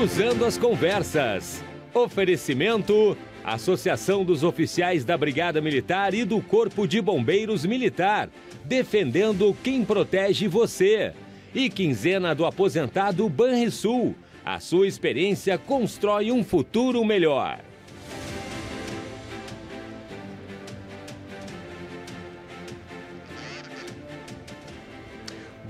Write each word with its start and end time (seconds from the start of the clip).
Cruzando 0.00 0.46
as 0.46 0.56
Conversas. 0.56 1.62
Oferecimento: 1.92 3.14
Associação 3.44 4.24
dos 4.24 4.42
Oficiais 4.42 5.04
da 5.04 5.14
Brigada 5.14 5.60
Militar 5.60 6.14
e 6.14 6.24
do 6.24 6.40
Corpo 6.40 6.88
de 6.88 7.02
Bombeiros 7.02 7.66
Militar, 7.66 8.30
defendendo 8.64 9.54
quem 9.62 9.84
protege 9.84 10.48
você. 10.48 11.12
E 11.54 11.68
quinzena 11.68 12.34
do 12.34 12.46
aposentado 12.46 13.28
Banrisul. 13.28 14.14
A 14.42 14.58
sua 14.58 14.86
experiência 14.86 15.58
constrói 15.58 16.32
um 16.32 16.42
futuro 16.42 17.04
melhor. 17.04 17.60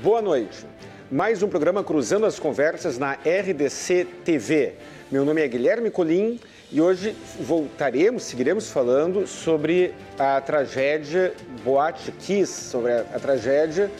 Boa 0.00 0.22
noite. 0.22 0.69
Mais 1.12 1.42
um 1.42 1.48
programa 1.48 1.82
Cruzando 1.82 2.24
as 2.24 2.38
Conversas 2.38 2.96
na 2.96 3.14
RDC 3.14 4.06
TV. 4.24 4.74
Meu 5.10 5.24
nome 5.24 5.42
é 5.42 5.48
Guilherme 5.48 5.90
Colim 5.90 6.38
e 6.70 6.80
hoje 6.80 7.16
voltaremos, 7.40 8.22
seguiremos 8.22 8.70
falando 8.70 9.26
sobre 9.26 9.92
a 10.16 10.40
tragédia 10.40 11.34
Boate 11.64 12.12
Kiss, 12.12 12.70
sobre 12.70 12.92
a, 12.92 13.00
a 13.12 13.18
tragédia 13.18 13.90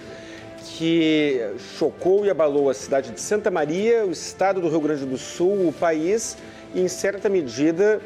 que 0.65 1.41
chocou 1.77 2.25
e 2.25 2.30
abalou 2.30 2.71
a 2.71 2.75
cidade 2.75 3.11
de 3.11 3.21
Santa 3.21 3.51
Maria, 3.51 4.07
o 4.07 4.13
estado 4.13 4.61
do 4.61 4.69
Rio 4.69 4.80
Grande 4.80 5.05
do 5.05 5.19
Sul, 5.19 5.66
o 5.66 5.73
país 5.73 6.37
e, 6.73 6.80
em 6.80 6.87
certa 6.87 7.29
medida, 7.29 8.01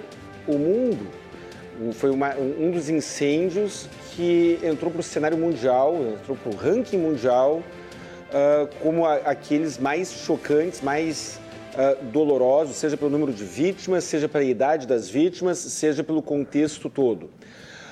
o 0.48 0.56
mundo. 0.56 1.06
Foi 1.92 2.08
uma, 2.08 2.34
um 2.36 2.70
dos 2.70 2.88
incêndios 2.88 3.86
que 4.16 4.58
entrou 4.62 4.90
para 4.90 5.00
o 5.00 5.04
cenário 5.04 5.36
mundial, 5.36 5.94
entrou 6.18 6.38
para 6.38 6.50
o 6.50 6.56
ranking 6.56 6.96
mundial 6.96 7.62
uh, 8.34 8.68
como 8.82 9.06
a, 9.06 9.14
aqueles 9.16 9.78
mais 9.78 10.12
chocantes, 10.12 10.80
mais 10.80 11.38
uh, 11.74 12.04
dolorosos, 12.06 12.76
seja 12.76 12.96
pelo 12.96 13.10
número 13.10 13.32
de 13.32 13.44
vítimas, 13.44 14.04
seja 14.04 14.28
pela 14.28 14.44
idade 14.44 14.86
das 14.86 15.08
vítimas, 15.08 15.58
seja 15.58 16.02
pelo 16.02 16.20
contexto 16.20 16.90
todo. 16.90 17.30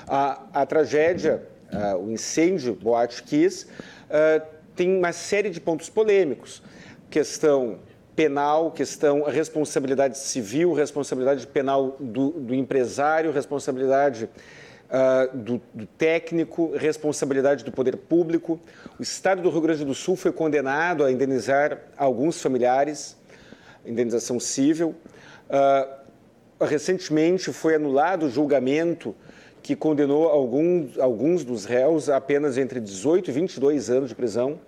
A, 0.05 0.43
a 0.53 0.65
tragédia, 0.65 1.47
uh, 1.71 1.97
o 1.97 2.11
incêndio 2.11 2.75
Boate 2.75 3.23
Kiss, 3.23 3.67
tem 4.75 4.95
uma 4.95 5.11
série 5.11 5.49
de 5.49 5.59
pontos 5.59 5.89
polêmicos. 5.89 6.61
Questão 7.09 7.79
penal, 8.15 8.69
questão 8.69 9.23
responsabilidade 9.23 10.19
civil, 10.19 10.71
responsabilidade 10.73 11.47
penal 11.47 11.95
do, 11.99 12.29
do 12.31 12.53
empresário, 12.53 13.31
responsabilidade 13.31 14.29
uh, 14.93 15.35
do, 15.35 15.61
do, 15.73 15.87
técnico, 15.87 16.75
responsabilidade 16.75 17.65
do 17.65 17.71
poder 17.71 17.97
público. 17.97 18.59
O 18.99 19.01
Estado 19.01 19.41
do 19.41 19.49
Rio 19.49 19.61
Grande 19.61 19.83
do 19.83 19.95
Sul 19.95 20.15
foi 20.15 20.31
condenado 20.31 21.03
a 21.03 21.11
indenizar 21.11 21.79
alguns 21.97 22.39
familiares, 22.39 23.17
indenização 23.83 24.39
civil. 24.39 24.95
Uh, 25.49 26.03
recentemente 26.63 27.51
foi 27.51 27.75
anulado 27.75 28.27
o 28.27 28.29
julgamento 28.29 29.15
que 29.63 29.75
condenou 29.75 30.29
alguns, 30.29 30.99
alguns 30.99 31.43
dos 31.43 31.65
réus 31.65 32.09
a 32.09 32.17
apenas 32.17 32.57
entre 32.57 32.79
18 32.79 33.29
e 33.29 33.33
22 33.33 33.89
anos 33.89 34.09
de 34.09 34.15
prisão. 34.15 34.59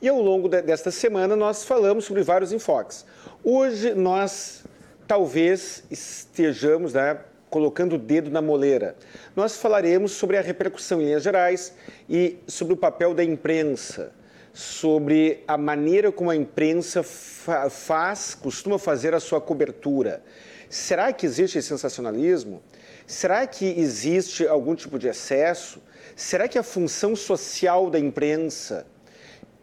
E 0.00 0.08
ao 0.08 0.20
longo 0.20 0.48
de, 0.48 0.62
desta 0.62 0.90
semana 0.90 1.36
nós 1.36 1.64
falamos 1.64 2.04
sobre 2.04 2.22
vários 2.22 2.52
enfoques. 2.52 3.04
Hoje 3.44 3.94
nós 3.94 4.64
talvez 5.06 5.84
estejamos 5.90 6.94
né, 6.94 7.18
colocando 7.50 7.94
o 7.94 7.98
dedo 7.98 8.30
na 8.30 8.40
moleira. 8.40 8.96
Nós 9.34 9.56
falaremos 9.56 10.12
sobre 10.12 10.36
a 10.36 10.40
repercussão 10.40 11.00
em 11.00 11.06
linhas 11.06 11.22
gerais 11.22 11.74
e 12.08 12.38
sobre 12.46 12.74
o 12.74 12.76
papel 12.76 13.14
da 13.14 13.24
imprensa, 13.24 14.12
sobre 14.52 15.42
a 15.46 15.56
maneira 15.56 16.10
como 16.10 16.30
a 16.30 16.36
imprensa 16.36 17.02
fa 17.02 17.70
faz, 17.70 18.34
costuma 18.34 18.78
fazer 18.78 19.14
a 19.14 19.20
sua 19.20 19.40
cobertura. 19.40 20.22
Será 20.68 21.12
que 21.12 21.24
existe 21.24 21.62
sensacionalismo? 21.62 22.62
Será 23.06 23.46
que 23.46 23.64
existe 23.64 24.46
algum 24.46 24.74
tipo 24.74 24.98
de 24.98 25.08
excesso? 25.08 25.80
Será 26.14 26.46
que 26.46 26.58
a 26.58 26.62
função 26.62 27.16
social 27.16 27.88
da 27.88 27.98
imprensa 27.98 28.86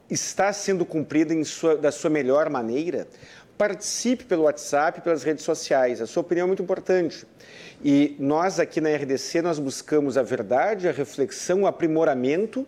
está 0.10 0.52
sendo 0.52 0.84
cumprida 0.84 1.32
sua, 1.44 1.78
da 1.78 1.92
sua 1.92 2.10
melhor 2.10 2.50
maneira? 2.50 3.08
Participe 3.56 4.24
pelo 4.24 4.44
WhatsApp, 4.44 5.02
pelas 5.02 5.24
redes 5.24 5.44
sociais. 5.44 6.02
A 6.02 6.08
sua 6.08 6.22
opinião 6.22 6.46
é 6.46 6.48
muito 6.48 6.64
importante. 6.64 7.28
E 7.84 8.16
nós 8.20 8.60
aqui 8.60 8.80
na 8.80 8.90
RDC 8.90 9.42
nós 9.42 9.60
buscamos 9.60 10.18
a 10.18 10.24
verdade, 10.24 10.88
a 10.88 10.92
reflexão, 10.92 11.64
o 11.64 11.68
aprimoramento 11.68 12.66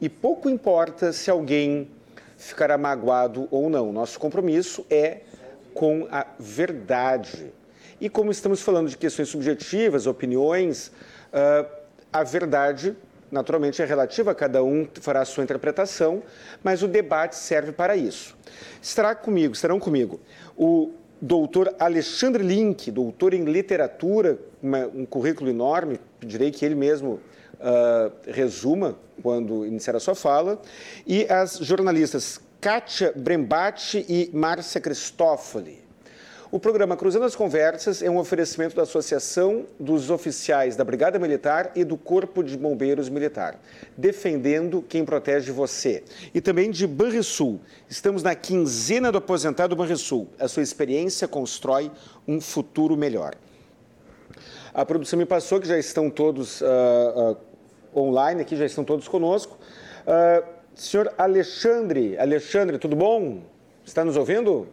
e 0.00 0.08
pouco 0.08 0.50
importa 0.50 1.12
se 1.12 1.30
alguém 1.30 1.90
ficará 2.36 2.76
magoado 2.76 3.48
ou 3.50 3.70
não. 3.70 3.92
Nosso 3.92 4.18
compromisso 4.18 4.84
é 4.90 5.20
com 5.72 6.06
a 6.10 6.26
verdade. 6.38 7.52
E 8.00 8.08
como 8.08 8.30
estamos 8.30 8.60
falando 8.60 8.88
de 8.88 8.96
questões 8.96 9.28
subjetivas, 9.28 10.06
opiniões, 10.06 10.88
uh, 10.88 11.66
a 12.12 12.22
verdade 12.22 12.96
naturalmente 13.34 13.82
é 13.82 13.84
relativa, 13.84 14.32
cada 14.34 14.62
um 14.62 14.86
fará 15.00 15.22
a 15.22 15.24
sua 15.24 15.42
interpretação, 15.42 16.22
mas 16.62 16.82
o 16.84 16.88
debate 16.88 17.34
serve 17.34 17.72
para 17.72 17.96
isso. 17.96 18.36
Estará 18.80 19.12
comigo, 19.14 19.54
estarão 19.54 19.80
comigo 19.80 20.20
o 20.56 20.92
doutor 21.24 21.74
Alexandre 21.78 22.42
Link, 22.42 22.90
doutor 22.90 23.32
em 23.32 23.44
literatura, 23.44 24.38
uma, 24.62 24.86
um 24.86 25.06
currículo 25.06 25.48
enorme, 25.48 25.98
pedirei 26.20 26.50
que 26.50 26.64
ele 26.64 26.74
mesmo 26.74 27.12
uh, 27.54 28.12
resuma 28.26 28.96
quando 29.22 29.64
iniciar 29.64 29.96
a 29.96 30.00
sua 30.00 30.14
fala, 30.14 30.60
e 31.06 31.24
as 31.24 31.56
jornalistas 31.56 32.38
Kátia 32.60 33.12
Brembati 33.16 34.04
e 34.06 34.30
Márcia 34.34 34.80
Cristófoli. 34.80 35.83
O 36.54 36.60
programa 36.60 36.96
Cruzando 36.96 37.24
as 37.24 37.34
Conversas 37.34 38.00
é 38.00 38.08
um 38.08 38.16
oferecimento 38.16 38.76
da 38.76 38.82
Associação 38.82 39.66
dos 39.76 40.08
Oficiais 40.08 40.76
da 40.76 40.84
Brigada 40.84 41.18
Militar 41.18 41.72
e 41.74 41.82
do 41.82 41.96
Corpo 41.96 42.44
de 42.44 42.56
Bombeiros 42.56 43.08
Militar, 43.08 43.60
defendendo 43.96 44.80
quem 44.80 45.04
protege 45.04 45.50
você. 45.50 46.04
E 46.32 46.40
também 46.40 46.70
de 46.70 46.86
Banrisul. 46.86 47.58
Estamos 47.88 48.22
na 48.22 48.36
quinzena 48.36 49.10
do 49.10 49.18
aposentado 49.18 49.74
Banrisul. 49.74 50.28
A 50.38 50.46
sua 50.46 50.62
experiência 50.62 51.26
constrói 51.26 51.90
um 52.24 52.40
futuro 52.40 52.96
melhor. 52.96 53.34
A 54.72 54.86
produção 54.86 55.18
me 55.18 55.26
passou 55.26 55.60
que 55.60 55.66
já 55.66 55.76
estão 55.76 56.08
todos 56.08 56.60
uh, 56.60 57.36
uh, 57.96 57.98
online 58.00 58.42
aqui, 58.42 58.54
já 58.54 58.64
estão 58.64 58.84
todos 58.84 59.08
conosco. 59.08 59.58
Uh, 60.06 60.46
senhor 60.72 61.12
Alexandre, 61.18 62.16
Alexandre, 62.16 62.78
tudo 62.78 62.94
bom? 62.94 63.42
Está 63.84 64.04
nos 64.04 64.16
ouvindo? 64.16 64.68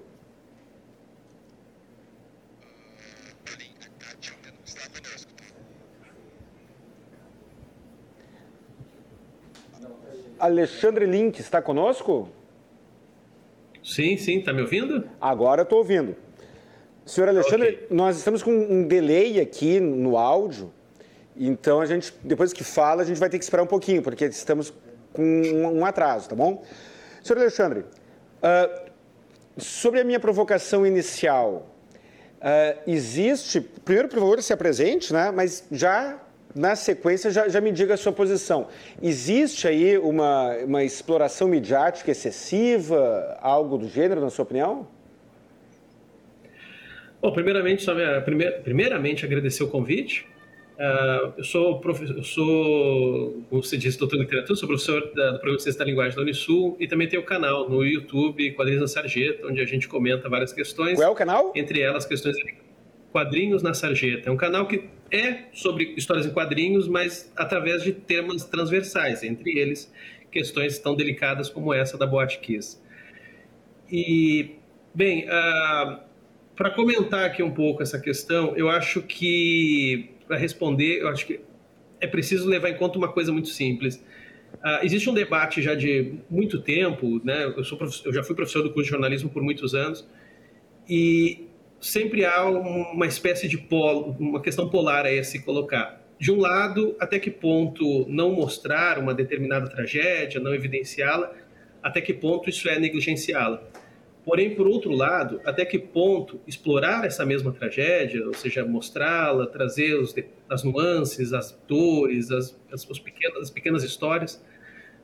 Alexandre 10.41 11.05
Link 11.05 11.39
está 11.39 11.61
conosco? 11.61 12.27
Sim, 13.83 14.17
sim, 14.17 14.39
está 14.39 14.51
me 14.51 14.61
ouvindo? 14.61 15.07
Agora 15.21 15.61
estou 15.61 15.77
ouvindo. 15.77 16.15
Senhor 17.05 17.29
Alexandre, 17.29 17.69
okay. 17.69 17.87
nós 17.91 18.17
estamos 18.17 18.41
com 18.41 18.51
um 18.51 18.87
delay 18.87 19.39
aqui 19.39 19.79
no 19.79 20.17
áudio, 20.17 20.73
então 21.37 21.79
a 21.79 21.85
gente, 21.85 22.13
depois 22.23 22.53
que 22.53 22.63
fala, 22.63 23.03
a 23.03 23.05
gente 23.05 23.19
vai 23.19 23.29
ter 23.29 23.37
que 23.37 23.43
esperar 23.43 23.61
um 23.61 23.67
pouquinho, 23.67 24.01
porque 24.01 24.25
estamos 24.25 24.73
com 25.13 25.23
um, 25.23 25.85
atraso, 25.85 26.29
tá 26.29 26.35
bom? 26.35 26.63
Senhor 27.23 27.39
Alexandre, 27.39 27.81
uh, 27.81 28.91
sobre 29.57 29.99
a 29.99 30.03
minha 30.03 30.19
provocação 30.19 30.87
inicial, 30.87 31.67
uh, 32.37 32.79
existe, 32.87 33.61
primeiro, 33.61 34.07
por 34.09 34.19
favor, 34.19 34.41
se 34.41 34.53
apresente, 34.53 35.13
né, 35.13 35.31
mas 35.31 35.65
já 35.71 36.19
na 36.55 36.75
sequência, 36.75 37.31
já, 37.31 37.47
já, 37.47 37.61
me 37.61 37.71
diga 37.71 37.93
a 37.93 37.97
sua 37.97 38.11
posição. 38.11 38.67
Existe 39.01 39.67
aí 39.67 39.97
uma, 39.97 40.55
uma 40.57 40.83
exploração 40.83 41.47
midiática 41.47 42.11
excessiva, 42.11 43.37
algo 43.41 43.77
do 43.77 43.87
gênero, 43.87 44.21
na 44.21 44.29
sua 44.29 44.43
opinião? 44.43 44.87
Bom, 47.21 47.31
primeiramente, 47.31 47.85
primeir, 48.25 48.61
primeiramente 48.61 49.25
agradecer 49.25 49.63
o 49.63 49.67
convite. 49.67 50.25
Uh, 50.81 51.33
eu, 51.37 51.43
sou 51.43 51.79
prof, 51.79 52.03
eu 52.03 52.23
sou, 52.23 53.43
como 53.47 53.63
você 53.63 53.77
disse, 53.77 53.99
doutor 53.99 54.15
em 54.15 54.21
literatura, 54.21 54.55
sou 54.55 54.67
professor 54.67 54.99
da, 55.13 55.31
do 55.31 55.33
Programa 55.33 55.57
de 55.57 55.63
Ciência 55.63 55.77
da 55.77 55.85
Linguagem 55.85 56.15
da 56.15 56.23
Unisul 56.23 56.75
e 56.79 56.87
também 56.87 57.07
tenho 57.07 57.21
o 57.21 57.25
canal 57.25 57.69
no 57.69 57.85
YouTube, 57.85 58.51
Quadrinhos 58.53 58.81
na 58.81 58.87
Sarjeta, 58.87 59.45
onde 59.45 59.61
a 59.61 59.65
gente 59.65 59.87
comenta 59.87 60.27
várias 60.27 60.51
questões. 60.51 60.95
Qual 60.95 61.07
é 61.07 61.11
o 61.11 61.13
canal? 61.13 61.51
Entre 61.55 61.81
elas, 61.81 62.03
questões 62.03 62.35
Quadrinhos 63.11 63.61
na 63.61 63.75
Sarjeta. 63.75 64.29
É 64.29 64.31
um 64.31 64.37
canal 64.37 64.65
que 64.65 64.89
é 65.11 65.45
sobre 65.53 65.93
histórias 65.97 66.25
em 66.25 66.31
quadrinhos, 66.31 66.87
mas 66.87 67.31
através 67.35 67.83
de 67.83 67.91
temas 67.91 68.45
transversais, 68.45 69.23
entre 69.23 69.59
eles 69.59 69.91
questões 70.31 70.79
tão 70.79 70.95
delicadas 70.95 71.49
como 71.49 71.73
essa 71.73 71.97
da 71.97 72.07
Boate 72.07 72.39
Kiss. 72.39 72.81
E, 73.91 74.55
bem, 74.95 75.25
uh, 75.25 75.99
para 76.55 76.71
comentar 76.71 77.25
aqui 77.25 77.43
um 77.43 77.51
pouco 77.51 77.83
essa 77.83 77.99
questão, 77.99 78.55
eu 78.55 78.69
acho 78.69 79.01
que, 79.01 80.09
para 80.27 80.37
responder, 80.37 81.01
eu 81.01 81.09
acho 81.09 81.25
que 81.25 81.41
é 81.99 82.07
preciso 82.07 82.47
levar 82.47 82.69
em 82.69 82.77
conta 82.77 82.97
uma 82.97 83.11
coisa 83.11 83.33
muito 83.33 83.49
simples. 83.49 83.97
Uh, 84.55 84.83
existe 84.83 85.09
um 85.09 85.13
debate 85.13 85.61
já 85.61 85.75
de 85.75 86.13
muito 86.29 86.61
tempo, 86.61 87.21
né? 87.23 87.45
Eu, 87.45 87.63
sou 87.63 87.77
eu 88.05 88.13
já 88.13 88.23
fui 88.23 88.35
professor 88.35 88.63
do 88.63 88.71
curso 88.71 88.85
de 88.85 88.91
jornalismo 88.91 89.29
por 89.29 89.43
muitos 89.43 89.75
anos, 89.75 90.07
e 90.87 91.47
sempre 91.81 92.23
há 92.23 92.45
uma 92.45 93.07
espécie 93.07 93.47
de 93.47 93.57
polo, 93.57 94.15
uma 94.19 94.41
questão 94.41 94.69
polar 94.69 95.05
a 95.05 95.23
se 95.23 95.43
colocar. 95.43 95.99
De 96.19 96.31
um 96.31 96.39
lado, 96.39 96.95
até 96.99 97.19
que 97.19 97.31
ponto 97.31 98.05
não 98.07 98.31
mostrar 98.31 98.99
uma 98.99 99.13
determinada 99.13 99.67
tragédia, 99.67 100.39
não 100.39 100.53
evidenciá-la, 100.53 101.33
até 101.81 101.99
que 101.99 102.13
ponto 102.13 102.47
isso 102.47 102.69
é 102.69 102.77
negligenciá-la. 102.77 103.63
Porém, 104.23 104.53
por 104.53 104.67
outro 104.67 104.91
lado, 104.91 105.41
até 105.43 105.65
que 105.65 105.79
ponto 105.79 106.39
explorar 106.45 107.05
essa 107.05 107.25
mesma 107.25 107.51
tragédia, 107.51 108.23
ou 108.27 108.35
seja, 108.35 108.63
mostrá-la, 108.63 109.47
trazer 109.47 109.95
os, 109.95 110.13
as 110.47 110.63
nuances, 110.63 111.33
as 111.33 111.59
dores, 111.67 112.29
as, 112.29 112.55
as, 112.71 112.99
pequenas, 112.99 113.37
as 113.41 113.49
pequenas 113.49 113.83
histórias, 113.83 114.43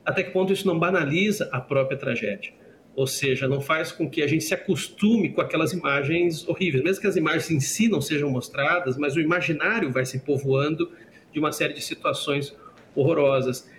até 0.04 0.22
que 0.22 0.30
ponto 0.30 0.52
isso 0.52 0.68
não 0.68 0.78
banaliza 0.78 1.48
a 1.50 1.60
própria 1.60 1.98
tragédia? 1.98 2.52
Ou 2.98 3.06
seja, 3.06 3.46
não 3.46 3.60
faz 3.60 3.92
com 3.92 4.10
que 4.10 4.20
a 4.24 4.26
gente 4.26 4.42
se 4.42 4.52
acostume 4.52 5.28
com 5.28 5.40
aquelas 5.40 5.72
imagens 5.72 6.44
horríveis, 6.48 6.82
mesmo 6.82 7.00
que 7.00 7.06
as 7.06 7.14
imagens 7.14 7.48
em 7.48 7.60
si 7.60 7.88
não 7.88 8.00
sejam 8.00 8.28
mostradas, 8.28 8.96
mas 8.96 9.14
o 9.14 9.20
imaginário 9.20 9.92
vai 9.92 10.04
se 10.04 10.18
povoando 10.18 10.90
de 11.32 11.38
uma 11.38 11.52
série 11.52 11.74
de 11.74 11.80
situações 11.80 12.56
horrorosas. 12.96 13.70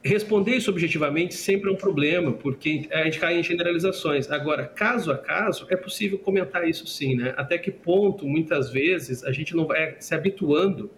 Responder 0.00 0.54
isso 0.54 0.70
objetivamente 0.70 1.34
sempre 1.34 1.68
é 1.68 1.72
um 1.72 1.76
problema, 1.76 2.30
porque 2.30 2.88
a 2.92 3.02
gente 3.02 3.18
cai 3.18 3.36
em 3.36 3.42
generalizações. 3.42 4.30
Agora, 4.30 4.64
caso 4.64 5.10
a 5.10 5.18
caso, 5.18 5.66
é 5.68 5.74
possível 5.74 6.20
comentar 6.20 6.68
isso 6.68 6.86
sim, 6.86 7.16
né? 7.16 7.34
Até 7.36 7.58
que 7.58 7.72
ponto, 7.72 8.24
muitas 8.24 8.70
vezes, 8.70 9.24
a 9.24 9.32
gente 9.32 9.56
não 9.56 9.66
vai 9.66 9.96
se 9.98 10.14
habituando 10.14 10.88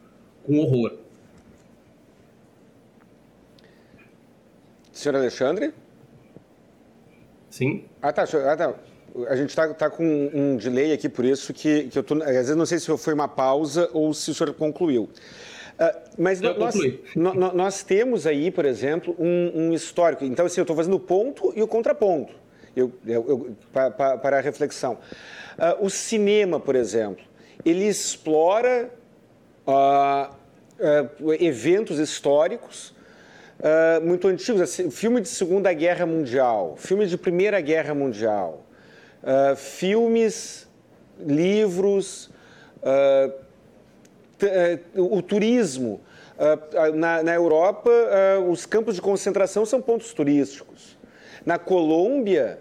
com 0.45 0.59
horror. 0.59 0.99
Senhor 4.93 5.17
Alexandre? 5.17 5.73
Sim. 7.51 7.85
Ah, 8.01 8.13
tá. 8.13 8.23
Ah, 8.23 8.57
tá. 8.57 8.75
A 9.29 9.37
gente 9.37 9.51
está 9.51 9.75
tá 9.75 9.91
com 9.91 10.31
um 10.33 10.57
delay 10.57 10.93
aqui, 10.93 11.09
por 11.09 11.25
isso 11.25 11.53
que, 11.53 11.85
que 11.85 11.99
eu 11.99 12.03
tô. 12.03 12.15
Às 12.23 12.31
vezes 12.31 12.57
não 12.57 12.65
sei 12.65 12.79
se 12.79 12.97
foi 12.97 13.13
uma 13.13 13.29
pausa 13.29 13.91
ou 13.93 14.15
se 14.15 14.31
o 14.31 14.35
senhor 14.35 14.55
concluiu. 14.55 15.03
Uh, 15.03 16.11
mas 16.17 16.41
nós, 16.41 16.75
nós, 17.17 17.55
nós, 17.55 17.83
temos 17.83 18.27
aí, 18.27 18.51
por 18.51 18.65
exemplo, 18.65 19.17
um, 19.19 19.69
um 19.69 19.73
histórico. 19.73 20.25
Então, 20.25 20.47
assim, 20.47 20.61
eu 20.61 20.63
estou 20.63 20.77
fazendo 20.77 20.95
o 20.95 21.01
ponto 21.01 21.53
e 21.57 21.63
o 21.63 21.67
contraponto 21.67 22.35
eu, 22.75 22.93
eu, 23.07 23.29
eu, 23.29 23.57
para, 23.73 24.19
para, 24.19 24.39
a 24.39 24.41
reflexão. 24.41 24.95
Uh, 24.95 25.85
o 25.85 25.91
cinema, 25.91 26.61
por 26.61 26.77
exemplo, 26.77 27.25
ele 27.65 27.87
explora 27.87 28.91
uh, 29.67 30.35
eventos 31.39 31.99
históricos 31.99 32.95
muito 34.03 34.27
antigos, 34.27 34.61
assim, 34.61 34.91
filme 34.91 35.21
de 35.21 35.29
Segunda 35.29 35.73
Guerra 35.73 36.07
Mundial, 36.07 36.75
filme 36.79 37.07
de 37.07 37.19
Primeira 37.19 37.61
Guerra 37.61 37.95
Mundial, 37.95 38.65
filmes, 39.57 40.67
livros 41.19 42.31
eh, 42.83 44.79
o 44.97 45.21
turismo. 45.21 46.01
Na, 46.95 47.23
na 47.23 47.35
Europa, 47.35 47.91
os 48.49 48.65
campos 48.65 48.95
de 48.95 49.03
concentração 49.03 49.67
são 49.67 49.83
pontos 49.83 50.15
turísticos. 50.15 50.97
Na 51.45 51.59
Colômbia, 51.59 52.59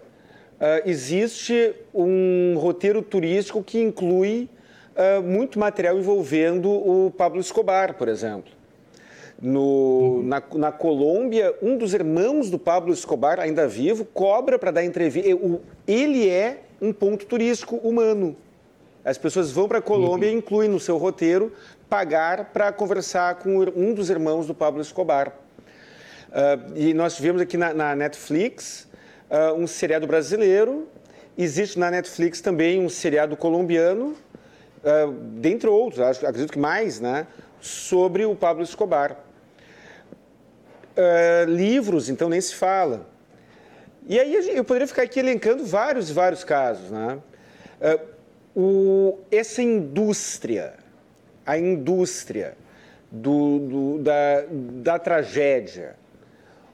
existe 0.84 1.74
um 1.94 2.58
roteiro 2.58 3.00
turístico 3.00 3.62
que 3.64 3.80
inclui 3.80 4.50
muito 5.24 5.58
material 5.58 5.96
envolvendo 5.96 6.70
o 6.70 7.10
Pablo 7.10 7.40
Escobar, 7.40 7.94
por 7.94 8.08
exemplo. 8.08 8.52
No, 9.40 10.22
na, 10.22 10.42
na, 10.54 10.70
Colômbia, 10.70 11.54
um 11.62 11.78
dos 11.78 11.94
irmãos 11.94 12.50
do 12.50 12.58
Pablo 12.58 12.92
Escobar, 12.92 13.40
ainda 13.40 13.66
vivo, 13.66 14.04
cobra 14.04 14.58
para 14.58 14.70
dar 14.70 14.84
entrevista. 14.84 15.30
Ele 15.88 16.28
é 16.28 16.60
um 16.80 16.92
ponto 16.92 17.24
turístico 17.24 17.76
humano. 17.76 18.36
As 19.02 19.16
pessoas 19.16 19.50
vão 19.50 19.66
para 19.66 19.78
a 19.78 19.82
Colômbia 19.82 20.28
uhum. 20.28 20.34
e 20.34 20.38
incluem 20.38 20.68
no 20.68 20.78
seu 20.78 20.98
roteiro 20.98 21.52
pagar 21.88 22.52
para 22.52 22.70
conversar 22.70 23.36
com 23.36 23.58
um 23.58 23.94
dos 23.94 24.10
irmãos 24.10 24.46
do 24.46 24.54
Pablo 24.54 24.82
Escobar. 24.82 25.32
Uh, 26.28 26.76
e 26.76 26.94
nós 26.94 27.16
tivemos 27.16 27.42
aqui 27.42 27.56
na, 27.56 27.74
na 27.74 27.96
Netflix 27.96 28.86
uh, 29.30 29.54
um 29.54 29.66
seriado 29.66 30.06
brasileiro, 30.06 30.86
existe 31.36 31.78
na 31.78 31.90
Netflix 31.90 32.40
também 32.40 32.78
um 32.78 32.88
seriado 32.88 33.36
colombiano, 33.36 34.14
uh, 34.84 35.12
dentre 35.12 35.68
outros, 35.68 36.00
acho, 36.00 36.24
acredito 36.24 36.52
que 36.52 36.58
mais, 36.58 37.00
né, 37.00 37.26
sobre 37.60 38.24
o 38.24 38.36
Pablo 38.36 38.62
Escobar. 38.62 39.16
Livros, 41.48 42.08
então, 42.08 42.28
nem 42.28 42.40
se 42.40 42.54
fala. 42.54 43.06
E 44.06 44.18
aí 44.18 44.56
eu 44.56 44.64
poderia 44.64 44.86
ficar 44.86 45.02
aqui 45.02 45.20
elencando 45.20 45.64
vários 45.64 46.10
vários 46.10 46.44
casos. 46.44 46.90
Né? 46.90 47.18
o, 48.54 49.18
essa 49.30 49.62
indústria, 49.62 50.74
a 51.46 51.58
indústria 51.58 52.56
do, 53.10 53.58
do, 53.58 53.98
da, 53.98 54.44
da 54.50 54.98
tragédia, 54.98 55.96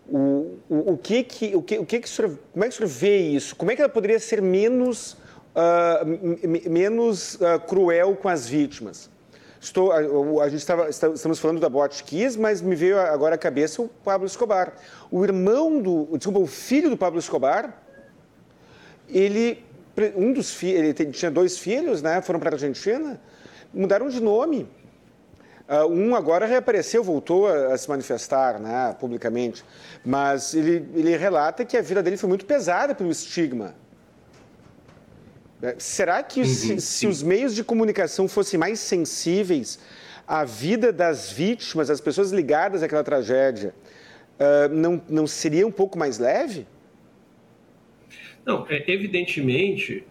o, 0.08 0.58
o, 0.68 0.92
o, 0.92 0.98
que 0.98 1.22
que, 1.24 1.56
o 1.56 1.62
que, 1.62 1.78
o 1.78 1.86
que 1.86 2.00
que 2.00 2.08
senhor, 2.08 2.38
como 2.52 2.64
é 2.64 2.68
que 2.68 2.74
o 2.74 2.76
senhor 2.76 2.88
vê 2.88 3.18
isso? 3.18 3.56
Como 3.56 3.70
é 3.70 3.76
que 3.76 3.82
ela 3.82 3.88
poderia 3.88 4.18
ser 4.18 4.40
menos, 4.40 5.14
uh, 5.54 6.70
menos 6.70 7.34
uh, 7.36 7.58
cruel 7.66 8.14
com 8.16 8.28
as 8.28 8.46
vítimas? 8.46 9.10
Estou, 9.66 9.90
a, 9.90 9.96
a 10.44 10.48
gente 10.48 10.60
estava, 10.60 10.88
estamos 10.88 11.40
falando 11.40 11.58
da 11.58 11.68
Botkiss, 11.68 12.36
mas 12.36 12.62
me 12.62 12.76
veio 12.76 13.00
agora 13.00 13.34
à 13.34 13.38
cabeça 13.38 13.82
o 13.82 13.88
Pablo 13.88 14.24
Escobar. 14.24 14.74
O 15.10 15.24
irmão 15.24 15.82
do, 15.82 16.16
desculpa, 16.16 16.38
o 16.38 16.46
filho 16.46 16.88
do 16.88 16.96
Pablo 16.96 17.18
Escobar, 17.18 17.76
ele 19.08 19.64
um 20.14 20.32
dos 20.32 20.54
filhos, 20.54 20.78
ele 20.78 21.10
tinha 21.10 21.32
dois 21.32 21.58
filhos, 21.58 22.00
né? 22.00 22.22
Foram 22.22 22.38
para 22.38 22.50
a 22.50 22.52
Argentina, 22.52 23.20
mudaram 23.74 24.08
de 24.08 24.22
nome. 24.22 24.68
Uh, 25.68 25.90
um 25.90 26.14
agora 26.14 26.46
reapareceu, 26.46 27.02
voltou 27.02 27.48
a, 27.48 27.74
a, 27.74 27.78
se 27.78 27.88
manifestar 27.88 28.60
né, 28.60 28.94
publicamente, 29.00 29.64
mas 30.04 30.54
ele, 30.54 30.88
ele 30.94 31.16
relata 31.16 31.64
que 31.64 31.76
a 31.76 31.82
vida 31.82 32.00
dele 32.04 32.16
foi 32.16 32.28
muito 32.28 32.46
pesada 32.46 32.94
pelo 32.94 33.10
estigma. 33.10 33.74
É, 35.62 35.76
será 35.78 36.22
que 36.22 36.40
uhum, 36.40 36.46
se, 36.46 36.80
se, 36.80 37.06
os 37.06 37.22
meios 37.22 37.54
de 37.54 37.64
comunicação 37.64 38.28
fossem 38.28 38.58
mais 38.58 38.78
sensíveis 38.78 39.78
à 40.26 40.44
vida 40.44 40.92
das 40.92 41.30
vítimas, 41.32 41.88
das 41.88 42.00
pessoas 42.00 42.30
ligadas 42.30 42.82
àquela 42.82 43.02
tragédia, 43.02 43.74
uh, 44.38 44.68
não, 44.74 45.00
não 45.08 45.26
seria 45.26 45.66
um 45.66 45.72
pouco 45.72 45.98
mais 45.98 46.18
leve? 46.18 46.66
Não, 48.44 48.66
é, 48.68 48.84
evidentemente, 48.90 50.04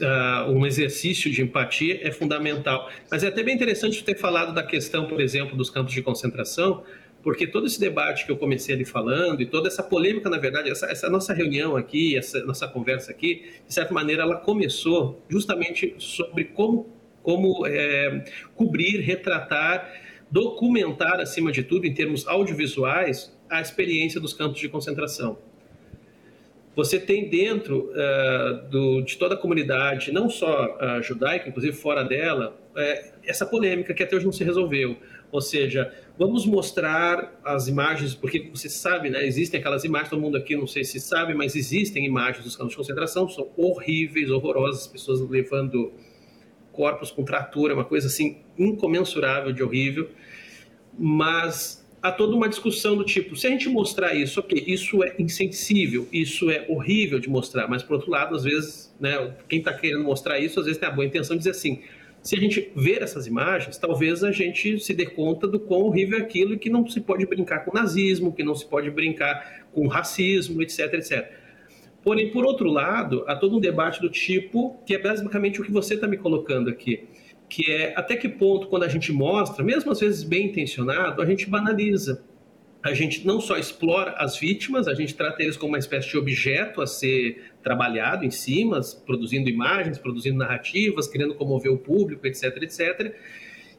uh, 0.00 0.50
um 0.50 0.66
exercício 0.66 1.30
de 1.30 1.42
empatia 1.42 2.06
é 2.06 2.12
fundamental. 2.12 2.90
Mas 3.10 3.24
é 3.24 3.28
até 3.28 3.42
bem 3.42 3.54
interessante 3.54 4.04
ter 4.04 4.16
falado 4.16 4.54
da 4.54 4.62
questão, 4.62 5.08
por 5.08 5.20
exemplo, 5.20 5.56
dos 5.56 5.70
campos 5.70 5.94
de 5.94 6.02
concentração, 6.02 6.84
porque 7.22 7.46
todo 7.46 7.66
esse 7.66 7.78
debate 7.78 8.24
que 8.24 8.32
eu 8.32 8.36
comecei 8.36 8.74
ali 8.74 8.84
falando 8.84 9.42
e 9.42 9.46
toda 9.46 9.68
essa 9.68 9.82
polêmica, 9.82 10.30
na 10.30 10.38
verdade, 10.38 10.70
essa, 10.70 10.86
essa, 10.86 11.08
nossa 11.10 11.34
reunião 11.34 11.76
aqui, 11.76 12.16
essa 12.16 12.42
nossa 12.44 12.66
conversa 12.66 13.10
aqui, 13.10 13.44
de 13.66 13.74
certa 13.74 13.92
maneira, 13.92 14.22
ela 14.22 14.36
começou 14.36 15.22
justamente 15.28 15.94
sobre 15.98 16.44
como, 16.44 16.88
como 17.22 17.66
é, 17.66 18.24
cobrir, 18.54 19.00
retratar, 19.00 19.92
documentar, 20.30 21.20
acima 21.20 21.52
de 21.52 21.62
tudo, 21.62 21.86
em 21.86 21.92
termos 21.92 22.26
audiovisuais, 22.26 23.36
a 23.48 23.60
experiência 23.60 24.20
dos 24.20 24.32
campos 24.32 24.60
de 24.60 24.68
concentração 24.68 25.36
você 26.74 26.98
tem 26.98 27.28
dentro 27.28 27.90
uh, 27.90 28.68
do, 28.68 29.02
de 29.02 29.16
toda 29.18 29.34
a 29.34 29.38
comunidade, 29.38 30.12
não 30.12 30.30
só 30.30 30.76
uh, 30.76 31.02
judaica, 31.02 31.48
inclusive 31.48 31.76
fora 31.76 32.04
dela, 32.04 32.56
uh, 32.70 33.12
essa 33.24 33.44
polêmica 33.44 33.92
que 33.92 34.02
até 34.02 34.16
hoje 34.16 34.24
não 34.24 34.32
se 34.32 34.44
resolveu. 34.44 34.96
Ou 35.32 35.40
seja, 35.40 35.92
vamos 36.18 36.44
mostrar 36.44 37.40
as 37.44 37.68
imagens, 37.68 38.14
porque 38.14 38.50
você 38.52 38.68
sabe, 38.68 39.10
né, 39.10 39.24
existem 39.24 39.60
aquelas 39.60 39.84
imagens, 39.84 40.10
todo 40.10 40.20
mundo 40.20 40.36
aqui 40.36 40.56
não 40.56 40.66
sei 40.66 40.82
se 40.82 40.98
sabe, 40.98 41.34
mas 41.34 41.54
existem 41.54 42.04
imagens 42.04 42.44
dos 42.44 42.56
campos 42.56 42.72
de 42.72 42.76
concentração, 42.76 43.28
são 43.28 43.48
horríveis, 43.56 44.30
horrorosas, 44.30 44.86
pessoas 44.86 45.20
levando 45.20 45.92
corpos 46.72 47.10
com 47.10 47.24
tratura, 47.24 47.74
uma 47.74 47.84
coisa 47.84 48.08
assim 48.08 48.38
incomensurável 48.58 49.52
de 49.52 49.62
horrível. 49.62 50.10
Mas 50.98 51.86
há 52.02 52.10
toda 52.10 52.34
uma 52.34 52.48
discussão 52.48 52.96
do 52.96 53.04
tipo, 53.04 53.36
se 53.36 53.46
a 53.46 53.50
gente 53.50 53.68
mostrar 53.68 54.14
isso, 54.14 54.40
ok, 54.40 54.64
isso 54.66 55.04
é 55.04 55.14
insensível, 55.18 56.08
isso 56.12 56.50
é 56.50 56.66
horrível 56.68 57.20
de 57.20 57.28
mostrar, 57.28 57.68
mas 57.68 57.82
por 57.82 57.94
outro 57.94 58.10
lado, 58.10 58.34
às 58.34 58.44
vezes, 58.44 58.94
né, 58.98 59.34
quem 59.48 59.58
está 59.58 59.72
querendo 59.72 60.02
mostrar 60.02 60.38
isso, 60.38 60.58
às 60.58 60.66
vezes 60.66 60.80
tem 60.80 60.88
a 60.88 60.92
boa 60.92 61.06
intenção 61.06 61.36
de 61.36 61.40
dizer 61.40 61.50
assim, 61.50 61.80
se 62.22 62.36
a 62.36 62.40
gente 62.40 62.70
ver 62.76 63.02
essas 63.02 63.26
imagens, 63.26 63.78
talvez 63.78 64.22
a 64.22 64.30
gente 64.30 64.78
se 64.78 64.94
dê 64.94 65.06
conta 65.06 65.46
do 65.46 65.58
quão 65.58 65.82
horrível 65.82 66.18
é 66.18 66.22
aquilo 66.22 66.54
e 66.54 66.58
que 66.58 66.68
não 66.68 66.86
se 66.88 67.00
pode 67.00 67.24
brincar 67.26 67.64
com 67.64 67.72
nazismo, 67.72 68.32
que 68.32 68.42
não 68.42 68.54
se 68.54 68.66
pode 68.66 68.90
brincar 68.90 69.66
com 69.72 69.86
racismo, 69.86 70.60
etc, 70.62 70.94
etc. 70.94 71.32
Porém, 72.02 72.30
por 72.30 72.44
outro 72.44 72.68
lado, 72.70 73.24
há 73.26 73.36
todo 73.36 73.56
um 73.56 73.60
debate 73.60 74.00
do 74.00 74.08
tipo, 74.08 74.78
que 74.86 74.94
é 74.94 74.98
basicamente 74.98 75.60
o 75.60 75.64
que 75.64 75.70
você 75.70 75.94
está 75.94 76.06
me 76.06 76.16
colocando 76.16 76.70
aqui 76.70 77.08
que 77.50 77.70
é 77.70 77.92
até 77.96 78.16
que 78.16 78.28
ponto, 78.28 78.68
quando 78.68 78.84
a 78.84 78.88
gente 78.88 79.12
mostra, 79.12 79.64
mesmo 79.64 79.90
às 79.90 80.00
vezes 80.00 80.22
bem 80.22 80.46
intencionado, 80.46 81.20
a 81.20 81.26
gente 81.26 81.50
banaliza. 81.50 82.24
a 82.82 82.94
gente 82.94 83.26
não 83.26 83.42
só 83.42 83.58
explora 83.58 84.12
as 84.12 84.38
vítimas, 84.38 84.88
a 84.88 84.94
gente 84.94 85.14
trata 85.14 85.42
eles 85.42 85.54
como 85.54 85.72
uma 85.72 85.78
espécie 85.78 86.08
de 86.08 86.16
objeto 86.16 86.80
a 86.80 86.86
ser 86.86 87.49
trabalhado 87.62 88.24
em 88.24 88.30
cima, 88.30 88.80
produzindo 89.04 89.48
imagens, 89.48 89.98
produzindo 89.98 90.38
narrativas, 90.38 91.06
querendo 91.06 91.34
comover 91.34 91.72
o 91.72 91.78
público, 91.78 92.26
etc, 92.26 92.56
etc. 92.62 93.14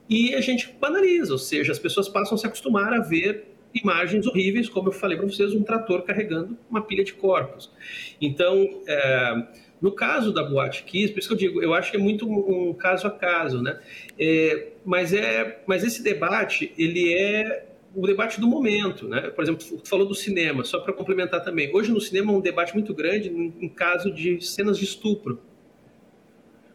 E 0.09 0.33
a 0.35 0.41
gente 0.41 0.75
banaliza, 0.79 1.31
ou 1.31 1.39
seja, 1.39 1.71
as 1.71 1.79
pessoas 1.79 2.09
passam 2.09 2.35
a 2.35 2.37
se 2.37 2.45
acostumar 2.45 2.93
a 2.93 2.99
ver 2.99 3.45
imagens 3.73 4.27
horríveis, 4.27 4.67
como 4.67 4.89
eu 4.89 4.91
falei 4.91 5.17
para 5.17 5.25
vocês, 5.25 5.53
um 5.53 5.63
trator 5.63 6.03
carregando 6.03 6.57
uma 6.69 6.81
pilha 6.81 7.03
de 7.03 7.13
corpos. 7.13 7.71
Então, 8.19 8.81
é, 8.85 9.47
no 9.81 9.91
caso 9.91 10.33
da 10.33 10.43
Boate 10.43 10.83
Kiss, 10.83 11.11
por 11.11 11.19
isso 11.19 11.27
que 11.29 11.33
eu 11.33 11.37
digo, 11.37 11.63
eu 11.63 11.73
acho 11.73 11.89
que 11.89 11.97
é 11.97 11.99
muito 11.99 12.29
um, 12.29 12.73
caso 12.73 13.07
a 13.07 13.11
caso, 13.11 13.61
né? 13.61 13.79
É, 14.19 14.67
mas, 14.85 15.13
é, 15.13 15.61
mas 15.65 15.83
esse 15.83 16.03
debate, 16.03 16.71
ele 16.77 17.13
é 17.13 17.70
o 17.93 18.07
debate 18.07 18.39
do 18.39 18.47
momento, 18.47 19.07
né? 19.07 19.29
Por 19.29 19.43
exemplo, 19.43 19.65
tu 19.65 19.87
falou 19.87 20.07
do 20.07 20.15
cinema, 20.15 20.63
só 20.63 20.79
para 20.79 20.93
complementar 20.93 21.43
também. 21.43 21.73
Hoje 21.73 21.91
no 21.91 21.99
cinema 21.99 22.31
é 22.31 22.35
um 22.35 22.39
debate 22.39 22.73
muito 22.73 22.93
grande 22.93 23.29
em, 23.29 23.69
caso 23.69 24.11
de 24.11 24.41
cenas 24.41 24.77
de 24.77 24.85
estupro. 24.85 25.39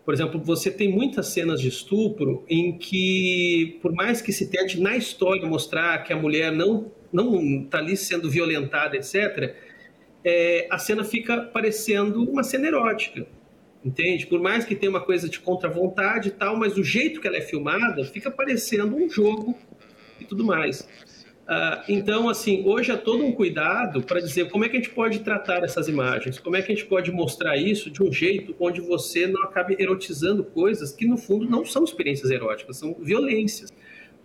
Por 0.04 0.14
exemplo, 0.14 0.40
você 0.40 0.70
tem 0.70 0.88
muitas 0.88 1.28
cenas 1.28 1.60
de 1.60 1.68
estupro 1.68 2.44
em 2.48 2.78
que, 2.78 3.78
por 3.82 3.92
mais 3.92 4.20
que 4.20 4.32
se 4.32 4.48
tente 4.48 4.80
na 4.80 4.96
história 4.96 5.46
mostrar 5.46 5.98
que 6.04 6.12
a 6.12 6.16
mulher 6.16 6.52
não 6.52 6.92
não 7.12 7.62
está 7.62 7.78
ali 7.78 7.96
sendo 7.96 8.28
violentada, 8.28 8.96
etc., 8.96 9.54
é, 10.22 10.66
a 10.70 10.76
cena 10.76 11.04
fica 11.04 11.40
parecendo 11.40 12.22
uma 12.22 12.42
cena 12.42 12.66
erótica, 12.66 13.26
entende? 13.82 14.26
Por 14.26 14.40
mais 14.40 14.64
que 14.64 14.74
tenha 14.74 14.90
uma 14.90 15.00
coisa 15.00 15.28
de 15.28 15.38
contra-vontade 15.38 16.28
e 16.28 16.32
tal, 16.32 16.56
mas 16.56 16.76
o 16.76 16.84
jeito 16.84 17.20
que 17.20 17.26
ela 17.26 17.36
é 17.36 17.40
filmada 17.40 18.04
fica 18.04 18.30
parecendo 18.30 18.96
um 18.96 19.08
jogo 19.08 19.56
e 20.20 20.24
tudo 20.24 20.44
mais. 20.44 20.88
Uh, 21.46 21.78
então, 21.88 22.28
assim, 22.28 22.64
hoje 22.66 22.90
é 22.90 22.96
todo 22.96 23.24
um 23.24 23.30
cuidado 23.30 24.02
para 24.02 24.18
dizer 24.18 24.50
como 24.50 24.64
é 24.64 24.68
que 24.68 24.76
a 24.76 24.80
gente 24.80 24.90
pode 24.90 25.20
tratar 25.20 25.62
essas 25.62 25.86
imagens, 25.86 26.40
como 26.40 26.56
é 26.56 26.62
que 26.62 26.72
a 26.72 26.74
gente 26.74 26.86
pode 26.86 27.12
mostrar 27.12 27.56
isso 27.56 27.88
de 27.88 28.02
um 28.02 28.12
jeito 28.12 28.54
onde 28.58 28.80
você 28.80 29.28
não 29.28 29.44
acabe 29.44 29.76
erotizando 29.78 30.42
coisas 30.42 30.92
que, 30.92 31.06
no 31.06 31.16
fundo, 31.16 31.48
não 31.48 31.64
são 31.64 31.84
experiências 31.84 32.32
eróticas, 32.32 32.76
são 32.76 32.96
violências, 32.98 33.72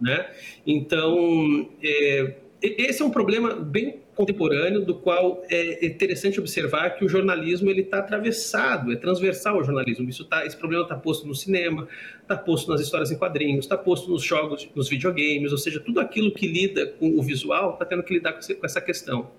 né? 0.02 0.32
Então, 0.66 1.70
é, 1.84 2.38
esse 2.60 3.04
é 3.04 3.06
um 3.06 3.12
problema 3.12 3.54
bem 3.54 4.00
contemporâneo 4.22 4.86
do 4.86 4.94
qual 4.94 5.44
é 5.50 5.84
interessante 5.84 6.40
observar 6.40 6.92
que 6.92 7.04
o 7.04 7.10
jornalismo 7.10 7.70
ele 7.70 7.82
está 7.82 7.98
atravessado, 7.98 8.92
é 8.92 8.96
transversal 8.96 9.56
ao 9.56 9.64
jornalismo. 9.64 10.08
Isso 10.08 10.24
tá, 10.26 10.46
esse 10.46 10.56
problema 10.56 10.84
está 10.84 10.96
posto 10.96 11.28
no 11.28 11.34
cinema, 11.34 11.88
está 12.22 12.38
posto 12.38 12.72
nas 12.72 12.80
histórias 12.80 13.12
em 13.12 13.18
quadrinhos, 13.18 13.66
está 13.66 13.76
posto 13.76 14.12
nos 14.12 14.24
jogos, 14.24 14.70
nos 14.76 14.88
videogames, 14.88 15.52
ou 15.52 15.58
seja, 15.58 15.80
tudo 15.80 16.00
aquilo 16.00 16.32
que 16.32 16.48
lida 16.48 16.86
com 16.86 17.18
o 17.18 17.24
visual 17.24 17.74
está 17.74 17.86
tendo 17.86 18.04
que 18.04 18.14
lidar 18.14 18.34
com 18.34 18.66
essa 18.66 18.80
questão. 18.80 19.32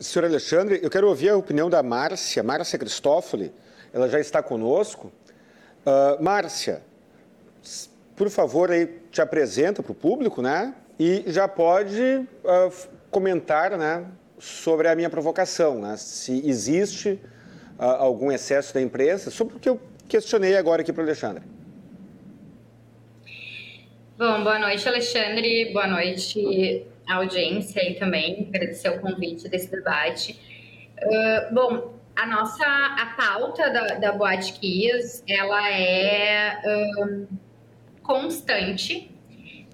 Senhor 0.00 0.26
Alexandre, 0.26 0.80
eu 0.82 0.90
quero 0.90 1.08
ouvir 1.08 1.28
a 1.28 1.36
opinião 1.36 1.70
da 1.70 1.82
Márcia, 1.82 2.42
Márcia 2.42 2.78
Cristófoli, 2.78 3.52
ela 3.92 4.08
já 4.08 4.18
está 4.18 4.42
conosco. 4.42 5.12
Uh, 5.86 6.22
Márcia, 6.22 6.82
por 8.16 8.28
favor, 8.28 8.72
aí 8.72 8.86
te 9.10 9.20
apresenta 9.20 9.82
para 9.84 9.92
o 9.92 9.94
público, 9.94 10.42
né? 10.42 10.74
E 10.98 11.24
já 11.28 11.46
pode 11.46 12.00
uh, 12.00 12.95
comentar 13.16 13.78
né, 13.78 14.04
sobre 14.38 14.88
a 14.88 14.94
minha 14.94 15.08
provocação, 15.08 15.80
né, 15.80 15.96
se 15.96 16.46
existe 16.46 17.18
uh, 17.78 17.82
algum 17.82 18.30
excesso 18.30 18.74
da 18.74 18.82
imprensa, 18.82 19.30
sobre 19.30 19.56
o 19.56 19.58
que 19.58 19.70
eu 19.70 19.80
questionei 20.06 20.54
agora 20.54 20.82
aqui 20.82 20.92
para 20.92 21.00
o 21.00 21.06
Alexandre. 21.06 21.42
Bom, 24.18 24.44
boa 24.44 24.58
noite, 24.58 24.86
Alexandre, 24.86 25.72
boa 25.72 25.86
noite 25.86 26.84
audiência 27.06 27.80
aí 27.80 27.94
também, 27.94 28.50
agradecer 28.54 28.90
o 28.90 29.00
convite 29.00 29.48
desse 29.48 29.70
debate. 29.70 30.38
Uh, 30.98 31.54
bom, 31.54 31.94
a 32.14 32.26
nossa, 32.26 32.66
a 32.66 33.14
pauta 33.16 33.70
da, 33.70 33.86
da 33.94 34.12
Boate 34.12 34.52
Kias, 34.52 35.24
ela 35.26 35.72
é 35.72 36.60
um, 36.98 37.26
constante, 38.02 39.10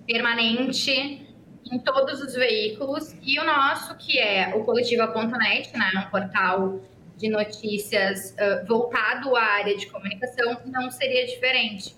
permanente, 0.07 1.32
em 1.73 1.79
todos 1.79 2.21
os 2.21 2.35
veículos 2.35 3.17
e 3.23 3.41
o 3.41 3.45
nosso, 3.45 3.97
que 3.97 4.19
é 4.19 4.55
o 4.55 4.63
coletiva.net, 4.63 5.73
né, 5.73 6.05
um 6.07 6.11
portal 6.11 6.81
de 7.17 7.31
notícias 7.31 8.37
uh, 8.39 8.67
voltado 8.67 9.35
à 9.35 9.43
área 9.43 9.75
de 9.75 9.87
comunicação, 9.87 10.59
não 10.67 10.91
seria 10.91 11.27
diferente. 11.27 11.97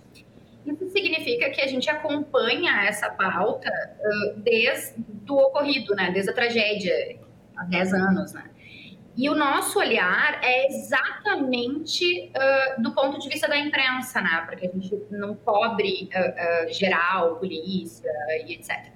Isso 0.64 0.88
significa 0.90 1.50
que 1.50 1.60
a 1.60 1.66
gente 1.66 1.90
acompanha 1.90 2.84
essa 2.84 3.10
pauta 3.10 3.68
uh, 3.68 4.40
desde 4.40 4.94
o 5.28 5.34
ocorrido, 5.34 5.94
né, 5.96 6.12
desde 6.12 6.30
a 6.30 6.34
tragédia, 6.34 7.18
há 7.56 7.64
10 7.64 7.94
anos, 7.94 8.32
né. 8.32 8.44
E 9.16 9.28
o 9.28 9.34
nosso 9.34 9.78
olhar 9.78 10.40
é 10.42 10.66
exatamente 10.66 12.30
uh, 12.30 12.82
do 12.82 12.92
ponto 12.92 13.18
de 13.18 13.28
vista 13.28 13.46
da 13.46 13.56
imprensa, 13.56 14.20
né? 14.20 14.44
Porque 14.44 14.66
a 14.66 14.70
gente 14.72 14.92
não 15.08 15.36
cobre 15.36 16.10
uh, 16.12 16.68
uh, 16.68 16.72
geral, 16.72 17.36
polícia 17.36 18.10
e 18.44 18.54
etc 18.54 18.92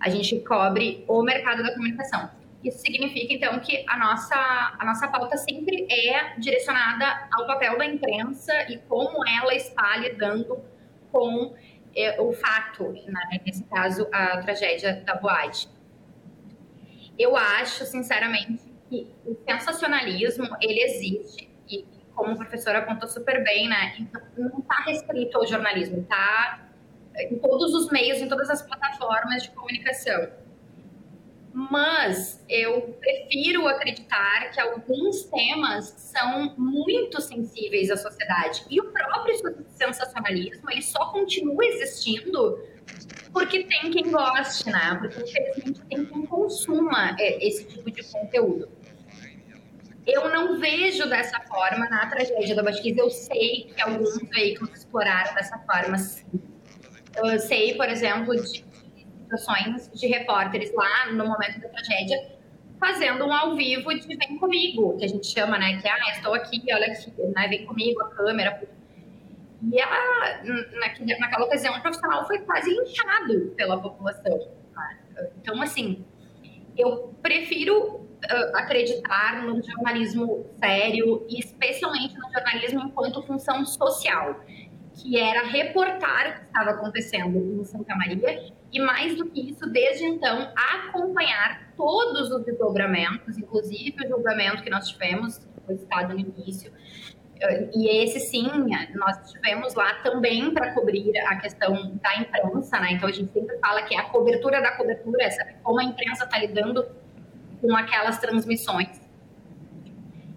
a 0.00 0.08
gente 0.08 0.38
cobre 0.40 1.04
o 1.08 1.22
mercado 1.22 1.62
da 1.62 1.72
comunicação. 1.72 2.30
Isso 2.62 2.78
significa, 2.78 3.32
então, 3.32 3.60
que 3.60 3.84
a 3.88 3.96
nossa, 3.96 4.34
a 4.78 4.84
nossa 4.84 5.06
pauta 5.08 5.36
sempre 5.36 5.86
é 5.90 6.34
direcionada 6.38 7.28
ao 7.32 7.46
papel 7.46 7.78
da 7.78 7.86
imprensa 7.86 8.52
e 8.68 8.78
como 8.88 9.26
ela 9.28 9.54
está 9.54 9.96
lidando 9.98 10.58
com 11.12 11.54
é, 11.94 12.20
o 12.20 12.32
fato, 12.32 12.92
né? 13.06 13.40
nesse 13.44 13.62
caso, 13.64 14.08
a 14.12 14.38
tragédia 14.38 15.02
da 15.06 15.14
boate. 15.14 15.68
Eu 17.18 17.36
acho, 17.36 17.84
sinceramente, 17.86 18.62
que 18.90 19.10
o 19.24 19.36
sensacionalismo, 19.48 20.48
ele 20.60 20.80
existe, 20.82 21.48
e 21.68 21.84
como 22.14 22.32
o 22.32 22.36
professor 22.36 22.74
apontou 22.74 23.08
super 23.08 23.42
bem, 23.44 23.68
né? 23.68 23.94
Então, 23.98 24.20
não 24.36 24.58
está 24.58 24.82
restrito 24.84 25.38
ao 25.38 25.46
jornalismo, 25.46 26.00
está 26.00 26.65
em 27.18 27.38
todos 27.38 27.74
os 27.74 27.90
meios, 27.90 28.20
em 28.20 28.28
todas 28.28 28.50
as 28.50 28.62
plataformas 28.62 29.42
de 29.42 29.50
comunicação. 29.50 30.28
Mas 31.52 32.44
eu 32.50 32.94
prefiro 33.00 33.66
acreditar 33.66 34.50
que 34.50 34.60
alguns 34.60 35.24
temas 35.24 35.86
são 35.96 36.54
muito 36.58 37.18
sensíveis 37.22 37.90
à 37.90 37.96
sociedade. 37.96 38.62
E 38.68 38.78
o 38.78 38.92
próprio 38.92 39.64
sensacionalismo, 39.70 40.70
ele 40.70 40.82
só 40.82 41.06
continua 41.12 41.64
existindo 41.64 42.62
porque 43.32 43.64
tem 43.64 43.90
quem 43.90 44.10
goste, 44.10 44.68
né? 44.70 44.98
Porque 45.00 45.22
infelizmente 45.22 45.80
tem 45.88 46.04
quem 46.04 46.26
consuma 46.26 47.16
é, 47.18 47.46
esse 47.46 47.64
tipo 47.64 47.90
de 47.90 48.02
conteúdo. 48.04 48.68
Eu 50.06 50.28
não 50.28 50.60
vejo 50.60 51.08
dessa 51.08 51.40
forma 51.40 51.88
na 51.88 52.06
tragédia 52.06 52.54
da 52.54 52.62
Basquiza. 52.62 53.00
Eu 53.00 53.10
sei 53.10 53.72
que 53.74 53.80
alguns 53.80 54.18
veículos 54.28 54.78
exploraram 54.78 55.34
dessa 55.34 55.58
forma, 55.60 55.96
sim 55.96 56.55
eu 57.16 57.38
sei, 57.38 57.74
por 57.74 57.88
exemplo, 57.88 58.34
de 58.34 58.64
situações 59.22 59.90
de 59.92 60.06
repórteres 60.06 60.72
lá 60.74 61.12
no 61.12 61.26
momento 61.26 61.60
da 61.60 61.68
tragédia 61.68 62.36
fazendo 62.78 63.24
um 63.24 63.32
ao 63.32 63.56
vivo 63.56 63.92
de 63.94 64.16
vem 64.16 64.38
comigo, 64.38 64.96
que 64.98 65.04
a 65.04 65.08
gente 65.08 65.26
chama, 65.26 65.58
né? 65.58 65.78
Que, 65.80 65.88
ah, 65.88 65.98
estou 66.12 66.34
aqui, 66.34 66.62
olha 66.72 66.86
aqui, 66.86 67.10
né? 67.34 67.48
Vem 67.48 67.66
comigo, 67.66 68.02
a 68.02 68.10
câmera. 68.10 68.62
E 69.72 69.80
a, 69.80 70.42
naquela, 71.18 71.46
ocasião, 71.46 71.76
o 71.76 71.80
profissional 71.80 72.26
foi 72.26 72.38
quase 72.40 72.70
linchado 72.70 73.52
pela 73.56 73.80
população. 73.80 74.38
Né? 74.74 74.98
Então, 75.40 75.60
assim, 75.62 76.04
eu 76.76 77.14
prefiro 77.22 77.96
uh, 77.96 78.56
acreditar 78.56 79.42
no 79.42 79.62
jornalismo 79.62 80.46
sério, 80.58 81.26
e 81.28 81.40
especialmente 81.40 82.14
no 82.18 82.30
jornalismo 82.30 82.80
enquanto 82.80 83.22
função 83.22 83.64
social 83.64 84.40
que 84.96 85.18
era 85.18 85.46
reportar 85.46 86.30
o 86.30 86.32
que 86.40 86.46
estava 86.46 86.70
acontecendo 86.70 87.36
em 87.36 87.64
Santa 87.64 87.94
Maria 87.94 88.50
e, 88.72 88.80
mais 88.80 89.16
do 89.16 89.26
que 89.26 89.50
isso, 89.50 89.68
desde 89.70 90.04
então, 90.04 90.50
acompanhar 90.56 91.72
todos 91.76 92.30
os 92.30 92.44
desdobramentos, 92.44 93.36
inclusive 93.36 93.94
o 94.04 94.08
julgamento 94.08 94.62
que 94.62 94.70
nós 94.70 94.88
tivemos, 94.88 95.38
que 95.38 95.46
foi 95.66 95.76
citado 95.76 96.14
no 96.14 96.20
início. 96.20 96.72
E 97.74 98.02
esse, 98.02 98.18
sim, 98.20 98.48
nós 98.94 99.30
tivemos 99.30 99.74
lá 99.74 99.94
também 100.02 100.52
para 100.54 100.72
cobrir 100.72 101.12
a 101.26 101.36
questão 101.36 101.94
da 101.96 102.16
imprensa, 102.16 102.80
né? 102.80 102.92
Então, 102.92 103.08
a 103.08 103.12
gente 103.12 103.30
sempre 103.30 103.58
fala 103.58 103.82
que 103.82 103.94
é 103.94 103.98
a 103.98 104.04
cobertura 104.04 104.62
da 104.62 104.72
cobertura, 104.72 105.30
sabe? 105.30 105.56
Como 105.62 105.78
a 105.78 105.84
imprensa 105.84 106.24
está 106.24 106.38
lidando 106.38 106.86
com 107.60 107.76
aquelas 107.76 108.18
transmissões. 108.18 109.05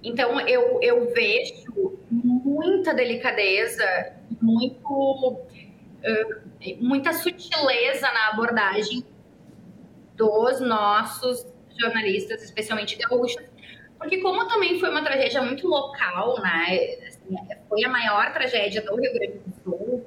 Então, 0.03 0.39
eu, 0.41 0.79
eu 0.81 1.13
vejo 1.13 1.99
muita 2.09 2.93
delicadeza, 2.93 4.13
muito, 4.41 5.39
muita 6.79 7.13
sutileza 7.13 8.11
na 8.11 8.29
abordagem 8.29 9.05
dos 10.15 10.59
nossos 10.61 11.45
jornalistas, 11.77 12.43
especialmente 12.43 12.97
gaúchos, 12.97 13.41
porque 13.97 14.21
como 14.21 14.47
também 14.47 14.79
foi 14.79 14.89
uma 14.89 15.03
tragédia 15.03 15.41
muito 15.41 15.67
local, 15.67 16.41
né, 16.41 16.97
assim, 17.07 17.35
foi 17.67 17.83
a 17.83 17.89
maior 17.89 18.31
tragédia 18.33 18.81
do 18.81 18.95
Rio 18.95 19.13
Grande 19.13 19.39
do 19.39 19.53
Sul, 19.63 20.05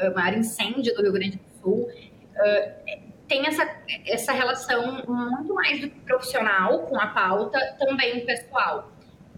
o 0.00 0.14
maior 0.14 0.36
incêndio 0.36 0.94
do 0.94 1.02
Rio 1.02 1.12
Grande 1.12 1.38
do 1.38 1.60
Sul, 1.62 1.88
uh, 1.88 3.08
tem 3.26 3.46
essa, 3.46 3.68
essa 4.06 4.32
relação 4.32 5.04
muito 5.06 5.54
mais 5.54 5.80
do 5.80 5.90
que 5.90 6.00
profissional 6.00 6.80
com 6.86 6.98
a 6.98 7.08
pauta, 7.08 7.58
também 7.78 8.24
pessoal. 8.24 8.90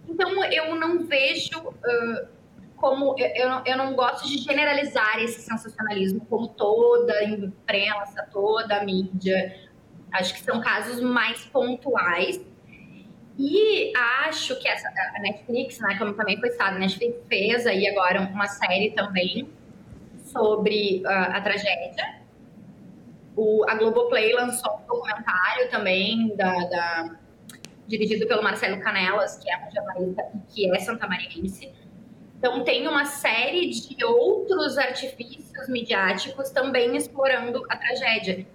Então, 0.09 0.45
eu 0.45 0.75
não 0.75 1.07
vejo 1.07 1.59
uh, 1.59 2.29
como. 2.77 3.15
Eu, 3.19 3.49
eu 3.65 3.77
não 3.77 3.95
gosto 3.95 4.27
de 4.27 4.39
generalizar 4.39 5.19
esse 5.23 5.41
sensacionalismo 5.41 6.25
como 6.27 6.49
toda 6.49 7.13
a 7.15 7.25
imprensa, 7.25 8.27
toda 8.33 8.77
a 8.77 8.85
mídia. 8.85 9.57
Acho 10.13 10.35
que 10.35 10.41
são 10.41 10.61
casos 10.61 11.01
mais 11.01 11.45
pontuais. 11.47 12.41
E 13.39 13.93
acho 14.27 14.59
que 14.61 14.69
essa, 14.69 14.89
a 14.89 15.21
Netflix, 15.21 15.79
né, 15.81 15.97
como 15.99 16.13
também 16.13 16.39
foi 16.39 16.51
citado, 16.51 16.77
a 16.77 16.79
Netflix 16.79 17.17
fez 17.27 17.67
aí 17.67 17.89
agora 17.89 18.21
uma 18.21 18.47
série 18.47 18.91
também 18.91 19.49
sobre 20.25 21.03
uh, 21.07 21.37
a 21.37 21.41
tragédia 21.41 22.21
o, 23.37 23.65
a 23.69 23.75
Globoplay 23.75 24.33
lançou 24.33 24.77
um 24.77 24.87
documentário 24.87 25.71
também 25.71 26.35
da, 26.37 26.53
da, 26.53 27.17
dirigido 27.91 28.27
pelo 28.27 28.43
Marcelo 28.43 28.81
Canelas, 28.81 29.37
que 29.39 29.51
é 29.51 29.59
um 29.59 29.71
jornalista 29.71 30.23
e 30.35 30.53
que 30.53 30.75
é 30.75 30.79
santamariense. 30.79 31.73
Então 32.39 32.65
tem 32.65 32.87
uma 32.87 33.05
série 33.05 33.69
de 33.69 34.03
outros 34.05 34.79
artifícios 34.79 35.69
midiáticos 35.69 36.51
também 36.51 36.97
explorando 36.97 37.63
a 37.69 37.77
tragédia, 37.77 38.47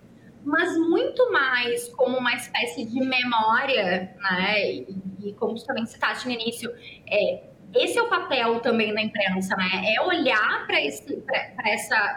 mas 0.43 0.75
muito 0.77 1.31
mais 1.31 1.89
como 1.89 2.17
uma 2.17 2.33
espécie 2.33 2.85
de 2.85 2.99
memória, 2.99 4.15
né? 4.19 4.71
E, 4.71 4.87
e 5.25 5.33
como 5.33 5.55
tu 5.55 5.65
também 5.65 5.85
citaste 5.85 6.25
no 6.25 6.33
início, 6.33 6.73
é, 7.07 7.43
esse 7.75 7.97
é 7.99 8.01
o 8.01 8.07
papel 8.07 8.59
também 8.61 8.93
da 8.93 9.01
imprensa, 9.01 9.55
né? 9.55 9.93
É 9.95 10.01
olhar 10.01 10.65
para 10.65 10.81
esse, 10.81 11.23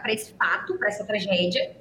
esse 0.09 0.35
fato, 0.35 0.79
para 0.79 0.89
essa 0.89 1.05
tragédia 1.05 1.77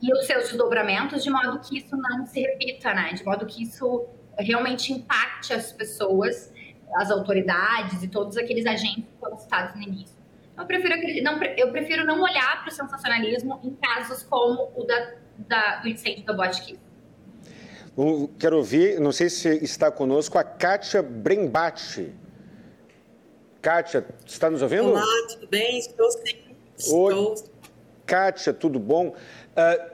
e 0.00 0.12
os 0.12 0.26
seus 0.26 0.48
desdobramentos, 0.48 1.22
de 1.22 1.30
modo 1.30 1.58
que 1.60 1.78
isso 1.78 1.96
não 1.96 2.24
se 2.26 2.40
repita, 2.40 2.94
né? 2.94 3.12
De 3.14 3.24
modo 3.24 3.44
que 3.46 3.62
isso 3.62 4.06
realmente 4.38 4.92
impacte 4.92 5.52
as 5.52 5.72
pessoas, 5.72 6.52
as 6.96 7.10
autoridades 7.10 8.02
e 8.02 8.08
todos 8.08 8.36
aqueles 8.36 8.66
agentes 8.66 9.04
que 9.04 9.20
foram 9.20 9.38
citados 9.38 9.74
no 9.74 9.82
início. 9.82 10.14
Eu 10.56 10.66
prefiro 10.66 11.22
não, 11.22 11.42
eu 11.42 11.72
prefiro 11.72 12.04
não 12.04 12.22
olhar 12.22 12.62
para 12.62 12.70
o 12.70 12.74
sensacionalismo 12.74 13.60
em 13.64 13.74
casos 13.74 14.22
como 14.22 14.70
o 14.76 14.84
da, 14.84 15.14
da, 15.38 15.76
do 15.76 15.88
incêndio 15.88 16.24
da 16.24 16.32
Botkiss. 16.32 16.78
Quero 18.38 18.56
ouvir, 18.56 19.00
não 19.00 19.12
sei 19.12 19.30
se 19.30 19.48
está 19.64 19.90
conosco, 19.90 20.36
a 20.36 20.44
Kátia 20.44 21.02
Brembate. 21.02 22.12
Kátia, 23.62 24.04
está 24.26 24.50
nos 24.50 24.62
ouvindo? 24.62 24.90
Olá, 24.90 25.04
tudo 25.28 25.48
bem? 25.48 25.78
Estou 25.78 26.10
sim. 26.10 26.56
Oi. 26.92 27.34
Kátia, 28.04 28.52
tudo 28.52 28.78
bom? 28.78 29.08
Uh, 29.08 29.93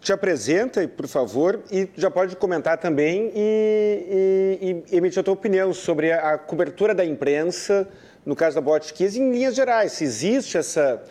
te 0.00 0.12
apresenta, 0.12 0.86
por 0.88 1.06
favor, 1.06 1.62
e 1.70 1.88
já 1.96 2.10
pode 2.10 2.36
comentar 2.36 2.78
também 2.78 3.30
e, 3.34 4.84
e, 4.90 4.94
e 4.94 4.96
emitir 4.96 5.20
a 5.20 5.22
tua 5.22 5.34
opinião 5.34 5.72
sobre 5.72 6.12
a, 6.12 6.34
a, 6.34 6.38
cobertura 6.38 6.94
da 6.94 7.04
imprensa, 7.04 7.88
no 8.24 8.34
caso 8.34 8.56
da 8.56 8.60
Botkiss, 8.60 9.16
em 9.16 9.30
linhas 9.30 9.54
gerais, 9.54 9.92
se 9.92 10.04
existe 10.04 10.56
essa 10.56 11.02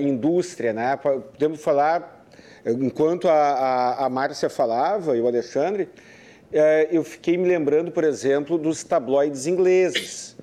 indústria, 0.00 0.72
né? 0.72 0.96
Podemos 0.96 1.62
falar, 1.62 2.26
enquanto 2.66 3.28
a, 3.28 3.32
a, 3.32 4.06
a 4.06 4.08
Márcia 4.10 4.50
falava 4.50 5.16
e 5.16 5.20
o 5.20 5.26
Alexandre, 5.26 5.84
uh, 5.84 6.86
eu 6.90 7.02
fiquei 7.02 7.38
me 7.38 7.48
lembrando, 7.48 7.90
por 7.90 8.04
exemplo, 8.04 8.58
dos 8.58 8.84
tabloides 8.84 9.46
ingleses, 9.46 10.36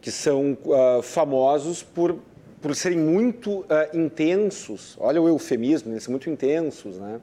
que 0.00 0.10
são 0.10 0.58
uh, 0.64 1.02
famosos 1.02 1.82
por 1.82 2.18
por 2.60 2.74
serem 2.76 2.98
muito 2.98 3.60
uh, 3.60 3.66
intensos, 3.96 4.96
olha 4.98 5.20
o 5.20 5.28
eufemismo, 5.28 5.92
eles 5.92 6.02
são 6.02 6.12
muito 6.12 6.28
intensos, 6.28 6.98
né? 6.98 7.20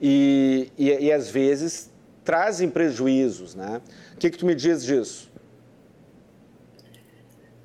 E, 0.00 0.70
e, 0.78 0.90
e, 0.90 1.12
às 1.12 1.28
vezes 1.28 1.90
trazem 2.24 2.68
prejuízos, 2.68 3.54
né? 3.54 3.80
O 4.14 4.18
que, 4.18 4.30
que 4.30 4.38
tu 4.38 4.46
me 4.46 4.54
diz 4.54 4.84
disso? 4.84 5.28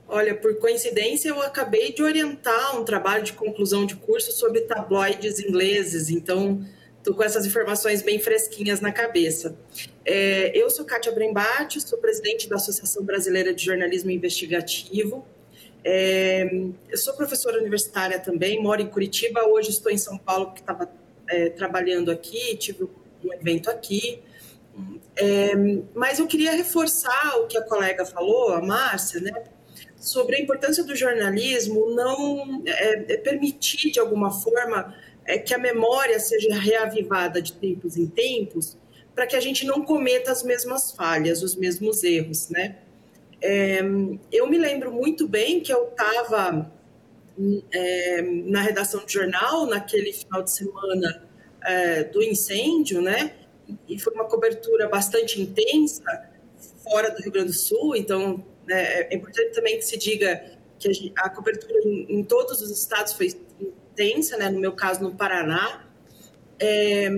Olha, 0.08 0.34
por 0.36 0.56
coincidência, 0.58 1.30
eu 1.30 1.42
acabei 1.42 1.92
de 1.92 2.02
orientar 2.02 2.80
um 2.80 2.86
trabalho 2.86 3.24
de 3.24 3.34
conclusão 3.34 3.86
de 3.86 3.96
curso 3.96 4.32
sobre 4.32 4.62
tabloides 4.62 5.40
ingleses, 5.40 6.10
então 6.10 6.64
estou 6.98 7.14
com 7.14 7.24
essas 7.24 7.46
informações 7.46 8.02
bem 8.02 8.20
fresquinhas 8.20 8.80
na 8.80 8.92
cabeça. 8.92 9.58
É, 10.06 10.52
eu 10.58 10.70
sou 10.70 10.86
Kátia 10.86 11.12
Brembate, 11.12 11.82
sou 11.82 11.98
presidente 11.98 12.48
da 12.48 12.56
Associação 12.56 13.04
Brasileira 13.04 13.54
de 13.54 13.66
Jornalismo 13.66 14.10
Investigativo, 14.10 15.26
é, 15.84 16.50
eu 16.90 16.98
sou 16.98 17.14
professora 17.14 17.60
universitária 17.60 18.20
também, 18.20 18.62
moro 18.62 18.82
em 18.82 18.88
Curitiba, 18.88 19.44
hoje 19.48 19.70
estou 19.70 19.92
em 19.92 19.98
São 19.98 20.18
Paulo, 20.18 20.48
porque 20.48 20.62
estava 20.62 20.90
é, 21.28 21.50
trabalhando 21.50 22.10
aqui, 22.10 22.56
tive 22.58 22.84
um 22.84 23.34
evento 23.34 23.70
aqui. 23.70 24.22
É, 25.16 25.54
mas 25.94 26.20
eu 26.20 26.28
queria 26.28 26.54
reforçar 26.54 27.38
o 27.38 27.48
que 27.48 27.58
a 27.58 27.62
colega 27.62 28.06
falou, 28.06 28.54
a 28.54 28.62
Márcia, 28.62 29.22
né, 29.22 29.44
sobre 29.98 30.36
a 30.36 30.40
importância 30.40 30.84
do 30.84 30.96
jornalismo 30.96 31.92
não 31.92 32.64
é, 32.66 33.14
é 33.14 33.18
permitir, 33.18 33.92
de 33.92 34.00
alguma 34.00 34.32
forma, 34.32 34.96
é, 35.26 35.38
que 35.38 35.54
a 35.54 35.58
memória 35.58 36.20
seja 36.20 36.56
reavivada 36.56 37.42
de 37.42 37.54
tempos 37.54 37.96
em 37.96 38.08
tempos, 38.08 38.78
para 39.16 39.28
que 39.28 39.36
a 39.36 39.40
gente 39.40 39.66
não 39.66 39.84
cometa 39.84 40.32
as 40.32 40.44
mesmas 40.44 40.92
falhas, 40.92 41.44
os 41.44 41.56
mesmos 41.56 42.04
erros, 42.04 42.50
né? 42.50 42.78
É, 43.46 43.82
eu 44.32 44.50
me 44.50 44.58
lembro 44.58 44.90
muito 44.90 45.28
bem 45.28 45.60
que 45.60 45.74
eu 45.74 45.90
estava 45.90 46.72
é, 47.74 48.22
na 48.22 48.62
redação 48.62 49.06
de 49.06 49.12
jornal 49.12 49.66
naquele 49.66 50.14
final 50.14 50.42
de 50.42 50.50
semana 50.50 51.28
é, 51.62 52.06
do 52.06 52.24
incêndio, 52.24 53.02
né? 53.02 53.34
E 53.86 54.00
foi 54.00 54.14
uma 54.14 54.24
cobertura 54.30 54.88
bastante 54.88 55.42
intensa 55.42 56.04
fora 56.82 57.12
do 57.12 57.22
Rio 57.22 57.34
Grande 57.34 57.48
do 57.50 57.58
Sul, 57.58 57.98
então 57.98 58.46
né, 58.66 59.02
é 59.10 59.16
importante 59.16 59.54
também 59.54 59.78
que 59.78 59.84
se 59.84 59.98
diga 59.98 60.58
que 60.80 61.14
a, 61.18 61.26
a 61.26 61.30
cobertura 61.30 61.80
em, 61.84 62.20
em, 62.20 62.24
todos 62.24 62.62
os 62.62 62.72
estados 62.72 63.12
foi 63.12 63.28
intensa, 63.60 64.38
né? 64.38 64.50
No 64.50 64.60
meu 64.60 64.72
caso, 64.72 65.04
no 65.04 65.16
Paraná. 65.16 65.86
É, 66.58 67.10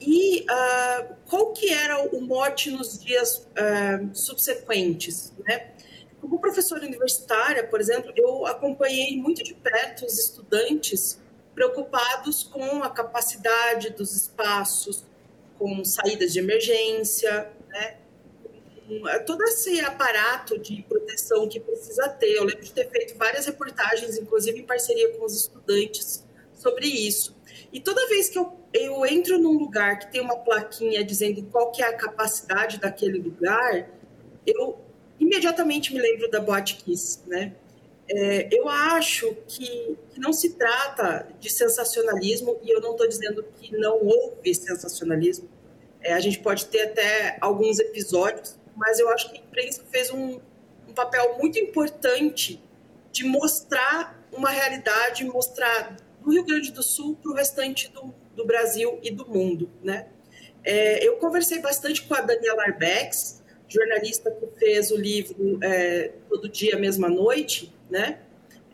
e 0.00 0.42
uh, 0.42 1.14
qual 1.26 1.52
que 1.52 1.72
era 1.72 2.02
o 2.14 2.20
mote 2.20 2.70
nos 2.70 2.98
dias 2.98 3.48
uh, 3.52 4.14
subsequentes, 4.14 5.32
né? 5.46 5.72
Como 6.20 6.38
professora 6.38 6.84
universitária, 6.84 7.66
por 7.66 7.80
exemplo, 7.80 8.12
eu 8.16 8.46
acompanhei 8.46 9.16
muito 9.16 9.42
de 9.44 9.54
perto 9.54 10.04
os 10.04 10.18
estudantes 10.18 11.20
preocupados 11.54 12.42
com 12.42 12.82
a 12.82 12.90
capacidade 12.90 13.90
dos 13.90 14.14
espaços, 14.14 15.04
com 15.58 15.84
saídas 15.84 16.32
de 16.32 16.40
emergência, 16.40 17.50
né? 17.68 17.96
Eh, 18.88 19.18
todo 19.20 19.42
esse 19.42 19.80
aparato 19.80 20.58
de 20.58 20.82
proteção 20.82 21.48
que 21.48 21.58
precisa 21.58 22.08
ter. 22.08 22.36
Eu 22.36 22.44
lembro 22.44 22.64
de 22.64 22.72
ter 22.72 22.88
feito 22.88 23.16
várias 23.16 23.46
reportagens, 23.46 24.16
inclusive 24.16 24.60
em 24.60 24.64
parceria 24.64 25.12
com 25.16 25.24
os 25.24 25.34
estudantes, 25.34 26.24
sobre 26.54 26.86
isso. 26.86 27.36
E 27.72 27.80
toda 27.80 28.08
vez 28.08 28.28
que 28.28 28.38
eu, 28.38 28.52
eu 28.84 29.06
entro 29.06 29.38
num 29.38 29.58
lugar 29.58 29.98
que 29.98 30.10
tem 30.10 30.20
uma 30.20 30.36
plaquinha 30.36 31.04
dizendo 31.04 31.42
qual 31.50 31.70
que 31.70 31.82
é 31.82 31.86
a 31.86 31.92
capacidade 31.96 32.78
daquele 32.78 33.18
lugar, 33.18 33.88
eu 34.46 34.78
imediatamente 35.18 35.92
me 35.92 36.00
lembro 36.00 36.30
da 36.30 36.40
Boate 36.40 36.76
Kiss, 36.76 37.20
né? 37.26 37.54
É, 38.08 38.48
eu 38.52 38.68
acho 38.68 39.34
que, 39.48 39.96
que, 40.10 40.20
não 40.20 40.32
se 40.32 40.50
trata 40.54 41.26
de 41.40 41.50
sensacionalismo, 41.50 42.56
e 42.62 42.70
eu 42.70 42.80
não 42.80 42.92
estou 42.92 43.08
dizendo 43.08 43.44
que 43.60 43.76
não 43.76 43.98
houve 44.04 44.54
sensacionalismo. 44.54 45.48
É, 46.00 46.12
a 46.12 46.20
gente 46.20 46.38
pode 46.38 46.66
ter 46.66 46.82
até 46.82 47.36
alguns 47.40 47.80
episódios, 47.80 48.56
mas 48.76 49.00
eu 49.00 49.08
acho 49.08 49.30
que 49.30 49.38
a 49.38 49.40
imprensa 49.40 49.82
fez 49.90 50.10
um, 50.12 50.40
um 50.88 50.94
papel 50.94 51.36
muito 51.38 51.58
importante 51.58 52.62
de 53.10 53.24
mostrar 53.24 54.24
uma 54.32 54.50
realidade, 54.50 55.24
mostrar 55.24 55.96
do 56.20 56.30
Rio 56.30 56.44
Grande 56.44 56.70
do 56.70 56.82
Sul 56.82 57.16
para 57.20 57.32
o 57.32 57.34
restante 57.34 57.88
do, 57.88 58.14
do, 58.36 58.44
Brasil 58.44 58.98
e 59.02 59.10
do 59.10 59.26
mundo, 59.26 59.70
né? 59.82 60.06
É, 60.62 61.06
eu 61.06 61.16
conversei 61.16 61.60
bastante 61.60 62.02
com 62.02 62.14
a 62.14 62.20
Daniela 62.20 62.64
Arbex, 62.64 63.42
jornalista 63.68 64.30
que 64.30 64.46
fez 64.58 64.90
o 64.90 64.96
livro 64.96 65.58
é, 65.62 66.12
Todo 66.28 66.48
Dia, 66.48 66.76
Mesma 66.76 67.08
Noite, 67.08 67.72
né? 67.90 68.20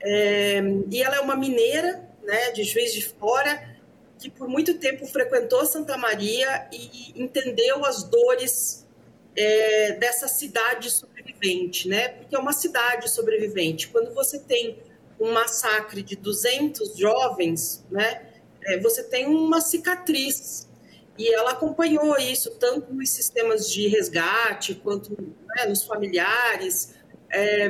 É, 0.01 0.61
e 0.90 1.03
ela 1.03 1.16
é 1.16 1.20
uma 1.20 1.37
mineira, 1.37 2.09
né, 2.22 2.51
de 2.51 2.64
Juiz 2.64 2.92
de 2.92 3.05
Fora, 3.07 3.72
que 4.18 4.31
por 4.31 4.48
muito 4.48 4.79
tempo 4.79 5.07
frequentou 5.07 5.64
Santa 5.66 5.96
Maria 5.96 6.68
e 6.72 7.12
entendeu 7.20 7.85
as 7.85 8.05
dores 8.05 8.87
é, 9.37 9.92
dessa 9.92 10.29
cidade 10.29 10.90
sobrevivente, 10.90 11.88
né? 11.88 12.09
Porque 12.09 12.35
é 12.35 12.38
uma 12.38 12.53
cidade 12.53 13.11
sobrevivente. 13.11 13.88
Quando 13.88 14.14
você 14.14 14.38
tem 14.38 14.79
um 15.18 15.33
massacre 15.33 16.03
de 16.03 16.16
200 16.16 16.96
jovens, 16.96 17.85
né, 17.90 18.32
é, 18.66 18.79
você 18.79 19.03
tem 19.03 19.27
uma 19.27 19.61
cicatriz. 19.61 20.68
E 21.18 21.33
ela 21.33 21.53
acompanhou 21.53 22.16
isso 22.18 22.51
tanto 22.59 22.92
nos 22.92 23.11
sistemas 23.11 23.70
de 23.70 23.87
resgate 23.87 24.75
quanto 24.75 25.12
né, 25.57 25.66
nos 25.66 25.85
familiares. 25.85 26.94
É, 27.31 27.68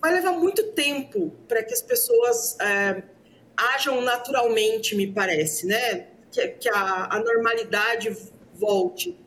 vai 0.00 0.12
levar 0.12 0.32
muito 0.32 0.72
tempo 0.72 1.34
para 1.48 1.62
que 1.62 1.72
as 1.72 1.82
pessoas 1.82 2.58
é, 2.60 3.02
ajam 3.56 4.00
naturalmente, 4.02 4.94
me 4.94 5.06
parece, 5.10 5.66
né? 5.66 6.08
Que, 6.30 6.48
que 6.48 6.68
a, 6.68 7.16
a 7.16 7.18
normalidade 7.20 8.14
volte. 8.54 9.18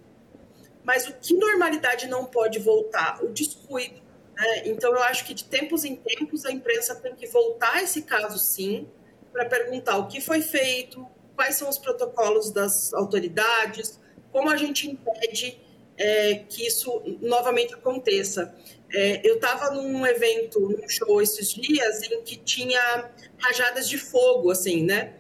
Mas 0.84 1.08
o 1.08 1.14
que 1.14 1.34
normalidade 1.34 2.08
não 2.08 2.26
pode 2.26 2.60
voltar? 2.60 3.24
O 3.24 3.30
descuido. 3.30 4.02
Né? 4.36 4.64
Então, 4.66 4.94
eu 4.94 5.02
acho 5.04 5.26
que 5.26 5.34
de 5.34 5.44
tempos 5.46 5.84
em 5.84 5.96
tempos 5.96 6.46
a 6.46 6.52
imprensa 6.52 6.96
tem 6.96 7.16
que 7.16 7.28
voltar 7.28 7.76
a 7.76 7.84
esse 7.84 8.04
caso, 8.04 8.38
sim, 8.40 8.88
para 9.32 9.46
perguntar 9.46 9.98
o 9.98 10.08
que 10.08 10.20
foi 10.20 10.42
feito, 10.42 11.06
quais 11.36 11.56
são 11.56 11.70
os 11.70 11.78
protocolos 11.78 12.52
das 12.52 12.94
autoridades, 12.94 14.00
como 14.32 14.50
a 14.50 14.58
gente 14.58 14.90
impede 14.90 15.60
é, 15.98 16.36
que 16.50 16.66
isso 16.66 17.02
novamente 17.22 17.74
aconteça. 17.74 18.56
É, 18.94 19.22
eu 19.28 19.36
estava 19.36 19.72
num 19.72 20.06
evento, 20.06 20.60
num 20.60 20.88
show 20.90 21.22
esses 21.22 21.54
dias, 21.54 22.04
em 22.04 22.22
que 22.24 22.38
tinha 22.38 23.12
rajadas 23.38 23.88
de 23.88 23.98
fogo, 23.98 24.52
assim, 24.52 24.84
né? 24.84 25.14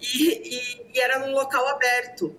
E, 0.00 0.30
e, 0.30 0.92
e 0.94 1.00
era 1.00 1.18
num 1.18 1.32
local 1.32 1.66
aberto. 1.68 2.34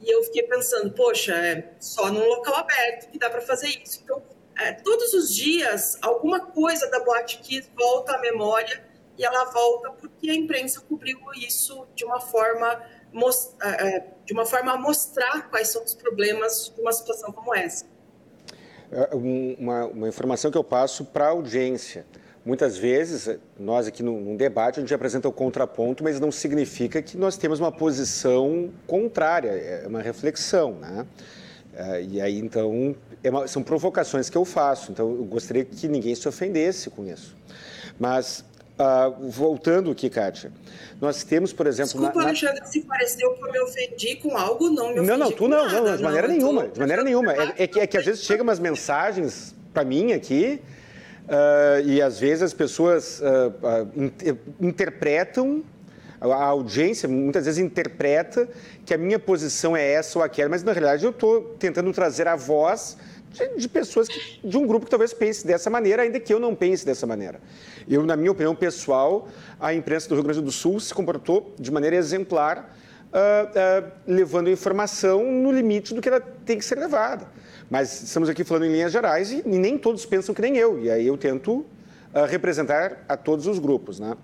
E 0.00 0.10
eu 0.10 0.22
fiquei 0.24 0.42
pensando, 0.42 0.92
poxa, 0.92 1.34
é 1.34 1.74
só 1.80 2.10
num 2.10 2.24
local 2.24 2.54
aberto 2.56 3.10
que 3.10 3.18
dá 3.18 3.30
para 3.30 3.40
fazer 3.40 3.68
isso. 3.68 4.00
Então, 4.02 4.22
é, 4.58 4.72
todos 4.72 5.14
os 5.14 5.34
dias, 5.34 5.96
alguma 6.02 6.40
coisa 6.40 6.88
da 6.90 7.00
Boate 7.00 7.38
Kiss 7.38 7.68
volta 7.76 8.12
à 8.14 8.20
memória 8.20 8.91
e 9.18 9.24
ela 9.24 9.44
volta 9.46 9.90
porque 9.92 10.30
a 10.30 10.34
imprensa 10.34 10.80
cobriu 10.80 11.18
isso 11.34 11.86
de 11.94 12.04
uma 12.04 12.20
forma 12.20 12.80
é, 13.62 13.68
é, 13.68 14.06
de 14.24 14.32
uma 14.32 14.46
forma 14.46 14.72
a 14.72 14.78
mostrar 14.78 15.50
quais 15.50 15.68
são 15.68 15.84
os 15.84 15.94
problemas 15.94 16.72
de 16.74 16.80
uma 16.80 16.92
situação 16.92 17.30
como 17.30 17.54
essa. 17.54 17.84
É, 18.90 19.14
uma, 19.14 19.86
uma 19.86 20.08
informação 20.08 20.50
que 20.50 20.56
eu 20.56 20.64
passo 20.64 21.04
para 21.04 21.26
a 21.26 21.28
audiência. 21.28 22.06
Muitas 22.44 22.76
vezes, 22.76 23.38
nós 23.58 23.86
aqui 23.86 24.02
num, 24.02 24.34
debate, 24.34 24.80
a 24.80 24.82
gente 24.82 24.92
apresenta 24.92 25.28
o 25.28 25.32
contraponto, 25.32 26.02
mas 26.02 26.18
não 26.18 26.32
significa 26.32 27.00
que 27.00 27.16
nós 27.16 27.36
temos 27.36 27.60
uma 27.60 27.70
posição 27.70 28.72
contrária, 28.86 29.50
é 29.50 29.86
uma 29.86 30.02
reflexão, 30.02 30.72
né? 30.72 31.06
e 32.10 32.20
aí, 32.20 32.38
então, 32.38 32.96
é 33.22 33.30
uma, 33.30 33.46
são 33.46 33.62
provocações 33.62 34.28
que 34.28 34.36
eu 34.36 34.44
faço, 34.44 34.90
então 34.90 35.08
eu 35.08 35.24
gostaria 35.24 35.64
que 35.64 35.86
ninguém 35.86 36.14
se 36.14 36.28
ofendesse 36.28 36.90
com 36.90 37.06
isso. 37.06 37.36
Mas 37.98 38.44
Uh, 38.72 39.28
voltando 39.28 39.90
aqui, 39.90 40.08
Kátia, 40.08 40.50
nós 41.00 41.22
temos, 41.22 41.52
por 41.52 41.66
exemplo... 41.66 41.92
Desculpa, 41.92 42.18
na, 42.20 42.28
Alexandre, 42.28 42.66
se 42.66 42.80
pareceu 42.80 43.34
que 43.34 43.44
eu 43.44 43.52
me 43.52 43.60
ofendi 43.60 44.16
com 44.16 44.36
algo, 44.36 44.70
não 44.70 44.86
me 44.86 44.92
ofendi 44.92 45.06
Não, 45.06 45.18
não, 45.18 45.30
tu 45.30 45.46
não, 45.46 45.66
nada, 45.66 45.90
não, 45.90 45.96
de 45.96 46.02
maneira 46.02 46.26
não, 46.26 46.34
nenhuma, 46.34 46.68
de 46.68 46.80
maneira 46.80 47.04
nenhuma. 47.04 47.32
É, 47.34 47.54
é, 47.58 47.66
que, 47.66 47.78
é 47.78 47.86
que 47.86 47.98
às 47.98 48.04
vezes 48.04 48.24
chegam 48.24 48.44
umas 48.44 48.58
mensagens 48.58 49.54
para 49.74 49.84
mim 49.84 50.12
aqui 50.12 50.60
uh, 51.28 51.86
e 51.86 52.00
às 52.00 52.18
vezes 52.18 52.42
as 52.42 52.54
pessoas 52.54 53.20
uh, 53.20 54.12
interpretam 54.58 55.62
a 56.18 56.44
audiência 56.44 57.08
muitas 57.08 57.44
vezes 57.44 57.58
interpreta 57.58 58.48
que 58.86 58.94
a 58.94 58.98
minha 58.98 59.18
posição 59.18 59.76
é 59.76 59.92
essa 59.92 60.18
ou 60.18 60.24
aquela, 60.24 60.48
mas 60.48 60.62
na 60.62 60.72
realidade 60.72 61.04
eu 61.04 61.10
estou 61.10 61.56
tentando 61.58 61.92
trazer 61.92 62.28
a 62.28 62.36
voz 62.36 62.96
de, 63.56 63.68
pessoas, 63.68 64.08
que, 64.08 64.40
de 64.46 64.56
um 64.56 64.66
grupo 64.66 64.86
que 64.86 64.90
talvez 64.90 65.12
pense 65.12 65.46
dessa 65.46 65.70
maneira, 65.70 66.02
ainda 66.02 66.20
que 66.20 66.32
eu 66.32 66.38
não 66.38 66.54
pense 66.54 66.84
dessa 66.84 67.06
maneira. 67.06 67.40
Eu, 67.88 68.04
na 68.04 68.16
minha 68.16 68.30
opinião 68.30 68.54
pessoal, 68.54 69.28
a 69.58 69.72
imprensa 69.74 70.08
do 70.08 70.14
Rio 70.14 70.24
Grande 70.24 70.40
do 70.40 70.52
Sul 70.52 70.78
se 70.80 70.94
comportou 70.94 71.54
de 71.58 71.70
maneira 71.70 71.96
exemplar, 71.96 72.76
uh, 73.12 73.84
uh, 73.84 73.92
levando 74.06 74.50
informação 74.50 75.24
no 75.24 75.50
limite 75.52 75.94
do 75.94 76.00
que 76.00 76.08
ela 76.08 76.20
tem 76.20 76.58
que 76.58 76.64
ser 76.64 76.78
levada. 76.78 77.26
Mas 77.70 78.02
estamos 78.02 78.28
aqui 78.28 78.44
falando 78.44 78.66
em 78.66 78.72
linhas 78.72 78.92
gerais 78.92 79.30
e, 79.32 79.42
e 79.46 79.58
nem 79.58 79.78
todos 79.78 80.04
pensam 80.04 80.34
que 80.34 80.42
nem 80.42 80.56
eu, 80.56 80.78
e 80.78 80.90
aí 80.90 81.06
eu 81.06 81.16
tento 81.16 81.52
uh, 81.52 81.66
representar 82.28 83.04
a 83.08 83.16
todos 83.16 83.46
os 83.46 83.58
grupos, 83.58 83.98
né? 83.98 84.16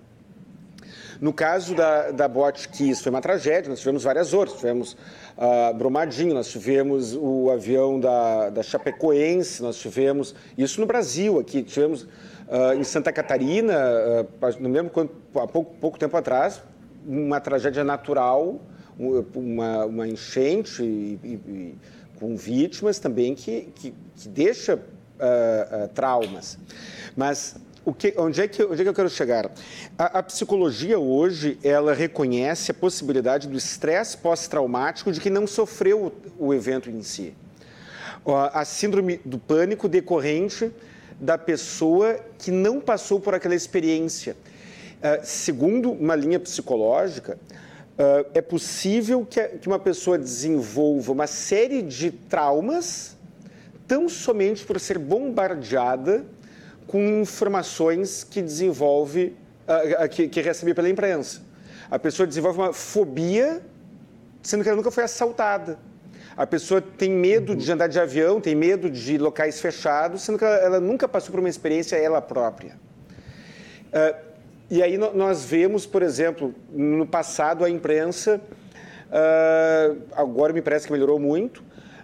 No 1.21 1.33
caso 1.33 1.75
da, 1.75 2.13
da 2.13 2.29
Bot 2.29 2.69
Kiss, 2.69 3.03
foi 3.03 3.11
uma 3.11 3.21
tragédia, 3.21 3.69
nós 3.69 3.81
tivemos 3.81 4.05
várias 4.05 4.33
outras. 4.33 4.59
Tivemos 4.59 4.93
uh, 5.37 5.75
Brumadinho, 5.75 6.35
nós 6.35 6.49
tivemos 6.49 7.15
o 7.15 7.51
avião 7.51 7.99
da, 7.99 8.51
da 8.51 8.63
Chapecoense, 8.63 9.61
nós 9.63 9.77
tivemos 9.77 10.35
isso 10.57 10.81
no 10.81 10.87
Brasil 10.87 11.41
aqui, 11.41 11.63
tivemos 11.63 12.03
uh, 12.03 12.75
em 12.79 12.85
Santa 12.85 13.13
Catarina, 13.13 13.75
uh, 13.75 14.57
não 14.61 14.71
lembro 14.71 15.11
há 15.35 15.47
pouco, 15.47 15.75
pouco 15.81 15.99
tempo 15.99 16.17
atrás, 16.17 16.63
uma 17.05 17.41
tragédia 17.41 17.83
natural, 17.83 18.61
uma, 18.99 19.85
uma 19.87 20.09
enchente 20.09 20.83
e, 20.83 21.19
e, 21.23 21.29
e, 21.29 21.79
com 22.19 22.37
vítimas 22.37 22.99
também 22.99 23.35
que, 23.35 23.69
que, 23.75 23.95
que 24.17 24.29
deixa 24.29 24.75
uh, 24.75 25.89
traumas. 25.95 26.59
Mas 27.17 27.57
o 27.89 27.95
que, 27.95 28.13
onde, 28.19 28.43
é 28.43 28.47
que, 28.47 28.63
onde 28.63 28.83
é 28.83 28.85
que 28.85 28.91
eu 28.91 28.95
quero 28.95 29.09
chegar? 29.09 29.51
A, 29.97 30.19
a 30.19 30.23
psicologia 30.23 30.99
hoje, 30.99 31.59
ela 31.65 31.95
reconhece 31.95 32.71
a 32.71 32.75
possibilidade 32.75 33.49
do 33.49 33.57
estresse 33.57 34.15
pós-traumático 34.19 35.11
de 35.11 35.19
que 35.19 35.31
não 35.31 35.47
sofreu 35.47 36.13
o, 36.39 36.49
o 36.49 36.55
evento 36.55 36.91
em 36.91 37.03
si. 37.03 37.33
A, 38.27 38.61
a 38.61 38.65
síndrome 38.67 39.23
do 39.25 39.39
pânico 39.39 39.89
decorrente 39.89 40.71
da 41.19 41.39
pessoa 41.39 42.21
que 42.39 42.51
não 42.51 42.79
passou 42.79 43.19
por 43.19 43.35
aquela 43.35 43.55
experiência. 43.55 44.37
Uh, 44.99 45.25
segundo 45.25 45.91
uma 45.91 46.15
linha 46.15 46.39
psicológica, 46.39 47.39
uh, 47.95 48.29
é 48.35 48.43
possível 48.43 49.25
que, 49.25 49.43
que 49.43 49.67
uma 49.67 49.79
pessoa 49.79 50.19
desenvolva 50.19 51.11
uma 51.11 51.27
série 51.27 51.81
de 51.81 52.11
traumas 52.11 53.17
tão 53.87 54.11
somente 54.11 54.67
por 54.67 54.79
ser 54.79 54.99
bombardeada 54.99 56.27
com 56.89 57.21
informações 57.21 58.25
que 58.25 58.43
desenvolve, 58.43 59.37
uh, 59.69 60.09
que, 60.09 60.27
que 60.27 60.41
recebe 60.41 60.75
pela 60.75 60.89
imprensa. 60.89 61.43
A 61.91 61.99
pessoa 61.99 62.27
desenvolve 62.27 62.59
uma 62.59 62.73
fobia, 62.73 63.63
sendo 64.43 64.63
que 64.65 64.69
ela 64.69 64.77
nunca 64.77 64.91
foi 64.91 65.05
assaltada. 65.05 65.79
A 66.35 66.47
pessoa 66.47 66.81
tem 66.81 67.11
medo 67.11 67.55
de 67.55 67.71
andar 67.71 67.89
de 67.89 68.01
avião, 68.01 68.41
tem 68.41 68.55
medo 68.55 68.91
de 68.91 69.19
locais 69.19 69.61
fechados, 69.61 70.23
sendo 70.23 70.39
que 70.39 70.45
ela, 70.45 70.57
ela 70.57 70.81
nunca 70.81 71.07
passou 71.07 71.31
por 71.31 71.41
uma 71.41 71.49
experiência 71.49 71.95
ela 71.97 72.23
própria. 72.23 72.77
Uh, 73.89 74.29
e 74.71 74.83
aí 74.83 74.97
nós 74.97 75.45
vemos, 75.45 75.85
por 75.85 76.03
exemplo, 76.03 76.55
no 76.71 77.07
passado 77.07 77.65
a 77.65 77.71
imprensa, 77.71 78.41
uh, 79.09 80.03
agora 80.13 80.53
me 80.53 80.63
parece 80.63 80.87
que 80.87 80.93
melhorou 80.93 81.19
muito, 81.19 81.63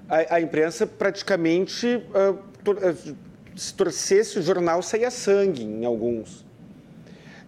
a, 0.09 0.37
a 0.37 0.41
imprensa 0.41 0.87
praticamente 0.87 2.03
uh, 2.15 2.39
se 3.57 3.73
torcesse 3.75 4.39
o 4.39 4.43
jornal 4.43 4.83
saía 4.83 5.11
sangue 5.11 5.63
em 5.63 5.85
alguns. 5.85 6.45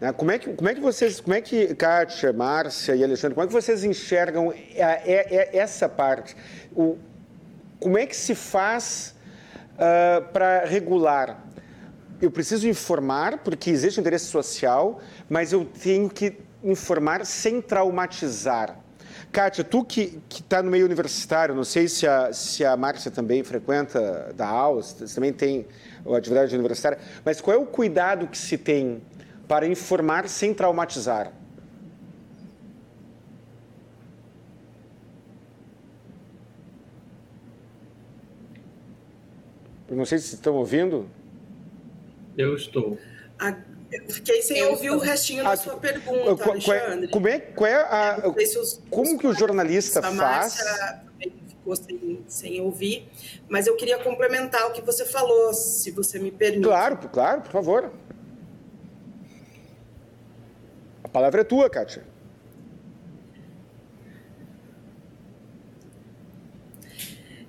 Né? 0.00 0.12
Como 0.12 0.30
é 0.30 0.38
que, 0.38 0.52
como 0.52 0.68
é 0.68 0.74
que 0.74 0.80
vocês, 0.80 1.20
como 1.20 1.34
é 1.34 1.40
que, 1.40 1.74
Kátia, 1.74 2.32
Márcia 2.32 2.94
e 2.94 3.02
Alexandre, 3.02 3.34
como 3.34 3.44
é 3.44 3.46
que 3.46 3.52
vocês 3.52 3.84
enxergam 3.84 4.52
essa 5.52 5.88
parte? 5.88 6.36
O, 6.74 6.98
como 7.80 7.98
é 7.98 8.06
que 8.06 8.16
se 8.16 8.34
faz 8.34 9.14
uh, 9.74 10.22
para 10.32 10.64
regular? 10.64 11.44
Eu 12.20 12.30
preciso 12.30 12.66
informar, 12.68 13.38
porque 13.38 13.68
existe 13.68 14.00
interesse 14.00 14.26
social, 14.26 15.00
mas 15.28 15.52
eu 15.52 15.64
tenho 15.64 16.08
que 16.08 16.38
informar 16.64 17.26
sem 17.26 17.60
traumatizar. 17.60 18.78
Kátia, 19.30 19.62
tu 19.62 19.84
que 19.84 20.18
está 20.30 20.62
no 20.62 20.70
meio 20.70 20.86
universitário, 20.86 21.54
não 21.54 21.64
sei 21.64 21.88
se 21.88 22.06
a, 22.06 22.32
se 22.32 22.64
a 22.64 22.76
Márcia 22.76 23.10
também 23.10 23.44
frequenta 23.44 24.32
da 24.34 24.46
aula, 24.46 24.82
também 25.14 25.32
tem 25.32 25.66
atividade 26.14 26.54
universitária, 26.54 26.98
mas 27.24 27.40
qual 27.40 27.56
é 27.56 27.58
o 27.58 27.66
cuidado 27.66 28.26
que 28.26 28.38
se 28.38 28.56
tem 28.56 29.02
para 29.48 29.66
informar 29.66 30.28
sem 30.28 30.52
traumatizar? 30.52 31.32
Eu 39.88 39.96
não 39.96 40.04
sei 40.04 40.18
se 40.18 40.34
estão 40.34 40.54
ouvindo. 40.54 41.08
Eu 42.36 42.56
estou. 42.56 42.98
A, 43.38 43.54
eu 43.90 44.10
fiquei 44.10 44.42
sem 44.42 44.58
eu 44.58 44.70
ouvir 44.70 44.86
estou. 44.86 45.00
o 45.00 45.02
restinho 45.02 45.44
da 45.44 45.56
sua 45.56 45.76
pergunta, 45.76 46.36
qual, 46.36 46.50
Alexandre. 46.50 47.08
Como 47.08 47.28
é, 47.28 47.38
qual 47.38 47.70
é 47.70 47.74
a, 47.74 48.28
os, 48.28 48.82
como 48.90 49.14
os 49.14 49.20
que 49.20 49.26
o 49.26 49.32
jornalista 49.32 50.02
faz? 50.02 50.58
Ficou 51.66 51.74
sem, 51.74 52.24
sem 52.28 52.60
ouvir, 52.60 53.08
mas 53.48 53.66
eu 53.66 53.76
queria 53.76 53.98
complementar 53.98 54.68
o 54.68 54.72
que 54.72 54.80
você 54.80 55.04
falou, 55.04 55.52
se 55.52 55.90
você 55.90 56.18
me 56.18 56.30
permite. 56.30 56.62
Claro, 56.62 56.96
claro, 57.08 57.42
por 57.42 57.50
favor. 57.50 57.92
A 61.02 61.08
palavra 61.08 61.40
é 61.40 61.44
tua, 61.44 61.68
Kátia. 61.68 62.04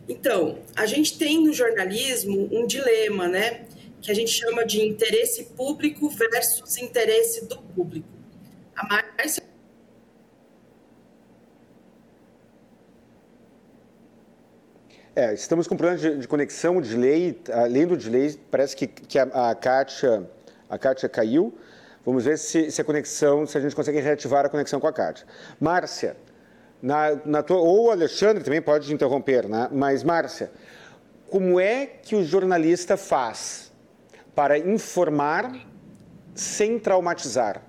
Então, 0.10 0.60
a 0.76 0.86
gente 0.86 1.18
tem 1.18 1.44
no 1.44 1.54
jornalismo 1.54 2.50
um 2.52 2.66
dilema, 2.66 3.28
né? 3.28 3.66
Que 4.02 4.10
a 4.10 4.16
gente 4.16 4.32
chama 4.32 4.66
de 4.66 4.82
interesse 4.82 5.44
público 5.56 6.10
versus 6.10 6.78
interesse 6.78 7.46
do 7.46 7.62
público. 7.62 8.08
A 8.74 8.88
Márcia 8.88 9.44
É, 15.18 15.34
estamos 15.34 15.68
com 15.68 15.76
problemas 15.76 16.00
de, 16.00 16.16
de, 16.16 16.28
conexão, 16.28 16.80
de 16.80 16.90
delay, 16.90 17.42
além 17.52 17.88
do 17.88 17.98
delay, 17.98 18.40
parece 18.52 18.76
que, 18.76 18.86
que 18.86 19.18
a, 19.18 19.24
a, 19.50 19.56
Kátia, 19.56 20.30
a 20.70 20.78
Kátia 20.78 21.10
caiu. 21.10 21.58
Vamos 22.06 22.26
ver 22.26 22.38
se, 22.38 22.70
se 22.70 22.80
a 22.80 22.84
conexão, 22.84 23.48
se 23.48 23.58
a 23.58 23.62
gente 23.62 23.76
consegue 23.76 24.00
reativar 24.00 24.46
a 24.46 24.50
conexão 24.50 24.80
com 24.80 24.86
a 24.86 24.94
Kátia. 24.94 25.26
Márcia, 25.60 26.16
na, 26.80 27.20
na 27.26 27.42
tua, 27.42 27.58
ou 27.58 27.90
Alexandre 27.90 28.44
também 28.44 28.62
pode 28.62 28.94
interromper, 28.94 29.50
né? 29.50 29.68
mas 29.72 30.04
Márcia, 30.04 30.52
como 31.32 31.60
é 31.60 31.88
que 31.88 32.16
o 32.16 32.24
jornalista 32.24 32.96
faz 32.96 33.72
para 34.36 34.60
informar 34.60 35.52
sem 36.36 36.78
traumatizar? 36.78 37.64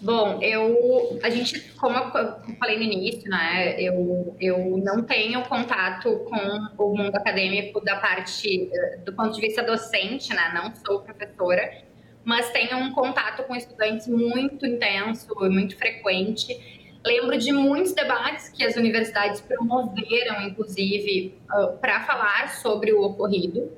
Bom, 0.00 0.38
eu, 0.40 1.18
a 1.24 1.28
gente, 1.28 1.72
como 1.72 1.96
eu 1.96 2.56
falei 2.56 2.76
no 2.76 2.84
início, 2.84 3.28
né, 3.28 3.80
eu, 3.80 4.36
eu 4.40 4.78
não 4.78 5.02
tenho 5.02 5.42
contato 5.42 6.24
com 6.24 6.84
o 6.84 6.96
mundo 6.96 7.16
acadêmico 7.16 7.80
da 7.84 7.96
parte, 7.96 8.70
eh, 8.72 8.98
do 9.04 9.12
ponto 9.12 9.34
de 9.34 9.40
vista 9.40 9.60
docente, 9.60 10.32
né, 10.32 10.52
não 10.54 10.72
sou 10.86 11.00
professora, 11.00 11.82
mas 12.24 12.48
tenho 12.52 12.76
um 12.76 12.92
contato 12.92 13.42
com 13.42 13.56
estudantes 13.56 14.06
muito 14.06 14.64
intenso 14.64 15.34
e 15.44 15.48
muito 15.48 15.76
frequente. 15.76 16.86
Lembro 17.04 17.36
de 17.36 17.50
muitos 17.52 17.92
debates 17.92 18.50
que 18.50 18.62
as 18.64 18.76
universidades 18.76 19.40
promoveram, 19.40 20.42
inclusive, 20.42 21.34
uh, 21.50 21.76
para 21.78 22.04
falar 22.04 22.50
sobre 22.50 22.92
o 22.92 23.02
ocorrido. 23.02 23.72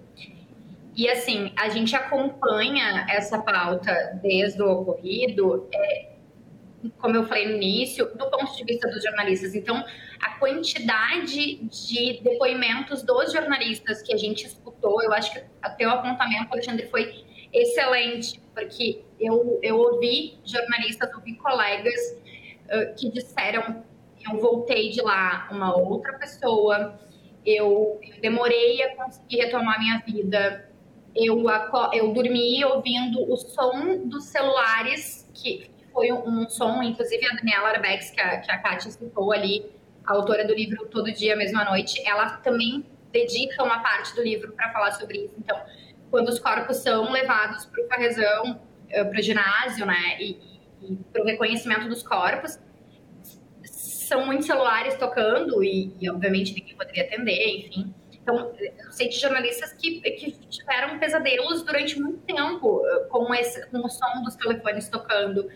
E 0.96 1.08
assim, 1.08 1.52
a 1.56 1.68
gente 1.68 1.94
acompanha 1.96 3.06
essa 3.08 3.38
pauta 3.38 4.18
desde 4.22 4.60
o 4.60 4.70
ocorrido, 4.70 5.68
é, 5.72 6.09
como 6.98 7.16
eu 7.16 7.26
falei 7.26 7.46
no 7.46 7.56
início, 7.56 8.06
do 8.16 8.30
ponto 8.30 8.56
de 8.56 8.64
vista 8.64 8.88
dos 8.88 9.02
jornalistas. 9.02 9.54
Então, 9.54 9.84
a 10.20 10.38
quantidade 10.38 11.56
de 11.56 12.20
depoimentos 12.22 13.02
dos 13.02 13.32
jornalistas 13.32 14.02
que 14.02 14.14
a 14.14 14.16
gente 14.16 14.46
escutou, 14.46 15.02
eu 15.02 15.12
acho 15.12 15.32
que 15.32 15.42
até 15.60 15.86
o 15.86 15.90
apontamento, 15.90 16.52
Alexandre, 16.52 16.86
foi 16.88 17.24
excelente, 17.52 18.40
porque 18.54 19.02
eu, 19.18 19.58
eu 19.62 19.78
ouvi 19.78 20.38
jornalistas, 20.44 21.12
ouvi 21.14 21.34
colegas 21.34 22.00
uh, 22.66 22.94
que 22.96 23.10
disseram: 23.10 23.84
eu 24.30 24.38
voltei 24.38 24.90
de 24.90 25.02
lá 25.02 25.48
uma 25.50 25.76
outra 25.76 26.14
pessoa, 26.14 26.98
eu, 27.44 28.00
eu 28.02 28.20
demorei 28.20 28.82
a 28.82 28.96
conseguir 28.96 29.38
retomar 29.38 29.78
minha 29.78 30.02
vida, 30.06 30.70
eu, 31.14 31.44
eu 31.92 32.12
dormi 32.12 32.64
ouvindo 32.64 33.30
o 33.30 33.36
som 33.36 34.06
dos 34.06 34.24
celulares 34.26 35.28
que 35.34 35.70
foi 35.92 36.12
um, 36.12 36.48
som, 36.48 36.82
inclusive 36.82 37.26
a 37.26 37.34
Daniela 37.34 37.68
Arbex, 37.68 38.10
que 38.10 38.20
a, 38.20 38.40
que 38.40 38.50
a 38.50 38.58
Kátia 38.58 38.90
citou 38.90 39.32
ali, 39.32 39.70
a 40.04 40.14
autora 40.14 40.46
do 40.46 40.54
livro 40.54 40.86
Todo 40.86 41.12
Dia, 41.12 41.36
Mesma 41.36 41.64
Noite, 41.64 42.02
ela 42.06 42.36
também 42.38 42.84
dedica 43.12 43.62
uma 43.62 43.80
parte 43.80 44.14
do 44.14 44.22
livro 44.22 44.52
para 44.52 44.72
falar 44.72 44.92
sobre 44.92 45.24
isso. 45.24 45.34
Então, 45.38 45.60
quando 46.10 46.28
os 46.28 46.38
corpos 46.38 46.78
são 46.78 47.10
levados 47.10 47.66
para 47.66 47.84
o 47.84 47.88
carrezão, 47.88 48.60
eh, 48.88 49.04
para 49.04 49.18
o 49.18 49.22
ginásio, 49.22 49.86
né, 49.86 50.16
e, 50.20 50.38
e 50.82 50.96
para 51.12 51.22
o 51.22 51.24
reconhecimento 51.24 51.88
dos 51.88 52.02
corpos, 52.02 52.58
são 53.64 54.26
muitos 54.26 54.46
celulares 54.46 54.96
tocando 54.96 55.62
e, 55.62 55.94
e, 56.00 56.10
obviamente, 56.10 56.52
ninguém 56.52 56.74
poderia 56.74 57.04
atender, 57.04 57.58
enfim. 57.58 57.94
Então, 58.22 58.52
eu 58.58 58.92
sei 58.92 59.08
de 59.08 59.18
jornalistas 59.18 59.72
que, 59.72 60.00
que 60.00 60.32
tiveram 60.48 60.98
pesadelos 60.98 61.62
durante 61.62 61.98
muito 61.98 62.18
tempo 62.18 62.82
eh, 62.86 63.06
com, 63.08 63.32
esse, 63.34 63.66
com 63.68 63.78
o 63.78 63.88
som 63.88 64.22
dos 64.24 64.34
telefones 64.34 64.88
tocando, 64.88 65.48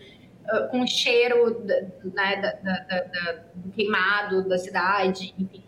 uh, 0.51 0.69
com 0.69 0.81
o 0.81 0.87
cheiro 0.87 1.63
né, 2.03 2.35
da, 2.37 2.51
da, 2.51 3.03
da, 3.03 3.31
do 3.55 3.71
queimado 3.71 4.47
da 4.47 4.57
cidade, 4.57 5.33
enfim. 5.37 5.63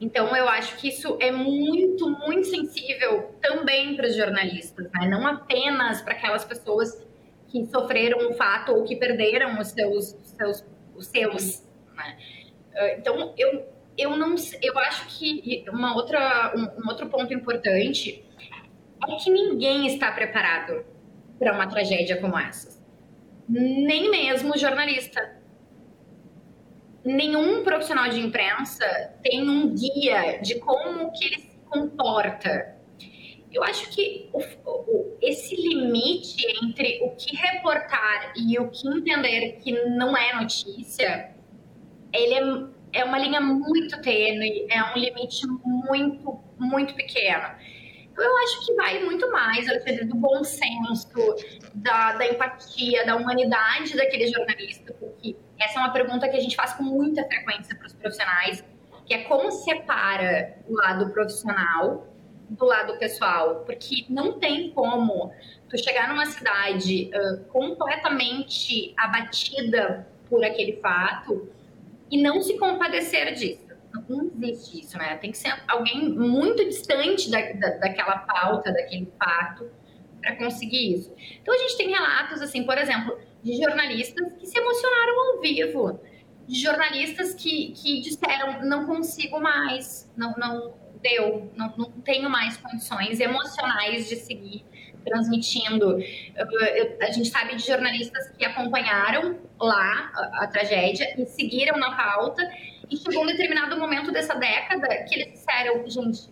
Então, 0.00 0.34
eu 0.34 0.48
acho 0.48 0.76
que 0.78 0.88
isso 0.88 1.18
é 1.20 1.30
muito, 1.30 2.08
muito 2.08 2.46
sensível 2.46 3.34
também 3.42 3.94
para 3.96 4.06
os 4.06 4.16
jornalistas, 4.16 4.90
né? 4.92 5.06
não 5.08 5.26
apenas 5.26 6.00
para 6.00 6.14
aquelas 6.14 6.42
pessoas 6.42 7.06
que 7.48 7.66
sofreram 7.66 8.30
um 8.30 8.32
fato 8.32 8.72
ou 8.72 8.84
que 8.84 8.96
perderam 8.96 9.60
os 9.60 9.68
seus, 9.68 10.14
os 10.14 10.30
seus, 10.30 10.64
os 10.96 11.06
seus. 11.06 11.68
Né? 11.94 12.16
Então, 12.96 13.34
eu, 13.36 13.66
eu 13.98 14.16
não, 14.16 14.34
eu 14.62 14.78
acho 14.78 15.18
que 15.18 15.66
uma 15.68 15.94
outra, 15.94 16.54
um, 16.56 16.82
um 16.82 16.88
outro 16.88 17.06
ponto 17.10 17.34
importante 17.34 18.24
é 19.06 19.16
que 19.16 19.30
ninguém 19.30 19.86
está 19.86 20.10
preparado 20.12 20.82
para 21.38 21.52
uma 21.52 21.66
tragédia 21.66 22.18
como 22.18 22.38
essa 22.38 22.79
nem 23.50 24.10
mesmo 24.10 24.56
jornalista. 24.56 25.36
Nenhum 27.04 27.64
profissional 27.64 28.08
de 28.08 28.20
imprensa 28.20 28.86
tem 29.22 29.48
um 29.48 29.74
guia 29.74 30.38
de 30.40 30.60
como 30.60 31.10
que 31.12 31.24
ele 31.24 31.38
se 31.40 31.58
comporta. 31.66 32.76
Eu 33.52 33.64
acho 33.64 33.90
que 33.90 34.28
o, 34.32 34.38
o, 34.38 35.18
esse 35.20 35.56
limite 35.56 36.46
entre 36.62 37.00
o 37.02 37.10
que 37.16 37.34
reportar 37.34 38.32
e 38.36 38.56
o 38.58 38.70
que 38.70 38.86
entender 38.88 39.58
que 39.60 39.72
não 39.88 40.16
é 40.16 40.34
notícia, 40.34 41.34
ele 42.12 42.34
é, 42.34 43.00
é 43.00 43.04
uma 43.04 43.18
linha 43.18 43.40
muito 43.40 44.00
tênue, 44.02 44.66
é 44.70 44.84
um 44.84 44.96
limite 44.96 45.44
muito, 45.64 46.38
muito 46.58 46.94
pequeno. 46.94 47.48
Eu 48.16 48.36
acho 48.38 48.66
que 48.66 48.74
vai 48.74 49.02
muito 49.04 49.30
mais, 49.30 49.68
Alexandre, 49.68 50.04
do 50.04 50.16
bom 50.16 50.42
senso, 50.44 51.36
da, 51.74 52.12
da 52.12 52.26
empatia, 52.26 53.04
da 53.06 53.16
humanidade 53.16 53.96
daquele 53.96 54.28
jornalista, 54.28 54.92
porque 54.98 55.36
essa 55.58 55.78
é 55.78 55.82
uma 55.82 55.92
pergunta 55.92 56.28
que 56.28 56.36
a 56.36 56.40
gente 56.40 56.56
faz 56.56 56.74
com 56.74 56.82
muita 56.82 57.24
frequência 57.24 57.76
para 57.76 57.86
os 57.86 57.92
profissionais, 57.92 58.64
que 59.06 59.14
é 59.14 59.24
como 59.24 59.50
separa 59.50 60.58
o 60.68 60.74
lado 60.74 61.10
profissional 61.10 62.06
do 62.50 62.64
lado 62.64 62.98
pessoal, 62.98 63.62
porque 63.64 64.04
não 64.08 64.38
tem 64.38 64.70
como 64.70 65.32
tu 65.68 65.78
chegar 65.78 66.08
numa 66.08 66.26
cidade 66.26 67.10
uh, 67.14 67.44
completamente 67.44 68.92
abatida 68.96 70.06
por 70.28 70.44
aquele 70.44 70.80
fato 70.80 71.48
e 72.10 72.20
não 72.20 72.42
se 72.42 72.58
compadecer 72.58 73.32
disso 73.34 73.69
não 74.08 74.30
existe 74.42 74.80
isso, 74.80 74.98
né? 74.98 75.16
Tem 75.16 75.30
que 75.30 75.38
ser 75.38 75.52
alguém 75.66 76.08
muito 76.08 76.64
distante 76.64 77.30
da, 77.30 77.40
da, 77.52 77.70
daquela 77.78 78.18
pauta, 78.18 78.72
daquele 78.72 79.12
fato, 79.18 79.70
para 80.20 80.36
conseguir 80.36 80.94
isso. 80.94 81.14
Então, 81.40 81.54
a 81.54 81.58
gente 81.58 81.76
tem 81.76 81.88
relatos, 81.90 82.40
assim, 82.42 82.64
por 82.64 82.76
exemplo, 82.78 83.18
de 83.42 83.56
jornalistas 83.56 84.32
que 84.34 84.46
se 84.46 84.58
emocionaram 84.58 85.34
ao 85.34 85.40
vivo, 85.40 86.00
de 86.46 86.60
jornalistas 86.60 87.34
que, 87.34 87.72
que 87.72 88.00
disseram: 88.00 88.64
não 88.64 88.86
consigo 88.86 89.40
mais, 89.40 90.10
não, 90.16 90.34
não 90.36 90.74
deu, 91.02 91.50
não, 91.56 91.74
não 91.76 91.90
tenho 92.02 92.28
mais 92.28 92.56
condições 92.56 93.20
emocionais 93.20 94.08
de 94.08 94.16
seguir 94.16 94.64
transmitindo. 95.04 95.98
a 97.00 97.10
gente 97.10 97.28
sabe 97.28 97.56
de 97.56 97.66
jornalistas 97.66 98.30
que 98.36 98.44
acompanharam 98.44 99.38
lá 99.58 100.10
a, 100.14 100.44
a 100.44 100.46
tragédia 100.46 101.14
e 101.18 101.26
seguiram 101.26 101.78
na 101.78 101.96
pauta 101.96 102.42
e 102.90 102.96
chegou 102.96 103.22
um 103.22 103.26
determinado 103.26 103.78
momento 103.78 104.10
dessa 104.10 104.34
década 104.34 104.88
que 105.04 105.14
eles 105.14 105.32
disseram, 105.32 105.88
gente, 105.88 106.28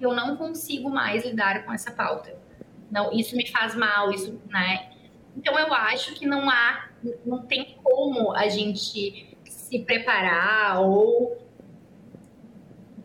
eu 0.00 0.12
não 0.14 0.36
consigo 0.36 0.90
mais 0.90 1.24
lidar 1.24 1.64
com 1.64 1.72
essa 1.72 1.90
pauta. 1.90 2.36
Não, 2.90 3.12
isso 3.12 3.36
me 3.36 3.48
faz 3.48 3.74
mal, 3.74 4.10
isso, 4.10 4.40
né? 4.48 4.90
Então 5.36 5.58
eu 5.58 5.72
acho 5.72 6.14
que 6.14 6.26
não 6.26 6.48
há, 6.48 6.88
não 7.24 7.46
tem 7.46 7.78
como 7.82 8.34
a 8.34 8.48
gente 8.48 9.36
se 9.44 9.78
preparar 9.80 10.80
ou 10.80 11.38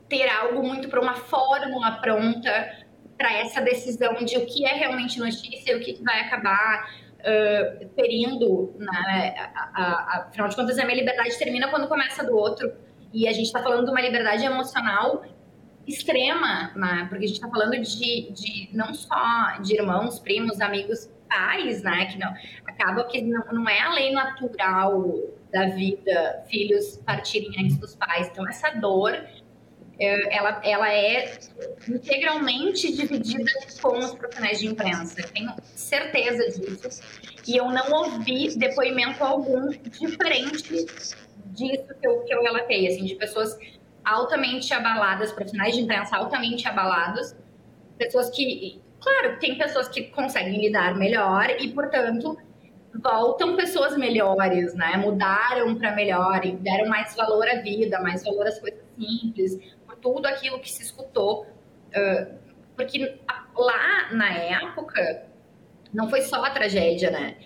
ter 0.09 0.29
algo 0.29 0.63
muito 0.63 0.89
para 0.89 1.01
uma 1.01 1.15
fórmula 1.15 1.91
pronta 1.93 2.85
para 3.17 3.33
essa 3.33 3.61
decisão 3.61 4.15
de 4.15 4.37
o 4.37 4.45
que 4.45 4.65
é 4.65 4.73
realmente 4.73 5.19
notícia 5.19 5.71
e 5.71 5.75
o 5.75 5.79
que 5.79 6.03
vai 6.03 6.21
acabar 6.21 6.89
uh, 7.23 7.89
ferindo, 7.95 8.75
né? 8.77 9.35
A, 9.73 10.27
afinal 10.27 10.47
de 10.49 10.55
contas, 10.55 10.77
a 10.77 10.85
minha 10.85 10.97
liberdade 10.97 11.37
termina 11.37 11.69
quando 11.69 11.87
começa 11.87 12.23
do 12.23 12.35
outro. 12.35 12.71
E 13.13 13.27
a 13.27 13.31
gente 13.31 13.45
está 13.45 13.61
falando 13.61 13.85
de 13.85 13.91
uma 13.91 14.01
liberdade 14.01 14.45
emocional 14.45 15.23
extrema, 15.87 16.71
né? 16.75 17.05
Porque 17.09 17.25
a 17.25 17.27
gente 17.27 17.37
está 17.37 17.49
falando 17.49 17.79
de, 17.79 18.31
de 18.31 18.69
não 18.73 18.93
só 18.93 19.57
de 19.61 19.75
irmãos, 19.75 20.19
primos, 20.19 20.59
amigos, 20.61 21.09
pais, 21.29 21.83
né? 21.83 22.05
Que 22.05 22.17
não 22.17 22.33
acaba 22.65 23.03
que 23.05 23.21
não, 23.21 23.43
não 23.51 23.69
é 23.69 23.79
a 23.81 23.93
lei 23.93 24.11
natural 24.11 25.13
da 25.51 25.69
vida 25.69 26.43
filhos 26.49 26.97
partirem 27.05 27.51
antes 27.59 27.77
dos 27.77 27.95
pais. 27.95 28.27
Então 28.31 28.47
essa 28.47 28.71
dor 28.71 29.13
ela, 29.99 30.61
ela 30.63 30.91
é 30.91 31.37
integralmente 31.87 32.91
dividida 32.91 33.51
com 33.81 33.97
os 33.99 34.13
profissionais 34.15 34.59
de 34.59 34.67
imprensa. 34.67 35.21
Tenho 35.33 35.53
certeza 35.75 36.59
disso. 36.59 37.01
E 37.47 37.57
eu 37.57 37.69
não 37.69 37.91
ouvi 37.91 38.57
depoimento 38.57 39.23
algum 39.23 39.69
diferente 39.69 40.85
disso 41.45 41.93
que 42.01 42.07
eu, 42.07 42.21
que 42.23 42.33
eu 42.33 42.41
relatei, 42.41 42.87
assim, 42.87 43.05
de 43.05 43.15
pessoas 43.15 43.57
altamente 44.03 44.73
abaladas, 44.73 45.31
profissionais 45.31 45.75
de 45.75 45.81
imprensa 45.81 46.17
altamente 46.17 46.67
abalados, 46.67 47.35
pessoas 47.97 48.29
que, 48.29 48.81
claro, 48.99 49.37
tem 49.39 49.57
pessoas 49.57 49.87
que 49.87 50.03
conseguem 50.05 50.59
lidar 50.59 50.95
melhor 50.95 51.49
e, 51.59 51.69
portanto, 51.69 52.37
voltam 53.01 53.55
pessoas 53.55 53.97
melhores, 53.97 54.73
né? 54.73 54.97
Mudaram 54.97 55.75
para 55.75 55.93
melhor 55.93 56.45
e 56.45 56.51
deram 56.53 56.87
mais 56.87 57.15
valor 57.15 57.47
à 57.47 57.55
vida, 57.61 57.99
mais 58.01 58.23
valor 58.23 58.47
às 58.47 58.59
coisas 58.59 58.83
simples, 58.97 59.57
tudo 60.03 60.27
aquilo 60.27 60.59
que 60.59 60.69
se 60.69 60.83
escutou, 60.83 61.47
porque 62.75 63.17
lá 63.55 64.11
na 64.11 64.31
época, 64.33 65.25
não 65.93 66.09
foi 66.09 66.21
só 66.21 66.43
a 66.43 66.49
tragédia, 66.49 67.09
né? 67.09 67.37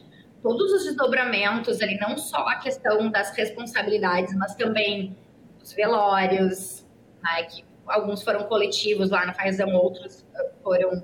Todos 0.42 0.72
os 0.72 0.86
desdobramentos 0.86 1.82
ali, 1.82 1.98
não 2.00 2.18
só 2.18 2.48
a 2.48 2.56
questão 2.56 3.10
das 3.10 3.36
responsabilidades, 3.36 4.34
mas 4.36 4.56
também 4.56 5.16
os 5.62 5.74
velórios, 5.74 6.86
né, 7.22 7.44
que 7.44 7.66
alguns 7.86 8.24
foram 8.24 8.44
coletivos 8.46 9.10
lá 9.10 9.26
na 9.26 9.34
Fazão, 9.34 9.74
outros 9.76 10.26
foram 10.64 11.04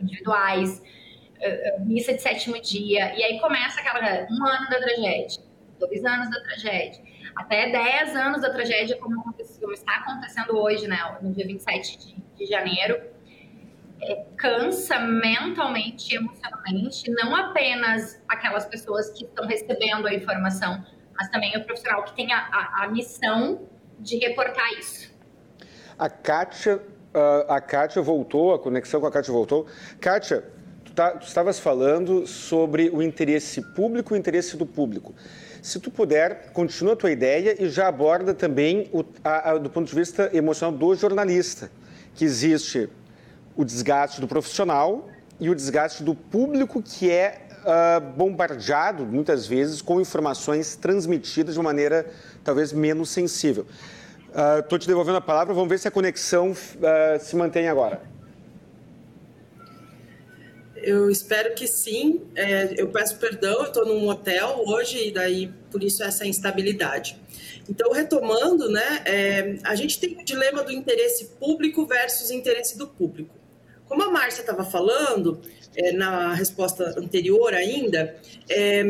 individuais, 0.00 0.82
missa 1.80 2.12
de 2.14 2.20
sétimo 2.20 2.60
dia, 2.60 3.14
e 3.16 3.22
aí 3.22 3.40
começa 3.40 3.80
aquela 3.80 4.26
um 4.30 4.46
ano 4.46 4.68
da 4.68 4.78
tragédia, 4.78 5.42
dois 5.78 6.04
anos 6.04 6.30
da 6.30 6.40
tragédia, 6.42 7.02
até 7.34 7.70
dez 7.70 8.14
anos 8.14 8.42
da 8.42 8.50
tragédia, 8.50 8.96
como 8.98 9.17
está 9.78 9.96
acontecendo 9.96 10.56
hoje, 10.58 10.86
né, 10.86 10.98
no 11.20 11.32
dia 11.32 11.46
27 11.46 11.98
de, 11.98 12.16
de 12.36 12.46
janeiro, 12.46 13.00
é, 14.00 14.24
cansa 14.36 14.98
mentalmente, 15.00 16.14
emocionalmente, 16.14 17.10
não 17.10 17.34
apenas 17.34 18.20
aquelas 18.28 18.64
pessoas 18.66 19.10
que 19.10 19.24
estão 19.24 19.46
recebendo 19.46 20.06
a 20.06 20.14
informação, 20.14 20.84
mas 21.16 21.28
também 21.30 21.56
o 21.56 21.64
profissional 21.64 22.04
que 22.04 22.14
tem 22.14 22.32
a, 22.32 22.38
a, 22.38 22.84
a 22.84 22.88
missão 22.88 23.60
de 23.98 24.16
reportar 24.18 24.72
isso. 24.78 25.12
A 25.98 26.08
Kátia, 26.08 26.80
a 27.48 27.60
Kátia 27.60 28.00
voltou, 28.00 28.54
a 28.54 28.58
conexão 28.58 29.00
com 29.00 29.06
a 29.06 29.10
Kátia 29.10 29.32
voltou. 29.32 29.66
Kátia, 30.00 30.44
tu, 30.84 30.92
tá, 30.92 31.10
tu 31.12 31.26
estavas 31.26 31.58
falando 31.58 32.24
sobre 32.24 32.88
o 32.90 33.02
interesse 33.02 33.60
público 33.74 34.14
e 34.14 34.16
o 34.16 34.18
interesse 34.18 34.56
do 34.56 34.64
público. 34.64 35.12
Se 35.62 35.80
tu 35.80 35.90
puder, 35.90 36.50
continua 36.52 36.92
a 36.92 36.96
tua 36.96 37.10
ideia 37.10 37.56
e 37.62 37.68
já 37.68 37.88
aborda 37.88 38.34
também 38.34 38.88
o, 38.92 39.04
a, 39.24 39.50
a, 39.50 39.58
do 39.58 39.68
ponto 39.68 39.88
de 39.88 39.94
vista 39.94 40.30
emocional 40.32 40.76
do 40.76 40.94
jornalista, 40.94 41.70
que 42.14 42.24
existe 42.24 42.88
o 43.56 43.64
desgaste 43.64 44.20
do 44.20 44.28
profissional 44.28 45.08
e 45.40 45.50
o 45.50 45.54
desgaste 45.54 46.02
do 46.02 46.14
público 46.14 46.82
que 46.82 47.10
é 47.10 47.40
uh, 47.58 48.00
bombardeado 48.00 49.04
muitas 49.04 49.46
vezes 49.46 49.82
com 49.82 50.00
informações 50.00 50.76
transmitidas 50.76 51.54
de 51.54 51.60
uma 51.60 51.70
maneira 51.70 52.06
talvez 52.44 52.72
menos 52.72 53.10
sensível. 53.10 53.66
Estou 54.58 54.76
uh, 54.76 54.78
te 54.78 54.86
devolvendo 54.86 55.18
a 55.18 55.20
palavra, 55.20 55.54
vamos 55.54 55.68
ver 55.68 55.78
se 55.78 55.88
a 55.88 55.90
conexão 55.90 56.50
uh, 56.52 56.54
se 57.20 57.34
mantém 57.34 57.68
agora. 57.68 58.00
Eu 60.88 61.10
espero 61.10 61.54
que 61.54 61.66
sim. 61.66 62.22
É, 62.34 62.72
eu 62.78 62.88
peço 62.88 63.18
perdão, 63.18 63.60
eu 63.60 63.64
estou 63.64 63.84
num 63.84 64.08
hotel 64.08 64.62
hoje 64.66 65.08
e 65.08 65.10
daí 65.10 65.52
por 65.70 65.84
isso 65.84 66.02
essa 66.02 66.26
instabilidade. 66.26 67.14
Então, 67.68 67.92
retomando, 67.92 68.70
né, 68.70 69.02
é, 69.04 69.58
a 69.64 69.74
gente 69.74 70.00
tem 70.00 70.16
o 70.18 70.24
dilema 70.24 70.62
do 70.64 70.72
interesse 70.72 71.26
público 71.38 71.84
versus 71.84 72.30
interesse 72.30 72.78
do 72.78 72.86
público. 72.88 73.34
Como 73.84 74.02
a 74.02 74.10
Márcia 74.10 74.40
estava 74.40 74.64
falando, 74.64 75.42
é, 75.76 75.92
na 75.92 76.32
resposta 76.32 76.94
anterior 76.98 77.52
ainda, 77.52 78.16
é, 78.48 78.82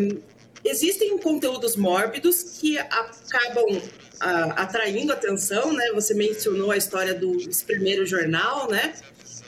existem 0.65 1.19
conteúdos 1.19 1.75
mórbidos 1.75 2.61
que 2.61 2.79
acabam 2.79 3.83
a, 4.21 4.63
atraindo 4.63 5.13
atenção, 5.13 5.73
né? 5.73 5.91
Você 5.95 6.15
mencionou 6.15 6.71
a 6.71 6.77
história 6.77 7.13
do 7.13 7.37
primeiro 7.67 8.07
jornal, 8.07 8.71
né? 8.71 8.95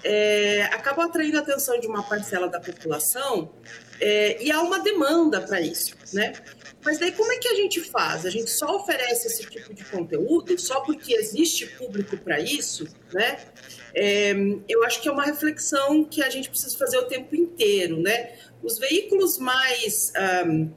É, 0.03 0.63
atraindo 1.03 1.39
a 1.39 1.41
atenção 1.41 1.79
de 1.79 1.87
uma 1.87 2.03
parcela 2.03 2.49
da 2.49 2.61
população 2.61 3.51
é, 4.01 4.43
e 4.43 4.51
há 4.51 4.61
uma 4.63 4.79
demanda 4.79 5.41
para 5.41 5.61
isso, 5.61 5.95
né? 6.13 6.33
Mas 6.83 6.99
daí 6.99 7.13
como 7.13 7.31
é 7.31 7.39
que 7.39 7.49
a 7.49 7.55
gente 7.55 7.81
faz? 7.81 8.25
A 8.25 8.31
gente 8.31 8.51
só 8.51 8.77
oferece 8.77 9.27
esse 9.27 9.45
tipo 9.45 9.75
de 9.75 9.85
conteúdo 9.85 10.59
só 10.59 10.81
porque 10.81 11.13
existe 11.15 11.67
público 11.67 12.17
para 12.17 12.41
isso, 12.41 12.87
né? 13.13 13.39
É, 13.95 14.33
eu 14.69 14.83
acho 14.85 15.03
que 15.03 15.09
é 15.09 15.13
uma 15.13 15.25
reflexão 15.25 16.05
que 16.05 16.23
a 16.23 16.31
gente 16.31 16.49
precisa 16.49 16.77
fazer 16.79 16.99
o 16.99 17.07
tempo 17.07 17.37
inteiro, 17.37 18.01
né? 18.01 18.33
Os 18.63 18.79
veículos 18.79 19.39
mais 19.39 20.13
um, 20.47 20.71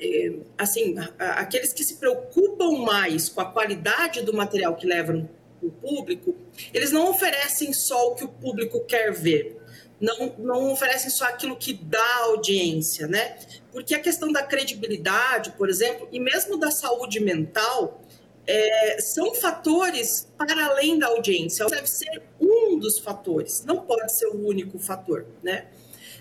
é, 0.00 0.32
assim, 0.58 0.94
aqueles 1.18 1.72
que 1.72 1.84
se 1.84 1.96
preocupam 1.96 2.84
mais 2.84 3.28
com 3.28 3.40
a 3.40 3.46
qualidade 3.46 4.22
do 4.22 4.34
material 4.34 4.74
que 4.74 4.86
levam 4.86 5.28
o 5.66 5.70
público, 5.70 6.34
eles 6.72 6.92
não 6.92 7.10
oferecem 7.10 7.72
só 7.72 8.08
o 8.08 8.14
que 8.14 8.24
o 8.24 8.28
público 8.28 8.80
quer 8.80 9.12
ver 9.12 9.56
não, 10.00 10.34
não 10.38 10.72
oferecem 10.72 11.10
só 11.10 11.24
aquilo 11.24 11.56
que 11.56 11.72
dá 11.72 12.16
audiência, 12.24 13.06
né? 13.06 13.38
Porque 13.72 13.94
a 13.94 14.00
questão 14.00 14.30
da 14.30 14.42
credibilidade, 14.42 15.52
por 15.52 15.68
exemplo, 15.68 16.08
e 16.12 16.20
mesmo 16.20 16.58
da 16.58 16.70
saúde 16.70 17.20
mental, 17.20 18.00
é, 18.46 19.00
são 19.00 19.34
fatores 19.34 20.28
para 20.36 20.66
além 20.66 20.98
da 20.98 21.08
audiência. 21.08 21.66
Deve 21.66 21.86
ser 21.86 22.22
um 22.40 22.78
dos 22.78 22.98
fatores, 22.98 23.64
não 23.64 23.80
pode 23.80 24.12
ser 24.12 24.26
o 24.26 24.46
único 24.46 24.78
fator, 24.78 25.26
né? 25.42 25.66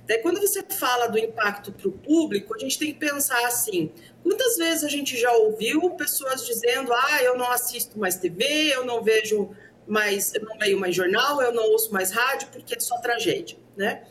Daí, 0.07 0.19
quando 0.19 0.39
você 0.39 0.63
fala 0.63 1.07
do 1.07 1.17
impacto 1.17 1.71
para 1.71 1.87
o 1.87 1.91
público, 1.91 2.53
a 2.55 2.59
gente 2.59 2.77
tem 2.77 2.93
que 2.93 2.99
pensar 2.99 3.43
assim: 3.45 3.91
quantas 4.23 4.57
vezes 4.57 4.83
a 4.83 4.89
gente 4.89 5.17
já 5.17 5.31
ouviu 5.33 5.89
pessoas 5.91 6.45
dizendo, 6.45 6.93
ah, 6.93 7.23
eu 7.23 7.37
não 7.37 7.51
assisto 7.51 7.99
mais 7.99 8.17
TV, 8.17 8.45
eu 8.73 8.85
não 8.85 9.03
vejo 9.03 9.49
mais, 9.87 10.33
eu 10.33 10.43
não 10.43 10.57
leio 10.57 10.79
mais 10.79 10.95
jornal, 10.95 11.41
eu 11.41 11.51
não 11.51 11.71
ouço 11.71 11.91
mais 11.91 12.11
rádio, 12.11 12.47
porque 12.51 12.75
é 12.75 12.79
só 12.79 12.97
tragédia 12.99 13.57
né? 13.75 14.05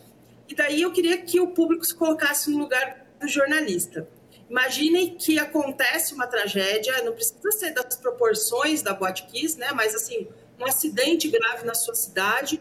E 0.48 0.54
daí 0.54 0.82
eu 0.82 0.92
queria 0.92 1.16
que 1.18 1.40
o 1.40 1.48
público 1.48 1.84
se 1.84 1.94
colocasse 1.94 2.50
no 2.50 2.58
lugar 2.58 3.06
do 3.18 3.26
jornalista. 3.26 4.06
Imaginem 4.48 5.16
que 5.16 5.38
acontece 5.38 6.12
uma 6.12 6.26
tragédia, 6.26 7.02
não 7.02 7.14
precisa 7.14 7.50
ser 7.50 7.70
das 7.72 7.96
proporções 7.96 8.82
da 8.82 8.92
Boate 8.92 9.26
Kiss, 9.26 9.58
né? 9.58 9.70
Mas 9.72 9.94
assim, 9.94 10.28
um 10.60 10.66
acidente 10.66 11.28
grave 11.28 11.64
na 11.64 11.74
sua 11.74 11.94
cidade 11.94 12.60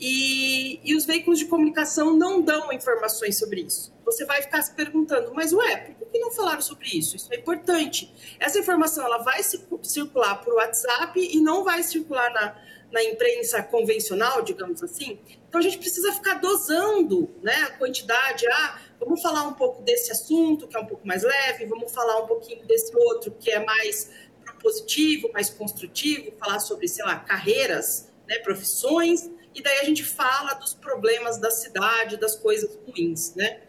e, 0.00 0.80
e 0.82 0.96
os 0.96 1.04
veículos 1.04 1.38
de 1.38 1.46
comunicação 1.46 2.16
não 2.16 2.42
dão 2.42 2.72
informações 2.72 3.38
sobre 3.38 3.62
isso. 3.62 3.92
Você 4.04 4.24
vai 4.24 4.42
ficar 4.42 4.60
se 4.62 4.74
perguntando, 4.74 5.32
mas 5.34 5.52
ué, 5.52 5.94
por 5.98 6.08
que 6.08 6.18
não 6.18 6.30
falaram 6.30 6.60
sobre 6.60 6.88
isso? 6.88 7.16
Isso 7.16 7.32
é 7.32 7.36
importante. 7.36 8.12
Essa 8.38 8.58
informação 8.58 9.04
ela 9.04 9.18
vai 9.18 9.40
circular 9.82 10.36
por 10.36 10.54
WhatsApp 10.54 11.18
e 11.18 11.40
não 11.40 11.64
vai 11.64 11.82
circular 11.82 12.30
na, 12.32 12.54
na 12.92 13.02
imprensa 13.02 13.62
convencional, 13.62 14.42
digamos 14.42 14.82
assim. 14.82 15.18
Então 15.48 15.60
a 15.60 15.62
gente 15.62 15.78
precisa 15.78 16.12
ficar 16.12 16.34
dosando 16.34 17.30
né, 17.42 17.54
a 17.62 17.70
quantidade. 17.72 18.46
Ah, 18.46 18.80
vamos 19.00 19.22
falar 19.22 19.44
um 19.44 19.54
pouco 19.54 19.82
desse 19.82 20.12
assunto, 20.12 20.68
que 20.68 20.76
é 20.76 20.80
um 20.80 20.86
pouco 20.86 21.06
mais 21.06 21.22
leve, 21.22 21.66
vamos 21.66 21.92
falar 21.92 22.20
um 22.22 22.26
pouquinho 22.26 22.64
desse 22.66 22.94
outro, 22.96 23.30
que 23.32 23.50
é 23.50 23.64
mais 23.64 24.10
propositivo, 24.44 25.30
mais 25.32 25.50
construtivo, 25.50 26.32
falar 26.38 26.60
sobre, 26.60 26.88
sei 26.88 27.04
lá, 27.04 27.18
carreiras, 27.18 28.12
né, 28.28 28.38
profissões, 28.38 29.30
e 29.54 29.62
daí 29.62 29.78
a 29.78 29.84
gente 29.84 30.04
fala 30.04 30.54
dos 30.54 30.74
problemas 30.74 31.38
da 31.38 31.50
cidade, 31.50 32.16
das 32.16 32.34
coisas 32.34 32.76
ruins, 32.86 33.34
né? 33.34 33.62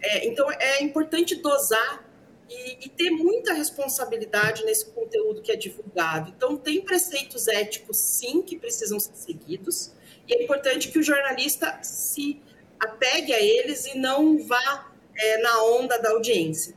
É, 0.00 0.26
então 0.26 0.50
é 0.50 0.82
importante 0.82 1.36
dosar 1.36 2.04
e, 2.50 2.86
e, 2.86 2.88
ter 2.88 3.10
muita 3.10 3.54
responsabilidade 3.54 4.64
nesse 4.64 4.86
conteúdo 4.86 5.40
que 5.40 5.50
é 5.50 5.56
divulgado. 5.56 6.32
Então, 6.36 6.56
tem 6.56 6.82
preceitos 6.82 7.48
éticos, 7.48 7.96
sim, 7.96 8.42
que 8.42 8.58
precisam 8.58 9.00
ser 9.00 9.14
seguidos, 9.14 9.92
e 10.28 10.34
é 10.34 10.42
importante 10.42 10.90
que 10.90 10.98
o 10.98 11.02
jornalista 11.02 11.78
se 11.82 12.42
apegue 12.78 13.32
a 13.32 13.40
eles 13.40 13.86
e 13.86 13.96
não 13.96 14.38
vá 14.46 14.92
é, 15.16 15.38
na 15.38 15.64
onda 15.64 15.98
da 15.98 16.10
audiência. 16.10 16.74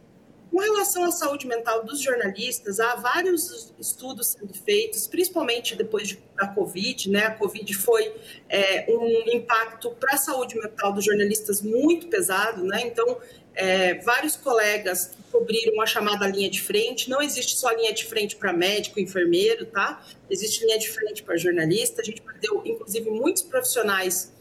Com 0.51 0.60
relação 0.60 1.03
à 1.03 1.12
saúde 1.12 1.47
mental 1.47 1.84
dos 1.84 1.99
jornalistas, 1.99 2.79
há 2.79 2.95
vários 2.95 3.73
estudos 3.79 4.27
sendo 4.27 4.53
feitos, 4.53 5.08
principalmente 5.08 5.75
depois 5.75 6.08
de, 6.08 6.19
da 6.36 6.47
Covid, 6.47 7.10
né? 7.10 7.25
A 7.25 7.31
Covid 7.31 7.73
foi 7.73 8.13
é, 8.47 8.86
um 8.89 9.36
impacto 9.36 9.91
para 9.91 10.13
a 10.13 10.17
saúde 10.17 10.55
mental 10.55 10.93
dos 10.93 11.03
jornalistas 11.03 11.62
muito 11.62 12.08
pesado, 12.08 12.63
né? 12.63 12.81
Então, 12.86 13.17
é, 13.55 13.95
vários 13.95 14.36
colegas 14.36 15.12
cobriram 15.31 15.81
a 15.81 15.86
chamada 15.86 16.27
linha 16.27 16.49
de 16.49 16.62
frente. 16.62 17.10
Não 17.10 17.21
existe 17.21 17.55
só 17.55 17.71
linha 17.71 17.93
de 17.93 18.05
frente 18.05 18.36
para 18.36 18.53
médico, 18.53 18.99
enfermeiro, 18.99 19.65
tá? 19.65 20.05
Existe 20.29 20.65
linha 20.65 20.77
de 20.77 20.89
frente 20.89 21.23
para 21.23 21.38
jornalista. 21.38 22.01
A 22.01 22.05
gente 22.05 22.21
perdeu, 22.21 22.62
inclusive, 22.65 23.10
muitos 23.10 23.43
profissionais 23.43 24.34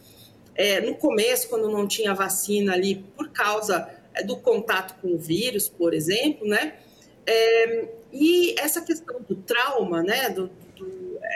é, 0.54 0.80
no 0.80 0.94
começo, 0.94 1.48
quando 1.48 1.68
não 1.68 1.86
tinha 1.86 2.14
vacina 2.14 2.74
ali, 2.74 3.04
por 3.16 3.28
causa 3.30 3.88
do 4.22 4.36
contato 4.36 5.00
com 5.00 5.14
o 5.14 5.18
vírus, 5.18 5.68
por 5.68 5.92
exemplo, 5.92 6.46
né? 6.46 6.76
É, 7.26 7.88
e 8.12 8.54
essa 8.58 8.80
questão 8.80 9.20
do 9.22 9.34
trauma, 9.36 10.02
né? 10.02 10.30
Do 10.30 10.50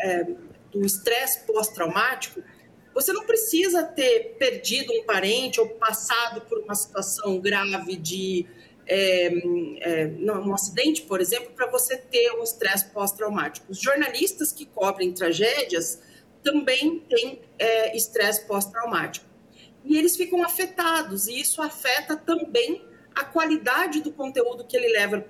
é, 0.05 0.27
estresse 0.85 1.41
pós-traumático 1.47 2.43
você 2.99 3.13
não 3.13 3.25
precisa 3.25 3.85
ter 3.85 4.35
perdido 4.41 4.93
um 4.93 5.05
parente 5.05 5.61
ou 5.61 5.69
passado 5.69 6.41
por 6.41 6.59
uma 6.59 6.75
situação 6.75 7.39
grave 7.39 7.95
de 7.95 8.45
é, 8.89 9.27
é, 9.81 10.07
um 10.19 10.53
acidente, 10.53 11.03
por 11.03 11.21
exemplo, 11.21 11.53
para 11.55 11.71
você 11.71 11.97
ter 11.97 12.33
um 12.33 12.43
estresse 12.43 12.87
pós-traumático. 12.87 13.71
Os 13.71 13.81
jornalistas 13.81 14.51
que 14.51 14.67
cobrem 14.67 15.13
tragédias 15.13 16.03
também 16.43 16.99
têm 17.09 17.41
é, 17.57 17.97
estresse 17.97 18.45
pós-traumático. 18.49 19.28
E 19.89 19.97
eles 19.97 20.17
ficam 20.17 20.45
afetados, 20.45 21.27
e 21.27 21.41
isso 21.41 21.63
afeta 21.63 22.15
também 22.15 22.85
a 23.15 23.25
qualidade 23.25 24.01
do 24.01 24.13
conteúdo 24.13 24.65
que 24.65 24.77
ele 24.77 24.89
leva 24.89 25.27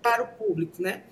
para 0.00 0.22
o 0.22 0.26
público, 0.28 0.80
né? 0.80 1.02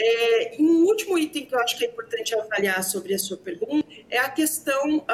É, 0.00 0.60
e 0.60 0.62
um 0.62 0.84
último 0.84 1.18
item 1.18 1.44
que 1.44 1.54
eu 1.54 1.58
acho 1.58 1.76
que 1.76 1.84
é 1.84 1.88
importante 1.88 2.34
avaliar 2.34 2.82
sobre 2.84 3.12
a 3.12 3.18
sua 3.18 3.36
pergunta 3.36 3.86
é 4.08 4.18
a 4.18 4.30
questão 4.30 5.04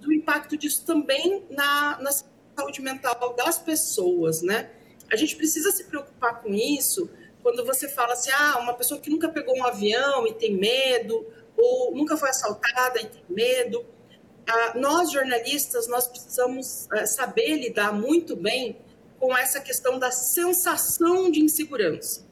do 0.00 0.12
impacto 0.12 0.56
disso 0.56 0.86
também 0.86 1.44
na, 1.50 2.00
na 2.00 2.10
saúde 2.56 2.80
mental 2.80 3.34
das 3.36 3.58
pessoas, 3.58 4.40
né? 4.40 4.70
A 5.12 5.16
gente 5.16 5.36
precisa 5.36 5.70
se 5.72 5.84
preocupar 5.84 6.40
com 6.40 6.54
isso 6.54 7.10
quando 7.42 7.64
você 7.66 7.88
fala 7.88 8.14
assim, 8.14 8.30
ah, 8.30 8.58
uma 8.58 8.72
pessoa 8.72 8.98
que 8.98 9.10
nunca 9.10 9.28
pegou 9.28 9.54
um 9.54 9.64
avião 9.64 10.26
e 10.26 10.32
tem 10.32 10.56
medo, 10.56 11.26
ou 11.56 11.94
nunca 11.94 12.16
foi 12.16 12.30
assaltada 12.30 13.00
e 13.00 13.06
tem 13.06 13.22
medo. 13.28 13.84
Ah, 14.46 14.78
nós, 14.78 15.10
jornalistas, 15.10 15.86
nós 15.88 16.06
precisamos 16.06 16.86
ah, 16.90 17.06
saber 17.06 17.56
lidar 17.56 17.92
muito 17.92 18.36
bem 18.36 18.76
com 19.18 19.36
essa 19.36 19.60
questão 19.60 19.98
da 19.98 20.10
sensação 20.10 21.30
de 21.30 21.40
insegurança. 21.40 22.26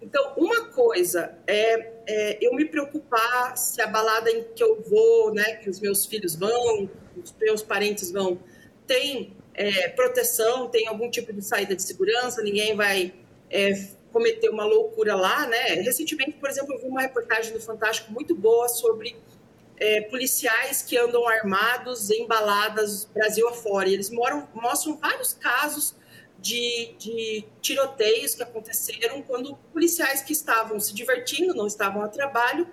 Então, 0.00 0.34
uma 0.36 0.66
coisa 0.66 1.38
é, 1.46 1.92
é, 2.06 2.38
eu 2.40 2.52
me 2.54 2.64
preocupar 2.64 3.56
se 3.56 3.80
a 3.80 3.86
balada 3.86 4.30
em 4.30 4.42
que 4.52 4.62
eu 4.62 4.82
vou, 4.82 5.32
né, 5.32 5.56
que 5.56 5.70
os 5.70 5.78
meus 5.78 6.04
filhos 6.04 6.34
vão, 6.34 6.90
os 7.22 7.32
meus 7.40 7.62
parentes 7.62 8.10
vão, 8.10 8.40
tem 8.84 9.36
é, 9.54 9.88
proteção, 9.90 10.68
tem 10.68 10.88
algum 10.88 11.08
tipo 11.08 11.32
de 11.32 11.42
saída 11.42 11.76
de 11.76 11.82
segurança, 11.82 12.42
ninguém 12.42 12.74
vai 12.74 13.14
é, 13.48 13.72
cometer 14.12 14.48
uma 14.48 14.64
loucura 14.64 15.14
lá, 15.14 15.46
né? 15.46 15.74
Recentemente, 15.82 16.32
por 16.32 16.50
exemplo, 16.50 16.74
eu 16.74 16.80
vi 16.80 16.86
uma 16.86 17.02
reportagem 17.02 17.52
do 17.52 17.60
Fantástico 17.60 18.12
muito 18.12 18.34
boa 18.34 18.68
sobre 18.68 19.16
é, 19.82 20.00
policiais 20.02 20.80
que 20.80 20.96
andam 20.96 21.26
armados 21.26 22.08
em 22.08 22.24
baladas 22.24 23.04
Brasil 23.04 23.48
afora. 23.48 23.88
E 23.88 23.94
eles 23.94 24.10
moram, 24.10 24.48
mostram 24.54 24.96
vários 24.96 25.32
casos 25.32 25.96
de, 26.38 26.94
de, 26.96 27.44
tiroteios 27.60 28.36
que 28.36 28.44
aconteceram 28.44 29.22
quando 29.22 29.56
policiais 29.72 30.22
que 30.22 30.32
estavam 30.32 30.78
se 30.78 30.94
divertindo, 30.94 31.52
não 31.52 31.66
estavam 31.66 32.00
a 32.02 32.08
trabalho, 32.08 32.68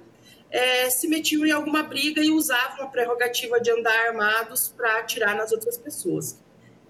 é, 0.52 0.88
se 0.92 1.08
metiam 1.08 1.44
em 1.48 1.52
alguma 1.52 1.82
briga 1.82 2.22
e 2.22 2.30
usavam 2.30 2.86
a 2.86 2.88
prerrogativa 2.88 3.60
de 3.60 3.72
andar 3.72 4.08
armados 4.08 4.72
para 4.78 5.00
atirar 5.00 5.36
nas 5.36 5.52
outras 5.52 5.80
pessoas. 5.80 6.40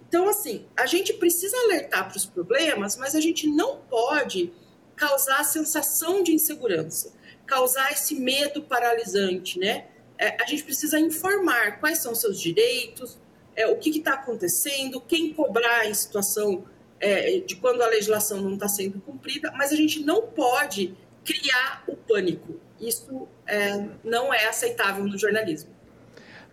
Então, 0.10 0.28
assim, 0.28 0.66
a 0.76 0.86
gente 0.86 1.14
precisa 1.14 1.56
alertar 1.64 2.10
para 2.10 2.18
os 2.18 2.26
problemas, 2.26 2.98
mas 2.98 3.16
a 3.16 3.22
gente 3.22 3.48
não 3.48 3.78
pode 3.90 4.52
causar 4.98 5.40
a 5.40 5.44
sensação 5.46 6.22
de 6.22 6.34
insegurança, 6.34 7.14
causar 7.46 7.90
esse 7.94 8.16
medo 8.16 8.64
paralisante, 8.64 9.58
né? 9.58 9.88
É, 10.20 10.36
a 10.44 10.46
gente 10.46 10.64
precisa 10.64 11.00
informar 11.00 11.80
quais 11.80 12.00
são 12.00 12.14
seus 12.14 12.40
direitos, 12.42 13.18
é, 13.56 13.66
o 13.68 13.78
que 13.78 13.90
está 13.90 14.16
acontecendo, 14.16 15.00
quem 15.00 15.34
cobrar 15.34 15.86
em 15.88 15.94
situação 15.94 16.66
é, 17.00 17.40
de 17.40 17.56
quando 17.56 17.82
a 17.82 17.88
legislação 17.88 18.42
não 18.42 18.56
está 18.56 18.68
sendo 18.68 19.00
cumprida, 19.00 19.52
mas 19.58 19.72
a 19.72 19.76
gente 19.76 20.04
não 20.04 20.24
pode 20.24 20.94
criar 21.24 21.84
o 21.88 21.96
pânico. 21.96 22.56
Isso 22.80 23.28
é, 23.48 23.86
não 24.04 24.34
é 24.34 24.46
aceitável 24.48 25.06
no 25.06 25.18
jornalismo. 25.18 25.70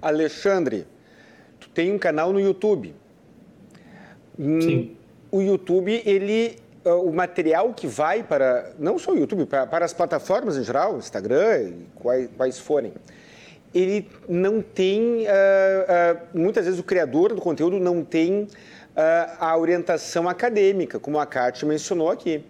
Alexandre, 0.00 0.86
tu 1.58 1.68
tem 1.70 1.92
um 1.92 1.98
canal 1.98 2.32
no 2.32 2.38
YouTube. 2.38 2.94
Hum, 4.38 4.60
Sim. 4.60 4.96
O 5.30 5.42
YouTube, 5.42 6.02
ele 6.04 6.56
ah, 6.86 6.94
o 6.94 7.12
material 7.12 7.74
que 7.74 7.88
vai 7.88 8.22
para, 8.22 8.72
não 8.78 8.96
só 8.96 9.12
o 9.12 9.18
YouTube, 9.18 9.44
para, 9.46 9.66
para 9.66 9.84
as 9.84 9.92
plataformas 9.92 10.56
em 10.56 10.62
geral, 10.62 10.98
Instagram, 10.98 11.72
quais, 11.96 12.30
quais 12.36 12.58
forem, 12.60 12.92
ele 13.76 14.08
não 14.26 14.62
tem, 14.62 15.24
uh, 15.24 15.26
uh, 15.26 16.38
muitas 16.38 16.64
vezes 16.64 16.80
o 16.80 16.82
criador 16.82 17.34
do 17.34 17.42
conteúdo 17.42 17.78
não 17.78 18.02
tem 18.02 18.44
uh, 18.44 18.48
a 19.38 19.56
orientação 19.56 20.26
acadêmica, 20.26 20.98
como 20.98 21.18
a 21.18 21.26
Kátia 21.26 21.68
mencionou 21.68 22.10
aqui. 22.10 22.42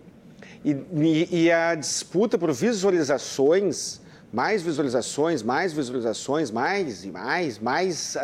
E, 0.64 1.44
e, 1.44 1.50
a 1.50 1.74
disputa 1.74 2.36
por 2.38 2.52
visualizações, 2.52 4.00
mais 4.32 4.62
visualizações, 4.62 5.42
mais 5.42 5.72
visualizações, 5.72 6.50
mais 6.50 7.04
e 7.04 7.10
mais, 7.10 7.58
mais 7.60 8.16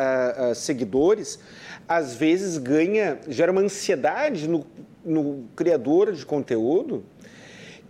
seguidores, 0.56 1.38
às 1.86 2.16
vezes 2.16 2.58
ganha, 2.58 3.18
gera 3.28 3.52
uma 3.52 3.60
ansiedade 3.60 4.48
no, 4.48 4.66
no 5.04 5.44
criador 5.54 6.12
de 6.12 6.26
conteúdo 6.26 7.04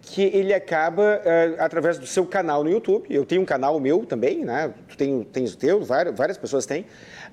que 0.02 0.22
ele 0.22 0.52
acaba 0.52 1.20
uh, 1.20 1.62
através 1.62 1.96
do 1.96 2.06
seu 2.06 2.26
canal 2.26 2.64
no 2.64 2.70
YouTube. 2.70 3.06
Eu 3.08 3.24
tenho 3.24 3.40
um 3.40 3.44
canal 3.44 3.78
meu 3.78 4.04
também, 4.04 4.44
né? 4.44 4.74
Tu 4.88 4.96
tem, 4.96 5.24
tens 5.24 5.54
o 5.54 5.56
teu, 5.56 5.82
várias, 5.82 6.14
várias 6.14 6.36
pessoas 6.36 6.66
têm. 6.66 6.86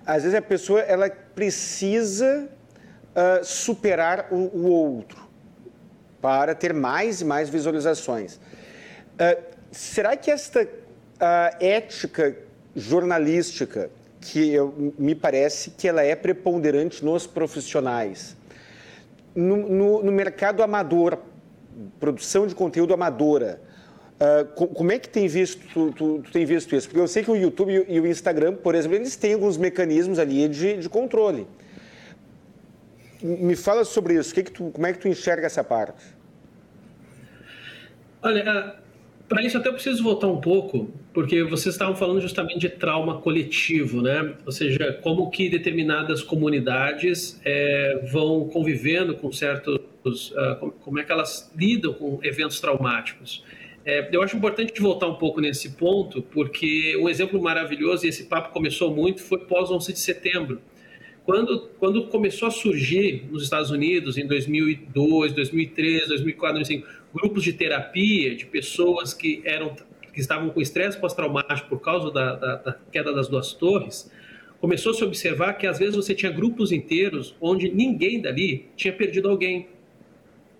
Às 0.06 0.24
vezes 0.24 0.38
a 0.38 0.42
pessoa 0.42 0.80
ela 0.82 1.10
precisa 1.10 2.48
uh, 3.10 3.44
superar 3.44 4.28
o, 4.32 4.36
o, 4.36 4.70
outro 4.70 5.28
para 6.22 6.54
ter 6.54 6.74
mais 6.74 7.22
e 7.22 7.26
mais 7.26 7.50
visualizações. 7.50 8.36
Uh, 8.36 9.44
será 9.72 10.16
que 10.16 10.32
esta 10.32 10.68
ética 11.60 12.34
jornalística, 12.74 13.90
que 14.22 14.54
eu, 14.54 14.94
me 14.98 15.14
parece 15.14 15.72
que 15.72 15.86
ela 15.86 16.02
é 16.02 16.16
preponderante 16.16 17.04
nos 17.04 17.28
profissionais, 17.28 18.38
no, 19.36 19.58
no, 19.58 20.04
no 20.04 20.12
mercado 20.14 20.64
amador, 20.64 21.20
produção 22.00 22.48
de 22.48 22.56
conteúdo 22.56 22.94
amadora. 22.94 23.62
Uh, 24.20 24.68
como 24.76 24.92
é 24.92 25.00
que 25.00 25.08
tem 25.08 25.28
visto, 25.28 25.66
tu, 25.74 25.94
tu, 25.94 26.22
tu, 26.24 26.32
tem 26.32 26.46
visto 26.46 26.76
isso? 26.76 26.90
Porque 26.90 27.00
eu 27.00 27.08
sei 27.08 27.24
que 27.24 27.32
o 27.32 27.38
YouTube 27.38 27.86
e 27.88 28.00
o 28.00 28.06
Instagram, 28.06 28.54
por 28.56 28.76
exemplo, 28.76 28.98
eles 28.98 29.16
têm 29.16 29.34
alguns 29.34 29.58
mecanismos 29.58 30.20
ali 30.20 30.48
de, 30.50 30.78
de 30.78 30.90
controle. 30.90 31.48
Me 33.22 33.56
fala 33.56 33.86
sobre 33.86 34.16
isso. 34.16 34.34
Que 34.34 34.44
que 34.44 34.52
tu, 34.52 34.72
como 34.72 34.86
é 34.86 34.92
que 34.92 35.00
tu 35.00 35.08
enxerga 35.08 35.46
essa 35.46 35.64
parte? 35.64 36.04
Olha, 38.22 38.44
ah, 38.46 38.76
para 39.30 39.42
isso 39.44 39.58
até 39.58 39.70
eu 39.70 39.74
preciso 39.74 40.04
voltar 40.04 40.28
um 40.28 40.42
pouco, 40.42 40.90
porque 41.14 41.44
vocês 41.44 41.76
estavam 41.76 41.96
falando 41.96 42.20
justamente 42.20 42.60
de 42.60 42.70
trauma 42.70 43.22
coletivo, 43.22 44.02
né? 44.02 44.34
Ou 44.46 44.52
seja, 44.52 45.00
como 45.02 45.30
que 45.30 45.48
determinadas 45.48 46.22
comunidades 46.22 47.40
é, 47.46 48.02
vão 48.12 48.50
convivendo 48.50 49.16
com 49.16 49.32
certos 49.32 49.80
uh, 50.06 50.72
como 50.82 51.00
é 51.00 51.04
que 51.04 51.12
elas 51.12 51.52
lidam 51.56 51.94
com 51.94 52.20
eventos 52.24 52.60
traumáticos. 52.60 53.44
É, 53.86 54.10
eu 54.12 54.22
acho 54.22 54.36
importante 54.36 54.80
voltar 54.82 55.08
um 55.08 55.16
pouco 55.16 55.40
nesse 55.42 55.72
ponto, 55.72 56.22
porque 56.22 56.98
um 56.98 57.10
exemplo 57.10 57.42
maravilhoso, 57.42 58.06
e 58.06 58.10
esse 58.10 58.26
papo 58.26 58.52
começou 58.52 58.94
muito, 58.94 59.22
foi 59.22 59.40
pós 59.40 59.72
11 59.72 59.94
de 59.94 60.00
setembro. 60.00 60.62
Quando, 61.24 61.70
quando 61.80 62.08
começou 62.08 62.48
a 62.48 62.52
surgir 62.52 63.26
nos 63.32 63.44
Estados 63.44 63.72
Unidos, 63.72 64.18
em 64.18 64.26
2002, 64.26 65.34
2003, 65.34 66.08
2004, 66.08 66.56
2005, 66.56 66.88
grupos 67.14 67.44
de 67.44 67.54
terapia 67.54 68.36
de 68.36 68.46
pessoas 68.46 69.14
que, 69.14 69.42
eram, 69.46 69.76
que 70.14 70.20
estavam 70.20 70.50
com 70.50 70.60
estresse 70.60 71.00
pós-traumático 71.00 71.70
por 71.70 71.80
causa 71.80 72.12
da, 72.12 72.36
da, 72.36 72.56
da 72.56 72.78
queda 72.92 73.14
das 73.14 73.28
duas 73.28 73.54
torres, 73.54 74.12
começou 74.60 74.92
a 74.92 74.96
se 74.96 75.04
observar 75.04 75.54
que 75.54 75.68
às 75.68 75.80
vezes 75.80 75.96
você 75.96 76.14
tinha 76.14 76.32
grupos 76.32 76.72
inteiros 76.72 77.36
onde 77.40 77.70
ninguém 77.70 78.22
dali 78.22 78.68
tinha 78.76 78.94
perdido 78.94 79.30
alguém 79.30 79.68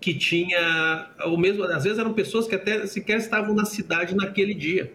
que 0.00 0.14
tinha 0.14 1.10
o 1.26 1.36
mesmo, 1.36 1.64
às 1.64 1.84
vezes 1.84 1.98
eram 1.98 2.12
pessoas 2.12 2.46
que 2.46 2.54
até 2.54 2.86
sequer 2.86 3.18
estavam 3.18 3.54
na 3.54 3.64
cidade 3.64 4.14
naquele 4.14 4.54
dia. 4.54 4.92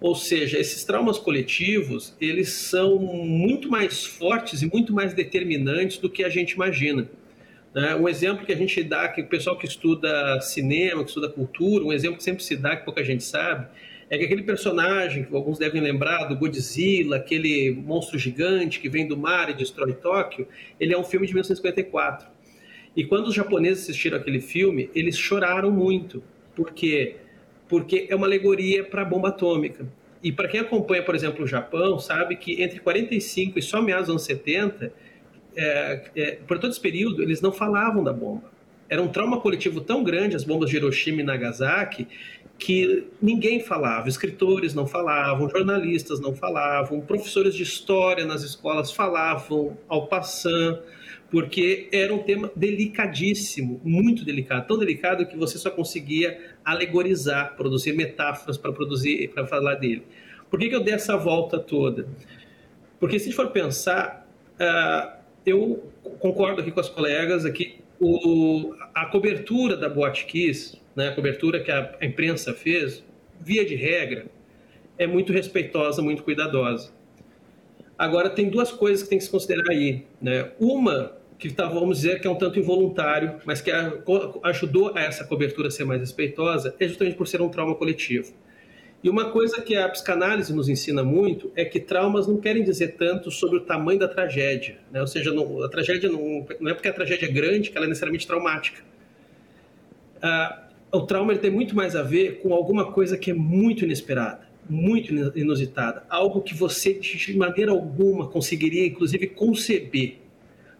Ou 0.00 0.14
seja, 0.14 0.58
esses 0.58 0.84
traumas 0.84 1.18
coletivos, 1.18 2.14
eles 2.20 2.50
são 2.50 2.98
muito 2.98 3.68
mais 3.68 4.04
fortes 4.04 4.62
e 4.62 4.66
muito 4.66 4.92
mais 4.92 5.12
determinantes 5.12 5.98
do 5.98 6.08
que 6.08 6.24
a 6.24 6.28
gente 6.28 6.52
imagina. 6.52 7.08
Né? 7.74 7.94
Um 7.94 8.08
exemplo 8.08 8.44
que 8.44 8.52
a 8.52 8.56
gente 8.56 8.82
dá, 8.82 9.08
que 9.08 9.20
o 9.20 9.26
pessoal 9.26 9.56
que 9.56 9.66
estuda 9.66 10.40
cinema, 10.40 11.02
que 11.02 11.08
estuda 11.08 11.28
cultura, 11.28 11.84
um 11.84 11.92
exemplo 11.92 12.16
que 12.16 12.24
sempre 12.24 12.42
se 12.42 12.56
dá, 12.56 12.76
que 12.76 12.84
pouca 12.84 13.04
gente 13.04 13.22
sabe, 13.22 13.66
é 14.08 14.18
que 14.18 14.24
aquele 14.24 14.42
personagem, 14.42 15.24
que 15.24 15.34
alguns 15.34 15.58
devem 15.58 15.80
lembrar, 15.80 16.24
do 16.24 16.36
Godzilla, 16.36 17.16
aquele 17.16 17.70
monstro 17.70 18.18
gigante 18.18 18.80
que 18.80 18.88
vem 18.88 19.06
do 19.06 19.16
mar 19.16 19.50
e 19.50 19.54
destrói 19.54 19.92
Tóquio, 19.92 20.48
ele 20.80 20.92
é 20.92 20.98
um 20.98 21.04
filme 21.04 21.26
de 21.26 21.32
1954. 21.32 22.26
E 22.96 23.04
quando 23.04 23.28
os 23.28 23.34
japoneses 23.34 23.84
assistiram 23.84 24.18
aquele 24.18 24.40
filme, 24.40 24.90
eles 24.94 25.16
choraram 25.16 25.70
muito. 25.70 26.22
Por 26.54 26.72
quê? 26.72 27.16
Porque 27.68 28.06
é 28.10 28.16
uma 28.16 28.26
alegoria 28.26 28.84
para 28.84 29.02
a 29.02 29.04
bomba 29.04 29.28
atômica. 29.28 29.86
E 30.22 30.32
para 30.32 30.48
quem 30.48 30.60
acompanha, 30.60 31.02
por 31.02 31.14
exemplo, 31.14 31.44
o 31.44 31.46
Japão, 31.46 31.98
sabe 31.98 32.36
que 32.36 32.62
entre 32.62 32.80
45 32.80 33.58
e 33.58 33.62
só 33.62 33.80
meados 33.80 34.06
dos 34.06 34.10
anos 34.10 34.22
70, 34.24 34.92
é, 35.56 36.02
é, 36.14 36.30
por 36.46 36.58
todo 36.58 36.70
esse 36.70 36.80
período, 36.80 37.22
eles 37.22 37.40
não 37.40 37.52
falavam 37.52 38.04
da 38.04 38.12
bomba. 38.12 38.50
Era 38.88 39.00
um 39.00 39.08
trauma 39.08 39.40
coletivo 39.40 39.80
tão 39.80 40.02
grande, 40.02 40.34
as 40.34 40.44
bombas 40.44 40.68
de 40.68 40.76
Hiroshima 40.76 41.20
e 41.20 41.24
Nagasaki, 41.24 42.08
que 42.58 43.04
ninguém 43.22 43.60
falava. 43.60 44.08
Escritores 44.08 44.74
não 44.74 44.86
falavam, 44.86 45.48
jornalistas 45.48 46.20
não 46.20 46.34
falavam, 46.34 47.00
professores 47.00 47.54
de 47.54 47.62
história 47.62 48.26
nas 48.26 48.42
escolas 48.42 48.92
falavam 48.92 49.78
ao 49.88 50.08
passant 50.08 50.80
porque 51.30 51.88
era 51.92 52.12
um 52.12 52.18
tema 52.18 52.50
delicadíssimo, 52.56 53.80
muito 53.84 54.24
delicado, 54.24 54.66
tão 54.66 54.78
delicado 54.78 55.24
que 55.26 55.36
você 55.36 55.58
só 55.58 55.70
conseguia 55.70 56.54
alegorizar, 56.64 57.54
produzir 57.56 57.92
metáforas 57.92 58.58
para 58.58 58.72
produzir, 58.72 59.28
para 59.28 59.46
falar 59.46 59.76
dele. 59.76 60.02
Por 60.50 60.58
que, 60.58 60.68
que, 60.68 60.74
eu 60.74 60.82
dei 60.82 60.94
essa 60.94 61.16
volta 61.16 61.58
toda? 61.58 62.08
Porque 62.98 63.18
se 63.18 63.26
a 63.26 63.28
gente 63.28 63.36
for 63.36 63.50
pensar, 63.50 64.28
uh, 64.58 65.20
eu 65.46 65.90
concordo 66.18 66.60
aqui 66.60 66.72
com 66.72 66.80
as 66.80 66.88
colegas 66.88 67.44
aqui, 67.44 67.78
o, 68.00 68.74
a 68.92 69.06
cobertura 69.06 69.76
da 69.76 69.88
Boate 69.88 70.26
Kiss, 70.26 70.80
né, 70.96 71.08
a 71.08 71.14
cobertura 71.14 71.60
que 71.60 71.70
a, 71.70 71.96
a 72.00 72.04
imprensa 72.04 72.52
fez, 72.52 73.04
via 73.40 73.64
de 73.64 73.76
regra, 73.76 74.26
é 74.98 75.06
muito 75.06 75.32
respeitosa, 75.32 76.02
muito 76.02 76.24
cuidadosa. 76.24 76.92
Agora, 77.96 78.30
tem 78.30 78.48
duas 78.48 78.72
coisas 78.72 79.02
que 79.02 79.10
tem 79.10 79.18
que 79.18 79.24
se 79.24 79.30
considerar 79.30 79.70
aí. 79.70 80.06
Né? 80.20 80.50
Uma, 80.58 81.12
que 81.40 81.50
tá, 81.50 81.66
vamos 81.66 81.96
dizer 81.96 82.20
que 82.20 82.26
é 82.26 82.30
um 82.30 82.34
tanto 82.34 82.58
involuntário, 82.58 83.40
mas 83.46 83.62
que 83.62 83.70
ajudou 84.42 84.92
a 84.94 85.00
essa 85.00 85.24
cobertura 85.24 85.68
a 85.68 85.70
ser 85.70 85.84
mais 85.84 86.00
respeitosa, 86.00 86.74
é 86.78 86.86
justamente 86.86 87.16
por 87.16 87.26
ser 87.26 87.40
um 87.40 87.48
trauma 87.48 87.74
coletivo. 87.74 88.34
E 89.02 89.08
uma 89.08 89.30
coisa 89.30 89.62
que 89.62 89.74
a 89.74 89.88
psicanálise 89.88 90.52
nos 90.52 90.68
ensina 90.68 91.02
muito 91.02 91.50
é 91.56 91.64
que 91.64 91.80
traumas 91.80 92.26
não 92.26 92.36
querem 92.36 92.62
dizer 92.62 92.96
tanto 92.98 93.30
sobre 93.30 93.56
o 93.56 93.60
tamanho 93.62 93.98
da 93.98 94.06
tragédia. 94.06 94.76
Né? 94.92 95.00
Ou 95.00 95.06
seja, 95.06 95.32
não, 95.32 95.62
a 95.62 95.68
tragédia 95.70 96.10
não, 96.10 96.46
não, 96.60 96.70
é 96.70 96.74
porque 96.74 96.88
a 96.88 96.92
tragédia 96.92 97.24
é 97.24 97.32
grande 97.32 97.70
que 97.70 97.76
ela 97.78 97.86
é 97.86 97.88
necessariamente 97.88 98.26
traumática. 98.26 98.82
Ah, 100.20 100.68
o 100.92 101.00
trauma 101.00 101.34
tem 101.36 101.50
muito 101.50 101.74
mais 101.74 101.96
a 101.96 102.02
ver 102.02 102.40
com 102.42 102.52
alguma 102.52 102.92
coisa 102.92 103.16
que 103.16 103.30
é 103.30 103.34
muito 103.34 103.86
inesperada, 103.86 104.46
muito 104.68 105.14
inusitada, 105.34 106.04
algo 106.10 106.42
que 106.42 106.54
você 106.54 106.92
de 106.92 107.34
maneira 107.38 107.72
alguma 107.72 108.28
conseguiria, 108.28 108.86
inclusive, 108.86 109.28
conceber. 109.28 110.18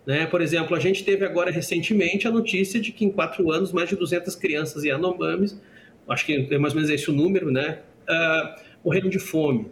Né? 0.07 0.27
Por 0.27 0.41
exemplo, 0.41 0.77
a 0.77 0.81
gente 0.81 1.05
teve 1.05 1.25
agora 1.25 1.51
recentemente 1.51 2.27
a 2.27 2.31
notícia 2.31 2.81
de 2.81 2.93
que 2.93 3.05
em 3.05 3.11
quatro 3.11 3.51
anos 3.51 3.73
mais 3.73 3.89
de 3.89 3.97
200 3.97 4.35
crianças 4.35 4.85
Yanomamis, 4.85 5.61
acho 6.09 6.27
que 6.27 6.49
é 6.51 6.59
mais 6.59 6.73
ou 6.73 6.81
menos 6.81 6.91
esse 6.91 7.11
o 7.11 7.13
número, 7.13 7.51
né, 7.51 7.81
uh, 8.09 8.61
morreram 8.85 9.09
de 9.09 9.19
fome. 9.19 9.67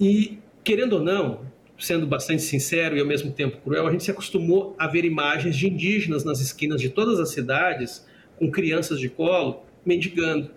E, 0.00 0.38
querendo 0.62 0.94
ou 0.94 1.02
não, 1.02 1.40
sendo 1.78 2.06
bastante 2.06 2.42
sincero 2.42 2.96
e 2.96 3.00
ao 3.00 3.06
mesmo 3.06 3.32
tempo 3.32 3.58
cruel, 3.58 3.86
a 3.86 3.90
gente 3.90 4.04
se 4.04 4.10
acostumou 4.10 4.74
a 4.78 4.86
ver 4.86 5.04
imagens 5.04 5.56
de 5.56 5.68
indígenas 5.68 6.24
nas 6.24 6.40
esquinas 6.40 6.80
de 6.80 6.90
todas 6.90 7.18
as 7.18 7.30
cidades, 7.30 8.06
com 8.38 8.50
crianças 8.50 9.00
de 9.00 9.08
colo, 9.08 9.62
mendigando. 9.84 10.50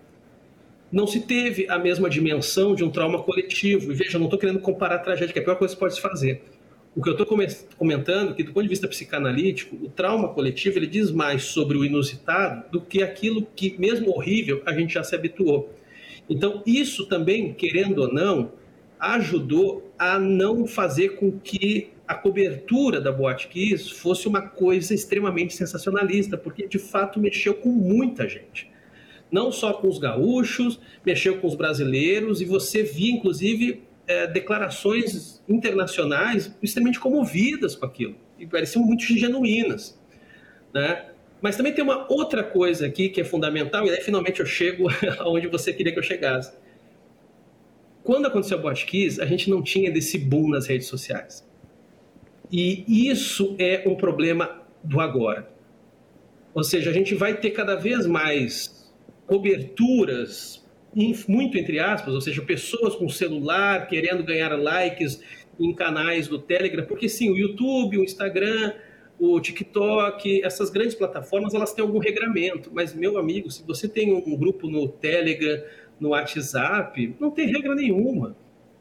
Não 0.90 1.06
se 1.06 1.20
teve 1.20 1.68
a 1.68 1.78
mesma 1.78 2.08
dimensão 2.08 2.74
de 2.74 2.84
um 2.84 2.90
trauma 2.90 3.22
coletivo. 3.22 3.90
E 3.90 3.94
veja, 3.94 4.16
eu 4.16 4.20
não 4.20 4.26
estou 4.26 4.38
querendo 4.38 4.60
comparar 4.60 4.96
a 4.96 4.98
tragédia, 5.00 5.32
que 5.32 5.38
é 5.38 5.42
a 5.42 5.44
pior 5.44 5.56
coisa 5.56 5.74
que 5.74 5.80
pode 5.80 5.94
se 5.94 6.00
fazer. 6.00 6.42
O 6.96 7.02
que 7.02 7.10
eu 7.10 7.12
estou 7.12 7.26
comentando 7.76 8.30
é 8.30 8.34
que, 8.34 8.42
do 8.42 8.54
ponto 8.54 8.62
de 8.62 8.70
vista 8.70 8.88
psicanalítico, 8.88 9.76
o 9.84 9.90
trauma 9.90 10.28
coletivo 10.30 10.78
ele 10.78 10.86
diz 10.86 11.10
mais 11.10 11.44
sobre 11.44 11.76
o 11.76 11.84
inusitado 11.84 12.70
do 12.70 12.80
que 12.80 13.02
aquilo 13.02 13.46
que, 13.54 13.78
mesmo 13.78 14.16
horrível, 14.16 14.62
a 14.64 14.72
gente 14.72 14.94
já 14.94 15.04
se 15.04 15.14
habituou. 15.14 15.70
Então, 16.26 16.62
isso 16.64 17.04
também, 17.04 17.52
querendo 17.52 17.98
ou 17.98 18.10
não, 18.10 18.52
ajudou 18.98 19.92
a 19.98 20.18
não 20.18 20.66
fazer 20.66 21.10
com 21.16 21.38
que 21.38 21.90
a 22.08 22.14
cobertura 22.14 22.98
da 22.98 23.12
Boate 23.12 23.48
Kiss 23.48 23.90
fosse 23.90 24.26
uma 24.26 24.40
coisa 24.40 24.94
extremamente 24.94 25.54
sensacionalista, 25.54 26.38
porque 26.38 26.66
de 26.66 26.78
fato 26.78 27.20
mexeu 27.20 27.52
com 27.52 27.68
muita 27.68 28.26
gente. 28.26 28.70
Não 29.30 29.52
só 29.52 29.74
com 29.74 29.86
os 29.86 29.98
gaúchos, 29.98 30.80
mexeu 31.04 31.36
com 31.40 31.46
os 31.46 31.56
brasileiros, 31.56 32.40
e 32.40 32.46
você 32.46 32.82
via, 32.82 33.12
inclusive, 33.12 33.82
é, 34.06 34.26
declarações 34.26 35.35
internacionais 35.48 36.54
extremamente 36.62 36.98
comovidas 36.98 37.74
com 37.76 37.86
aquilo, 37.86 38.16
e 38.38 38.46
pareciam 38.46 38.84
muito 38.84 39.04
genuínas. 39.04 39.98
Né? 40.74 41.06
Mas 41.40 41.56
também 41.56 41.72
tem 41.72 41.84
uma 41.84 42.10
outra 42.12 42.42
coisa 42.42 42.86
aqui 42.86 43.08
que 43.08 43.20
é 43.20 43.24
fundamental, 43.24 43.86
e 43.86 43.90
aí 43.90 44.00
finalmente 44.00 44.40
eu 44.40 44.46
chego 44.46 44.88
aonde 45.18 45.46
você 45.46 45.72
queria 45.72 45.92
que 45.92 45.98
eu 45.98 46.02
chegasse. 46.02 46.56
Quando 48.02 48.26
aconteceu 48.26 48.58
a 48.58 48.60
Botkiss, 48.60 49.18
a 49.18 49.26
gente 49.26 49.50
não 49.50 49.62
tinha 49.62 49.90
desse 49.90 50.16
boom 50.18 50.48
nas 50.48 50.66
redes 50.66 50.86
sociais. 50.86 51.44
E 52.50 53.08
isso 53.10 53.56
é 53.58 53.82
um 53.86 53.96
problema 53.96 54.62
do 54.82 55.00
agora. 55.00 55.50
Ou 56.54 56.62
seja, 56.62 56.90
a 56.90 56.92
gente 56.92 57.14
vai 57.14 57.36
ter 57.36 57.50
cada 57.50 57.74
vez 57.74 58.06
mais 58.06 58.92
coberturas, 59.26 60.64
muito 61.28 61.58
entre 61.58 61.78
aspas, 61.78 62.14
ou 62.14 62.20
seja, 62.20 62.40
pessoas 62.42 62.94
com 62.94 63.08
celular 63.08 63.86
querendo 63.86 64.24
ganhar 64.24 64.56
likes 64.56 65.20
em 65.58 65.74
canais 65.74 66.28
do 66.28 66.38
Telegram, 66.38 66.84
porque 66.84 67.08
sim, 67.08 67.30
o 67.30 67.36
YouTube, 67.36 67.98
o 67.98 68.04
Instagram, 68.04 68.72
o 69.18 69.40
TikTok, 69.40 70.44
essas 70.44 70.70
grandes 70.70 70.94
plataformas, 70.94 71.54
elas 71.54 71.72
têm 71.72 71.82
algum 71.84 71.98
regramento. 71.98 72.70
Mas, 72.72 72.94
meu 72.94 73.18
amigo, 73.18 73.50
se 73.50 73.62
você 73.66 73.88
tem 73.88 74.12
um 74.12 74.36
grupo 74.36 74.68
no 74.68 74.88
Telegram, 74.88 75.62
no 75.98 76.10
WhatsApp, 76.10 77.14
não 77.18 77.30
tem 77.30 77.46
regra 77.46 77.74
nenhuma. 77.74 78.36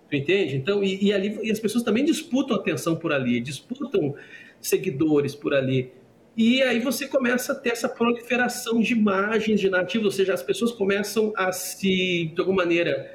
Tu 0.09 0.15
entende? 0.17 0.55
Então, 0.55 0.83
e, 0.83 1.05
e 1.05 1.13
ali, 1.13 1.39
e 1.41 1.51
as 1.51 1.59
pessoas 1.59 1.83
também 1.83 2.03
disputam 2.03 2.55
atenção 2.55 2.95
por 2.95 3.11
ali, 3.11 3.39
disputam 3.39 4.15
seguidores 4.59 5.33
por 5.33 5.53
ali. 5.53 5.91
E 6.38 6.61
aí 6.61 6.79
você 6.79 7.07
começa 7.07 7.53
a 7.53 7.55
ter 7.55 7.69
essa 7.69 7.88
proliferação 7.88 8.81
de 8.81 8.93
imagens 8.93 9.59
de 9.59 9.69
nativos, 9.69 10.05
ou 10.05 10.11
seja, 10.11 10.33
as 10.33 10.43
pessoas 10.43 10.71
começam 10.71 11.31
a 11.36 11.51
se, 11.53 12.31
de 12.33 12.39
alguma 12.39 12.63
maneira, 12.63 13.09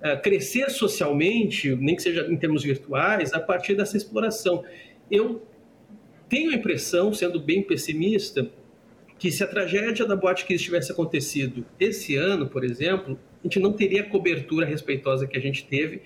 eh, 0.00 0.16
crescer 0.16 0.70
socialmente, 0.70 1.76
nem 1.76 1.94
que 1.94 2.02
seja 2.02 2.26
em 2.30 2.36
termos 2.36 2.62
virtuais, 2.62 3.34
a 3.34 3.40
partir 3.40 3.74
dessa 3.74 3.96
exploração. 3.96 4.64
Eu 5.10 5.46
tenho 6.30 6.50
a 6.50 6.54
impressão, 6.54 7.12
sendo 7.12 7.38
bem 7.38 7.62
pessimista, 7.62 8.50
que 9.18 9.30
se 9.30 9.44
a 9.44 9.46
tragédia 9.46 10.06
da 10.06 10.16
Boate 10.16 10.46
Kiss 10.46 10.64
tivesse 10.64 10.90
acontecido 10.90 11.66
esse 11.78 12.16
ano, 12.16 12.48
por 12.48 12.64
exemplo, 12.64 13.20
a 13.40 13.46
gente 13.46 13.60
não 13.60 13.72
teria 13.72 14.00
a 14.00 14.04
cobertura 14.04 14.64
respeitosa 14.64 15.26
que 15.26 15.36
a 15.36 15.40
gente 15.40 15.66
teve, 15.66 16.00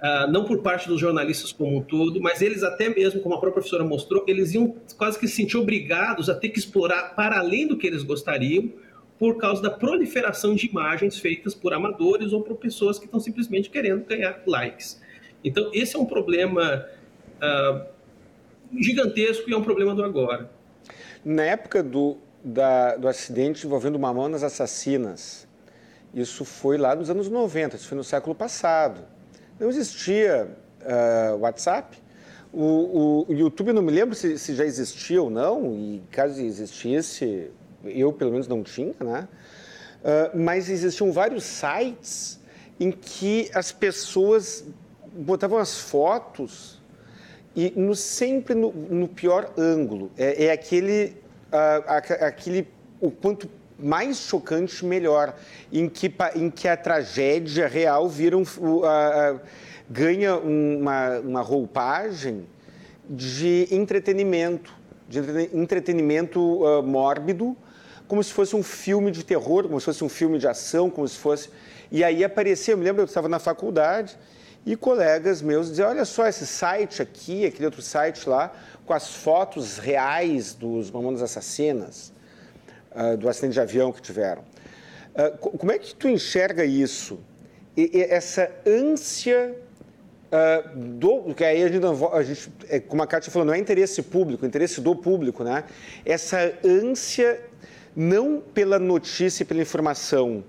uh, 0.00 0.30
não 0.30 0.44
por 0.44 0.62
parte 0.62 0.88
dos 0.88 1.00
jornalistas 1.00 1.52
como 1.52 1.78
um 1.78 1.82
todo, 1.82 2.20
mas 2.20 2.42
eles 2.42 2.62
até 2.62 2.88
mesmo, 2.88 3.20
como 3.20 3.34
a 3.34 3.38
própria 3.38 3.54
professora 3.54 3.84
mostrou, 3.84 4.24
eles 4.26 4.52
iam 4.54 4.74
quase 4.96 5.18
que 5.18 5.28
se 5.28 5.36
sentir 5.36 5.56
obrigados 5.56 6.28
a 6.28 6.34
ter 6.34 6.48
que 6.48 6.58
explorar 6.58 7.14
para 7.14 7.38
além 7.38 7.66
do 7.66 7.76
que 7.76 7.86
eles 7.86 8.02
gostariam, 8.02 8.72
por 9.18 9.36
causa 9.36 9.60
da 9.60 9.70
proliferação 9.70 10.54
de 10.54 10.66
imagens 10.66 11.18
feitas 11.18 11.54
por 11.54 11.74
amadores 11.74 12.32
ou 12.32 12.42
por 12.42 12.56
pessoas 12.56 12.98
que 12.98 13.04
estão 13.04 13.20
simplesmente 13.20 13.68
querendo 13.68 14.04
ganhar 14.06 14.42
likes. 14.46 15.00
Então, 15.44 15.70
esse 15.74 15.94
é 15.94 15.98
um 15.98 16.06
problema 16.06 16.86
uh, 17.36 17.84
gigantesco 18.78 19.50
e 19.50 19.52
é 19.52 19.56
um 19.56 19.62
problema 19.62 19.94
do 19.94 20.02
agora. 20.02 20.50
Na 21.22 21.42
época 21.42 21.82
do, 21.82 22.16
da, 22.42 22.96
do 22.96 23.06
acidente 23.06 23.66
envolvendo 23.66 23.98
Mamonas 23.98 24.42
Assassinas, 24.42 25.46
isso 26.14 26.46
foi 26.46 26.78
lá 26.78 26.94
nos 26.94 27.10
anos 27.10 27.28
90, 27.28 27.76
isso 27.76 27.88
foi 27.88 27.98
no 27.98 28.04
século 28.04 28.34
passado. 28.34 29.02
Não 29.60 29.68
existia 29.68 30.48
uh, 30.80 31.36
WhatsApp. 31.36 31.98
O, 32.50 33.26
o, 33.28 33.32
YouTube, 33.34 33.74
não 33.74 33.82
me 33.82 33.92
lembro 33.92 34.14
se, 34.14 34.38
se, 34.38 34.54
já 34.54 34.64
existia 34.64 35.22
ou 35.22 35.28
não, 35.28 35.74
e 35.74 36.02
caso 36.10 36.40
existisse, 36.40 37.50
eu 37.84 38.10
pelo 38.10 38.32
menos 38.32 38.48
não 38.48 38.62
tinha, 38.62 38.94
né? 38.98 39.28
Uh, 40.00 40.38
mas 40.38 40.70
existiam 40.70 41.12
vários 41.12 41.44
sites 41.44 42.40
em 42.80 42.90
que 42.90 43.50
as 43.54 43.70
pessoas 43.70 44.64
botavam 45.12 45.58
as 45.58 45.78
fotos 45.78 46.80
e 47.54 47.70
no, 47.76 47.94
sempre 47.94 48.54
no, 48.54 48.72
no, 48.72 49.06
pior 49.06 49.52
ângulo. 49.58 50.10
É, 50.16 50.46
é 50.46 50.52
aquele, 50.52 51.16
uh, 51.52 52.24
aquele, 52.24 52.66
o 52.98 53.10
quanto 53.10 53.46
mais 53.82 54.18
chocante, 54.18 54.84
melhor, 54.84 55.34
em 55.72 55.88
que, 55.88 56.12
em 56.34 56.50
que 56.50 56.68
a 56.68 56.76
tragédia 56.76 57.66
real 57.66 58.08
vira 58.08 58.36
um, 58.36 58.42
uh, 58.42 58.78
uh, 58.78 59.40
ganha 59.88 60.36
uma, 60.36 61.18
uma 61.20 61.40
roupagem 61.40 62.46
de 63.08 63.66
entretenimento, 63.70 64.72
de 65.08 65.20
entretenimento 65.52 66.60
mórbido, 66.84 67.56
como 68.06 68.22
se 68.22 68.32
fosse 68.32 68.54
um 68.54 68.62
filme 68.62 69.10
de 69.10 69.24
terror, 69.24 69.64
como 69.64 69.80
se 69.80 69.86
fosse 69.86 70.04
um 70.04 70.08
filme 70.08 70.38
de 70.38 70.46
ação, 70.46 70.88
como 70.88 71.06
se 71.06 71.16
fosse... 71.16 71.48
E 71.90 72.04
aí 72.04 72.22
aparecia, 72.22 72.74
eu 72.74 72.78
me 72.78 72.84
lembro, 72.84 73.02
eu 73.02 73.06
estava 73.06 73.28
na 73.28 73.40
faculdade, 73.40 74.16
e 74.64 74.76
colegas 74.76 75.40
meus 75.40 75.68
diziam, 75.68 75.88
olha 75.88 76.04
só 76.04 76.26
esse 76.26 76.46
site 76.46 77.00
aqui, 77.00 77.46
aquele 77.46 77.64
outro 77.64 77.82
site 77.82 78.28
lá, 78.28 78.52
com 78.84 78.92
as 78.92 79.14
fotos 79.14 79.78
reais 79.78 80.54
dos 80.54 80.90
Mamonas 80.90 81.22
Assassinas, 81.22 82.09
uh, 82.92 83.16
do 83.16 83.28
acidente 83.28 83.54
de 83.54 83.60
avião 83.60 83.92
que 83.92 84.00
tiveram. 84.00 84.42
Uh, 85.14 85.36
como 85.38 85.72
é 85.72 85.78
que 85.78 85.94
tu 85.94 86.08
enxerga 86.08 86.64
isso? 86.64 87.20
E, 87.76 87.98
e 87.98 88.02
essa 88.02 88.50
ânsia 88.66 89.56
uh, 90.30 90.76
do... 90.76 91.34
que 91.34 91.44
aí 91.44 91.62
a 91.62 91.68
gente, 91.68 91.84
a 92.12 92.22
gente, 92.22 92.52
é, 92.68 92.80
como 92.80 93.02
a 93.02 93.06
Kátia 93.06 93.30
falou, 93.30 93.46
não 93.46 93.54
é 93.54 93.58
interesse 93.58 94.02
público, 94.02 94.44
é 94.44 94.48
interesse 94.48 94.80
do 94.80 94.94
público, 94.94 95.44
né? 95.44 95.64
Essa 96.04 96.52
ânsia 96.64 97.40
não 97.94 98.40
pela 98.40 98.78
notícia 98.78 99.42
e 99.42 99.46
pela 99.46 99.60
informação, 99.60 100.44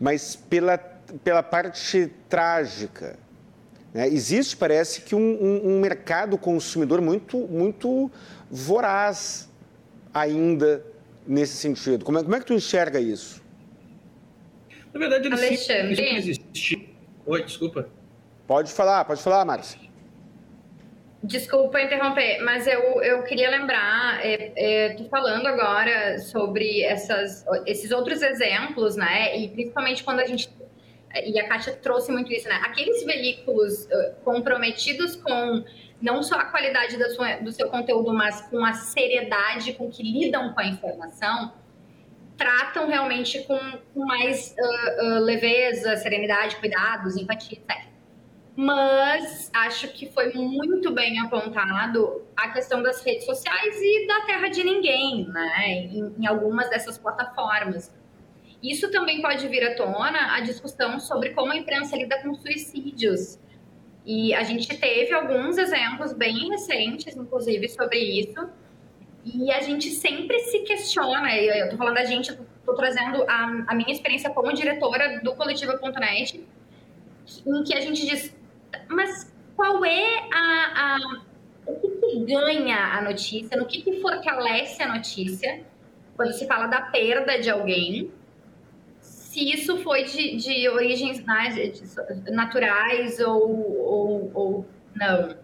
mas 0.00 0.36
pela, 0.36 0.78
pela 1.24 1.42
parte 1.42 2.10
trágica, 2.28 3.16
né? 3.92 4.08
Existe, 4.08 4.56
parece 4.56 5.02
que, 5.02 5.14
um, 5.14 5.20
um, 5.20 5.74
um, 5.74 5.80
mercado 5.80 6.38
consumidor 6.38 7.00
muito, 7.00 7.36
muito 7.38 8.10
voraz 8.50 9.48
ainda 10.14 10.84
nesse 11.26 11.56
sentido. 11.56 12.04
Como 12.04 12.18
é, 12.18 12.22
como 12.22 12.34
é 12.34 12.40
que 12.40 12.46
tu 12.46 12.54
enxerga 12.54 13.00
isso? 13.00 13.42
Na 14.92 15.00
verdade, 15.00 15.26
ele 15.26 15.34
Alexandre. 15.34 15.96
sempre 15.96 16.16
existiu. 16.16 16.88
Oi, 17.26 17.42
desculpa. 17.44 17.88
Pode 18.46 18.72
falar, 18.72 19.04
pode 19.04 19.22
falar, 19.22 19.44
Márcia. 19.44 19.80
Desculpa 21.22 21.80
interromper, 21.80 22.42
mas 22.42 22.66
eu, 22.66 23.00
eu 23.00 23.22
queria 23.22 23.48
lembrar, 23.48 24.20
é, 24.26 24.52
é, 24.56 24.94
tô 24.94 25.04
falando 25.04 25.46
agora 25.46 26.18
sobre 26.18 26.82
essas, 26.82 27.44
esses 27.64 27.92
outros 27.92 28.20
exemplos, 28.22 28.96
né? 28.96 29.38
E 29.38 29.48
principalmente 29.48 30.02
quando 30.02 30.18
a 30.18 30.26
gente 30.26 30.50
e 31.24 31.38
a 31.38 31.46
Kátia 31.46 31.74
trouxe 31.74 32.10
muito 32.10 32.32
isso, 32.32 32.48
né? 32.48 32.60
Aqueles 32.64 33.04
veículos 33.04 33.86
comprometidos 34.24 35.14
com 35.16 35.62
não 36.02 36.22
só 36.22 36.34
a 36.34 36.44
qualidade 36.46 36.96
sua, 37.14 37.36
do 37.36 37.52
seu 37.52 37.68
conteúdo, 37.68 38.12
mas 38.12 38.42
com 38.42 38.64
a 38.64 38.72
seriedade 38.72 39.72
com 39.72 39.88
que 39.88 40.02
lidam 40.02 40.52
com 40.52 40.60
a 40.60 40.66
informação, 40.66 41.52
tratam 42.36 42.88
realmente 42.88 43.42
com, 43.44 43.58
com 43.94 44.04
mais 44.04 44.54
uh, 44.58 45.04
uh, 45.04 45.20
leveza, 45.20 45.96
serenidade, 45.96 46.56
cuidados, 46.56 47.16
empatia, 47.16 47.56
etc. 47.56 47.86
Mas 48.54 49.50
acho 49.54 49.88
que 49.92 50.10
foi 50.10 50.32
muito 50.34 50.92
bem 50.92 51.20
apontado 51.20 52.26
a 52.36 52.50
questão 52.50 52.82
das 52.82 53.02
redes 53.02 53.24
sociais 53.24 53.76
e 53.80 54.06
da 54.06 54.22
terra 54.22 54.48
de 54.48 54.62
ninguém, 54.62 55.26
né? 55.28 55.68
Em, 55.68 56.14
em 56.18 56.26
algumas 56.26 56.68
dessas 56.68 56.98
plataformas. 56.98 57.94
Isso 58.62 58.90
também 58.90 59.22
pode 59.22 59.46
vir 59.48 59.64
à 59.64 59.74
tona 59.74 60.36
a 60.36 60.40
discussão 60.40 61.00
sobre 61.00 61.30
como 61.30 61.52
a 61.52 61.56
imprensa 61.56 61.96
lida 61.96 62.20
com 62.22 62.34
suicídios. 62.34 63.38
E 64.04 64.34
a 64.34 64.42
gente 64.42 64.76
teve 64.76 65.12
alguns 65.12 65.56
exemplos 65.58 66.12
bem 66.12 66.48
recentes, 66.50 67.16
inclusive, 67.16 67.68
sobre 67.68 67.98
isso. 67.98 68.48
E 69.24 69.52
a 69.52 69.60
gente 69.60 69.90
sempre 69.90 70.38
se 70.40 70.60
questiona, 70.60 71.32
eu 71.36 71.64
estou 71.64 71.78
falando 71.78 71.94
da 71.94 72.04
gente, 72.04 72.30
estou 72.30 72.74
trazendo 72.74 73.22
a, 73.28 73.64
a, 73.68 73.74
minha 73.74 73.92
experiência 73.92 74.30
como 74.30 74.52
diretora 74.52 75.20
do 75.22 75.34
Coletiva.net, 75.36 76.44
em 77.46 77.62
que 77.62 77.74
a 77.74 77.80
gente 77.80 78.04
diz, 78.04 78.34
mas 78.88 79.32
qual 79.54 79.84
é 79.84 80.28
a, 80.32 80.96
a 80.96 81.22
o 81.64 81.76
que, 81.76 81.88
que, 81.88 82.24
ganha 82.24 82.76
a 82.76 83.02
notícia, 83.02 83.56
no 83.56 83.66
que, 83.66 83.82
que 83.82 84.00
fortalece 84.00 84.82
a 84.82 84.92
notícia, 84.92 85.62
quando 86.16 86.32
se 86.32 86.44
fala 86.46 86.66
da 86.66 86.82
perda 86.82 87.38
de 87.38 87.48
alguém, 87.48 88.10
se 89.32 89.50
isso 89.50 89.78
foi 89.78 90.04
de, 90.04 90.36
de 90.36 90.68
origens 90.68 91.24
naturais 92.30 93.18
ou, 93.18 93.80
ou, 93.80 94.30
ou 94.34 94.66
não. 94.94 95.34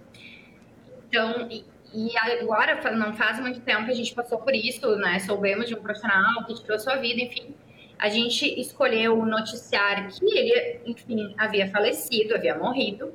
Então, 1.08 1.48
e, 1.50 1.64
e 1.94 2.18
agora, 2.18 2.78
não 2.94 3.14
faz 3.14 3.40
muito 3.40 3.60
tempo 3.60 3.86
que 3.86 3.92
a 3.92 3.94
gente 3.94 4.14
passou 4.14 4.36
por 4.40 4.54
isso, 4.54 4.94
né? 4.96 5.18
Soubemos 5.20 5.66
de 5.66 5.74
um 5.74 5.80
profissional 5.80 6.44
que 6.44 6.54
tirou 6.60 6.78
sua 6.78 6.96
vida, 6.96 7.22
enfim. 7.22 7.54
A 7.98 8.10
gente 8.10 8.60
escolheu 8.60 9.24
noticiar 9.24 10.06
que 10.08 10.38
ele, 10.38 10.80
enfim, 10.84 11.34
havia 11.38 11.66
falecido, 11.70 12.34
havia 12.34 12.58
morrido. 12.58 13.14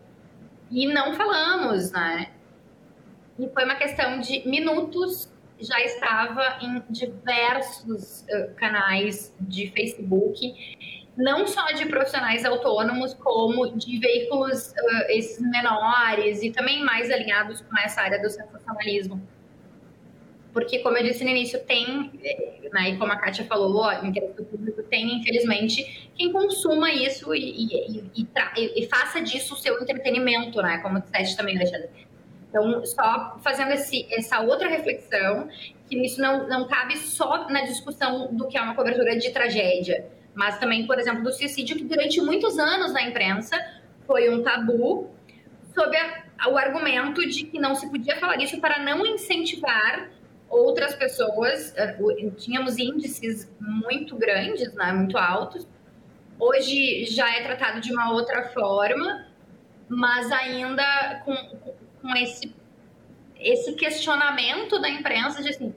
E 0.71 0.87
não 0.87 1.13
falamos, 1.13 1.91
né? 1.91 2.31
E 3.37 3.47
foi 3.47 3.63
uma 3.63 3.75
questão 3.75 4.19
de 4.19 4.41
minutos 4.49 5.31
já 5.59 5.79
estava 5.81 6.57
em 6.61 6.81
diversos 6.89 8.21
uh, 8.23 8.53
canais 8.55 9.33
de 9.39 9.71
Facebook, 9.71 10.53
não 11.15 11.45
só 11.45 11.71
de 11.71 11.85
profissionais 11.85 12.43
autônomos, 12.43 13.13
como 13.13 13.75
de 13.77 13.99
veículos 13.99 14.71
uh, 14.71 15.05
esses 15.09 15.39
menores 15.39 16.41
e 16.41 16.51
também 16.51 16.83
mais 16.83 17.11
alinhados 17.11 17.61
com 17.61 17.77
essa 17.77 18.01
área 18.01 18.21
do 18.21 18.29
sensacionalismo. 18.29 19.21
Porque, 20.51 20.79
como 20.79 20.95
eu 20.97 21.03
disse 21.03 21.23
no 21.23 21.31
início, 21.31 21.59
tem, 21.65 22.11
eh, 22.23 22.69
né, 22.71 22.91
e 22.91 22.97
como 22.97 23.11
a 23.11 23.15
Kátia 23.15 23.43
falou, 23.45 23.91
em 23.91 24.09
interesse 24.09 24.35
do 24.35 24.45
público, 24.45 24.83
tem, 24.83 25.17
infelizmente, 25.17 26.11
quem 26.15 26.31
consuma 26.31 26.91
isso 26.91 27.33
e, 27.33 27.65
e, 27.65 28.11
e, 28.15 28.83
e, 28.83 28.87
faça 28.87 29.19
disso 29.19 29.55
o 29.55 29.57
seu 29.57 29.81
entretenimento, 29.81 30.61
né? 30.61 30.77
Como 30.77 31.01
disseste 31.01 31.35
também, 31.35 31.55
Alexandre 31.55 31.89
então, 32.53 32.85
só 32.85 33.39
fazendo 33.41 33.71
esse, 33.71 34.05
essa 34.13 34.39
outra 34.41 34.69
reflexão, 34.69 35.49
que 35.89 35.97
isso 35.97 36.21
não, 36.21 36.47
não 36.47 36.67
cabe 36.67 36.95
só 36.99 37.49
na 37.49 37.61
discussão 37.61 38.31
do 38.31 38.47
que 38.47 38.55
é 38.55 38.61
uma 38.61 38.75
cobertura 38.75 39.17
de 39.17 39.31
tragédia, 39.31 40.05
mas 40.35 40.59
também, 40.59 40.85
por 40.85 40.99
exemplo, 40.99 41.23
do 41.23 41.33
suicídio, 41.33 41.75
que 41.75 41.83
durante 41.83 42.21
muitos 42.21 42.59
anos 42.59 42.93
na 42.93 43.01
imprensa 43.01 43.57
foi 44.05 44.29
um 44.29 44.43
tabu, 44.43 45.09
sob 45.73 45.97
a, 45.97 46.49
o 46.49 46.55
argumento 46.55 47.27
de 47.27 47.43
que 47.45 47.57
não 47.57 47.73
se 47.73 47.89
podia 47.89 48.17
falar 48.17 48.37
isso 48.37 48.61
para 48.61 48.77
não 48.77 49.03
incentivar 49.03 50.11
outras 50.47 50.93
pessoas. 50.93 51.73
Eh, 51.75 51.97
tínhamos 52.37 52.77
índices 52.77 53.51
muito 53.59 54.15
grandes, 54.15 54.71
né, 54.75 54.91
muito 54.93 55.17
altos. 55.17 55.67
Hoje 56.39 57.05
já 57.05 57.35
é 57.35 57.41
tratado 57.41 57.81
de 57.81 57.91
uma 57.91 58.11
outra 58.11 58.49
forma, 58.49 59.25
mas 59.89 60.31
ainda 60.31 61.21
com, 61.25 61.35
com 62.03 62.15
esse, 62.17 62.53
esse 63.39 63.71
questionamento 63.73 64.79
da 64.79 64.89
imprensa 64.89 65.41
de 65.41 65.49
assim, 65.49 65.73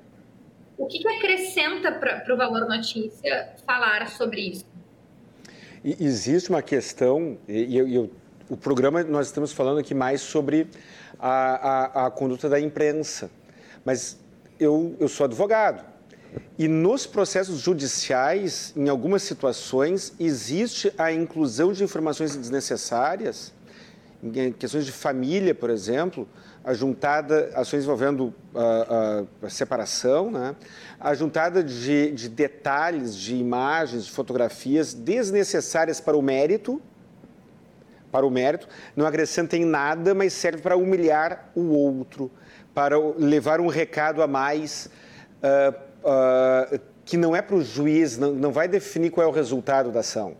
o 0.76 0.86
que, 0.86 0.98
que 0.98 1.08
acrescenta 1.08 1.92
para 1.92 2.34
o 2.34 2.36
Valor 2.36 2.68
Notícia 2.68 3.54
falar 3.64 4.08
sobre 4.10 4.40
isso? 4.40 4.66
Existe 5.84 6.50
uma 6.50 6.62
questão, 6.62 7.38
e, 7.48 7.78
e, 7.78 7.78
e 7.78 8.10
o 8.50 8.56
programa 8.56 9.04
nós 9.04 9.28
estamos 9.28 9.52
falando 9.52 9.78
aqui 9.78 9.94
mais 9.94 10.20
sobre 10.20 10.66
a, 11.18 12.02
a, 12.02 12.06
a 12.06 12.10
conduta 12.10 12.48
da 12.48 12.58
imprensa, 12.58 13.30
mas 13.84 14.18
eu, 14.58 14.96
eu 14.98 15.08
sou 15.08 15.24
advogado. 15.24 15.84
E 16.58 16.66
nos 16.66 17.06
processos 17.06 17.60
judiciais, 17.60 18.74
em 18.76 18.88
algumas 18.88 19.22
situações, 19.22 20.12
existe 20.18 20.92
a 20.98 21.12
inclusão 21.12 21.72
de 21.72 21.84
informações 21.84 22.36
desnecessárias 22.36 23.54
em 24.34 24.52
questões 24.52 24.84
de 24.84 24.92
família, 24.92 25.54
por 25.54 25.70
exemplo, 25.70 26.28
a 26.64 26.74
juntada, 26.74 27.50
ações 27.54 27.84
envolvendo 27.84 28.34
a, 28.52 29.24
a, 29.42 29.46
a 29.46 29.50
separação, 29.50 30.30
né? 30.30 30.56
a 30.98 31.14
juntada 31.14 31.62
de, 31.62 32.10
de 32.10 32.28
detalhes, 32.28 33.14
de 33.14 33.36
imagens, 33.36 34.06
de 34.06 34.10
fotografias 34.10 34.92
desnecessárias 34.92 36.00
para 36.00 36.16
o 36.16 36.22
mérito, 36.22 36.82
para 38.10 38.26
o 38.26 38.30
mérito, 38.30 38.68
não 38.96 39.06
acrescentem 39.06 39.64
nada, 39.64 40.14
mas 40.14 40.32
serve 40.32 40.60
para 40.60 40.76
humilhar 40.76 41.50
o 41.54 41.68
outro, 41.68 42.30
para 42.74 42.98
levar 42.98 43.60
um 43.60 43.68
recado 43.68 44.22
a 44.22 44.26
mais, 44.26 44.90
uh, 45.42 45.74
uh, 46.02 46.80
que 47.04 47.16
não 47.16 47.36
é 47.36 47.42
para 47.42 47.56
o 47.56 47.62
juiz, 47.62 48.18
não, 48.18 48.32
não 48.32 48.50
vai 48.50 48.66
definir 48.66 49.10
qual 49.10 49.26
é 49.26 49.30
o 49.30 49.32
resultado 49.32 49.92
da 49.92 50.00
ação, 50.00 50.36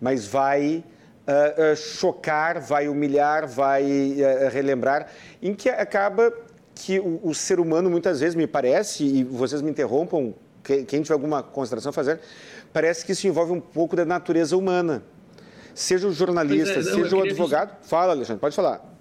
mas 0.00 0.26
vai 0.26 0.84
uh, 1.26 1.72
uh, 1.72 1.76
chocar, 1.76 2.60
vai 2.60 2.88
humilhar, 2.88 3.46
vai 3.46 3.84
uh, 3.84 4.50
relembrar, 4.50 5.08
em 5.40 5.54
que 5.54 5.68
acaba 5.68 6.32
que 6.74 6.98
o, 6.98 7.20
o, 7.22 7.34
ser 7.34 7.60
humano, 7.60 7.90
muitas 7.90 8.20
vezes, 8.20 8.34
me 8.34 8.46
parece, 8.46 9.04
e 9.04 9.24
vocês 9.24 9.62
me 9.62 9.70
interrompam, 9.70 10.34
quem, 10.64 10.84
quem 10.84 11.02
tiver 11.02 11.14
alguma 11.14 11.42
consideração 11.42 11.90
a 11.90 11.92
fazer, 11.92 12.20
parece 12.72 13.04
que 13.04 13.12
isso 13.12 13.26
envolve 13.26 13.52
um 13.52 13.60
pouco 13.60 13.94
da 13.94 14.04
natureza 14.04 14.56
humana. 14.56 15.02
Seja 15.74 16.06
o 16.06 16.12
jornalista, 16.12 16.80
é, 16.80 16.82
não, 16.82 16.94
seja 16.94 17.16
o 17.16 17.22
advogado. 17.22 17.76
Fala, 17.82 18.12
Alexandre, 18.12 18.40
pode 18.40 18.54
falar. 18.54 18.91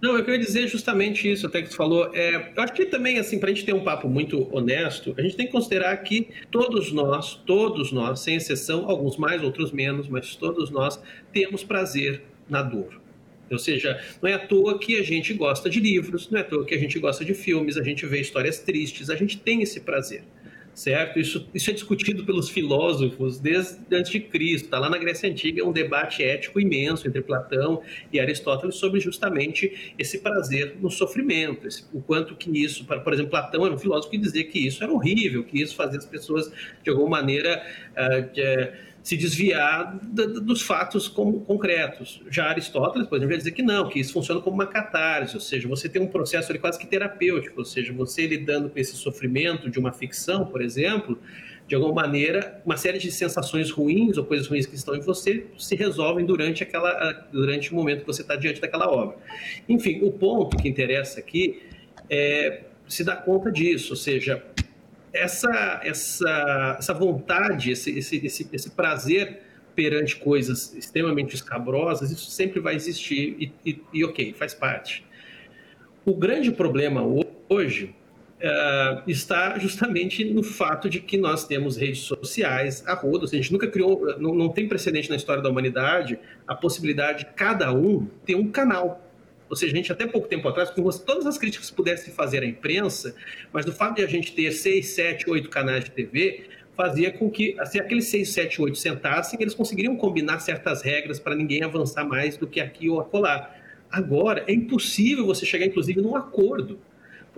Não, 0.00 0.16
eu 0.16 0.24
queria 0.24 0.38
dizer 0.38 0.68
justamente 0.68 1.30
isso, 1.30 1.46
até 1.46 1.60
que 1.60 1.70
tu 1.70 1.76
falou. 1.76 2.14
É, 2.14 2.52
eu 2.56 2.62
acho 2.62 2.72
que 2.72 2.86
também, 2.86 3.18
assim, 3.18 3.38
para 3.40 3.50
a 3.50 3.52
gente 3.52 3.66
ter 3.66 3.72
um 3.72 3.82
papo 3.82 4.08
muito 4.08 4.48
honesto, 4.54 5.12
a 5.18 5.22
gente 5.22 5.36
tem 5.36 5.46
que 5.46 5.52
considerar 5.52 5.96
que 5.98 6.28
todos 6.50 6.92
nós, 6.92 7.34
todos 7.34 7.90
nós, 7.90 8.20
sem 8.20 8.36
exceção, 8.36 8.88
alguns 8.88 9.16
mais, 9.16 9.42
outros 9.42 9.72
menos, 9.72 10.08
mas 10.08 10.36
todos 10.36 10.70
nós 10.70 11.02
temos 11.32 11.64
prazer 11.64 12.22
na 12.48 12.62
dor. 12.62 13.00
Ou 13.50 13.58
seja, 13.58 14.00
não 14.22 14.28
é 14.28 14.34
à 14.34 14.38
toa 14.38 14.78
que 14.78 14.96
a 15.00 15.02
gente 15.02 15.32
gosta 15.34 15.68
de 15.68 15.80
livros, 15.80 16.30
não 16.30 16.38
é 16.38 16.42
à 16.42 16.44
toa 16.44 16.64
que 16.64 16.74
a 16.74 16.78
gente 16.78 16.98
gosta 16.98 17.24
de 17.24 17.34
filmes, 17.34 17.76
a 17.76 17.82
gente 17.82 18.06
vê 18.06 18.20
histórias 18.20 18.60
tristes, 18.60 19.10
a 19.10 19.16
gente 19.16 19.38
tem 19.38 19.62
esse 19.62 19.80
prazer 19.80 20.22
certo? 20.78 21.18
Isso, 21.18 21.48
isso 21.52 21.70
é 21.70 21.72
discutido 21.72 22.24
pelos 22.24 22.48
filósofos 22.48 23.40
desde 23.40 23.78
antes 23.92 24.12
de 24.12 24.20
Cristo. 24.20 24.66
Está 24.66 24.78
lá 24.78 24.88
na 24.88 24.96
Grécia 24.96 25.28
Antiga, 25.28 25.60
é 25.60 25.64
um 25.64 25.72
debate 25.72 26.22
ético 26.22 26.60
imenso 26.60 27.08
entre 27.08 27.20
Platão 27.20 27.82
e 28.12 28.20
Aristóteles 28.20 28.76
sobre 28.76 29.00
justamente 29.00 29.92
esse 29.98 30.20
prazer 30.20 30.76
no 30.80 30.88
sofrimento, 30.88 31.66
esse, 31.66 31.84
o 31.92 32.00
quanto 32.00 32.36
que 32.36 32.48
isso, 32.62 32.84
por 32.84 33.12
exemplo, 33.12 33.30
Platão 33.30 33.66
era 33.66 33.74
um 33.74 33.78
filósofo 33.78 34.10
que 34.10 34.18
dizia 34.18 34.44
que 34.44 34.66
isso 34.66 34.82
era 34.84 34.92
horrível, 34.92 35.42
que 35.42 35.60
isso 35.60 35.74
fazia 35.74 35.98
as 35.98 36.06
pessoas 36.06 36.50
de 36.84 36.90
alguma 36.90 37.18
maneira 37.18 37.60
uh, 37.92 38.32
de, 38.32 38.72
se 39.08 39.16
desviar 39.16 39.98
dos 40.02 40.60
fatos 40.60 41.08
como, 41.08 41.40
concretos. 41.40 42.20
Já 42.30 42.44
Aristóteles, 42.44 43.08
por 43.08 43.16
exemplo, 43.16 43.30
vai 43.30 43.38
dizer 43.38 43.52
que 43.52 43.62
não, 43.62 43.88
que 43.88 43.98
isso 43.98 44.12
funciona 44.12 44.38
como 44.38 44.54
uma 44.54 44.66
catarse, 44.66 45.34
ou 45.34 45.40
seja, 45.40 45.66
você 45.66 45.88
tem 45.88 46.02
um 46.02 46.06
processo 46.06 46.52
ali 46.52 46.58
quase 46.58 46.78
que 46.78 46.86
terapêutico, 46.86 47.58
ou 47.58 47.64
seja, 47.64 47.90
você 47.90 48.26
lidando 48.26 48.68
com 48.68 48.78
esse 48.78 48.94
sofrimento 48.96 49.70
de 49.70 49.78
uma 49.78 49.94
ficção, 49.94 50.44
por 50.44 50.60
exemplo, 50.60 51.18
de 51.66 51.74
alguma 51.74 51.94
maneira, 51.94 52.60
uma 52.66 52.76
série 52.76 52.98
de 52.98 53.10
sensações 53.10 53.70
ruins 53.70 54.18
ou 54.18 54.26
coisas 54.26 54.46
ruins 54.46 54.66
que 54.66 54.74
estão 54.74 54.94
em 54.94 55.00
você 55.00 55.46
se 55.56 55.74
resolvem 55.74 56.26
durante, 56.26 56.62
aquela, 56.62 57.26
durante 57.32 57.72
o 57.72 57.76
momento 57.76 58.00
que 58.00 58.06
você 58.06 58.20
está 58.20 58.36
diante 58.36 58.60
daquela 58.60 58.90
obra. 58.90 59.16
Enfim, 59.66 60.00
o 60.02 60.12
ponto 60.12 60.54
que 60.54 60.68
interessa 60.68 61.18
aqui 61.18 61.62
é 62.10 62.60
se 62.86 63.02
dar 63.02 63.16
conta 63.16 63.50
disso, 63.50 63.94
ou 63.94 63.96
seja, 63.96 64.44
essa, 65.12 65.80
essa, 65.82 66.76
essa 66.78 66.94
vontade, 66.94 67.70
esse, 67.70 67.98
esse, 67.98 68.24
esse, 68.24 68.48
esse 68.52 68.70
prazer 68.70 69.42
perante 69.74 70.16
coisas 70.16 70.74
extremamente 70.74 71.34
escabrosas, 71.34 72.10
isso 72.10 72.30
sempre 72.30 72.58
vai 72.58 72.74
existir 72.74 73.36
e, 73.38 73.52
e, 73.64 73.82
e, 73.92 74.04
ok, 74.04 74.32
faz 74.32 74.52
parte. 74.52 75.04
O 76.04 76.14
grande 76.14 76.50
problema 76.50 77.02
hoje 77.48 77.94
uh, 78.38 79.02
está 79.06 79.58
justamente 79.58 80.24
no 80.24 80.42
fato 80.42 80.88
de 80.88 81.00
que 81.00 81.16
nós 81.16 81.46
temos 81.46 81.76
redes 81.76 82.00
sociais 82.00 82.82
a 82.86 82.94
rodo. 82.94 83.24
A 83.24 83.28
gente 83.28 83.52
nunca 83.52 83.68
criou, 83.68 84.18
não, 84.18 84.34
não 84.34 84.48
tem 84.48 84.66
precedente 84.66 85.08
na 85.10 85.16
história 85.16 85.42
da 85.42 85.48
humanidade 85.48 86.18
a 86.46 86.54
possibilidade 86.54 87.20
de 87.20 87.26
cada 87.32 87.72
um 87.72 88.06
ter 88.24 88.34
um 88.34 88.48
canal. 88.48 89.07
Ou 89.48 89.56
seja, 89.56 89.72
a 89.72 89.76
gente 89.76 89.90
até 89.90 90.06
pouco 90.06 90.28
tempo 90.28 90.46
atrás, 90.48 90.70
com 90.70 90.82
todas 90.82 91.26
as 91.26 91.38
críticas 91.38 91.70
que 91.70 91.76
pudesse 91.76 92.10
fazer 92.10 92.42
à 92.42 92.46
imprensa, 92.46 93.14
mas 93.52 93.64
do 93.64 93.72
fato 93.72 93.96
de 93.96 94.02
a 94.02 94.06
gente 94.06 94.32
ter 94.32 94.52
seis, 94.52 94.88
sete, 94.88 95.28
oito 95.28 95.48
canais 95.48 95.84
de 95.84 95.90
TV, 95.90 96.44
fazia 96.76 97.10
com 97.10 97.28
que, 97.30 97.54
se 97.54 97.60
assim, 97.60 97.78
aqueles 97.80 98.06
seis, 98.06 98.28
sete, 98.28 98.60
oito 98.62 98.78
sentassem, 98.78 99.38
eles 99.40 99.54
conseguiriam 99.54 99.96
combinar 99.96 100.38
certas 100.38 100.82
regras 100.82 101.18
para 101.18 101.34
ninguém 101.34 101.62
avançar 101.62 102.04
mais 102.04 102.36
do 102.36 102.46
que 102.46 102.60
aqui 102.60 102.88
ou 102.88 103.00
acolá. 103.00 103.54
Agora, 103.90 104.44
é 104.46 104.52
impossível 104.52 105.26
você 105.26 105.44
chegar, 105.44 105.66
inclusive, 105.66 106.00
num 106.00 106.14
acordo. 106.14 106.78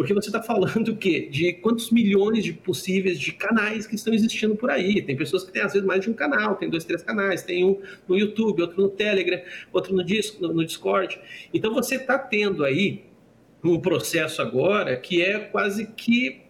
Porque 0.00 0.14
você 0.14 0.30
está 0.30 0.42
falando? 0.42 0.94
De 0.94 1.52
quantos 1.60 1.90
milhões 1.90 2.42
de 2.42 2.54
possíveis 2.54 3.20
de 3.20 3.32
canais 3.32 3.86
que 3.86 3.94
estão 3.94 4.14
existindo 4.14 4.56
por 4.56 4.70
aí. 4.70 5.02
Tem 5.02 5.14
pessoas 5.14 5.44
que 5.44 5.52
têm, 5.52 5.60
às 5.60 5.74
vezes, 5.74 5.86
mais 5.86 6.00
de 6.00 6.08
um 6.08 6.14
canal, 6.14 6.56
tem 6.56 6.70
dois, 6.70 6.86
três 6.86 7.02
canais, 7.02 7.42
tem 7.42 7.66
um 7.66 7.78
no 8.08 8.16
YouTube, 8.16 8.62
outro 8.62 8.80
no 8.80 8.88
Telegram, 8.88 9.38
outro 9.70 9.94
no, 9.94 10.02
no, 10.02 10.54
no 10.54 10.64
Discord. 10.64 11.20
Então 11.52 11.74
você 11.74 11.96
está 11.96 12.18
tendo 12.18 12.64
aí 12.64 13.04
um 13.62 13.78
processo 13.78 14.40
agora 14.40 14.96
que 14.96 15.20
é 15.20 15.38
quase 15.38 15.88
que 15.88 16.40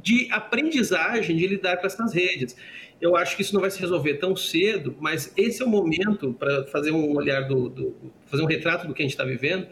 de 0.00 0.28
aprendizagem 0.30 1.36
de 1.36 1.48
lidar 1.48 1.78
com 1.78 1.88
essas 1.88 2.14
redes. 2.14 2.54
Eu 3.00 3.16
acho 3.16 3.34
que 3.34 3.42
isso 3.42 3.54
não 3.54 3.60
vai 3.60 3.72
se 3.72 3.80
resolver 3.80 4.14
tão 4.18 4.36
cedo, 4.36 4.96
mas 5.00 5.32
esse 5.36 5.60
é 5.60 5.66
o 5.66 5.68
momento 5.68 6.32
para 6.32 6.64
fazer 6.68 6.92
um 6.92 7.16
olhar 7.16 7.40
do, 7.48 7.68
do, 7.68 8.12
fazer 8.26 8.44
um 8.44 8.46
retrato 8.46 8.86
do 8.86 8.94
que 8.94 9.02
a 9.02 9.04
gente 9.04 9.14
está 9.14 9.24
vivendo 9.24 9.66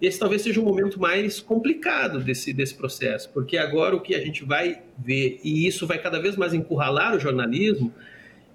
esse 0.00 0.18
talvez 0.18 0.42
seja 0.42 0.60
o 0.60 0.64
momento 0.64 1.00
mais 1.00 1.40
complicado 1.40 2.20
desse, 2.20 2.52
desse 2.52 2.74
processo, 2.74 3.30
porque 3.32 3.56
agora 3.56 3.96
o 3.96 4.00
que 4.00 4.14
a 4.14 4.20
gente 4.20 4.44
vai 4.44 4.80
ver, 4.96 5.40
e 5.42 5.66
isso 5.66 5.86
vai 5.86 5.98
cada 5.98 6.20
vez 6.20 6.36
mais 6.36 6.54
encurralar 6.54 7.16
o 7.16 7.18
jornalismo, 7.18 7.92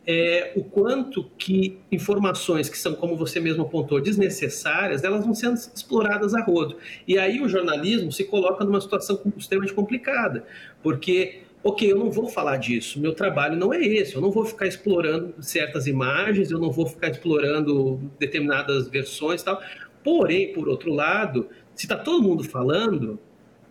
é 0.05 0.51
o 0.55 0.63
quanto 0.63 1.23
que 1.37 1.77
informações 1.91 2.69
que 2.69 2.77
são, 2.77 2.93
como 2.93 3.15
você 3.15 3.39
mesmo 3.39 3.63
apontou, 3.63 4.01
desnecessárias, 4.01 5.03
elas 5.03 5.25
vão 5.25 5.33
sendo 5.33 5.55
exploradas 5.55 6.33
a 6.33 6.41
rodo. 6.41 6.77
E 7.07 7.17
aí 7.17 7.41
o 7.41 7.47
jornalismo 7.47 8.11
se 8.11 8.25
coloca 8.25 8.65
numa 8.65 8.81
situação 8.81 9.21
extremamente 9.37 9.73
complicada, 9.73 10.45
porque 10.81 11.43
ok, 11.63 11.89
eu 11.89 11.97
não 11.97 12.11
vou 12.11 12.27
falar 12.27 12.57
disso, 12.57 12.99
meu 12.99 13.13
trabalho 13.13 13.55
não 13.55 13.73
é 13.73 13.81
esse, 13.81 14.15
eu 14.15 14.21
não 14.21 14.29
vou 14.29 14.45
ficar 14.45 14.67
explorando 14.67 15.33
certas 15.39 15.87
imagens, 15.87 16.51
eu 16.51 16.59
não 16.59 16.69
vou 16.69 16.85
ficar 16.85 17.09
explorando 17.09 18.11
determinadas 18.19 18.89
versões 18.89 19.41
e 19.41 19.45
tal, 19.45 19.61
Porém, 20.04 20.54
por 20.54 20.68
outro 20.68 20.93
lado, 20.93 21.49
se 21.76 21.86
está 21.86 21.97
todo 21.97 22.22
mundo 22.22 22.43
falando, 22.43 23.20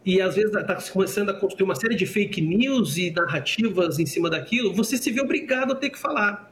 e 0.05 0.21
às 0.21 0.35
vezes 0.35 0.55
está 0.55 0.77
começando 0.93 1.31
a 1.31 1.35
construir 1.35 1.65
uma 1.65 1.75
série 1.75 1.95
de 1.95 2.07
fake 2.07 2.41
news 2.41 2.97
e 2.97 3.11
narrativas 3.11 3.99
em 3.99 4.07
cima 4.07 4.29
daquilo, 4.29 4.73
você 4.73 4.97
se 4.97 5.11
vê 5.11 5.21
obrigado 5.21 5.73
a 5.73 5.77
ter 5.77 5.91
que 5.91 5.99
falar. 5.99 6.51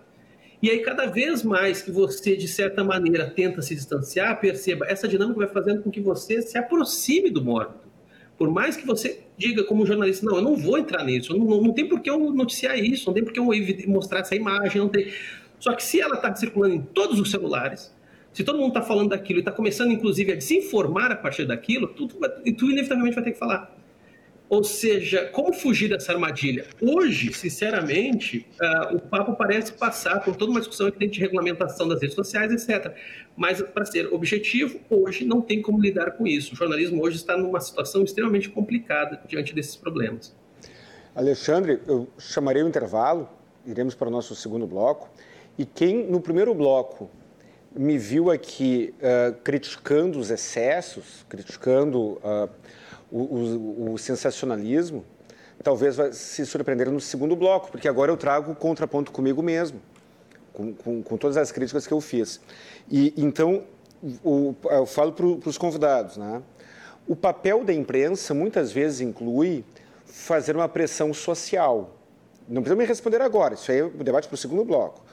E 0.63 0.71
aí, 0.71 0.81
cada 0.81 1.07
vez 1.07 1.43
mais 1.43 1.81
que 1.81 1.91
você, 1.91 2.37
de 2.37 2.47
certa 2.47 2.85
maneira, 2.85 3.29
tenta 3.31 3.63
se 3.63 3.75
distanciar, 3.75 4.39
perceba, 4.41 4.87
essa 4.87 5.09
dinâmica 5.09 5.39
vai 5.39 5.49
fazendo 5.49 5.83
com 5.83 5.91
que 5.91 6.01
você 6.01 6.43
se 6.43 6.59
aproxime 6.59 7.31
do 7.31 7.43
morto. 7.43 7.89
Por 8.37 8.51
mais 8.51 8.77
que 8.77 8.87
você 8.87 9.21
diga 9.37 9.65
como 9.65 9.87
jornalista, 9.87 10.25
não, 10.25 10.37
eu 10.37 10.43
não 10.43 10.57
vou 10.57 10.79
entrar 10.79 11.03
nisso, 11.05 11.37
não, 11.37 11.45
não, 11.45 11.63
não 11.63 11.73
tem 11.73 11.89
por 11.89 12.01
que 12.01 12.11
eu 12.11 12.19
noticiar 12.33 12.79
isso, 12.79 13.07
não 13.07 13.15
tem 13.15 13.25
por 13.25 13.33
que 13.33 13.41
eu 13.41 13.49
mostrar 13.89 14.21
essa 14.21 14.35
imagem, 14.35 14.81
não 14.81 14.89
tem. 14.89 15.11
Só 15.59 15.75
que 15.75 15.83
se 15.83 16.01
ela 16.01 16.17
está 16.17 16.35
circulando 16.35 16.75
em 16.75 16.81
todos 16.81 17.19
os 17.19 17.31
celulares, 17.31 17.95
se 18.33 18.45
todo 18.45 18.59
mundo 18.59 18.69
está 18.69 18.83
falando 18.83 19.11
daquilo 19.11 19.39
e 19.39 19.41
está 19.41 19.53
começando, 19.53 19.91
inclusive, 19.93 20.33
a 20.33 20.41
se 20.41 20.57
informar 20.57 21.11
a 21.11 21.17
partir 21.17 21.45
daquilo, 21.47 21.89
tu, 21.89 22.07
tu 22.07 22.71
inevitavelmente 22.71 23.15
vai 23.15 23.25
ter 23.25 23.33
que 23.33 23.39
falar. 23.39 23.77
Ou 24.49 24.65
seja, 24.65 25.27
como 25.27 25.53
fugir 25.53 25.89
dessa 25.89 26.13
armadilha? 26.13 26.67
Hoje, 26.83 27.33
sinceramente, 27.33 28.45
uh, 28.61 28.97
o 28.97 29.01
papo 29.01 29.37
parece 29.37 29.73
passar 29.73 30.25
por 30.25 30.35
toda 30.35 30.51
uma 30.51 30.59
discussão 30.59 30.89
aqui 30.89 30.99
dentro 30.99 31.15
de 31.15 31.21
regulamentação 31.21 31.87
das 31.87 32.01
redes 32.01 32.17
sociais, 32.17 32.51
etc. 32.51 32.93
Mas, 33.37 33.63
para 33.63 33.85
ser 33.85 34.13
objetivo, 34.13 34.81
hoje 34.91 35.25
não 35.25 35.41
tem 35.41 35.63
como 35.63 35.81
lidar 35.81 36.13
com 36.13 36.27
isso. 36.27 36.53
O 36.53 36.57
jornalismo 36.57 37.01
hoje 37.01 37.15
está 37.15 37.37
numa 37.37 37.61
situação 37.61 38.03
extremamente 38.03 38.49
complicada 38.49 39.21
diante 39.29 39.55
desses 39.55 39.77
problemas. 39.77 40.35
Alexandre, 41.15 41.81
eu 41.87 42.09
chamarei 42.19 42.65
o 42.65 42.69
intervalo, 42.69 43.29
iremos 43.65 43.95
para 43.95 44.09
o 44.09 44.11
nosso 44.11 44.35
segundo 44.35 44.67
bloco. 44.67 45.09
E 45.57 45.65
quem 45.65 46.11
no 46.11 46.21
primeiro 46.21 46.53
bloco 46.55 47.09
me 47.75 47.97
viu 47.97 48.31
aqui 48.31 48.95
uh, 48.99 49.35
criticando 49.43 50.19
os 50.19 50.31
excessos, 50.31 51.25
criticando 51.29 51.99
uh, 52.19 52.49
o, 53.11 53.19
o, 53.19 53.93
o, 53.93 53.99
sensacionalismo, 53.99 55.05
talvez 55.63 55.97
vai 55.97 56.13
se 56.13 56.45
surpreender 56.45 56.91
no 56.91 57.01
segundo 57.01 57.37
bloco, 57.37 57.71
porque 57.71 57.89
agora 57.89 58.11
eu 58.11 58.17
trago 58.17 58.53
o 58.53 58.57
contraponto 58.57 59.13
comigo 59.13 59.43
mesmo, 59.43 59.81
com, 60.53 60.75
com, 60.75 61.03
com 61.03 61.17
todas 61.17 61.37
as 61.37 61.53
críticas 61.53 61.87
que 61.87 61.93
eu 61.93 62.01
fiz. 62.01 62.41
E 62.91 63.15
então 63.17 63.63
o, 64.25 64.55
eu 64.65 64.87
falo 64.87 65.13
para 65.13 65.27
os 65.27 65.59
convidados, 65.59 66.17
né? 66.17 66.43
O 67.07 67.17
papel 67.17 67.65
da 67.65 67.73
imprensa 67.73 68.35
muitas 68.35 68.71
vezes 68.71 69.01
inclui 69.01 69.65
fazer 70.05 70.57
uma 70.57 70.69
pressão 70.69 71.13
social. 71.13 71.97
Não 72.49 72.63
precisa 72.63 72.77
me 72.77 72.85
responder 72.85 73.21
agora, 73.21 73.55
isso 73.55 73.71
aí 73.71 73.79
é 73.79 73.85
o 73.85 73.91
debate 73.91 74.29
para 74.29 74.35
o 74.35 74.39
segundo 74.39 74.65
bloco. 74.65 75.05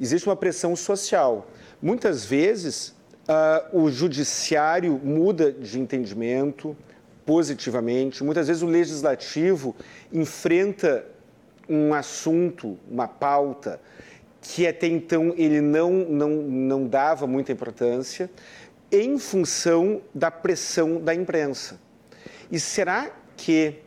Existe 0.00 0.28
uma 0.28 0.36
pressão 0.36 0.74
social 0.74 1.46
Muitas 1.82 2.24
vezes, 2.24 2.94
uh, 3.28 3.76
o 3.76 3.90
judiciário 3.90 5.00
muda 5.02 5.50
de 5.52 5.80
entendimento 5.80 6.76
positivamente, 7.26 8.22
muitas 8.22 8.46
vezes 8.46 8.62
o 8.62 8.66
legislativo 8.66 9.74
enfrenta 10.12 11.04
um 11.68 11.92
assunto, 11.92 12.78
uma 12.88 13.08
pauta, 13.08 13.80
que 14.40 14.66
até 14.66 14.86
então 14.86 15.34
ele 15.36 15.60
não, 15.60 15.90
não, 15.90 16.30
não 16.30 16.86
dava 16.86 17.26
muita 17.26 17.50
importância, 17.50 18.30
em 18.90 19.18
função 19.18 20.02
da 20.14 20.30
pressão 20.30 21.00
da 21.00 21.14
imprensa. 21.14 21.80
E 22.50 22.60
será 22.60 23.10
que 23.36 23.80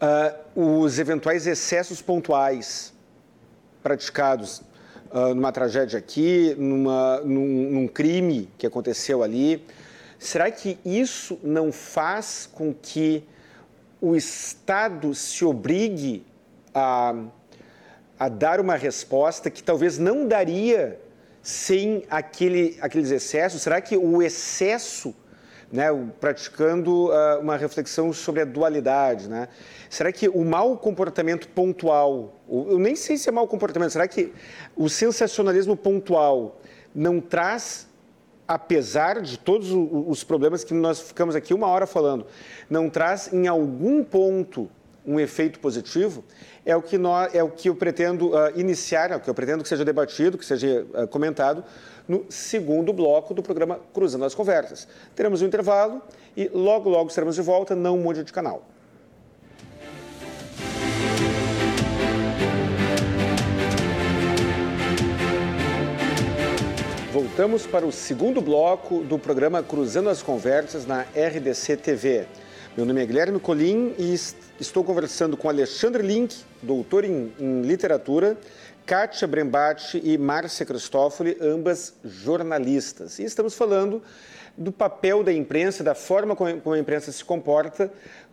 uh, 0.00 0.82
os 0.82 0.98
eventuais 0.98 1.46
excessos 1.46 2.00
pontuais 2.00 2.94
praticados 3.82 4.62
uh, 5.16 5.34
numa 5.34 5.50
tragédia 5.50 5.98
aqui, 5.98 6.54
numa, 6.58 7.20
num, 7.22 7.70
num 7.70 7.88
crime 7.88 8.50
que 8.58 8.66
aconteceu 8.66 9.22
ali. 9.22 9.64
Será 10.18 10.50
que 10.50 10.78
isso 10.84 11.38
não 11.42 11.72
faz 11.72 12.48
com 12.52 12.74
que 12.74 13.24
o 14.00 14.14
Estado 14.14 15.14
se 15.14 15.44
obrigue 15.44 16.22
a, 16.74 17.14
a 18.18 18.28
dar 18.28 18.60
uma 18.60 18.76
resposta 18.76 19.50
que 19.50 19.62
talvez 19.62 19.98
não 19.98 20.28
daria 20.28 21.00
sem 21.42 22.04
aquele, 22.10 22.76
aqueles 22.80 23.10
excessos? 23.10 23.62
Será 23.62 23.80
que 23.80 23.96
o 23.96 24.22
excesso 24.22 25.14
né, 25.70 25.86
praticando 26.20 27.06
uh, 27.06 27.40
uma 27.40 27.56
reflexão 27.56 28.12
sobre 28.12 28.42
a 28.42 28.44
dualidade. 28.44 29.28
Né? 29.28 29.48
Será 29.90 30.12
que 30.12 30.28
o 30.28 30.44
mau 30.44 30.76
comportamento 30.76 31.48
pontual, 31.48 32.34
eu 32.48 32.78
nem 32.78 32.94
sei 32.94 33.16
se 33.16 33.28
é 33.28 33.32
mau 33.32 33.46
comportamento, 33.46 33.90
será 33.90 34.06
que 34.06 34.32
o 34.76 34.88
sensacionalismo 34.88 35.76
pontual 35.76 36.60
não 36.94 37.20
traz, 37.20 37.88
apesar 38.46 39.20
de 39.20 39.38
todos 39.38 39.70
os 39.72 40.22
problemas 40.22 40.62
que 40.62 40.72
nós 40.72 41.00
ficamos 41.00 41.34
aqui 41.34 41.52
uma 41.52 41.66
hora 41.66 41.86
falando, 41.86 42.26
não 42.70 42.88
traz 42.88 43.32
em 43.32 43.48
algum 43.48 44.04
ponto 44.04 44.70
um 45.04 45.18
efeito 45.18 45.58
positivo? 45.60 46.24
É 46.64 46.74
o 46.74 46.82
que, 46.82 46.98
nós, 46.98 47.32
é 47.32 47.42
o 47.42 47.48
que 47.48 47.68
eu 47.68 47.76
pretendo 47.76 48.30
uh, 48.30 48.58
iniciar, 48.58 49.12
é 49.12 49.16
o 49.16 49.20
que 49.20 49.30
eu 49.30 49.34
pretendo 49.34 49.62
que 49.62 49.68
seja 49.68 49.84
debatido, 49.84 50.36
que 50.36 50.44
seja 50.44 50.84
uh, 50.94 51.06
comentado 51.06 51.64
no 52.08 52.24
segundo 52.28 52.92
bloco 52.92 53.34
do 53.34 53.42
programa 53.42 53.80
Cruzando 53.92 54.24
as 54.24 54.34
Conversas. 54.34 54.86
Teremos 55.14 55.42
um 55.42 55.46
intervalo 55.46 56.02
e 56.36 56.48
logo, 56.52 56.88
logo 56.88 57.08
estaremos 57.08 57.34
de 57.34 57.42
volta. 57.42 57.74
Não 57.74 57.96
mude 57.96 58.22
de 58.22 58.32
canal. 58.32 58.62
Voltamos 67.12 67.66
para 67.66 67.86
o 67.86 67.90
segundo 67.90 68.42
bloco 68.42 69.02
do 69.02 69.18
programa 69.18 69.62
Cruzando 69.62 70.10
as 70.10 70.22
Conversas 70.22 70.84
na 70.84 71.00
RDC 71.00 71.78
TV. 71.78 72.26
Meu 72.76 72.84
nome 72.84 73.02
é 73.02 73.06
Guilherme 73.06 73.40
Colim 73.40 73.94
e 73.98 74.14
estou 74.60 74.84
conversando 74.84 75.34
com 75.34 75.48
Alexandre 75.48 76.02
Link, 76.02 76.36
doutor 76.62 77.04
em, 77.04 77.32
em 77.40 77.62
literatura, 77.62 78.36
Kátia 78.86 79.26
Brembati 79.26 80.00
e 80.04 80.16
Márcia 80.16 80.64
Cristófoli, 80.64 81.36
ambas 81.40 81.94
jornalistas. 82.04 83.18
E 83.18 83.24
estamos 83.24 83.54
falando 83.54 84.00
do 84.56 84.70
papel 84.70 85.24
da 85.24 85.32
imprensa, 85.32 85.82
da 85.82 85.94
forma 85.94 86.36
como 86.36 86.72
a 86.72 86.78
imprensa 86.78 87.10
se 87.10 87.24
comporta 87.24 87.90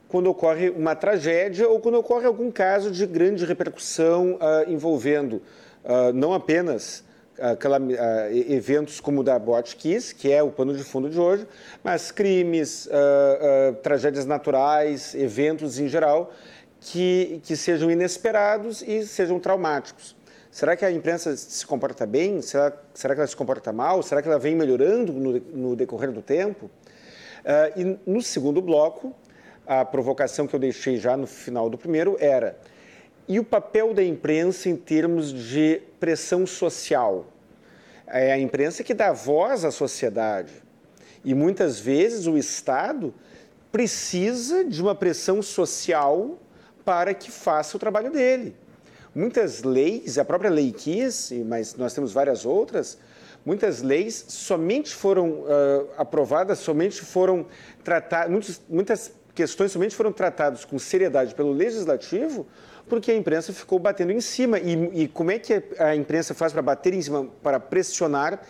quando 0.08 0.28
ocorre 0.28 0.70
uma 0.70 0.96
tragédia 0.96 1.68
ou 1.68 1.80
quando 1.80 1.96
ocorre 1.96 2.28
algum 2.28 2.52
caso 2.52 2.92
de 2.92 3.04
grande 3.08 3.46
repercussão 3.46 4.36
uh, 4.36 4.70
envolvendo 4.70 5.42
uh, 5.84 6.14
não 6.14 6.36
apenas 6.36 7.04
uh, 7.40 8.36
eventos 8.48 9.00
como 9.00 9.22
o 9.22 9.24
da 9.24 9.40
Botkiss, 9.40 10.14
que 10.14 10.32
é 10.32 10.44
o 10.44 10.52
pano 10.52 10.76
de 10.76 10.84
fundo 10.84 11.10
de 11.10 11.20
hoje, 11.20 11.48
mas 11.84 12.12
crimes, 12.12 12.86
uh, 12.86 13.74
tragédias 13.82 14.28
naturais, 14.28 15.16
eventos 15.16 15.80
em 15.80 15.88
geral, 15.88 16.32
que, 16.80 17.42
que 17.44 17.56
sejam 17.56 17.90
inesperados 17.90 18.84
e 18.84 19.04
sejam 19.08 19.40
traumáticos. 19.40 20.16
Será 20.54 20.76
que 20.76 20.86
a 20.86 20.92
imprensa 20.92 21.36
se 21.36 21.66
comporta 21.66 22.06
bem? 22.06 22.40
Será, 22.40 22.72
será 22.94 23.16
que 23.16 23.22
ela 23.22 23.28
se 23.28 23.36
comporta 23.36 23.74
mal? 23.74 24.04
Será 24.04 24.22
que 24.22 24.28
ela 24.28 24.38
vem 24.38 24.56
melhorando 24.56 25.12
no, 25.12 25.40
no 25.40 25.76
decorrer 25.76 26.12
do 26.12 26.22
tempo? 26.22 26.68
Uh, 26.68 27.80
e 27.80 28.00
no 28.06 28.22
segundo 28.22 28.62
bloco, 28.62 29.16
a 29.66 29.84
provocação 29.84 30.46
que 30.46 30.56
eu 30.56 30.60
deixei 30.60 30.98
já 30.98 31.18
no 31.18 31.26
final 31.26 31.72
do 31.72 31.78
primeiro 31.78 32.16
era: 32.20 32.56
e 33.28 33.40
o 33.40 33.44
papel 33.44 33.96
da 33.96 34.04
imprensa 34.04 34.70
em 34.70 34.76
termos 34.76 35.34
de 35.34 35.82
pressão 36.00 36.46
social? 36.46 37.26
É 38.06 38.32
a 38.32 38.38
imprensa 38.38 38.84
que 38.84 38.94
dá 38.94 39.12
voz 39.12 39.66
à 39.66 39.72
sociedade. 39.72 40.54
E 41.26 41.34
muitas 41.34 41.80
vezes 41.80 42.28
o 42.28 42.38
Estado 42.38 43.12
precisa 43.72 44.64
de 44.64 44.84
uma 44.84 44.94
pressão 44.94 45.42
social 45.42 46.38
para 46.86 47.12
que 47.16 47.32
faça 47.32 47.76
o 47.76 47.80
trabalho 47.80 48.12
dele. 48.12 48.56
Muitas 49.16 49.62
leis, 49.62 50.18
a 50.18 50.26
própria 50.26 50.50
Lei 50.50 50.72
Kiss, 50.72 51.34
mas 51.44 51.76
nós 51.76 51.94
temos 51.94 52.12
várias 52.12 52.46
outras, 52.46 52.98
muitas 53.46 53.82
leis 53.82 54.26
somente 54.28 54.94
foram 54.94 55.42
uh, 55.42 55.90
aprovadas, 55.98 56.58
somente 56.60 57.02
foram 57.02 57.46
tratadas, 57.84 58.60
muitas 58.68 59.12
questões 59.36 59.72
somente 59.72 59.96
foram 59.96 60.12
tratadas 60.12 60.66
com 60.66 60.80
seriedade 60.80 61.36
pelo 61.36 61.52
Legislativo, 61.52 62.48
porque 62.88 63.12
a 63.12 63.16
imprensa 63.16 63.54
ficou 63.54 63.78
batendo 63.78 64.12
em 64.12 64.22
cima. 64.22 64.60
E, 64.60 65.04
e 65.04 65.08
como 65.08 65.30
é 65.30 65.38
que 65.38 65.64
a 65.78 65.96
imprensa 65.96 66.34
faz 66.34 66.52
para 66.52 66.62
bater 66.62 66.94
em 66.94 67.02
cima, 67.02 67.28
para 67.42 67.60
pressionar, 67.60 68.42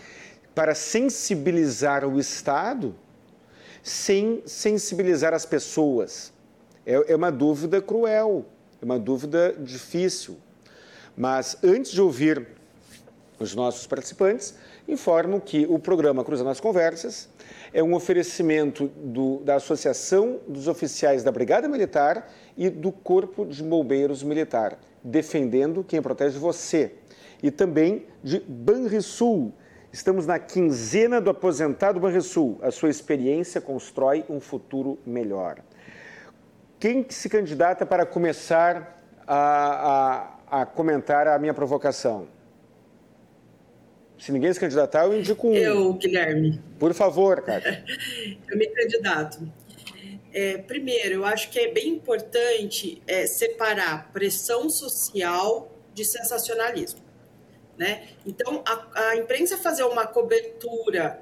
para 0.55 0.73
sensibilizar 0.73 2.05
o 2.05 2.19
Estado, 2.19 2.95
sem 3.81 4.41
sensibilizar 4.45 5.33
as 5.33 5.45
pessoas? 5.45 6.31
É, 6.85 7.11
é 7.13 7.15
uma 7.15 7.31
dúvida 7.31 7.81
cruel, 7.81 8.45
é 8.81 8.85
uma 8.85 8.99
dúvida 8.99 9.53
difícil. 9.59 10.37
Mas 11.15 11.57
antes 11.63 11.91
de 11.91 12.01
ouvir 12.01 12.47
os 13.39 13.53
nossos 13.53 13.85
participantes, 13.85 14.55
informo 14.87 15.39
que 15.39 15.65
o 15.69 15.77
programa 15.77 16.23
Cruzando 16.23 16.49
as 16.49 16.59
Conversas 16.59 17.29
é 17.73 17.83
um 17.83 17.93
oferecimento 17.93 18.87
do, 18.97 19.39
da 19.39 19.55
Associação 19.55 20.39
dos 20.47 20.67
Oficiais 20.67 21.23
da 21.23 21.31
Brigada 21.31 21.67
Militar 21.67 22.31
e 22.57 22.69
do 22.69 22.91
Corpo 22.91 23.45
de 23.45 23.63
Bombeiros 23.63 24.23
Militar, 24.23 24.77
defendendo 25.03 25.83
quem 25.83 26.01
protege 26.01 26.37
você. 26.37 26.93
E 27.41 27.51
também 27.51 28.05
de 28.23 28.39
Banrisul. 28.39 29.53
Estamos 29.91 30.25
na 30.25 30.39
quinzena 30.39 31.21
do 31.21 31.29
aposentado 31.29 31.99
Banrisul. 31.99 32.57
A 32.61 32.71
sua 32.71 32.89
experiência 32.89 33.61
constrói 33.61 34.25
um 34.29 34.39
futuro 34.39 34.97
melhor. 35.05 35.59
Quem 36.79 37.05
se 37.09 37.29
candidata 37.29 37.85
para 37.85 38.05
começar 38.05 39.01
a, 39.27 40.33
a 40.42 40.42
a 40.53 40.67
comentar 40.67 41.27
a 41.27 41.39
minha 41.39 41.53
provocação? 41.53 42.27
Se 44.19 44.31
ninguém 44.31 44.53
se 44.53 44.59
candidatar, 44.59 45.05
eu 45.05 45.17
indico 45.17 45.47
um. 45.47 45.53
Eu, 45.55 45.93
Guilherme. 45.93 46.61
Por 46.77 46.93
favor, 46.93 47.41
cara. 47.41 47.83
eu 48.49 48.57
me 48.57 48.67
candidato. 48.67 49.51
É, 50.31 50.59
primeiro, 50.59 51.15
eu 51.15 51.25
acho 51.25 51.49
que 51.49 51.59
é 51.59 51.71
bem 51.71 51.89
importante 51.89 53.01
é, 53.07 53.25
separar 53.25 54.11
pressão 54.13 54.69
social 54.69 55.71
de 55.93 56.05
sensacionalismo. 56.05 57.01
Né? 57.75 58.09
Então, 58.23 58.63
a, 58.65 59.09
a 59.09 59.15
imprensa 59.15 59.57
fazer 59.57 59.83
uma 59.83 60.05
cobertura 60.05 61.19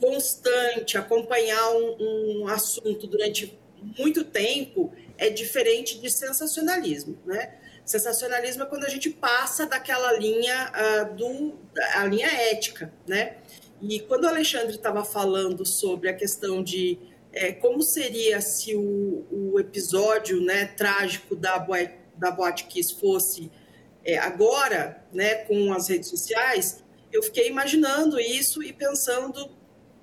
constante, 0.00 0.98
acompanhar 0.98 1.70
um, 1.70 2.42
um 2.42 2.48
assunto 2.48 3.06
durante 3.06 3.56
muito 3.96 4.24
tempo, 4.24 4.92
é 5.16 5.30
diferente 5.30 6.00
de 6.00 6.10
sensacionalismo. 6.10 7.16
Né? 7.24 7.61
Sensacionalismo 7.84 8.62
é 8.62 8.66
quando 8.66 8.84
a 8.84 8.88
gente 8.88 9.10
passa 9.10 9.66
daquela 9.66 10.12
linha 10.12 10.72
uh, 10.72 11.14
do, 11.16 11.58
a 11.94 12.06
linha 12.06 12.28
ética, 12.28 12.92
né? 13.06 13.36
E 13.80 14.00
quando 14.00 14.24
o 14.24 14.28
Alexandre 14.28 14.76
estava 14.76 15.04
falando 15.04 15.66
sobre 15.66 16.08
a 16.08 16.14
questão 16.14 16.62
de 16.62 16.98
é, 17.32 17.50
como 17.50 17.82
seria 17.82 18.40
se 18.40 18.76
o, 18.76 19.26
o, 19.30 19.58
episódio 19.58 20.40
né, 20.40 20.66
trágico 20.66 21.34
da, 21.34 21.58
Boate, 21.58 21.94
da 22.14 22.30
Boate 22.30 22.64
Kiss 22.64 22.94
fosse 22.94 23.50
é, 24.04 24.18
agora, 24.18 25.04
né, 25.12 25.36
com 25.46 25.72
as 25.72 25.88
redes 25.88 26.10
sociais, 26.10 26.84
eu 27.10 27.22
fiquei 27.22 27.48
imaginando 27.48 28.20
isso 28.20 28.62
e 28.62 28.72
pensando 28.72 29.50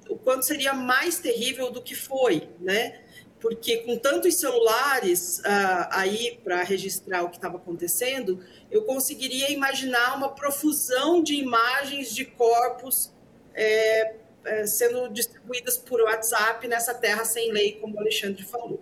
o 0.09 0.17
quanto 0.17 0.43
seria 0.43 0.73
mais 0.73 1.19
terrível 1.19 1.71
do 1.71 1.82
que 1.82 1.93
foi, 1.93 2.49
né? 2.59 2.99
Porque 3.40 3.78
com 3.78 3.98
tantos 3.98 4.36
celulares 4.36 5.40
uh, 5.40 5.88
aí 5.92 6.40
para 6.44 6.62
registrar 6.64 7.24
o 7.24 7.30
que 7.30 7.38
estava 7.38 7.58
acontecendo, 7.58 8.44
eu 8.70 8.84
conseguiria 8.84 9.52
imaginar 9.52 10.18
uma 10.18 10.30
profusão 10.30 11.24
de 11.24 11.36
imagens 11.36 12.14
de 12.14 12.26
corpos 12.26 13.12
é, 13.54 14.16
é, 14.46 14.66
sendo 14.66 15.10
distribuídas 15.10 15.78
por 15.78 16.02
WhatsApp 16.02 16.68
nessa 16.68 16.94
terra 16.94 17.26
sem 17.26 17.52
lei, 17.52 17.74
como 17.74 17.96
o 17.96 18.00
Alexandre 18.00 18.44
falou. 18.44 18.82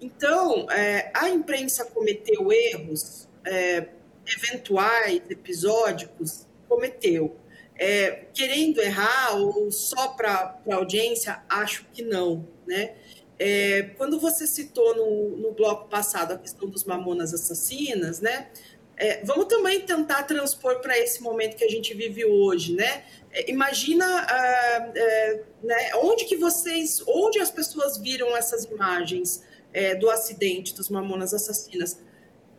Então, 0.00 0.70
é, 0.70 1.10
a 1.14 1.28
imprensa 1.28 1.84
cometeu 1.84 2.52
erros 2.52 3.28
é, 3.44 3.88
eventuais, 4.26 5.22
episódicos, 5.28 6.46
cometeu. 6.68 7.36
É, 7.80 8.24
querendo 8.34 8.80
errar 8.80 9.36
ou 9.36 9.70
só 9.70 10.08
para 10.08 10.58
a 10.68 10.74
audiência, 10.74 11.42
acho 11.48 11.84
que 11.92 12.02
não, 12.02 12.48
né? 12.66 12.96
É, 13.38 13.82
quando 13.96 14.18
você 14.18 14.46
citou 14.46 14.96
no, 14.96 15.36
no 15.36 15.52
bloco 15.52 15.88
passado 15.88 16.32
a 16.32 16.38
questão 16.38 16.68
dos 16.68 16.84
mamonas 16.84 17.32
assassinas, 17.32 18.20
né? 18.20 18.48
É, 18.96 19.24
vamos 19.24 19.46
também 19.46 19.80
tentar 19.82 20.24
transpor 20.24 20.80
para 20.80 20.98
esse 20.98 21.22
momento 21.22 21.56
que 21.56 21.64
a 21.64 21.68
gente 21.68 21.94
vive 21.94 22.24
hoje, 22.24 22.74
né? 22.74 23.04
É, 23.30 23.48
imagina 23.48 24.04
ah, 24.04 24.92
é, 24.92 25.42
né, 25.62 25.94
onde 25.96 26.24
que 26.24 26.36
vocês, 26.36 27.00
onde 27.06 27.38
as 27.38 27.50
pessoas 27.50 27.96
viram 27.96 28.36
essas 28.36 28.64
imagens 28.64 29.44
é, 29.72 29.94
do 29.94 30.10
acidente 30.10 30.74
dos 30.74 30.88
mamonas 30.88 31.32
assassinas. 31.32 32.02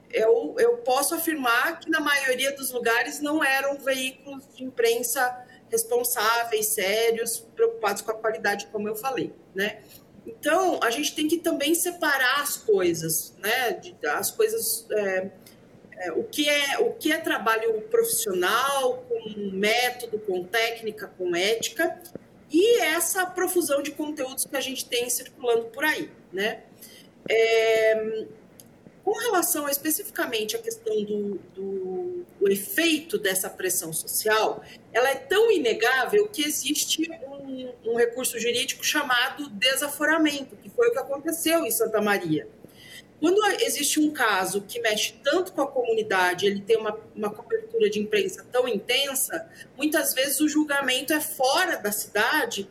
Eu, 0.10 0.56
eu 0.58 0.78
posso 0.78 1.14
afirmar 1.14 1.80
que 1.80 1.90
na 1.90 2.00
maioria 2.00 2.56
dos 2.56 2.72
lugares 2.72 3.20
não 3.20 3.44
eram 3.44 3.78
veículos 3.78 4.48
de 4.56 4.64
imprensa 4.64 5.46
responsáveis, 5.70 6.68
sérios, 6.68 7.46
preocupados 7.54 8.02
com 8.02 8.12
a 8.12 8.16
qualidade, 8.16 8.68
como 8.68 8.88
eu 8.88 8.96
falei, 8.96 9.34
né? 9.54 9.82
Então, 10.26 10.80
a 10.82 10.90
gente 10.90 11.16
tem 11.16 11.28
que 11.28 11.38
também 11.38 11.76
separar 11.76 12.42
as 12.42 12.58
coisas, 12.58 13.34
né? 13.40 13.82
As 14.12 14.32
coisas. 14.32 14.86
É, 14.92 15.32
é, 16.02 16.12
o, 16.14 16.24
que 16.24 16.48
é, 16.48 16.80
o 16.80 16.94
que 16.94 17.12
é 17.12 17.18
trabalho 17.18 17.82
profissional, 17.84 19.04
com 19.10 19.52
método, 19.52 20.18
com 20.20 20.46
técnica, 20.46 21.12
com 21.18 21.36
ética, 21.36 22.00
e 22.50 22.80
essa 22.80 23.26
profusão 23.26 23.82
de 23.84 23.92
conteúdos 23.92 24.46
que 24.46 24.56
a 24.56 24.62
gente 24.62 24.86
tem 24.86 25.10
circulando 25.10 25.66
por 25.66 25.84
aí, 25.84 26.10
né? 26.32 26.64
É, 27.30 28.26
com 29.04 29.12
relação 29.12 29.68
especificamente 29.68 30.56
à 30.56 30.60
questão 30.60 31.04
do, 31.04 31.36
do, 31.54 32.19
do, 32.40 32.52
efeito 32.52 33.18
dessa 33.18 33.50
pressão 33.50 33.92
social, 33.92 34.64
ela 34.94 35.10
é 35.10 35.16
tão 35.16 35.52
inegável 35.52 36.28
que 36.28 36.44
existe 36.44 37.10
um, 37.28 37.74
um 37.86 37.96
recurso 37.96 38.40
jurídico 38.40 38.84
chamado 38.84 39.50
desaforamento, 39.50 40.56
que 40.58 40.70
foi 40.70 40.90
o 40.90 40.92
que 40.92 41.00
aconteceu 41.00 41.66
em 41.66 41.72
Santa 41.72 42.02
Maria. 42.02 42.48
Quando 43.20 43.46
existe 43.62 44.00
um 44.00 44.12
caso 44.12 44.62
que 44.62 44.80
mexe 44.80 45.14
tanto 45.24 45.52
com 45.52 45.62
a 45.62 45.68
comunidade, 45.68 46.46
ele 46.46 46.62
tem 46.62 46.78
uma, 46.78 46.98
uma 47.14 47.30
cobertura 47.30 47.90
de 47.90 48.00
imprensa 48.00 48.46
tão 48.50 48.68
intensa, 48.68 49.50
muitas 49.76 50.14
vezes 50.14 50.40
o 50.40 50.48
julgamento 50.48 51.12
é 51.12 51.20
fora 51.20 51.76
da 51.76 51.92
cidade 51.92 52.68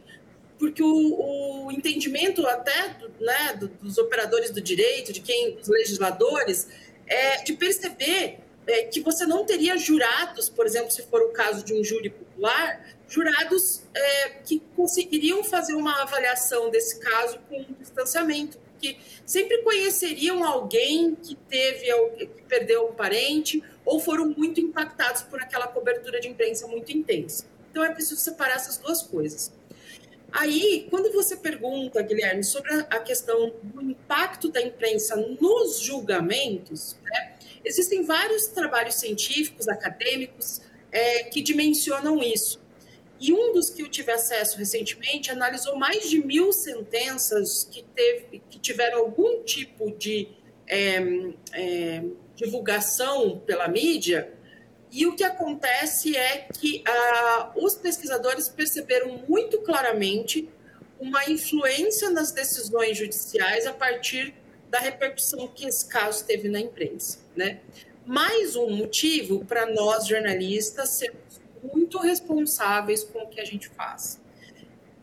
porque 0.58 0.82
o, 0.82 1.66
o 1.66 1.72
entendimento 1.72 2.44
até 2.46 2.96
né, 3.20 3.58
dos 3.80 3.96
operadores 3.96 4.50
do 4.50 4.60
direito, 4.60 5.12
de 5.12 5.20
quem, 5.20 5.54
dos 5.54 5.68
legisladores, 5.68 6.68
é 7.06 7.42
de 7.42 7.52
perceber 7.54 8.40
é, 8.68 8.82
que 8.82 9.00
você 9.00 9.26
não 9.26 9.44
teria 9.44 9.76
jurados, 9.78 10.48
por 10.48 10.66
exemplo, 10.66 10.90
se 10.90 11.02
for 11.02 11.22
o 11.22 11.30
caso 11.30 11.64
de 11.64 11.72
um 11.72 11.82
júri 11.82 12.10
popular, 12.10 12.86
jurados 13.08 13.82
é, 13.94 14.28
que 14.44 14.62
conseguiriam 14.76 15.42
fazer 15.42 15.74
uma 15.74 16.02
avaliação 16.02 16.70
desse 16.70 17.00
caso 17.00 17.38
com 17.48 17.58
um 17.58 17.74
distanciamento, 17.80 18.58
porque 18.58 18.98
sempre 19.24 19.62
conheceriam 19.62 20.44
alguém 20.44 21.14
que 21.14 21.34
teve, 21.34 21.86
que 22.16 22.42
perdeu 22.42 22.88
um 22.88 22.92
parente 22.92 23.62
ou 23.84 23.98
foram 23.98 24.26
muito 24.36 24.60
impactados 24.60 25.22
por 25.22 25.42
aquela 25.42 25.66
cobertura 25.66 26.20
de 26.20 26.28
imprensa 26.28 26.66
muito 26.66 26.92
intensa. 26.92 27.46
Então 27.70 27.82
é 27.82 27.90
preciso 27.90 28.20
separar 28.20 28.56
essas 28.56 28.76
duas 28.76 29.00
coisas. 29.02 29.50
Aí, 30.30 30.86
quando 30.90 31.10
você 31.10 31.36
pergunta, 31.36 32.02
Guilherme, 32.02 32.44
sobre 32.44 32.70
a 32.90 33.00
questão 33.00 33.50
do 33.62 33.80
impacto 33.80 34.50
da 34.50 34.60
imprensa 34.60 35.16
nos 35.16 35.80
julgamentos, 35.80 36.96
né, 37.02 37.37
existem 37.64 38.04
vários 38.04 38.46
trabalhos 38.46 38.94
científicos, 38.94 39.68
acadêmicos, 39.68 40.60
é, 40.90 41.24
que 41.24 41.42
dimensionam 41.42 42.22
isso. 42.22 42.60
E 43.20 43.32
um 43.32 43.52
dos 43.52 43.68
que 43.68 43.82
eu 43.82 43.88
tive 43.88 44.12
acesso 44.12 44.56
recentemente 44.56 45.30
analisou 45.30 45.76
mais 45.76 46.08
de 46.08 46.24
mil 46.24 46.52
sentenças 46.52 47.64
que, 47.64 47.82
teve, 47.82 48.40
que 48.48 48.58
tiveram 48.58 49.00
algum 49.00 49.42
tipo 49.42 49.90
de 49.90 50.28
é, 50.68 50.98
é, 51.52 52.04
divulgação 52.36 53.40
pela 53.40 53.66
mídia. 53.66 54.32
E 54.90 55.06
o 55.06 55.16
que 55.16 55.24
acontece 55.24 56.16
é 56.16 56.46
que 56.52 56.82
ah, 56.86 57.52
os 57.56 57.74
pesquisadores 57.74 58.48
perceberam 58.48 59.24
muito 59.28 59.58
claramente 59.62 60.48
uma 61.00 61.28
influência 61.28 62.10
nas 62.10 62.30
decisões 62.32 62.96
judiciais 62.96 63.66
a 63.66 63.72
partir 63.72 64.34
da 64.70 64.78
repercussão 64.78 65.48
que 65.48 65.66
esse 65.66 65.88
caso 65.88 66.24
teve 66.24 66.48
na 66.48 66.60
imprensa. 66.60 67.18
Né? 67.38 67.60
Mais 68.04 68.56
um 68.56 68.68
motivo 68.68 69.44
para 69.44 69.64
nós, 69.72 70.08
jornalistas, 70.08 70.88
sermos 70.88 71.40
muito 71.72 71.98
responsáveis 71.98 73.04
com 73.04 73.20
o 73.20 73.28
que 73.28 73.40
a 73.40 73.44
gente 73.44 73.68
faz. 73.68 74.20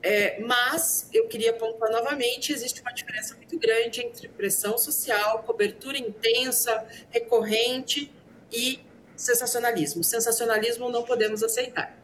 É, 0.04 0.42
mas 0.42 1.10
eu 1.14 1.30
queria 1.30 1.52
apontar 1.52 1.90
novamente: 1.90 2.52
existe 2.52 2.82
uma 2.82 2.92
diferença 2.92 3.36
muito 3.38 3.58
grande 3.58 4.02
entre 4.02 4.28
pressão 4.28 4.78
social, 4.78 5.44
cobertura 5.44 5.98
intensa, 5.98 6.86
recorrente 7.10 8.12
e 8.52 8.82
sensacionalismo. 9.16 10.04
Sensacionalismo 10.04 10.90
não 10.90 11.04
podemos 11.04 11.42
aceitar. 11.42 11.98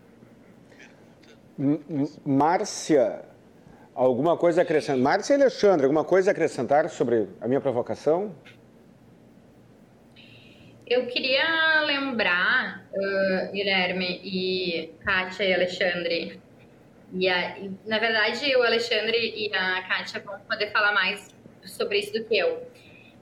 Márcia, 2.25 3.25
alguma 3.93 4.38
coisa 4.38 4.61
acrescentar? 4.61 4.97
Márcia 4.97 5.34
e 5.34 5.41
Alexandre, 5.41 5.86
alguma 5.86 6.05
coisa 6.05 6.29
a 6.29 6.32
acrescentar 6.32 6.89
sobre 6.89 7.27
a 7.41 7.49
minha 7.49 7.59
provocação? 7.59 8.34
Eu 10.91 11.05
queria 11.05 11.83
lembrar, 11.85 12.85
uh, 12.93 13.51
Guilherme 13.53 14.19
e 14.25 14.93
Kátia 15.05 15.45
e 15.45 15.53
Alexandre, 15.53 16.41
e, 17.13 17.29
a, 17.29 17.59
e, 17.59 17.71
na 17.87 17.97
verdade 17.97 18.53
o 18.57 18.61
Alexandre 18.61 19.33
e 19.33 19.55
a 19.55 19.83
Kátia 19.83 20.19
vão 20.19 20.37
poder 20.41 20.69
falar 20.73 20.91
mais 20.91 21.33
sobre 21.63 21.99
isso 21.99 22.11
do 22.11 22.25
que 22.25 22.37
eu. 22.37 22.69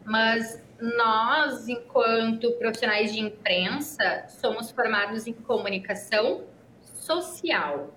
Mas 0.03 0.65
nós, 0.81 1.69
enquanto 1.69 2.51
profissionais 2.53 3.13
de 3.13 3.19
imprensa, 3.19 4.25
somos 4.27 4.71
formados 4.71 5.27
em 5.27 5.33
comunicação 5.33 6.45
social. 6.95 7.93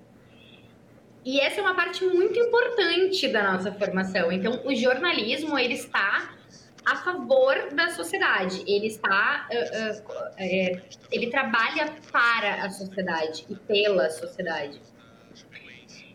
E 1.25 1.41
essa 1.41 1.61
é 1.61 1.63
uma 1.63 1.75
parte 1.75 2.05
muito 2.05 2.39
importante 2.39 3.27
da 3.27 3.55
nossa 3.55 3.73
formação. 3.73 4.31
Então, 4.31 4.67
o 4.67 4.75
jornalismo 4.75 5.59
ele 5.59 5.75
está 5.75 6.42
a 6.85 6.97
favor 6.97 7.69
da 7.73 7.91
sociedade. 7.91 8.63
Ele 8.67 8.87
está, 8.87 9.49
uh, 9.51 10.01
uh, 10.01 10.35
é, 10.37 10.83
ele 11.11 11.29
trabalha 11.29 11.93
para 12.11 12.65
a 12.65 12.71
sociedade 12.71 13.47
e 13.49 13.55
pela 13.55 14.11
sociedade. 14.11 14.81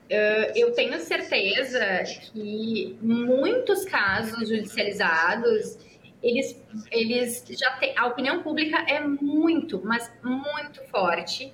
Uh, 0.10 0.52
eu 0.56 0.72
tenho 0.74 1.00
certeza 1.00 2.04
que 2.32 2.98
muitos 3.02 3.84
casos 3.86 4.48
judicializados, 4.48 5.78
eles, 6.24 6.62
eles 6.92 7.46
já 7.50 7.72
têm, 7.78 7.94
a 7.98 8.06
opinião 8.06 8.42
pública 8.42 8.78
é 8.88 9.00
muito, 9.02 9.82
mas 9.84 10.12
muito 10.24 10.82
forte 10.90 11.54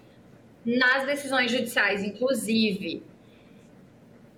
nas 0.66 1.06
decisões 1.06 1.52
judiciais, 1.52 2.04
inclusive 2.04 3.04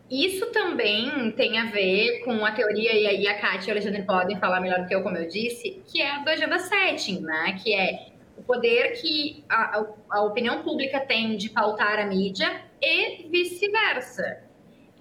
isso 0.09 0.51
também 0.51 1.31
tem 1.31 1.57
a 1.57 1.65
ver 1.65 2.19
com 2.23 2.45
a 2.45 2.51
teoria, 2.51 2.93
e 2.93 3.07
aí 3.07 3.27
a 3.27 3.39
Kátia 3.39 3.69
e 3.69 3.69
o 3.69 3.71
Alexandre 3.71 4.03
podem 4.03 4.39
falar 4.39 4.61
melhor 4.61 4.81
do 4.81 4.87
que 4.87 4.93
eu, 4.93 5.01
como 5.01 5.17
eu 5.17 5.27
disse, 5.27 5.81
que 5.87 6.01
é 6.01 6.19
do 6.23 6.29
agenda 6.29 6.59
setting, 6.59 7.21
né? 7.21 7.59
Que 7.61 7.73
é 7.73 8.09
o 8.37 8.43
poder 8.43 9.01
que 9.01 9.43
a, 9.49 9.83
a 10.11 10.21
opinião 10.21 10.61
pública 10.61 10.99
tem 10.99 11.35
de 11.35 11.49
pautar 11.49 11.99
a 11.99 12.05
mídia 12.05 12.61
e 12.79 13.27
vice-versa. 13.29 14.43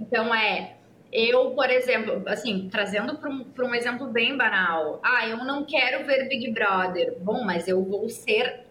Então, 0.00 0.34
é, 0.34 0.76
eu, 1.12 1.50
por 1.50 1.68
exemplo, 1.68 2.22
assim, 2.26 2.68
trazendo 2.70 3.18
para 3.18 3.28
um, 3.28 3.44
um 3.56 3.74
exemplo 3.74 4.06
bem 4.06 4.36
banal, 4.36 5.00
ah, 5.04 5.28
eu 5.28 5.38
não 5.38 5.64
quero 5.64 6.06
ver 6.06 6.28
Big 6.28 6.50
Brother. 6.50 7.18
Bom, 7.20 7.44
mas 7.44 7.68
eu 7.68 7.84
vou 7.84 8.08
ser, 8.08 8.64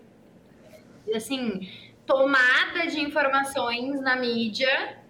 assim, 1.14 1.70
tomada 2.08 2.88
de 2.88 3.00
informações 3.00 4.02
na 4.02 4.16
mídia 4.16 5.03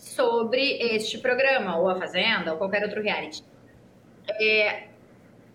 sobre 0.00 0.78
este 0.94 1.18
programa, 1.18 1.76
ou 1.76 1.88
A 1.88 1.96
Fazenda, 1.96 2.52
ou 2.52 2.58
qualquer 2.58 2.82
outro 2.82 3.02
reality. 3.02 3.44
É, 4.40 4.88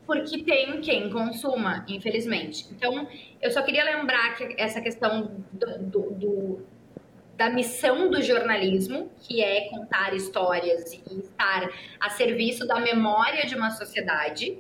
porque 0.05 0.43
tem 0.43 0.79
quem 0.81 1.09
consuma, 1.09 1.83
infelizmente. 1.89 2.67
Então, 2.71 3.07
eu 3.41 3.49
só 3.49 3.63
queria 3.63 3.83
lembrar 3.83 4.35
que 4.35 4.55
essa 4.57 4.79
questão 4.79 5.31
do, 5.51 5.79
do, 5.79 6.11
do, 6.11 6.65
da 7.35 7.49
missão 7.49 8.07
do 8.09 8.21
jornalismo, 8.21 9.09
que 9.19 9.41
é 9.41 9.67
contar 9.69 10.13
histórias 10.13 10.93
e 10.93 11.19
estar 11.19 11.67
a 11.99 12.09
serviço 12.11 12.67
da 12.67 12.79
memória 12.79 13.47
de 13.47 13.55
uma 13.55 13.71
sociedade, 13.71 14.59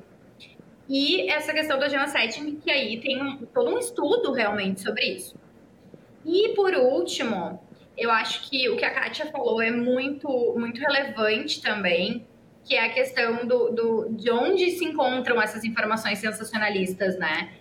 e 0.89 1.29
essa 1.29 1.53
questão 1.53 1.77
do 1.77 1.85
agenda 1.85 2.07
setting, 2.07 2.55
que 2.55 2.71
aí 2.71 2.99
tem 2.99 3.21
um, 3.21 3.45
todo 3.45 3.69
um 3.69 3.77
estudo 3.77 4.31
realmente 4.31 4.81
sobre 4.81 5.05
isso. 5.05 5.35
E, 6.25 6.49
por 6.55 6.73
último, 6.73 7.59
eu 7.97 8.11
acho 8.11 8.49
que 8.49 8.69
o 8.69 8.77
que 8.77 8.85
a 8.85 8.93
Kátia 8.93 9.25
falou 9.27 9.61
é 9.61 9.71
muito, 9.71 10.27
muito 10.57 10.79
relevante 10.79 11.61
também, 11.61 12.25
que 12.63 12.75
é 12.75 12.85
a 12.85 12.89
questão 12.89 13.45
do, 13.45 13.69
do, 13.71 14.09
de 14.09 14.31
onde 14.31 14.71
se 14.71 14.83
encontram 14.83 15.41
essas 15.41 15.63
informações 15.63 16.19
sensacionalistas, 16.19 17.17
né? 17.17 17.51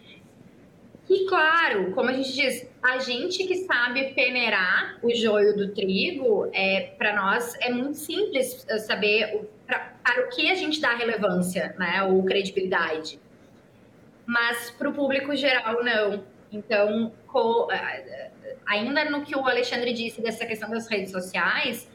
E 1.09 1.27
claro, 1.27 1.93
como 1.93 2.09
a 2.09 2.13
gente 2.15 2.33
diz, 2.33 2.71
a 2.83 2.99
gente 2.99 3.45
que 3.45 3.57
sabe 3.57 4.15
peneirar 4.15 4.99
o 5.03 5.15
joio 5.15 5.55
do 5.55 5.75
trigo, 5.75 6.49
é, 6.53 6.95
para 6.97 7.15
nós 7.15 7.55
é 7.61 7.71
muito 7.71 7.99
simples 7.99 8.67
saber 8.87 9.37
o, 9.37 9.45
pra, 9.67 9.93
para 10.03 10.25
o 10.25 10.31
que 10.31 10.51
a 10.51 10.55
gente 10.55 10.81
dá 10.81 10.95
relevância, 10.95 11.75
né? 11.79 12.03
Ou 12.05 12.25
credibilidade. 12.25 13.21
Mas 14.27 14.71
para 14.71 14.89
o 14.89 14.95
público 14.95 15.37
geral, 15.37 15.85
não. 15.85 16.25
Então, 16.51 17.13
co, 17.27 17.69
ainda 18.67 19.05
no 19.11 19.23
que 19.25 19.37
o 19.37 19.47
Alexandre 19.47 19.93
disse 19.93 20.21
dessa 20.21 20.45
questão 20.47 20.71
das 20.71 20.89
redes 20.89 21.11
sociais, 21.11 21.89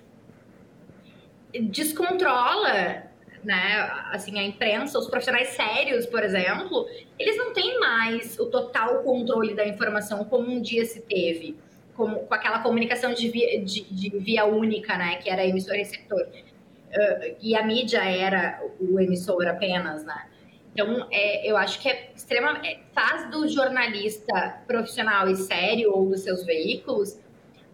descontrola, 1.53 3.03
né? 3.43 3.89
Assim, 4.11 4.37
a 4.39 4.43
imprensa, 4.43 4.99
os 4.99 5.07
profissionais 5.07 5.49
sérios, 5.49 6.05
por 6.05 6.23
exemplo, 6.23 6.87
eles 7.17 7.37
não 7.37 7.53
têm 7.53 7.79
mais 7.79 8.37
o 8.39 8.45
total 8.47 9.03
controle 9.03 9.53
da 9.53 9.67
informação 9.67 10.23
como 10.25 10.49
um 10.49 10.61
dia 10.61 10.85
se 10.85 11.01
teve, 11.01 11.55
como, 11.95 12.19
com 12.19 12.33
aquela 12.33 12.59
comunicação 12.59 13.13
de 13.13 13.29
via, 13.29 13.63
de, 13.63 13.83
de 13.83 14.09
via 14.19 14.45
única, 14.45 14.97
né? 14.97 15.15
Que 15.15 15.29
era 15.29 15.45
emissor-receptor. 15.45 16.21
Uh, 16.21 17.35
e 17.41 17.55
a 17.55 17.63
mídia 17.63 18.03
era 18.03 18.61
o 18.79 18.99
emissor 18.99 19.47
apenas, 19.47 20.03
né? 20.03 20.27
Então, 20.73 21.07
é, 21.11 21.49
eu 21.49 21.57
acho 21.57 21.79
que 21.79 21.89
é 21.89 22.11
extremamente. 22.15 22.67
É, 22.67 22.79
faz 22.93 23.29
do 23.31 23.47
jornalista 23.47 24.61
profissional 24.67 25.27
e 25.29 25.35
sério 25.35 25.91
ou 25.91 26.09
dos 26.09 26.21
seus 26.21 26.45
veículos 26.45 27.17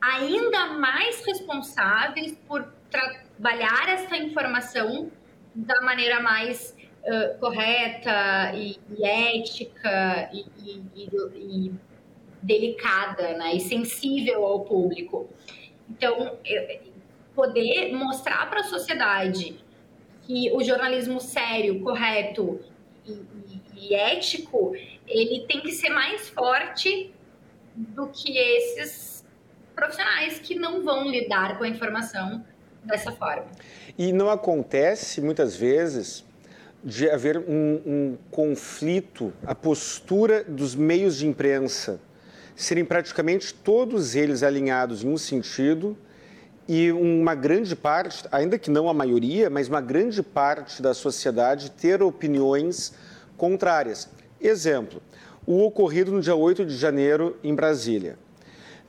ainda 0.01 0.67
mais 0.67 1.25
responsáveis 1.25 2.37
por 2.47 2.67
trabalhar 2.89 3.89
essa 3.89 4.15
informação 4.15 5.11
da 5.53 5.81
maneira 5.81 6.19
mais 6.19 6.75
uh, 7.03 7.39
correta 7.39 8.53
e, 8.53 8.77
e 8.97 9.05
ética 9.05 10.29
e, 10.31 10.45
e, 10.63 11.09
e, 11.35 11.71
delicada, 12.41 13.35
né? 13.37 13.55
E 13.55 13.59
sensível 13.59 14.45
ao 14.45 14.59
público. 14.65 15.27
Então, 15.89 16.37
poder 17.33 17.91
mostrar 17.93 18.49
para 18.49 18.59
a 18.59 18.63
sociedade 18.63 19.57
que 20.21 20.51
o 20.51 20.63
jornalismo 20.63 21.19
sério, 21.19 21.81
correto, 21.81 22.59
e, 23.08 23.62
e, 23.76 23.93
ético, 23.93 24.74
ele 25.08 25.45
tem 25.47 25.62
que 25.62 25.72
ser 25.72 25.89
mais 25.89 26.30
forte 26.30 27.14
do 27.76 28.08
que 28.08 28.38
esses 28.38 29.26
profissionais 29.76 30.39
que 30.39 30.56
não 30.56 30.84
vão 30.84 31.10
lidar 31.10 31.58
com 31.58 31.64
a 31.64 31.68
informação 31.68 32.43
dessa 32.84 33.12
forma. 33.12 33.47
E 33.97 34.14
não 34.14 34.30
acontece 34.30 35.22
muitas 35.22 35.56
vezes 35.56 36.24
de 36.84 37.10
haver 37.10 37.38
um, 37.38 37.82
um 37.86 38.18
conflito, 38.30 39.34
a 39.45 39.56
postura 39.56 40.43
dos 40.43 40.76
meios 40.76 41.18
de 41.18 41.28
imprensa 41.28 41.99
serem 42.56 42.86
praticamente 42.86 43.53
todos 43.53 44.16
eles 44.16 44.43
alinhados 44.43 45.03
em 45.03 45.10
um 45.10 45.18
sentido 45.18 45.97
e 46.68 46.91
uma 46.91 47.36
grande 47.36 47.76
parte, 47.76 48.24
ainda 48.32 48.57
que 48.57 48.72
não 48.72 48.89
a 48.89 48.93
maioria, 48.93 49.49
mas 49.49 49.68
uma 49.68 49.82
grande 49.82 50.24
parte 50.24 50.82
da 50.82 50.93
sociedade 50.93 51.72
ter 51.72 52.01
opiniões 52.01 52.93
contrárias. 53.38 54.09
Exemplo, 54.41 55.01
o 55.45 55.63
ocorrido 55.63 56.11
no 56.11 56.22
dia 56.22 56.36
8 56.36 56.66
de 56.66 56.76
janeiro 56.76 57.38
em 57.43 57.53
Brasília. 57.53 58.18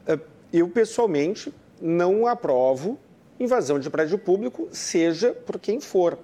Eh, 0.06 0.18
eu, 0.52 0.68
pessoalmente, 0.68 1.52
não 1.80 2.26
aprovo 2.26 2.98
invasão 3.38 3.78
de 3.78 3.90
prédio 3.90 4.18
público, 4.18 4.68
seja 4.72 5.32
por 5.32 5.58
quem 5.58 5.80
for. 5.80 6.18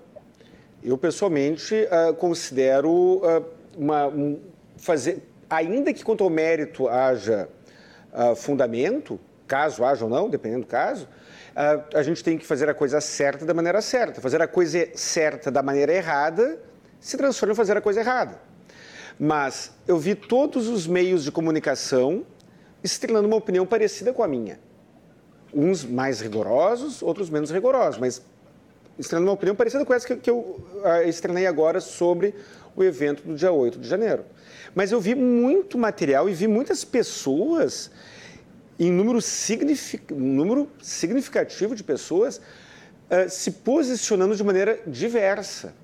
Eu, 0.82 0.96
pessoalmente, 0.96 1.74
eh, 1.74 2.12
considero 2.14 3.20
eh, 3.24 3.42
uma, 3.76 4.09
um, 4.09 4.40
fazer, 4.76 5.22
ainda 5.50 5.92
que 5.92 6.03
quanto 6.03 6.24
ao 6.24 6.30
mérito 6.30 6.88
haja 6.88 7.48
uh, 8.12 8.34
fundamento, 8.34 9.20
caso 9.46 9.84
haja 9.84 10.05
ou 10.05 10.11
não, 10.11 10.28
dependendo 10.28 10.62
do 10.62 10.66
caso, 10.66 11.07
a 11.55 12.03
gente 12.03 12.24
tem 12.24 12.38
que 12.38 12.46
fazer 12.46 12.68
a 12.68 12.74
coisa 12.74 13.00
certa 13.00 13.44
da 13.44 13.55
maneira 13.55 13.80
certa. 13.80 14.20
Fazer 14.20 14.40
a 14.40 14.48
coisa 14.48 14.88
certa 14.94 15.50
da 15.50 15.62
maneira 15.62 15.92
errada 15.92 16.59
se 17.00 17.16
transforma 17.16 17.53
em 17.53 17.57
fazer 17.57 17.76
a 17.76 17.80
coisa 17.80 18.00
errada. 18.00 18.40
Mas 19.18 19.72
eu 19.86 19.98
vi 19.98 20.14
todos 20.14 20.68
os 20.68 20.86
meios 20.86 21.24
de 21.24 21.30
comunicação 21.30 22.24
estreando 22.82 23.26
uma 23.26 23.36
opinião 23.36 23.66
parecida 23.66 24.12
com 24.12 24.22
a 24.22 24.28
minha. 24.28 24.59
Uns 25.53 25.84
mais 25.84 26.20
rigorosos, 26.20 27.03
outros 27.03 27.28
menos 27.28 27.50
rigorosos, 27.50 28.00
mas 28.00 28.22
estreando 28.98 29.26
uma 29.26 29.34
opinião 29.34 29.55
parecida 29.55 29.84
com 29.84 29.92
essa 29.92 30.07
que, 30.07 30.16
que 30.16 30.30
eu 30.30 30.36
uh, 30.36 31.07
estrenei 31.07 31.46
agora 31.46 31.80
sobre 31.80 32.34
o 32.74 32.82
evento 32.82 33.22
do 33.22 33.34
dia 33.34 33.53
8 33.53 33.78
de 33.78 33.88
janeiro. 33.88 34.24
Mas 34.74 34.92
eu 34.92 35.00
vi 35.00 35.14
muito 35.14 35.76
material 35.76 36.28
e 36.28 36.32
vi 36.32 36.48
muitas 36.48 36.84
pessoas, 36.84 37.90
em 38.86 38.92
número, 38.92 39.20
signific... 39.20 40.12
número 40.12 40.68
significativo 40.80 41.74
de 41.74 41.84
pessoas, 41.84 42.38
uh, 42.38 43.28
se 43.28 43.50
posicionando 43.50 44.34
de 44.34 44.42
maneira 44.42 44.80
diversa. 44.86 45.74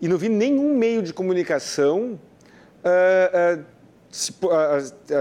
E 0.00 0.08
não 0.08 0.18
vi 0.18 0.28
nenhum 0.28 0.76
meio 0.76 1.02
de 1.02 1.12
comunicação 1.12 2.18
uh, 2.82 3.58
uh, 3.58 3.64
se, 4.10 4.34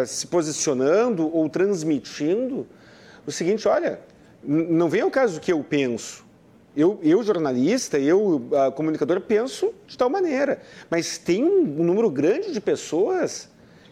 se, 0.07 0.27
posicionando 0.27 1.33
ou 1.33 1.47
transmitindo 1.49 2.67
o 3.25 3.31
seguinte: 3.31 3.67
olha, 3.67 3.99
não 4.43 4.89
vem 4.89 5.01
ao 5.01 5.11
caso 5.11 5.35
do 5.35 5.39
que 5.39 5.51
eu 5.53 5.63
penso. 5.63 6.25
Eu, 6.75 6.99
eu, 7.03 7.21
jornalista, 7.21 7.99
eu, 7.99 8.47
comunicador, 8.75 9.19
penso 9.19 9.73
de 9.85 9.97
tal 9.97 10.09
maneira. 10.09 10.61
Mas 10.89 11.17
tem 11.17 11.43
um, 11.43 11.81
um 11.81 11.83
número 11.83 12.09
grande 12.09 12.53
de 12.53 12.61
pessoas 12.61 13.49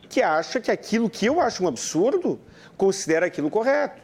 que 0.10 0.22
acha 0.22 0.60
que 0.60 0.72
aquilo 0.72 1.10
que 1.10 1.26
eu 1.26 1.40
acho 1.40 1.64
um 1.64 1.68
absurdo, 1.68 2.40
considera 2.80 3.26
aquilo 3.26 3.50
correto. 3.50 4.02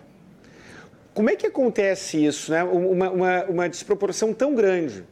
Como 1.14 1.30
é 1.30 1.36
que 1.36 1.48
acontece 1.48 2.24
isso, 2.24 2.52
né? 2.52 2.62
uma, 2.62 3.10
uma, 3.10 3.44
uma 3.46 3.70
desproporção 3.70 4.34
tão 4.34 4.54
grande? 4.54 5.06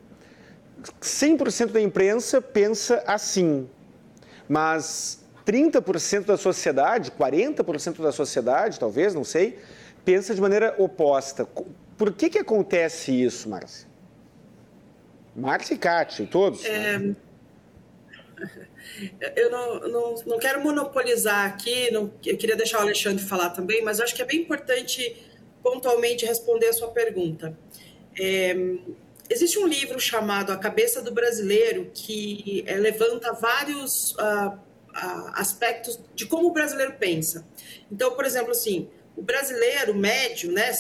100% 1.02 1.72
da 1.72 1.80
imprensa 1.80 2.42
pensa 2.42 3.02
assim, 3.08 3.70
mas 4.50 5.24
30% 5.46 6.26
da 6.26 6.36
sociedade, 6.36 7.10
40% 7.12 8.02
da 8.02 8.12
sociedade, 8.12 8.78
talvez, 8.78 9.16
não 9.16 9.24
sei, 9.24 9.58
pensa 10.04 10.36
de 10.36 10.42
maneira 10.42 10.76
oposta. 10.78 11.48
Por 11.98 12.12
que, 12.12 12.30
que 12.30 12.40
acontece 12.40 13.14
isso, 13.14 13.48
Márcia? 13.48 13.88
Márcia 15.34 15.74
e 15.74 15.78
Kátia, 15.78 16.28
todos? 16.30 16.66
É... 16.66 17.00
Né? 17.00 17.16
Eu 19.36 19.50
não, 19.50 19.80
não, 19.80 20.16
não 20.26 20.40
quero 20.40 20.62
monopolizar 20.62 21.46
aqui, 21.46 21.92
não, 21.92 22.14
eu 22.26 22.38
queria 22.38 22.56
deixar 22.56 22.80
o 22.80 22.82
Alexandre 22.82 23.24
falar 23.24 23.50
também, 23.50 23.82
mas 23.84 24.00
acho 24.00 24.14
que 24.16 24.22
é 24.22 24.26
bem 24.26 24.42
importante 24.42 25.18
pontualmente 25.64 26.26
responder 26.26 26.68
a 26.68 26.74
sua 26.74 26.90
pergunta. 26.90 27.58
É, 28.20 28.56
existe 29.30 29.58
um 29.58 29.66
livro 29.66 30.00
chamado 30.00 30.52
A 30.52 30.58
Cabeça 30.58 31.02
do 31.02 31.12
Brasileiro 31.12 31.90
que 31.94 32.64
é, 32.68 32.76
levanta 32.76 33.34
vários 33.34 34.12
uh, 34.12 34.50
uh, 34.50 35.32
aspectos 35.34 36.00
de 36.14 36.26
como 36.26 36.48
o 36.50 36.52
brasileiro 36.52 36.94
pensa. 37.00 37.48
Então, 37.92 38.12
por 38.16 38.26
exemplo, 38.26 38.52
assim, 38.52 38.90
o 39.16 39.22
brasileiro 39.22 39.96
médio, 39.96 40.52
né, 40.52 40.72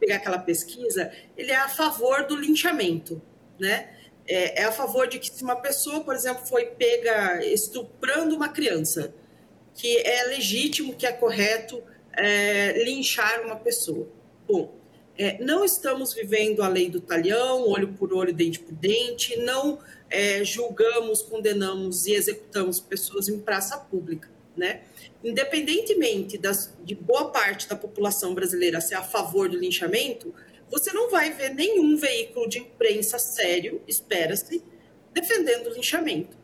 pegar 0.00 0.16
aquela 0.16 0.38
pesquisa, 0.38 1.12
ele 1.36 1.52
é 1.52 1.56
a 1.56 1.68
favor 1.68 2.26
do 2.26 2.36
linchamento, 2.36 3.22
né? 3.58 3.93
É, 4.26 4.62
é, 4.62 4.64
a 4.64 4.72
favor 4.72 5.06
de 5.06 5.18
que 5.18 5.30
se 5.30 5.42
uma 5.42 5.56
pessoa, 5.56 6.00
por 6.00 6.14
exemplo, 6.14 6.46
foi 6.46 6.66
pega 6.66 7.44
estuprando 7.44 8.34
uma 8.34 8.48
criança, 8.48 9.14
que 9.74 9.98
é 9.98 10.24
legítimo, 10.24 10.94
que 10.94 11.06
é 11.06 11.12
correto 11.12 11.82
é, 12.16 12.82
linchar 12.84 13.42
uma 13.44 13.56
pessoa. 13.56 14.08
Bom, 14.48 14.74
é, 15.16 15.38
não 15.42 15.64
estamos 15.64 16.14
vivendo 16.14 16.62
a 16.62 16.68
lei 16.68 16.88
do 16.88 17.00
talhão, 17.00 17.68
olho 17.68 17.92
por 17.92 18.12
olho, 18.12 18.32
dente 18.32 18.58
por 18.60 18.72
dente, 18.74 19.36
não 19.36 19.78
é, 20.10 20.44
julgamos, 20.44 21.22
condenamos 21.22 22.06
e 22.06 22.14
executamos 22.14 22.80
pessoas 22.80 23.28
em 23.28 23.38
praça 23.38 23.76
pública, 23.76 24.28
né? 24.56 24.82
independentemente 25.22 26.36
das, 26.36 26.72
de 26.84 26.94
boa 26.94 27.30
parte 27.30 27.68
da 27.68 27.74
população 27.74 28.34
brasileira 28.34 28.80
ser 28.80 28.94
a 28.94 29.02
favor 29.02 29.48
do 29.48 29.58
linchamento, 29.58 30.34
você 30.70 30.92
não 30.92 31.10
vai 31.10 31.32
ver 31.32 31.54
nenhum 31.54 31.96
veículo 31.96 32.48
de 32.48 32.58
imprensa 32.58 33.18
sério, 33.18 33.82
espera-se, 33.86 34.62
defendendo 35.12 35.68
o 35.68 35.74
linchamento. 35.74 36.36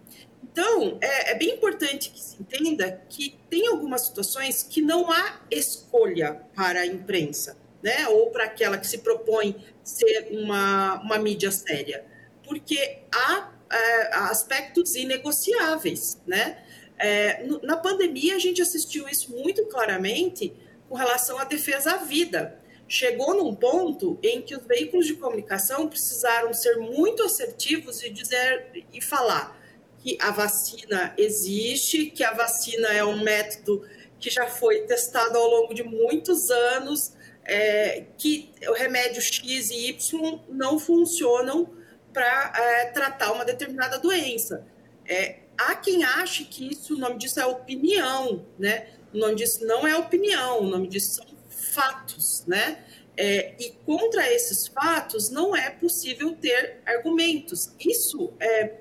Então, 0.43 0.99
é, 1.01 1.31
é, 1.31 1.35
bem 1.35 1.51
importante 1.51 2.11
que 2.11 2.21
se 2.21 2.37
entenda 2.41 3.03
que 3.09 3.39
tem 3.49 3.69
algumas 3.69 4.03
situações 4.03 4.63
que 4.63 4.83
não 4.83 5.11
há 5.11 5.41
escolha 5.51 6.43
para 6.55 6.81
a 6.81 6.87
imprensa, 6.87 7.57
né? 7.83 8.09
ou 8.09 8.31
para 8.31 8.45
aquela 8.45 8.77
que 8.77 8.87
se 8.87 8.99
propõe 8.99 9.57
ser 9.83 10.29
uma, 10.33 11.01
uma 11.03 11.19
mídia 11.19 11.51
séria, 11.51 12.05
porque 12.45 12.99
há 13.15 13.53
é, 13.71 14.15
aspectos 14.15 14.97
inegociáveis, 14.97 16.21
né? 16.27 16.59
É, 16.99 17.47
na 17.63 17.79
pandemia, 17.79 18.37
a 18.37 18.39
gente 18.39 18.61
assistiu 18.61 19.09
isso 19.09 19.33
muito 19.33 19.65
claramente 19.67 20.53
com 20.87 20.95
relação 20.95 21.39
à 21.39 21.45
defesa 21.45 21.93
à 21.93 21.97
vida. 21.97 22.61
Chegou 22.93 23.37
num 23.37 23.55
ponto 23.55 24.19
em 24.21 24.43
que 24.43 24.53
os 24.57 24.67
veículos 24.67 25.07
de 25.07 25.15
comunicação 25.15 25.87
precisaram 25.87 26.53
ser 26.53 26.77
muito 26.77 27.23
assertivos 27.23 28.03
e 28.03 28.11
dizer 28.11 28.85
e 28.93 29.01
falar 29.01 29.57
que 30.01 30.19
a 30.21 30.33
vacina 30.33 31.15
existe, 31.17 32.07
que 32.07 32.25
a 32.25 32.33
vacina 32.33 32.89
é 32.89 33.05
um 33.05 33.23
método 33.23 33.89
que 34.19 34.29
já 34.29 34.49
foi 34.49 34.81
testado 34.87 35.39
ao 35.39 35.49
longo 35.49 35.73
de 35.73 35.85
muitos 35.85 36.51
anos, 36.51 37.13
é, 37.45 38.07
que 38.19 38.51
o 38.69 38.73
remédio 38.73 39.23
X 39.23 39.71
e 39.71 39.91
Y 39.91 40.41
não 40.49 40.77
funcionam 40.77 41.73
para 42.13 42.53
é, 42.57 42.87
tratar 42.87 43.31
uma 43.31 43.45
determinada 43.45 44.01
doença. 44.01 44.67
É, 45.07 45.39
há 45.57 45.77
quem 45.77 46.03
ache 46.03 46.45
que 46.45 46.73
isso, 46.73 46.97
o 46.97 46.99
nome 46.99 47.19
disso 47.19 47.39
é 47.39 47.47
opinião, 47.47 48.45
né? 48.59 48.89
O 49.15 49.19
nome 49.19 49.37
disso 49.37 49.65
não 49.65 49.87
é 49.87 49.97
opinião, 49.97 50.63
o 50.63 50.67
nome 50.67 50.89
disso 50.89 51.15
são 51.15 51.30
fatos, 51.71 52.45
né? 52.47 52.85
É, 53.17 53.55
e 53.59 53.73
contra 53.85 54.33
esses 54.33 54.67
fatos 54.67 55.31
não 55.31 55.55
é 55.55 55.71
possível 55.71 56.35
ter 56.35 56.81
argumentos. 56.87 57.71
Isso 57.79 58.33
é, 58.41 58.77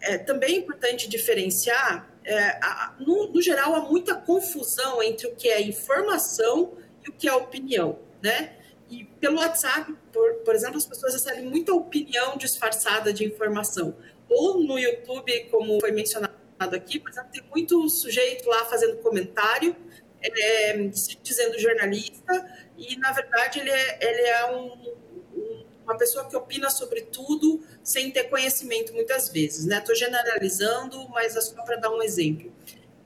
é 0.00 0.18
também 0.18 0.58
importante 0.58 1.08
diferenciar. 1.08 2.08
É, 2.24 2.58
a, 2.62 2.94
no, 3.00 3.32
no, 3.32 3.42
geral, 3.42 3.74
há 3.74 3.80
muita 3.80 4.14
confusão 4.14 5.02
entre 5.02 5.26
o 5.26 5.34
que 5.34 5.48
é 5.48 5.60
informação 5.60 6.72
e 7.04 7.10
o 7.10 7.12
que 7.12 7.28
é 7.28 7.34
opinião, 7.34 7.98
né? 8.22 8.56
E 8.88 9.04
pelo 9.04 9.38
WhatsApp, 9.38 9.92
por, 10.12 10.34
por 10.36 10.54
exemplo, 10.54 10.76
as 10.76 10.86
pessoas 10.86 11.14
recebem 11.14 11.44
muita 11.44 11.72
opinião 11.74 12.36
disfarçada 12.36 13.12
de 13.12 13.24
informação 13.24 13.94
ou 14.28 14.62
no 14.62 14.78
YouTube, 14.78 15.48
como 15.50 15.80
foi 15.80 15.90
mencionado 15.90 16.34
aqui, 16.58 16.98
por 16.98 17.10
exemplo, 17.10 17.30
tem 17.32 17.42
muito 17.50 17.88
sujeito 17.88 18.48
lá 18.48 18.64
fazendo 18.66 18.96
comentário, 18.98 19.76
é, 20.24 20.76
dizendo 21.22 21.58
jornalista, 21.58 22.50
e 22.76 22.96
na 22.96 23.12
verdade 23.12 23.60
ele 23.60 23.70
é, 23.70 23.98
ele 24.00 24.20
é 24.22 24.50
um, 24.52 24.94
um, 25.34 25.64
uma 25.84 25.96
pessoa 25.96 26.28
que 26.28 26.36
opina 26.36 26.70
sobre 26.70 27.02
tudo 27.02 27.62
sem 27.82 28.10
ter 28.10 28.24
conhecimento 28.24 28.92
muitas 28.92 29.28
vezes. 29.28 29.66
Estou 29.66 29.94
né? 29.94 29.94
generalizando, 29.94 31.08
mas 31.10 31.36
é 31.36 31.40
só 31.40 31.62
para 31.62 31.76
dar 31.76 31.90
um 31.90 32.02
exemplo. 32.02 32.52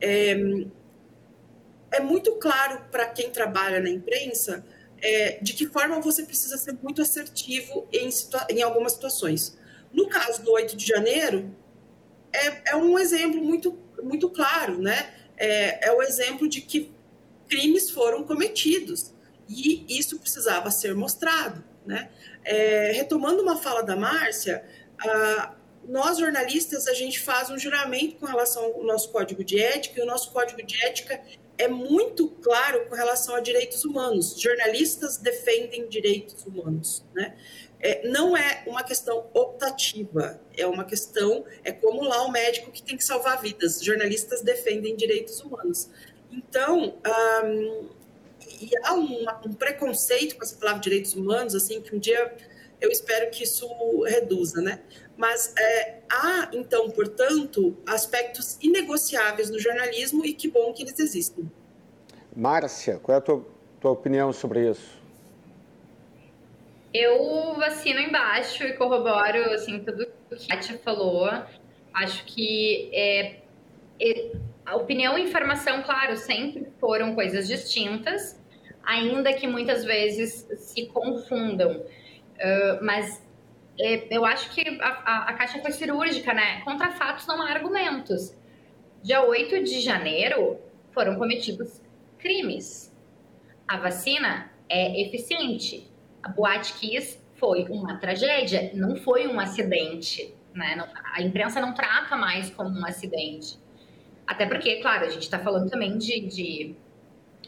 É, 0.01 0.37
é 1.91 2.01
muito 2.01 2.33
claro 2.37 2.85
para 2.91 3.07
quem 3.07 3.31
trabalha 3.31 3.81
na 3.81 3.89
imprensa 3.89 4.65
é, 5.01 5.39
de 5.41 5.53
que 5.53 5.67
forma 5.67 6.01
você 6.01 6.25
precisa 6.25 6.57
ser 6.57 6.77
muito 6.83 7.03
assertivo 7.03 7.89
em, 7.93 8.09
em 8.51 8.63
algumas 8.63 8.93
situações. 8.93 9.57
No 9.93 10.09
caso 10.09 10.43
do 10.43 10.53
8 10.53 10.77
de 10.77 10.87
janeiro, 10.87 11.55
é, 12.33 12.73
é 12.73 12.77
um 12.77 12.99
exemplo 12.99 13.43
muito, 13.43 13.79
muito 14.03 14.29
claro, 14.31 14.81
né? 14.81 15.15
É, 15.37 15.89
é 15.89 15.93
o 15.93 16.03
exemplo 16.03 16.49
de 16.49 16.61
que 16.61 16.93
crimes 17.49 17.91
foram 17.91 18.25
cometidos 18.25 19.13
e 19.49 19.85
isso 19.89 20.19
precisava 20.19 20.71
ser 20.71 20.95
mostrado, 20.95 21.65
né? 21.87 22.11
É, 22.45 22.93
retomando 22.93 23.43
uma 23.43 23.57
fala 23.57 23.83
da 23.83 23.97
Márcia, 23.97 24.65
a, 25.01 25.55
nós 25.89 26.19
jornalistas 26.19 26.87
a 26.87 26.93
gente 26.93 27.21
faz 27.21 27.51
um 27.51 27.59
juramento 27.59 28.17
com 28.17 28.27
relação 28.27 28.63
ao 28.63 28.85
nosso 28.85 29.11
código 29.11 29.43
de 29.43 29.59
ética 29.59 30.01
e 30.01 30.03
o 30.03 30.07
nosso 30.07 30.31
código 30.33 30.63
de 30.63 30.85
ética 30.85 31.21
é 31.57 31.67
muito 31.67 32.29
claro 32.29 32.87
com 32.89 32.95
relação 32.95 33.35
a 33.35 33.41
direitos 33.41 33.85
humanos. 33.85 34.39
Jornalistas 34.39 35.17
defendem 35.17 35.89
direitos 35.89 36.45
humanos, 36.47 37.05
né? 37.15 37.35
é, 37.81 38.09
não 38.09 38.37
é 38.37 38.63
uma 38.67 38.83
questão 38.83 39.27
optativa, 39.33 40.41
é 40.57 40.67
uma 40.67 40.85
questão, 40.85 41.45
é 41.63 41.71
como 41.71 42.03
lá 42.03 42.23
o 42.25 42.31
médico 42.31 42.73
que 42.73 42.83
tem 42.83 42.97
que 42.97 43.05
salvar 43.05 43.41
vidas. 43.41 43.83
Jornalistas 43.83 44.43
defendem 44.43 44.97
direitos 44.97 45.41
humanos. 45.41 45.89
Então, 46.31 46.95
um, 47.45 47.89
e 48.61 48.71
há 48.85 48.95
um, 48.95 49.27
um, 49.47 49.53
preconceito 49.53 50.37
com 50.37 50.43
essa 50.43 50.57
palavra 50.57 50.81
direitos 50.81 51.15
humanos, 51.15 51.55
assim, 51.55 51.81
que 51.81 51.95
um 51.95 51.99
dia 51.99 52.35
eu 52.81 52.91
espero 52.91 53.31
que 53.31 53.45
isso 53.45 53.67
reduza, 54.05 54.61
né? 54.61 54.81
Mas 55.17 55.53
é, 55.59 55.99
há, 56.09 56.51
então, 56.53 56.91
portanto, 56.91 57.77
aspectos 57.87 58.57
inegociáveis 58.63 59.51
no 59.51 59.59
jornalismo 59.59 60.25
e 60.25 60.33
que 60.33 60.49
bom 60.49 60.73
que 60.73 60.83
eles 60.83 60.99
existem. 60.99 61.51
Márcia, 62.37 62.99
qual 63.03 63.17
é 63.17 63.19
a 63.19 63.21
tua, 63.21 63.45
tua 63.81 63.91
opinião 63.91 64.33
sobre 64.33 64.71
isso? 64.71 64.97
Eu 66.95 67.61
assino 67.63 68.01
embaixo 68.01 68.63
e 68.63 68.73
corroboro 68.75 69.53
assim, 69.53 69.81
tudo 69.81 70.07
que 70.07 70.35
a 70.53 70.57
Kátia 70.57 70.79
falou. 70.79 71.29
Acho 71.93 72.25
que 72.25 72.89
é, 72.93 73.41
é, 74.01 74.33
a 74.71 74.77
opinião 74.77 75.19
e 75.19 75.23
informação, 75.23 75.83
claro, 75.83 76.17
sempre 76.17 76.67
foram 76.81 77.15
coisas 77.15 77.47
distintas, 77.49 78.41
ainda 78.85 79.33
que 79.33 79.47
muitas 79.47 79.85
vezes 79.85 80.47
se 80.57 80.87
confundam. 80.87 81.81
Uh, 81.81 82.83
mas 82.83 83.25
é, 83.81 84.07
eu 84.15 84.25
acho 84.25 84.51
que 84.51 84.81
a, 84.81 84.89
a, 84.89 85.31
a 85.31 85.33
Caixa 85.35 85.61
foi 85.61 85.73
cirúrgica, 85.73 86.33
né? 86.33 86.61
Contra 86.63 86.91
fatos 86.93 87.27
não 87.27 87.43
há 87.43 87.51
argumentos. 87.51 88.37
Dia 89.03 89.23
8 89.23 89.65
de 89.65 89.81
janeiro 89.81 90.59
foram 90.93 91.17
cometidos 91.17 91.81
crimes. 92.19 92.95
A 93.67 93.77
vacina 93.77 94.51
é 94.69 95.03
eficiente 95.03 95.89
a 96.23 96.29
Boate 96.29 96.75
Kiss 96.75 97.19
foi 97.35 97.65
uma 97.65 97.97
tragédia, 97.97 98.71
não 98.75 98.97
foi 98.97 99.27
um 99.27 99.39
acidente. 99.39 100.35
Né? 100.53 100.77
A 101.15 101.23
imprensa 101.23 101.61
não 101.61 101.73
trata 101.73 102.17
mais 102.17 102.51
como 102.51 102.71
um 102.71 102.85
acidente. 102.85 103.59
Até 104.29 104.45
porque, 104.45 104.77
claro, 104.77 105.07
a 105.07 105.09
gente 105.09 105.23
está 105.23 105.39
falando 105.39 105.71
também 105.71 105.97
de, 105.97 106.21
de 106.21 106.77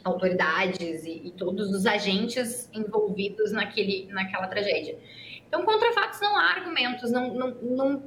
autoridades 0.03 1.05
e, 1.05 1.27
e, 1.27 1.31
todos 1.33 1.69
os 1.71 1.85
agentes 1.85 2.71
envolvidos 2.73 3.53
naquele, 3.53 4.09
naquela 4.11 4.47
tragédia. 4.47 4.99
Então, 5.47 5.63
contra 5.63 5.93
fatos 5.93 6.19
não 6.23 6.35
há 6.39 6.53
argumentos, 6.53 7.13
não, 7.13 7.35
não, 7.35 7.51
não, 7.51 8.03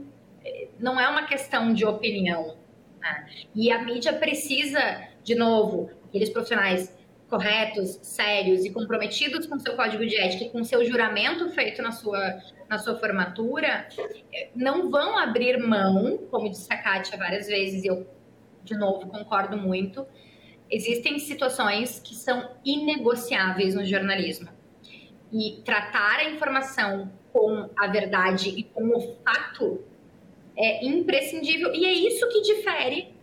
não 0.80 1.00
é 1.00 1.08
uma 1.08 1.28
questão 1.28 1.72
de 1.72 1.86
opinião. 1.86 2.58
Né? 3.00 3.30
E 3.54 3.72
a 3.72 3.84
mídia 3.84 4.12
precisa, 4.14 5.08
de 5.24 5.36
novo, 5.36 5.92
aqueles 6.08 6.32
profissionais 6.32 6.92
corretos, 7.30 8.00
sérios 8.02 8.64
e 8.66 8.70
comprometidos 8.72 9.46
com 9.46 9.58
seu 9.60 9.76
código 9.76 10.06
de 10.06 10.16
ética 10.16 10.46
e 10.46 10.50
com 10.50 10.64
seu 10.64 10.84
juramento 10.86 11.50
feito 11.50 11.82
na 11.82 11.92
sua, 11.92 12.40
na 12.70 12.78
sua 12.78 12.96
formatura, 12.96 13.88
não 14.56 14.92
vão 14.92 15.18
abrir 15.18 15.58
mão, 15.58 16.20
como 16.30 16.50
disse 16.50 16.72
a 16.72 16.78
Kátia 16.78 17.18
várias 17.18 17.48
vezes, 17.48 17.84
e 17.84 17.88
eu, 17.88 18.08
de 18.64 18.76
novo, 18.76 19.08
concordo 19.08 19.58
muito, 19.58 20.06
existem 20.70 21.20
situações 21.20 22.00
que 22.00 22.16
são 22.16 22.50
inegociáveis 22.66 23.76
no 23.76 23.86
jornalismo. 23.86 24.50
E 25.32 25.62
tratar 25.66 26.20
a 26.20 26.30
informação 26.30 27.12
com 27.32 27.70
a 27.76 27.88
verdade 27.88 28.50
e 28.50 28.64
com 28.64 28.90
o 28.90 29.16
fato 29.24 29.84
é 30.56 30.86
imprescindível, 30.86 31.74
e 31.74 31.86
é 31.86 31.92
isso 31.92 32.28
que 32.30 32.42
difere 32.42 33.14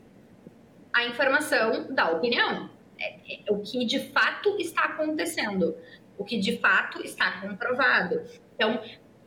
a 0.93 1.05
informação 1.07 1.93
da 1.95 2.11
opinião. 2.11 2.69
É, 2.99 3.35
é, 3.35 3.53
o 3.53 3.61
que 3.61 3.85
de 3.87 4.01
fato 4.11 4.57
está 4.59 4.85
acontecendo, 4.85 5.77
o 6.19 6.25
que 6.25 6.39
de 6.39 6.59
fato 6.59 7.03
está 7.03 7.41
comprovado. 7.41 8.21
Então, 8.55 8.83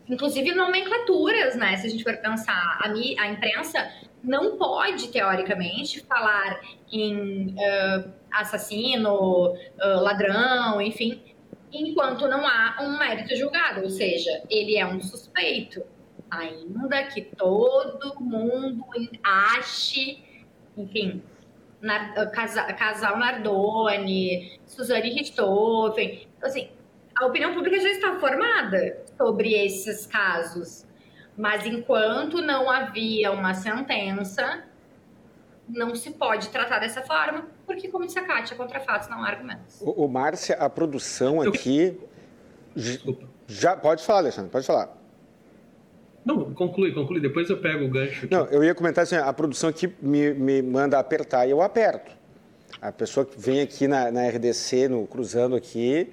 inclusive 0.07 0.53
nomenclaturas, 0.53 1.55
né? 1.55 1.77
Se 1.77 1.87
a 1.87 1.89
gente 1.89 2.03
for 2.03 2.17
pensar, 2.17 2.79
a, 2.81 2.89
a 2.89 3.27
imprensa 3.27 3.91
não 4.23 4.57
pode, 4.57 5.09
teoricamente, 5.09 6.01
falar 6.01 6.61
em 6.91 7.47
uh, 7.49 8.11
assassino, 8.31 9.51
uh, 9.51 9.55
ladrão, 10.01 10.81
enfim, 10.81 11.21
enquanto 11.71 12.27
não 12.27 12.45
há 12.47 12.77
um 12.81 12.97
mérito 12.97 13.35
julgado, 13.35 13.81
ou 13.81 13.89
seja, 13.89 14.43
ele 14.49 14.77
é 14.77 14.85
um 14.85 15.01
suspeito, 15.01 15.83
ainda 16.29 17.03
que 17.03 17.21
todo 17.21 18.19
mundo 18.21 18.85
ache, 19.23 20.23
enfim, 20.77 21.21
casal 22.77 23.17
Nardoni, 23.17 24.59
Suzane 24.65 25.09
Richthofen. 25.09 26.27
Então, 26.37 26.49
assim, 26.49 26.69
a 27.15 27.25
opinião 27.25 27.53
pública 27.53 27.79
já 27.79 27.89
está 27.89 28.19
formada 28.19 29.03
sobre 29.17 29.53
esses 29.53 30.05
casos. 30.05 30.85
Mas 31.37 31.65
enquanto 31.65 32.41
não 32.41 32.69
havia 32.69 33.31
uma 33.31 33.53
sentença, 33.53 34.63
não 35.67 35.95
se 35.95 36.11
pode 36.11 36.49
tratar 36.49 36.79
dessa 36.79 37.01
forma, 37.01 37.47
porque, 37.65 37.87
como 37.87 38.05
disse 38.05 38.19
a 38.19 38.25
Kátia, 38.25 38.55
contra 38.55 38.79
fatos 38.79 39.09
não 39.09 39.23
há 39.23 39.27
argumentos. 39.27 39.81
O, 39.81 40.05
o 40.05 40.07
Márcia, 40.07 40.55
a 40.55 40.69
produção 40.69 41.41
aqui. 41.41 41.99
Desculpa. 42.75 43.27
Já, 43.47 43.75
pode 43.75 44.03
falar, 44.03 44.19
Alexandre, 44.19 44.51
pode 44.51 44.65
falar. 44.65 44.97
Não, 46.25 46.53
conclui, 46.53 46.93
conclui, 46.93 47.19
depois 47.19 47.49
eu 47.49 47.57
pego 47.57 47.85
o 47.85 47.89
gancho. 47.89 48.25
Aqui. 48.25 48.33
Não, 48.33 48.45
eu 48.45 48.63
ia 48.63 48.73
comentar 48.73 49.03
assim, 49.03 49.15
a 49.15 49.33
produção 49.33 49.69
aqui 49.69 49.93
me, 50.01 50.33
me 50.33 50.61
manda 50.61 50.97
apertar 50.97 51.45
e 51.45 51.51
eu 51.51 51.61
aperto. 51.61 52.11
A 52.81 52.91
pessoa 52.91 53.25
que 53.25 53.39
vem 53.39 53.61
aqui 53.61 53.87
na, 53.87 54.09
na 54.11 54.27
RDC, 54.27 54.87
no, 54.87 55.05
cruzando 55.05 55.55
aqui, 55.55 56.09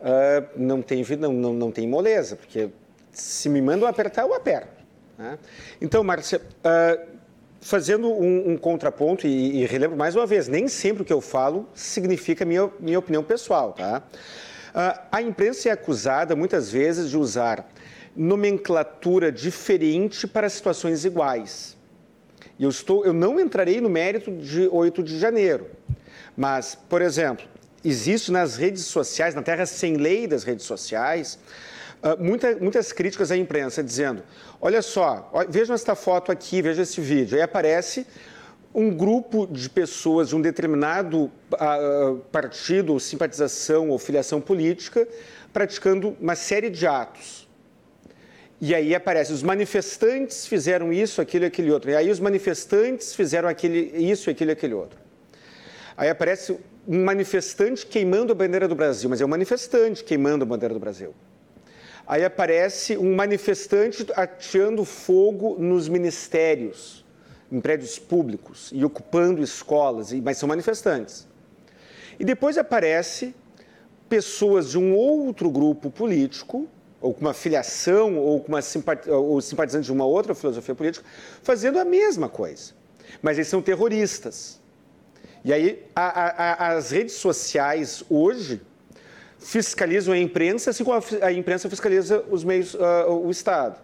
uh, 0.00 0.48
não, 0.56 0.82
tem, 0.82 1.02
não, 1.18 1.32
não, 1.32 1.52
não 1.52 1.70
tem 1.70 1.88
moleza, 1.88 2.36
porque 2.36 2.70
se 3.14 3.48
me 3.48 3.62
mandam 3.62 3.88
apertar, 3.88 4.22
eu 4.22 4.34
aperto. 4.34 4.84
Né? 5.16 5.38
Então, 5.80 6.02
Márcia, 6.04 6.40
uh, 6.40 7.14
fazendo 7.60 8.08
um, 8.08 8.52
um 8.52 8.56
contraponto, 8.56 9.26
e, 9.26 9.62
e, 9.62 9.66
relembro 9.66 9.96
mais 9.96 10.14
uma 10.14 10.26
vez, 10.26 10.48
nem 10.48 10.68
sempre 10.68 11.02
o 11.02 11.04
que 11.04 11.12
eu 11.12 11.20
falo 11.20 11.68
significa 11.74 12.44
minha, 12.44 12.70
minha 12.78 12.98
opinião 12.98 13.22
pessoal. 13.22 13.72
Tá? 13.72 14.02
Uh, 14.74 15.00
a 15.10 15.22
imprensa 15.22 15.68
é 15.68 15.72
acusada, 15.72 16.36
muitas 16.36 16.70
vezes, 16.70 17.10
de 17.10 17.16
usar 17.16 17.66
nomenclatura 18.16 19.32
diferente 19.32 20.26
para 20.26 20.48
situações 20.48 21.04
iguais. 21.04 21.76
Eu, 22.58 22.68
estou, 22.68 23.04
eu 23.04 23.12
não 23.12 23.40
entrarei 23.40 23.80
no 23.80 23.88
mérito 23.88 24.30
de 24.30 24.68
8 24.68 25.02
de 25.02 25.18
janeiro, 25.18 25.68
mas, 26.36 26.74
por 26.74 27.02
exemplo, 27.02 27.46
existe 27.84 28.30
nas 28.30 28.56
redes 28.56 28.84
sociais, 28.84 29.34
na 29.34 29.42
terra 29.42 29.66
sem 29.66 29.96
lei 29.96 30.26
das 30.26 30.44
redes 30.44 30.64
sociais, 30.64 31.38
muita, 32.18 32.56
muitas 32.56 32.92
críticas 32.92 33.30
à 33.30 33.36
imprensa 33.36 33.82
dizendo: 33.82 34.22
olha 34.60 34.82
só, 34.82 35.30
vejam 35.48 35.74
esta 35.74 35.94
foto 35.94 36.30
aqui, 36.30 36.60
veja 36.60 36.82
esse 36.82 37.00
vídeo. 37.00 37.36
Aí 37.36 37.42
aparece 37.42 38.06
um 38.74 38.90
grupo 38.90 39.46
de 39.46 39.70
pessoas 39.70 40.28
de 40.28 40.36
um 40.36 40.40
determinado 40.40 41.30
uh, 41.52 42.18
partido, 42.32 42.92
ou 42.92 42.98
simpatização 42.98 43.90
ou 43.90 43.98
filiação 43.98 44.40
política, 44.40 45.06
praticando 45.52 46.16
uma 46.20 46.34
série 46.34 46.68
de 46.68 46.86
atos. 46.86 47.48
E 48.60 48.74
aí 48.74 48.94
aparece, 48.94 49.32
os 49.32 49.42
manifestantes 49.42 50.46
fizeram 50.46 50.92
isso, 50.92 51.20
aquilo 51.20 51.44
e 51.44 51.46
aquele 51.46 51.70
outro. 51.70 51.90
E 51.90 51.96
aí 51.96 52.10
os 52.10 52.18
manifestantes 52.18 53.14
fizeram 53.14 53.48
aquele, 53.48 53.92
isso, 53.96 54.28
aquilo 54.28 54.50
e 54.50 54.52
aquele 54.52 54.74
outro. 54.74 54.98
Aí 55.96 56.08
aparece 56.08 56.58
um 56.86 57.04
manifestante 57.04 57.86
queimando 57.86 58.32
a 58.32 58.34
bandeira 58.34 58.66
do 58.66 58.74
Brasil, 58.74 59.08
mas 59.08 59.20
é 59.20 59.24
um 59.24 59.28
manifestante 59.28 60.02
queimando 60.02 60.42
a 60.44 60.46
bandeira 60.46 60.74
do 60.74 60.80
Brasil. 60.80 61.14
Aí 62.06 62.24
aparece 62.24 62.98
um 62.98 63.14
manifestante 63.14 64.06
ateando 64.14 64.84
fogo 64.84 65.56
nos 65.58 65.88
ministérios, 65.88 67.04
em 67.50 67.60
prédios 67.60 67.98
públicos 67.98 68.70
e 68.74 68.84
ocupando 68.84 69.42
escolas, 69.42 70.12
mas 70.12 70.36
são 70.36 70.48
manifestantes. 70.48 71.26
E 72.18 72.24
depois 72.24 72.58
aparece 72.58 73.34
pessoas 74.08 74.70
de 74.70 74.78
um 74.78 74.94
outro 74.94 75.50
grupo 75.50 75.90
político 75.90 76.68
ou 77.00 77.12
com 77.12 77.20
uma 77.20 77.34
filiação, 77.34 78.16
ou 78.16 78.40
com 78.40 78.48
uma 78.48 78.60
ou 79.08 79.38
simpatizante 79.40 79.84
de 79.84 79.92
uma 79.92 80.06
outra 80.06 80.34
filosofia 80.34 80.74
política, 80.74 81.04
fazendo 81.42 81.78
a 81.78 81.84
mesma 81.84 82.30
coisa. 82.30 82.72
Mas 83.20 83.36
eles 83.36 83.48
são 83.48 83.60
terroristas. 83.60 84.58
E 85.44 85.52
aí 85.52 85.84
a, 85.94 86.64
a, 86.64 86.74
as 86.74 86.90
redes 86.90 87.14
sociais 87.14 88.02
hoje 88.08 88.62
fiscalizam 89.44 90.14
a 90.14 90.18
imprensa, 90.18 90.70
assim 90.70 90.82
como 90.82 90.98
a, 91.22 91.32
imprensa 91.32 91.68
fiscaliza 91.68 92.24
os 92.30 92.42
meios, 92.42 92.74
uh, 92.74 93.10
o 93.10 93.30
Estado. 93.30 93.78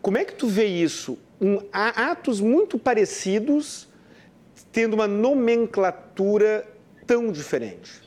Como 0.00 0.16
é 0.18 0.24
que 0.24 0.34
tu 0.34 0.48
vê 0.48 0.64
isso? 0.64 1.18
Um, 1.40 1.58
há 1.72 2.10
atos 2.10 2.40
muito 2.40 2.78
parecidos 2.78 3.88
tendo 4.72 4.94
uma 4.94 5.06
nomenclatura 5.06 6.66
tão 7.06 7.30
diferente. 7.30 8.00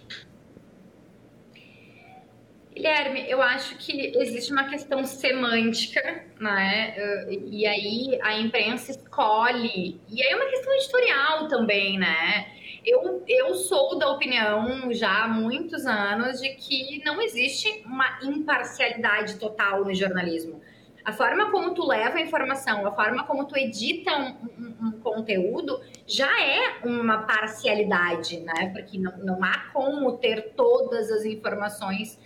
Guilherme, 2.74 3.30
eu 3.30 3.42
acho 3.42 3.78
que 3.78 4.12
existe 4.18 4.52
uma 4.52 4.66
questão 4.66 5.06
semântica, 5.06 6.26
né? 6.42 6.94
E 7.30 7.66
aí 7.66 8.20
a 8.22 8.38
imprensa 8.38 8.92
escolhe. 8.92 10.02
E 10.10 10.22
aí 10.22 10.32
é 10.32 10.36
uma 10.36 10.50
questão 10.50 10.74
editorial 10.74 11.48
também, 11.48 11.98
né? 11.98 12.48
Eu, 12.86 13.24
eu 13.28 13.56
sou 13.56 13.98
da 13.98 14.12
opinião 14.12 14.94
já 14.94 15.24
há 15.24 15.28
muitos 15.28 15.86
anos 15.86 16.40
de 16.40 16.50
que 16.50 17.04
não 17.04 17.22
existe 17.22 17.84
uma 17.86 18.20
imparcialidade 18.22 19.36
total 19.36 19.84
no 19.84 19.94
jornalismo. 19.94 20.62
A 21.04 21.12
forma 21.12 21.52
como 21.52 21.74
tu 21.74 21.86
leva 21.86 22.18
a 22.18 22.22
informação, 22.22 22.86
a 22.86 22.92
forma 22.92 23.24
como 23.26 23.46
tu 23.46 23.58
edita 23.58 24.12
um, 24.18 24.50
um, 24.60 24.88
um 24.88 24.92
conteúdo 25.02 25.80
já 26.08 26.30
é 26.42 26.80
uma 26.84 27.24
parcialidade, 27.24 28.40
né? 28.40 28.72
Porque 28.74 28.98
não, 28.98 29.18
não 29.18 29.44
há 29.44 29.70
como 29.72 30.18
ter 30.18 30.54
todas 30.56 31.12
as 31.12 31.26
informações 31.26 32.20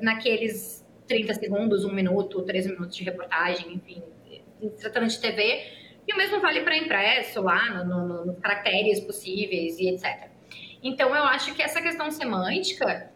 naqueles 0.00 0.84
30 1.06 1.34
segundos, 1.34 1.84
um 1.84 1.92
minuto, 1.92 2.42
três 2.42 2.66
minutos 2.66 2.96
de 2.96 3.04
reportagem, 3.04 3.74
enfim, 3.74 4.02
tratando 4.78 5.08
de 5.08 5.20
TV. 5.20 5.81
E 6.06 6.12
o 6.12 6.16
mesmo 6.16 6.40
vale 6.40 6.62
para 6.62 6.76
impresso, 6.76 7.40
lá, 7.42 7.84
no, 7.84 8.06
no, 8.06 8.26
nos 8.26 8.38
caracteres 8.40 9.00
possíveis 9.00 9.78
e 9.78 9.88
etc. 9.88 10.30
Então, 10.82 11.14
eu 11.14 11.22
acho 11.24 11.54
que 11.54 11.62
essa 11.62 11.80
questão 11.80 12.10
semântica, 12.10 13.10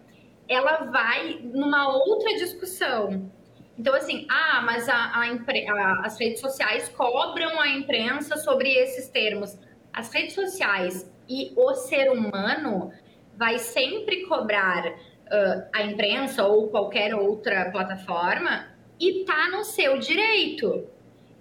ela 0.48 0.84
vai 0.84 1.40
numa 1.42 1.88
outra 1.88 2.34
discussão. 2.34 3.30
Então, 3.78 3.94
assim, 3.94 4.26
ah, 4.30 4.62
mas 4.64 4.88
a, 4.88 4.94
a, 4.94 5.24
a, 5.24 6.06
as 6.06 6.18
redes 6.18 6.40
sociais 6.40 6.88
cobram 6.88 7.60
a 7.60 7.68
imprensa 7.68 8.36
sobre 8.36 8.72
esses 8.72 9.08
termos. 9.08 9.58
As 9.92 10.12
redes 10.12 10.34
sociais 10.34 11.10
e 11.28 11.52
o 11.56 11.74
ser 11.74 12.10
humano 12.10 12.92
vai 13.36 13.58
sempre 13.58 14.26
cobrar 14.26 14.86
uh, 14.86 15.68
a 15.74 15.82
imprensa 15.82 16.44
ou 16.44 16.68
qualquer 16.68 17.14
outra 17.14 17.70
plataforma 17.70 18.68
e 18.98 19.24
tá 19.24 19.48
no 19.50 19.64
seu 19.64 19.98
direito. 19.98 20.88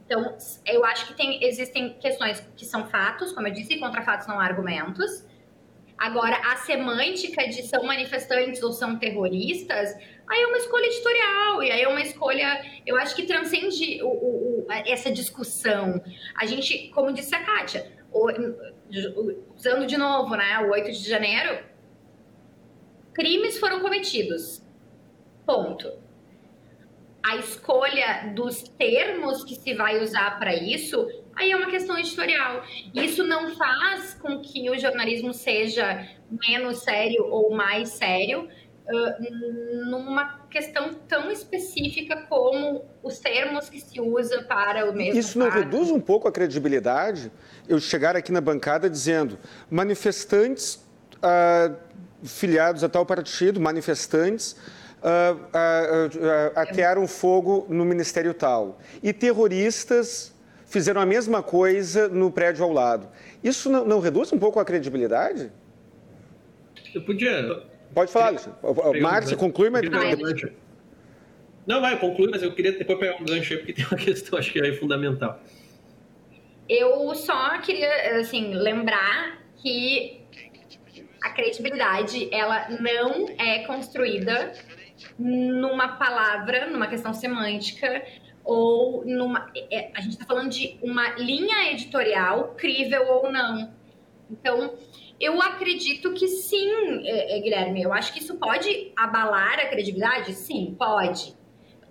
Então, 0.06 0.38
eu 0.66 0.86
acho 0.86 1.08
que 1.08 1.14
tem, 1.16 1.44
existem 1.44 1.94
questões 2.00 2.40
que 2.56 2.66
são 2.66 2.88
fatos, 2.88 3.32
como 3.32 3.48
eu 3.48 3.54
disse, 3.54 3.80
contra 3.80 4.04
fatos 4.04 4.28
não 4.28 4.40
há 4.40 4.44
argumentos. 4.44 5.26
Agora, 5.98 6.36
a 6.52 6.58
semântica 6.58 7.48
de 7.48 7.64
são 7.64 7.84
manifestantes 7.84 8.62
ou 8.62 8.72
são 8.72 9.00
terroristas, 9.00 9.96
aí 10.28 10.42
é 10.42 10.48
uma 10.48 10.58
escolha 10.58 10.86
editorial, 10.86 11.64
e 11.64 11.72
aí 11.72 11.82
é 11.82 11.88
uma 11.88 12.02
escolha, 12.02 12.64
eu 12.86 12.98
acho 12.98 13.16
que 13.16 13.24
transcende 13.24 14.04
o, 14.04 14.08
o, 14.08 14.66
o, 14.68 14.72
essa 14.86 15.12
discussão. 15.12 16.04
A 16.36 16.46
gente, 16.46 16.90
como 16.90 17.14
disse 17.14 17.34
a 17.34 17.44
Kátia, 17.44 17.92
usando 19.56 19.88
de 19.88 19.98
novo, 19.98 20.36
né, 20.36 20.60
o 20.60 20.72
8 20.72 20.92
de 20.92 21.10
janeiro, 21.10 21.64
crimes 23.14 23.58
foram 23.58 23.80
cometidos. 23.80 24.62
Ponto. 25.46 26.05
A 27.28 27.38
escolha 27.38 28.32
dos 28.36 28.62
termos 28.78 29.44
que 29.44 29.56
se 29.56 29.74
vai 29.74 30.00
usar 30.00 30.38
para 30.38 30.54
isso, 30.54 31.08
aí 31.36 31.52
é 31.52 31.56
uma 31.56 31.72
questão 31.72 31.98
editorial. 31.98 32.64
Isso 32.94 33.24
não 33.24 33.56
faz 33.56 34.14
com 34.14 34.40
que 34.42 34.70
o 34.70 34.78
jornalismo 34.78 35.34
seja 35.34 36.08
menos 36.48 36.84
sério 36.84 37.26
ou 37.26 37.56
mais 37.56 37.90
sério, 37.90 38.48
Uh, 38.88 39.90
numa 39.90 40.42
questão 40.48 40.94
tão 40.94 41.32
específica 41.32 42.28
como 42.30 42.86
os 43.02 43.18
termos 43.18 43.68
que 43.68 43.82
se 43.82 44.00
usa 44.00 44.44
para 44.44 44.88
o 44.88 44.94
mesmo 44.94 45.20
Isso 45.20 45.40
não 45.40 45.50
reduz 45.50 45.90
um 45.90 46.00
pouco 46.00 46.28
a 46.28 46.32
credibilidade? 46.32 47.32
Eu 47.68 47.80
chegar 47.80 48.16
aqui 48.16 48.32
na 48.32 48.40
bancada 48.40 48.88
dizendo 48.88 49.40
manifestantes 49.72 50.86
uh, 51.16 51.76
filiados 52.24 52.84
a 52.84 52.90
tal 52.90 53.08
partido, 53.08 53.60
manifestantes, 53.60 54.56
uh, 55.02 55.36
uh, 55.36 56.52
atearam 56.56 57.08
fogo 57.08 57.66
no 57.70 57.86
ministério 57.86 58.34
tal. 58.34 58.80
E 59.02 59.14
terroristas 59.14 60.34
fizeram 60.66 61.00
a 61.00 61.06
mesma 61.06 61.42
coisa 61.42 62.08
no 62.08 62.32
prédio 62.32 62.64
ao 62.64 62.72
lado. 62.72 63.08
Isso 63.44 63.70
não, 63.70 63.86
não 63.86 64.00
reduz 64.00 64.32
um 64.34 64.40
pouco 64.40 64.60
a 64.60 64.66
credibilidade? 64.66 65.52
Eu 66.94 67.02
podia. 67.02 67.64
Pode 67.94 68.12
falar, 68.12 68.28
Alexandre. 68.28 69.02
Márcia, 69.02 69.38
conclui, 69.38 69.70
mas. 69.70 69.84
Não, 71.68 71.82
vai, 71.82 72.00
conclui, 72.00 72.30
mas 72.30 72.44
eu 72.44 72.54
queria 72.54 72.74
depois 72.74 73.00
pegar 73.00 73.16
um 73.20 73.26
gancho 73.26 73.54
aí, 73.54 73.58
porque 73.58 73.74
tem 73.74 73.86
uma 73.86 73.98
questão, 73.98 74.38
acho 74.38 74.52
que 74.52 74.60
é 74.60 74.74
fundamental. 74.74 75.40
Eu 76.70 77.14
só 77.16 77.60
queria, 77.60 78.20
assim, 78.20 78.54
lembrar 78.54 79.42
que 79.58 80.22
a 81.24 81.32
credibilidade 81.32 82.30
ela 82.32 82.68
não 82.70 83.28
é 83.40 83.60
construída 83.66 84.54
numa 85.18 85.98
palavra, 85.98 86.68
numa 86.68 86.88
questão 86.88 87.14
semântica 87.14 88.04
ou 88.44 89.04
numa. 89.06 89.52
É, 89.72 89.92
a 89.94 90.02
gente 90.02 90.14
está 90.14 90.26
falando 90.26 90.50
de 90.50 90.78
uma 90.82 91.10
linha 91.16 91.72
editorial 91.72 92.56
crível 92.56 93.08
ou 93.08 93.32
não. 93.32 93.74
Então, 94.30 94.76
eu 95.20 95.42
acredito 95.42 96.14
que 96.14 96.28
sim, 96.28 97.08
é, 97.08 97.38
é, 97.38 97.40
Guilherme. 97.40 97.82
Eu 97.82 97.94
acho 97.94 98.14
que 98.14 98.20
isso 98.20 98.36
pode 98.36 98.92
abalar 98.96 99.60
a 99.60 99.68
credibilidade? 99.68 100.34
Sim, 100.34 100.76
pode. 100.78 101.36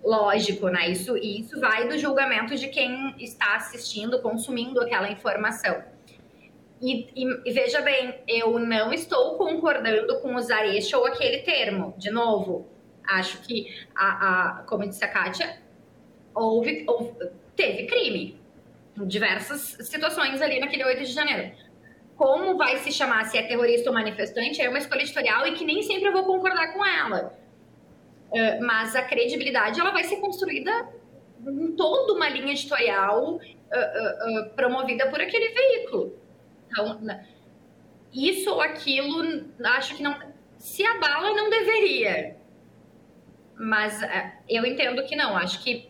Lógico, 0.03 0.69
né? 0.69 0.89
Isso, 0.89 1.17
isso 1.17 1.59
vai 1.59 1.87
do 1.87 1.97
julgamento 1.97 2.55
de 2.55 2.67
quem 2.67 3.15
está 3.17 3.55
assistindo, 3.55 4.21
consumindo 4.21 4.79
aquela 4.79 5.09
informação. 5.09 5.83
E, 6.81 7.07
e, 7.15 7.49
e, 7.49 7.51
veja 7.51 7.81
bem, 7.81 8.21
eu 8.27 8.59
não 8.59 8.93
estou 8.93 9.35
concordando 9.37 10.19
com 10.21 10.35
usar 10.35 10.65
este 10.67 10.95
ou 10.95 11.05
aquele 11.07 11.39
termo. 11.39 11.95
De 11.97 12.11
novo, 12.11 12.67
acho 13.07 13.41
que, 13.41 13.73
a, 13.95 14.59
a 14.59 14.63
como 14.63 14.87
disse 14.87 15.03
a 15.03 15.07
Kátia, 15.07 15.57
houve, 16.33 16.83
houve, 16.87 17.13
teve 17.55 17.85
crime 17.87 18.39
diversas 19.03 19.77
situações 19.81 20.41
ali 20.41 20.59
naquele 20.59 20.85
8 20.85 20.99
de 21.03 21.11
janeiro. 21.11 21.51
Como 22.15 22.55
vai 22.55 22.77
se 22.77 22.91
chamar, 22.91 23.25
se 23.25 23.37
é 23.37 23.43
terrorista 23.43 23.89
ou 23.89 23.93
manifestante, 23.93 24.61
é 24.61 24.69
uma 24.69 24.77
escolha 24.77 25.01
editorial 25.01 25.45
e 25.47 25.53
que 25.53 25.65
nem 25.65 25.81
sempre 25.81 26.07
eu 26.07 26.13
vou 26.13 26.23
concordar 26.23 26.73
com 26.73 26.85
ela. 26.85 27.37
Uh, 28.31 28.65
mas 28.65 28.95
a 28.95 29.01
credibilidade 29.01 29.79
ela 29.79 29.91
vai 29.91 30.03
ser 30.03 30.17
construída 30.17 30.89
em 31.45 31.73
toda 31.73 32.13
uma 32.13 32.29
linha 32.29 32.53
editorial 32.53 33.35
uh, 33.35 33.39
uh, 33.39 34.49
promovida 34.55 35.09
por 35.09 35.19
aquele 35.19 35.49
veículo. 35.49 36.13
Então, 36.69 36.99
isso 38.13 38.49
ou 38.49 38.61
aquilo, 38.61 39.45
acho 39.63 39.95
que 39.95 40.03
não. 40.03 40.17
Se 40.57 40.85
abala, 40.85 41.33
não 41.33 41.49
deveria. 41.49 42.37
Mas 43.57 44.01
é, 44.03 44.33
eu 44.49 44.65
entendo 44.65 45.03
que 45.05 45.15
não. 45.15 45.35
Acho 45.35 45.63
que 45.63 45.89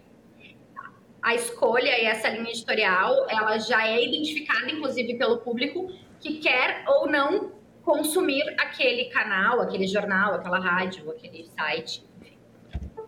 a 1.22 1.34
escolha 1.34 2.00
e 2.00 2.06
essa 2.06 2.30
linha 2.30 2.52
editorial, 2.52 3.26
ela 3.30 3.58
já 3.58 3.88
é 3.88 4.06
identificada, 4.06 4.72
inclusive, 4.72 5.16
pelo 5.16 5.40
público 5.40 5.92
que 6.20 6.38
quer 6.38 6.84
ou 6.88 7.10
não 7.10 7.52
consumir 7.82 8.44
aquele 8.60 9.06
canal, 9.06 9.62
aquele 9.62 9.88
jornal, 9.88 10.36
aquela 10.36 10.60
rádio, 10.60 11.10
aquele 11.10 11.48
site. 11.58 12.04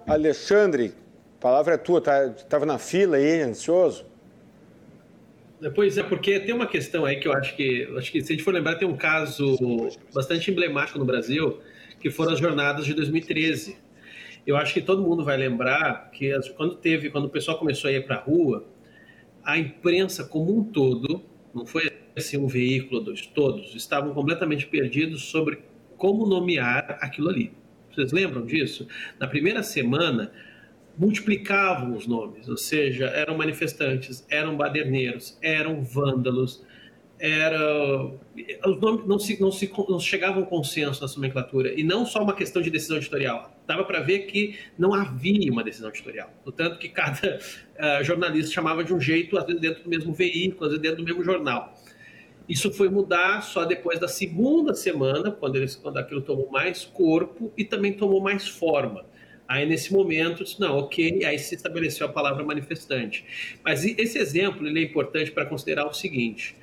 Alexandre, 0.07 0.93
a 1.38 1.41
palavra 1.41 1.75
é 1.75 1.77
tua. 1.77 1.99
Estava 1.99 2.34
tá, 2.34 2.65
na 2.65 2.79
fila 2.79 3.17
aí, 3.17 3.41
ansioso? 3.41 4.05
Pois 5.75 5.97
é, 5.97 6.03
porque 6.03 6.39
tem 6.39 6.53
uma 6.53 6.67
questão 6.67 7.05
aí 7.05 7.17
que 7.19 7.27
eu 7.27 7.34
acho 7.34 7.55
que, 7.55 7.91
acho 7.97 8.11
que 8.11 8.21
se 8.21 8.31
a 8.31 8.35
gente 8.35 8.43
for 8.43 8.53
lembrar, 8.53 8.75
tem 8.75 8.88
um 8.88 8.95
caso 8.95 9.57
bastante 10.13 10.51
emblemático 10.51 10.99
no 10.99 11.05
Brasil, 11.05 11.59
que 11.99 12.11
foram 12.11 12.34
as 12.34 12.39
jornadas 12.39 12.85
de 12.85 12.93
2013. 12.93 13.77
Eu 14.48 14.56
acho 14.56 14.74
que 14.74 14.82
todo 14.82 15.02
mundo 15.02 15.26
vai 15.26 15.36
lembrar 15.36 16.10
que 16.10 16.32
quando 16.56 16.76
teve, 16.76 17.10
quando 17.10 17.26
o 17.26 17.30
pessoal 17.30 17.57
começou 17.57 17.90
a 17.90 17.91
ir 17.91 18.06
para 18.06 18.15
a 18.15 18.22
rua, 18.22 18.65
a 19.44 19.57
imprensa 19.57 20.24
como 20.24 20.57
um 20.57 20.64
todo, 20.64 21.22
não 21.53 21.65
foi 21.65 21.91
assim 22.15 22.38
um 22.38 22.48
veículo, 22.48 23.02
dois, 23.02 23.28
todos 23.28 23.76
estavam 23.76 24.14
completamente 24.14 24.65
perdidos 24.65 25.24
sobre 25.24 25.60
como 25.98 26.26
nomear 26.26 26.98
aquilo 27.02 27.28
ali. 27.28 27.52
Vocês 27.94 28.14
lembram 28.14 28.45
disso? 28.45 28.88
Na 29.19 29.28
primeira 29.28 29.61
semana, 29.61 30.32
multiplicavam 30.98 31.94
os 31.94 32.07
nomes, 32.07 32.48
ou 32.48 32.56
seja, 32.56 33.07
eram 33.07 33.38
manifestantes, 33.38 34.26
eram 34.30 34.56
baderneiros, 34.56 35.38
eram 35.41 35.84
vândalos, 35.84 36.65
era 37.19 38.11
os 38.65 38.80
nomes 38.80 39.07
não 39.07 39.18
se, 39.18 39.41
não 39.41 39.52
se 39.52 39.72
não 39.89 39.99
chegavam 39.99 40.44
a 40.44 40.45
um 40.45 40.49
consenso 40.49 41.02
na 41.06 41.11
nomenclatura 41.14 41.73
e 41.73 41.84
não 41.84 42.06
só 42.06 42.22
uma 42.22 42.35
questão 42.35 42.61
de 42.61 42.69
decisão 42.69 42.98
editorial. 42.98 43.52
Dava 43.65 43.84
para 43.84 44.02
ver 44.02 44.19
que 44.27 44.57
não 44.77 44.94
havia 44.94 45.52
uma 45.52 45.64
decisão 45.64 45.89
editorial. 45.89 46.31
Portanto 46.44 46.77
que 46.77 46.89
cada 46.89 47.39
uh, 47.39 48.03
jornalista 48.06 48.52
chamava 48.52 48.84
de 48.84 48.94
um 48.94 48.99
jeito 48.99 49.38
às 49.38 49.45
vezes 49.45 49.61
dentro 49.61 49.84
do 49.84 49.89
mesmo 49.89 50.14
veículo 50.14 50.65
às 50.65 50.69
vezes 50.69 50.81
dentro 50.81 50.98
do 50.98 51.03
mesmo 51.03 51.23
jornal. 51.23 51.73
Isso 52.48 52.72
foi 52.72 52.88
mudar 52.88 53.41
só 53.41 53.65
depois 53.65 53.99
da 53.99 54.07
segunda 54.07 54.73
semana 54.73 55.31
quando 55.31 55.56
eles 55.57 55.76
quando 55.76 55.98
aquilo 55.98 56.22
tomou 56.22 56.49
mais 56.49 56.85
corpo 56.85 57.52
e 57.57 57.65
também 57.65 57.94
tomou 57.94 58.22
mais 58.22 58.48
forma. 58.48 59.06
Aí, 59.48 59.65
nesse 59.65 59.94
momento, 59.94 60.44
não, 60.60 60.77
ok, 60.77 61.23
aí 61.23 61.39
se 61.39 61.56
estabeleceu 61.56 62.06
a 62.06 62.10
palavra 62.10 62.44
manifestante. 62.44 63.23
Mas 63.64 63.85
esse 63.85 64.18
exemplo 64.18 64.68
ele 64.68 64.81
é 64.81 64.84
importante 64.84 65.31
para 65.31 65.45
considerar 65.45 65.88
o 65.88 65.94
seguinte: 65.94 66.56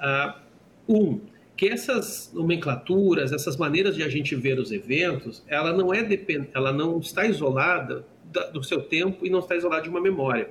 uh, 0.00 0.40
um, 0.88 1.20
que 1.56 1.68
essas 1.68 2.32
nomenclaturas, 2.32 3.32
essas 3.32 3.56
maneiras 3.56 3.94
de 3.94 4.02
a 4.02 4.08
gente 4.08 4.34
ver 4.34 4.58
os 4.58 4.72
eventos, 4.72 5.44
ela 5.46 5.72
não 5.72 5.92
é 5.92 6.02
depend... 6.02 6.48
ela 6.54 6.72
não 6.72 6.98
está 6.98 7.26
isolada 7.26 8.04
do 8.52 8.62
seu 8.62 8.80
tempo 8.82 9.26
e 9.26 9.30
não 9.30 9.40
está 9.40 9.56
isolada 9.56 9.82
de 9.82 9.88
uma 9.88 10.00
memória. 10.00 10.48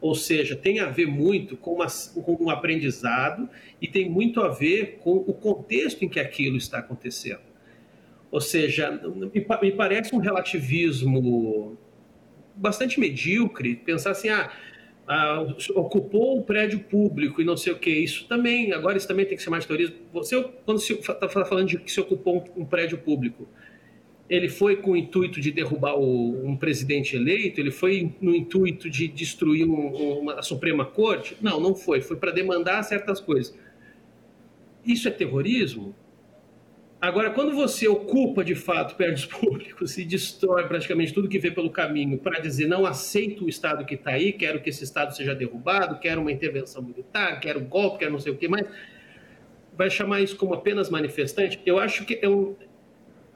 Ou 0.00 0.16
seja, 0.16 0.56
tem 0.56 0.80
a 0.80 0.86
ver 0.86 1.06
muito 1.06 1.56
com, 1.56 1.74
uma, 1.74 1.86
com 1.86 2.44
um 2.44 2.50
aprendizado 2.50 3.48
e 3.80 3.86
tem 3.86 4.10
muito 4.10 4.40
a 4.40 4.48
ver 4.48 4.98
com 5.00 5.14
o 5.14 5.32
contexto 5.32 6.04
em 6.04 6.08
que 6.08 6.18
aquilo 6.18 6.56
está 6.56 6.78
acontecendo. 6.78 7.52
Ou 8.28 8.40
seja, 8.40 9.00
me 9.32 9.70
parece 9.72 10.14
um 10.14 10.18
relativismo 10.18 11.78
bastante 12.56 12.98
medíocre 12.98 13.76
pensar 13.76 14.10
assim, 14.10 14.28
ah, 14.28 14.50
ah, 15.06 15.44
ocupou 15.74 16.38
um 16.38 16.42
prédio 16.42 16.78
público 16.80 17.40
e 17.40 17.44
não 17.44 17.56
sei 17.56 17.72
o 17.72 17.78
que. 17.78 17.90
Isso 17.90 18.26
também, 18.28 18.72
agora 18.72 18.96
isso 18.96 19.08
também 19.08 19.26
tem 19.26 19.36
que 19.36 19.42
ser 19.42 19.50
mais 19.50 19.66
teoria. 19.66 19.92
Você, 20.12 20.42
quando 20.64 20.78
está 20.78 21.28
falando 21.44 21.68
de 21.68 21.78
que 21.78 21.90
se 21.90 22.00
ocupou 22.00 22.38
um, 22.56 22.62
um, 22.62 22.64
prédio 22.64 22.98
público, 22.98 23.48
ele 24.30 24.48
foi 24.48 24.76
com 24.76 24.92
o 24.92 24.96
intuito 24.96 25.40
de 25.40 25.50
derrubar 25.50 25.96
o, 25.98 26.46
um 26.46 26.56
presidente 26.56 27.16
eleito? 27.16 27.60
Ele 27.60 27.70
foi 27.70 28.12
no 28.20 28.34
intuito 28.34 28.88
de 28.88 29.08
destruir 29.08 29.66
um, 29.66 30.20
uma, 30.20 30.34
a 30.34 30.42
Suprema 30.42 30.84
Corte? 30.84 31.36
Não, 31.40 31.60
não 31.60 31.74
foi. 31.74 32.00
Foi 32.00 32.16
para 32.16 32.30
demandar 32.30 32.82
certas 32.84 33.20
coisas. 33.20 33.56
Isso 34.84 35.08
é 35.08 35.10
terrorismo? 35.10 35.94
Agora, 37.02 37.32
quando 37.32 37.52
você 37.52 37.88
ocupa 37.88 38.44
de 38.44 38.54
fato 38.54 38.94
prédios 38.94 39.26
públicos 39.26 39.98
e 39.98 40.04
destrói 40.04 40.68
praticamente 40.68 41.12
tudo 41.12 41.28
que 41.28 41.36
vê 41.36 41.50
pelo 41.50 41.68
caminho 41.68 42.16
para 42.16 42.38
dizer 42.38 42.68
não 42.68 42.86
aceito 42.86 43.44
o 43.44 43.48
Estado 43.48 43.84
que 43.84 43.96
está 43.96 44.12
aí, 44.12 44.32
quero 44.32 44.60
que 44.62 44.70
esse 44.70 44.84
Estado 44.84 45.12
seja 45.12 45.34
derrubado, 45.34 45.98
quero 45.98 46.20
uma 46.20 46.30
intervenção 46.30 46.80
militar, 46.80 47.40
quero 47.40 47.58
golpe, 47.58 47.98
quero 47.98 48.12
não 48.12 48.20
sei 48.20 48.30
o 48.30 48.36
que 48.36 48.46
mais, 48.46 48.64
vai 49.76 49.90
chamar 49.90 50.20
isso 50.20 50.36
como 50.36 50.54
apenas 50.54 50.88
manifestante? 50.90 51.60
Eu 51.66 51.80
acho 51.80 52.04
que 52.04 52.20
é 52.22 52.28
um. 52.28 52.54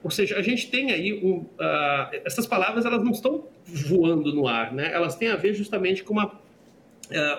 Ou 0.01 0.11
seja, 0.11 0.37
a 0.37 0.41
gente 0.41 0.71
tem 0.71 0.93
aí 0.93 1.21
um. 1.21 1.39
Uh, 1.39 2.21
essas 2.23 2.47
palavras 2.47 2.85
elas 2.85 3.03
não 3.03 3.11
estão 3.11 3.49
voando 3.65 4.33
no 4.33 4.47
ar, 4.47 4.73
né? 4.73 4.93
Elas 4.93 5.17
têm 5.17 5.27
a 5.27 5.35
ver 5.35 5.53
justamente 5.53 6.05
com 6.05 6.13
uma 6.13 6.39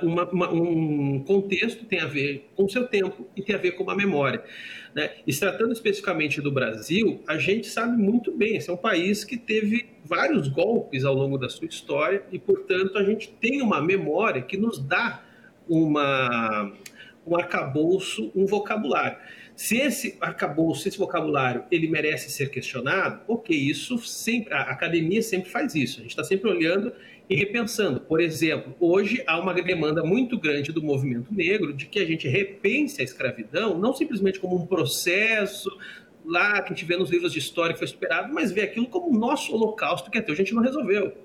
uma, 0.03 0.29
uma, 0.31 0.53
um 0.53 1.23
contexto 1.25 1.85
tem 1.85 2.01
a 2.01 2.07
ver 2.07 2.49
com 2.57 2.65
o 2.65 2.69
seu 2.69 2.87
tempo 2.87 3.29
e 3.37 3.43
tem 3.43 3.55
a 3.55 3.59
ver 3.59 3.73
com 3.73 3.83
uma 3.83 3.95
memória. 3.95 4.43
Né? 4.95 5.11
E 5.27 5.35
tratando 5.35 5.73
especificamente 5.73 6.41
do 6.41 6.51
Brasil, 6.51 7.23
a 7.27 7.37
gente 7.39 7.69
sabe 7.69 8.01
muito 8.01 8.33
bem, 8.33 8.57
esse 8.57 8.71
é 8.71 8.73
um 8.73 8.79
país 8.79 9.25
que 9.25 9.37
teve 9.37 9.87
vários 10.05 10.49
golpes 10.49 11.05
ao 11.05 11.15
longo 11.15 11.37
da 11.37 11.49
sua 11.49 11.67
história 11.67 12.23
e, 12.33 12.39
portanto, 12.39 12.97
a 12.97 13.05
gente 13.05 13.29
tem 13.41 13.61
uma 13.61 13.81
memória 13.81 14.41
que 14.43 14.57
nos 14.57 14.79
dá 14.79 15.23
uma, 15.69 16.73
um 17.27 17.37
arcabouço, 17.37 18.33
um 18.35 18.47
vocabulário. 18.47 19.19
Se 19.55 19.77
esse 19.77 20.17
arcabouço, 20.21 20.87
esse 20.89 20.97
vocabulário, 20.97 21.65
ele 21.71 21.89
merece 21.89 22.31
ser 22.31 22.49
questionado, 22.49 23.23
ok, 23.27 23.55
isso 23.57 23.99
sempre, 23.99 24.55
a 24.55 24.63
academia 24.63 25.21
sempre 25.21 25.51
faz 25.51 25.75
isso. 25.75 25.99
A 25.99 26.03
gente 26.03 26.11
está 26.11 26.23
sempre 26.23 26.49
olhando 26.49 26.93
e 27.29 27.35
repensando. 27.35 28.01
Por 28.01 28.21
exemplo, 28.21 28.75
hoje 28.81 29.23
há 29.27 29.39
uma 29.39 29.53
demanda 29.53 30.03
muito 30.03 30.39
grande 30.39 30.73
do 30.73 30.83
movimento 30.83 31.33
negro 31.33 31.73
de 31.73 31.87
que 31.87 31.99
a 31.99 32.07
gente 32.07 32.27
repense 32.27 33.01
a 33.01 33.05
escravidão, 33.05 33.79
não 33.79 33.93
simplesmente 33.93 34.41
como 34.41 34.57
um 34.57 34.67
processo 34.67 35.71
lá 36.25 36.61
que 36.63 36.73
a 36.73 36.75
gente 36.75 36.85
vê 36.85 36.97
nos 36.97 37.11
livros 37.11 37.33
de 37.33 37.39
história 37.39 37.73
que 37.73 37.79
foi 37.79 37.89
superado, 37.89 38.33
mas 38.33 38.51
vê 38.53 38.63
aquilo 38.63 38.87
como 38.87 39.15
o 39.15 39.19
nosso 39.19 39.55
holocausto 39.55 40.11
que 40.11 40.19
até 40.19 40.33
hoje 40.33 40.43
a 40.43 40.45
gente 40.45 40.55
não 40.55 40.63
resolveu. 40.63 41.17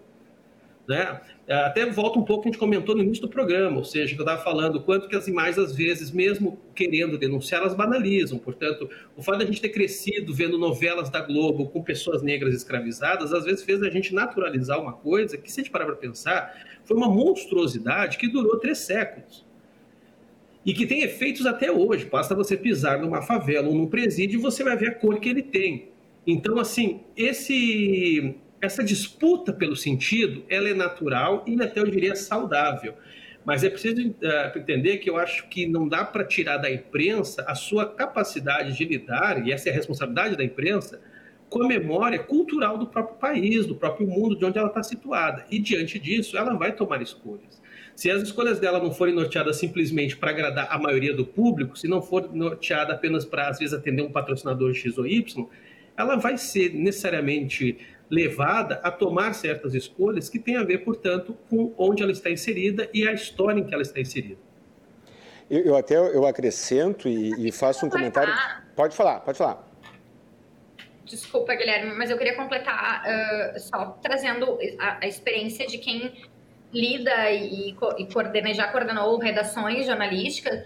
Né? 0.87 1.21
Até 1.47 1.85
volta 1.85 2.17
um 2.17 2.23
pouco 2.23 2.43
que 2.43 2.47
a 2.47 2.51
gente 2.51 2.59
comentou 2.59 2.95
no 2.95 3.03
início 3.03 3.21
do 3.21 3.27
programa, 3.27 3.77
ou 3.77 3.83
seja, 3.83 4.15
que 4.15 4.21
eu 4.21 4.23
estava 4.23 4.41
falando 4.41 4.79
quanto 4.81 5.09
que 5.09 5.15
as 5.15 5.27
imagens, 5.27 5.57
às 5.57 5.75
vezes, 5.75 6.09
mesmo 6.09 6.57
querendo 6.73 7.17
denunciar, 7.17 7.61
elas 7.61 7.75
banalizam. 7.75 8.39
Portanto, 8.39 8.89
o 9.17 9.21
fato 9.21 9.39
de 9.39 9.43
a 9.43 9.47
gente 9.47 9.59
ter 9.59 9.69
crescido 9.69 10.33
vendo 10.33 10.57
novelas 10.57 11.09
da 11.09 11.19
Globo 11.19 11.67
com 11.67 11.83
pessoas 11.83 12.21
negras 12.21 12.55
escravizadas, 12.55 13.33
às 13.33 13.43
vezes 13.43 13.61
fez 13.61 13.83
a 13.83 13.89
gente 13.89 14.13
naturalizar 14.13 14.81
uma 14.81 14.93
coisa 14.93 15.37
que, 15.37 15.51
se 15.51 15.59
a 15.59 15.63
gente 15.63 15.71
parar 15.71 15.85
para 15.85 15.97
pensar, 15.97 16.55
foi 16.85 16.95
uma 16.95 17.09
monstruosidade 17.09 18.17
que 18.17 18.29
durou 18.29 18.57
três 18.57 18.77
séculos. 18.77 19.45
E 20.65 20.73
que 20.73 20.85
tem 20.85 21.01
efeitos 21.01 21.45
até 21.45 21.69
hoje. 21.69 22.05
Basta 22.05 22.33
você 22.33 22.55
pisar 22.55 22.99
numa 22.99 23.21
favela 23.21 23.67
ou 23.67 23.75
num 23.75 23.87
presídio 23.87 24.39
e 24.39 24.41
você 24.41 24.63
vai 24.63 24.77
ver 24.77 24.87
a 24.87 24.95
cor 24.95 25.19
que 25.19 25.27
ele 25.27 25.43
tem. 25.43 25.89
Então, 26.25 26.57
assim, 26.57 27.01
esse 27.17 28.33
essa 28.63 28.81
disputa 28.81 29.51
pelo 29.51 29.75
sentido, 29.75 30.45
ela 30.47 30.69
é 30.69 30.73
natural 30.73 31.43
e 31.45 31.61
até 31.61 31.81
eu 31.81 31.85
diria 31.85 32.15
saudável. 32.15 32.93
Mas 33.43 33.61
é 33.61 33.69
preciso 33.69 34.09
uh, 34.09 34.57
entender 34.57 34.99
que 34.99 35.09
eu 35.09 35.17
acho 35.17 35.49
que 35.49 35.67
não 35.67 35.85
dá 35.85 36.05
para 36.05 36.23
tirar 36.23 36.55
da 36.57 36.71
imprensa 36.71 37.43
a 37.45 37.55
sua 37.55 37.85
capacidade 37.85 38.77
de 38.77 38.85
lidar, 38.85 39.45
e 39.45 39.51
essa 39.51 39.67
é 39.67 39.71
a 39.73 39.75
responsabilidade 39.75 40.37
da 40.37 40.45
imprensa, 40.45 41.01
com 41.49 41.61
a 41.61 41.67
memória 41.67 42.17
cultural 42.19 42.77
do 42.77 42.87
próprio 42.87 43.17
país, 43.17 43.65
do 43.65 43.75
próprio 43.75 44.07
mundo, 44.07 44.33
de 44.37 44.45
onde 44.45 44.57
ela 44.57 44.69
está 44.69 44.81
situada. 44.81 45.45
E 45.51 45.59
diante 45.59 45.99
disso, 45.99 46.37
ela 46.37 46.53
vai 46.53 46.71
tomar 46.71 47.01
escolhas. 47.01 47.61
Se 47.93 48.09
as 48.09 48.23
escolhas 48.23 48.61
dela 48.61 48.79
não 48.79 48.91
forem 48.91 49.13
norteadas 49.13 49.57
simplesmente 49.57 50.15
para 50.15 50.31
agradar 50.31 50.67
a 50.71 50.79
maioria 50.79 51.13
do 51.13 51.25
público, 51.25 51.77
se 51.77 51.87
não 51.87 52.01
for 52.01 52.33
norteada 52.33 52.93
apenas 52.93 53.25
para, 53.25 53.49
às 53.49 53.59
vezes, 53.59 53.73
atender 53.73 54.01
um 54.01 54.11
patrocinador 54.11 54.73
X 54.73 54.97
ou 54.97 55.05
Y, 55.05 55.47
ela 55.95 56.15
vai 56.15 56.37
ser 56.37 56.73
necessariamente 56.73 57.77
levada 58.09 58.75
a 58.83 58.91
tomar 58.91 59.33
certas 59.33 59.73
escolhas 59.73 60.29
que 60.29 60.39
têm 60.39 60.57
a 60.57 60.63
ver, 60.63 60.79
portanto, 60.79 61.37
com 61.49 61.73
onde 61.77 62.03
ela 62.03 62.11
está 62.11 62.29
inserida 62.29 62.89
e 62.93 63.07
a 63.07 63.13
história 63.13 63.59
em 63.59 63.63
que 63.63 63.73
ela 63.73 63.81
está 63.81 63.99
inserida. 63.99 64.37
Eu, 65.49 65.61
eu 65.65 65.75
até 65.75 65.95
eu 65.95 66.25
acrescento 66.25 67.07
e, 67.07 67.47
e 67.47 67.51
faço 67.51 67.85
um 67.85 67.89
comentário. 67.89 68.33
Pode 68.75 68.95
falar, 68.95 69.19
pode 69.19 69.37
falar. 69.37 69.67
Desculpa, 71.05 71.53
Guilherme, 71.53 71.93
mas 71.93 72.09
eu 72.09 72.17
queria 72.17 72.35
completar 72.35 73.03
uh, 73.03 73.59
só 73.59 73.97
trazendo 74.01 74.57
a, 74.79 74.99
a, 75.03 75.07
experiência 75.07 75.67
de 75.67 75.77
quem 75.77 76.23
lida 76.73 77.29
e, 77.29 77.69
e 77.69 78.05
coordena, 78.11 78.53
já 78.53 78.67
coordenou 78.71 79.17
redações 79.19 79.85
jornalísticas, 79.85 80.65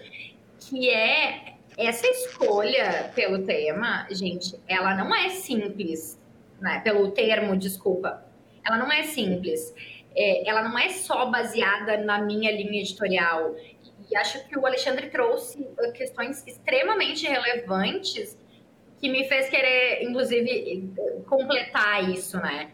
que 0.59 0.89
é 0.89 1.55
essa 1.76 2.07
escolha 2.07 3.11
pelo 3.14 3.43
tema, 3.45 4.07
gente, 4.09 4.59
ela 4.68 4.95
não 4.95 5.14
é 5.14 5.30
simples 5.30 6.19
né, 6.60 6.82
pelo 6.84 7.12
termo, 7.12 7.56
desculpa, 7.56 8.26
ela 8.66 8.78
não 8.78 8.92
é 8.92 9.04
simples. 9.04 9.74
É, 10.16 10.50
ela 10.50 10.64
não 10.64 10.78
é 10.78 10.90
só 10.90 11.28
baseada 11.28 11.98
na 11.98 12.20
minha 12.20 12.52
linha 12.52 12.82
editorial. 12.82 13.56
E 14.10 14.16
acho 14.16 14.48
que 14.48 14.58
o 14.58 14.66
Alexandre 14.66 15.10
trouxe 15.10 15.68
questões 15.94 16.46
extremamente 16.48 17.28
relevantes 17.28 18.38
que 19.00 19.10
me 19.10 19.28
fez 19.28 19.50
querer, 19.50 20.04
inclusive, 20.04 20.92
completar 21.28 22.10
isso, 22.10 22.38
né? 22.38 22.72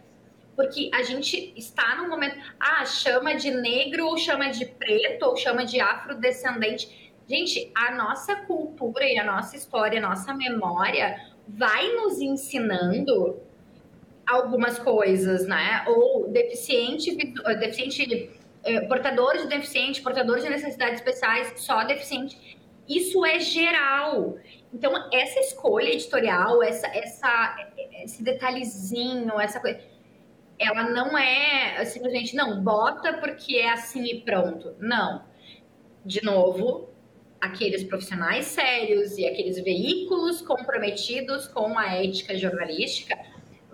Porque 0.56 0.90
a 0.94 1.04
gente 1.04 1.54
está 1.58 1.96
num 1.98 2.08
momento, 2.08 2.38
ah, 2.60 2.86
chama 2.86 3.36
de 3.36 3.52
negro, 3.52 4.08
ou 4.08 4.18
chama 4.18 4.50
de 4.50 4.66
preto, 4.66 5.24
ou 5.24 5.36
chama 5.36 5.66
de 5.66 5.82
afrodescendente. 5.82 7.12
Gente, 7.28 7.72
a 7.76 7.92
nossa 7.92 8.36
cultura 8.36 9.06
e 9.06 9.18
a 9.18 9.24
nossa 9.24 9.58
história, 9.58 10.00
a 10.00 10.08
nossa 10.08 10.34
memória 10.34 11.20
vai 11.48 11.92
nos 11.94 12.20
ensinando 12.20 13.42
algumas 14.26 14.80
coisas, 14.80 15.48
né? 15.48 15.84
Ou 15.88 16.30
deficiente, 16.30 17.16
deficiente, 17.60 18.32
eh, 18.64 18.82
portador 18.82 19.38
de 19.38 19.48
deficiente, 19.48 20.02
portador 20.02 20.40
de 20.40 20.50
necessidades 20.50 21.00
especiais, 21.00 21.54
só 21.58 21.84
deficiente. 21.84 22.58
Isso 22.88 23.26
é 23.26 23.40
geral. 23.40 24.38
Então, 24.74 24.92
essa 25.12 25.40
escolha 25.40 25.90
editorial, 25.90 26.64
essa, 26.64 26.88
essa, 26.88 27.56
esse 28.04 28.24
detalhezinho, 28.24 29.40
essa 29.40 29.60
coisa, 29.60 29.80
ela 30.58 30.90
não 30.90 31.18
é 31.18 31.84
simplesmente, 31.86 32.36
não, 32.36 32.62
bota 32.62 33.14
porque 33.14 33.58
é 33.58 33.72
assim 33.72 34.04
e 34.04 34.22
pronto. 34.22 34.76
Não. 34.80 35.24
De 36.06 36.24
novo, 36.24 36.90
aqueles 37.40 37.84
profissionais 37.84 38.46
sérios 38.46 39.18
e 39.18 39.26
aqueles 39.26 39.62
veículos 39.62 40.42
comprometidos 40.42 41.48
com 41.48 41.78
a 41.78 41.96
ética 41.96 42.38
jornalística 42.38 43.18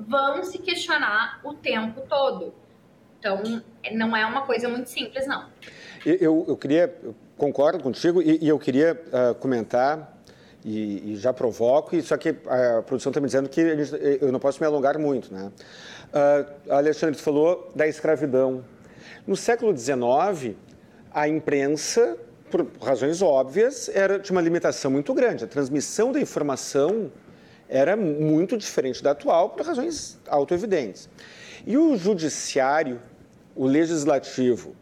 vão 0.07 0.43
se 0.43 0.57
questionar 0.57 1.39
o 1.43 1.53
tempo 1.53 2.01
todo. 2.07 2.53
Então, 3.19 3.41
não 3.91 4.15
é 4.15 4.25
uma 4.25 4.43
coisa 4.43 4.69
muito 4.69 4.89
simples, 4.89 5.27
não. 5.27 5.45
Eu, 6.05 6.45
eu 6.47 6.55
queria, 6.55 6.95
eu 7.03 7.13
concordo 7.37 7.83
contigo, 7.83 8.21
e, 8.21 8.39
e 8.41 8.47
eu 8.47 8.57
queria 8.57 8.93
uh, 8.93 9.35
comentar, 9.35 10.17
e, 10.63 11.13
e, 11.13 11.15
já 11.15 11.33
provoco, 11.33 11.95
e 11.95 12.01
só 12.01 12.17
que 12.17 12.29
a 12.29 12.81
produção 12.81 13.11
está 13.11 13.21
me 13.21 13.27
dizendo 13.27 13.47
que 13.47 13.85
gente, 13.85 14.21
eu 14.21 14.31
não 14.31 14.39
posso 14.39 14.59
me 14.59 14.67
alongar 14.67 14.97
muito. 14.97 15.33
Né? 15.33 15.51
Uh, 16.09 16.73
Alexandre, 16.73 17.19
falou 17.19 17.71
da 17.75 17.87
escravidão. 17.87 18.63
No 19.25 19.35
século 19.35 19.75
XIX, 19.75 20.55
a 21.13 21.27
imprensa, 21.27 22.17
por 22.49 22.67
razões 22.81 23.21
óbvias, 23.21 23.89
era 23.93 24.19
de 24.19 24.31
uma 24.31 24.41
limitação 24.41 24.91
muito 24.91 25.13
grande. 25.13 25.43
A 25.43 25.47
transmissão 25.47 26.11
da 26.11 26.19
informação 26.19 27.11
era 27.69 27.95
muito 27.95 28.57
diferente 28.57 29.03
da 29.03 29.11
atual 29.11 29.51
por 29.51 29.65
razões 29.65 30.19
autoevidentes. 30.27 31.07
E 31.65 31.77
o 31.77 31.95
judiciário, 31.95 32.99
o 33.55 33.65
legislativo 33.65 34.75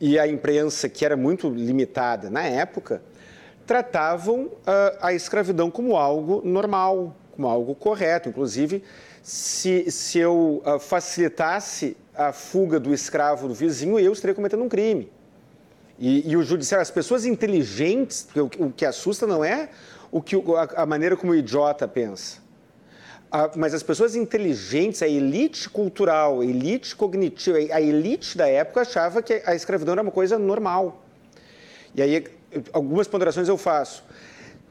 e 0.00 0.18
a 0.18 0.26
imprensa, 0.26 0.88
que 0.88 1.04
era 1.04 1.16
muito 1.16 1.48
limitada 1.48 2.30
na 2.30 2.42
época, 2.42 3.02
tratavam 3.66 4.44
uh, 4.44 4.52
a 5.00 5.12
escravidão 5.12 5.70
como 5.70 5.96
algo 5.96 6.40
normal, 6.44 7.14
como 7.32 7.46
algo 7.46 7.74
correto. 7.74 8.28
Inclusive, 8.28 8.82
se, 9.22 9.90
se 9.90 10.18
eu 10.18 10.62
uh, 10.64 10.78
facilitasse 10.78 11.96
a 12.14 12.32
fuga 12.32 12.80
do 12.80 12.94
escravo 12.94 13.48
do 13.48 13.54
vizinho, 13.54 13.98
eu 13.98 14.12
estaria 14.12 14.34
cometendo 14.34 14.62
um 14.62 14.68
crime. 14.68 15.10
E, 15.98 16.30
e 16.30 16.36
o 16.36 16.42
judiciário, 16.42 16.82
as 16.82 16.90
pessoas 16.90 17.24
inteligentes, 17.24 18.26
o, 18.34 18.66
o 18.66 18.72
que 18.72 18.84
assusta 18.84 19.26
não 19.26 19.44
é 19.44 19.68
o 20.14 20.22
que, 20.22 20.36
a, 20.36 20.82
a 20.82 20.86
maneira 20.86 21.16
como 21.16 21.32
o 21.32 21.34
idiota 21.34 21.88
pensa. 21.88 22.38
A, 23.32 23.50
mas 23.56 23.74
as 23.74 23.82
pessoas 23.82 24.14
inteligentes, 24.14 25.02
a 25.02 25.08
elite 25.08 25.68
cultural, 25.68 26.40
a 26.40 26.44
elite 26.44 26.94
cognitiva, 26.94 27.58
a 27.58 27.80
elite 27.80 28.38
da 28.38 28.48
época 28.48 28.82
achava 28.82 29.20
que 29.20 29.42
a 29.44 29.56
escravidão 29.56 29.94
era 29.94 30.02
uma 30.02 30.12
coisa 30.12 30.38
normal. 30.38 31.02
E 31.96 32.00
aí, 32.00 32.24
algumas 32.72 33.08
ponderações 33.08 33.48
eu 33.48 33.58
faço. 33.58 34.04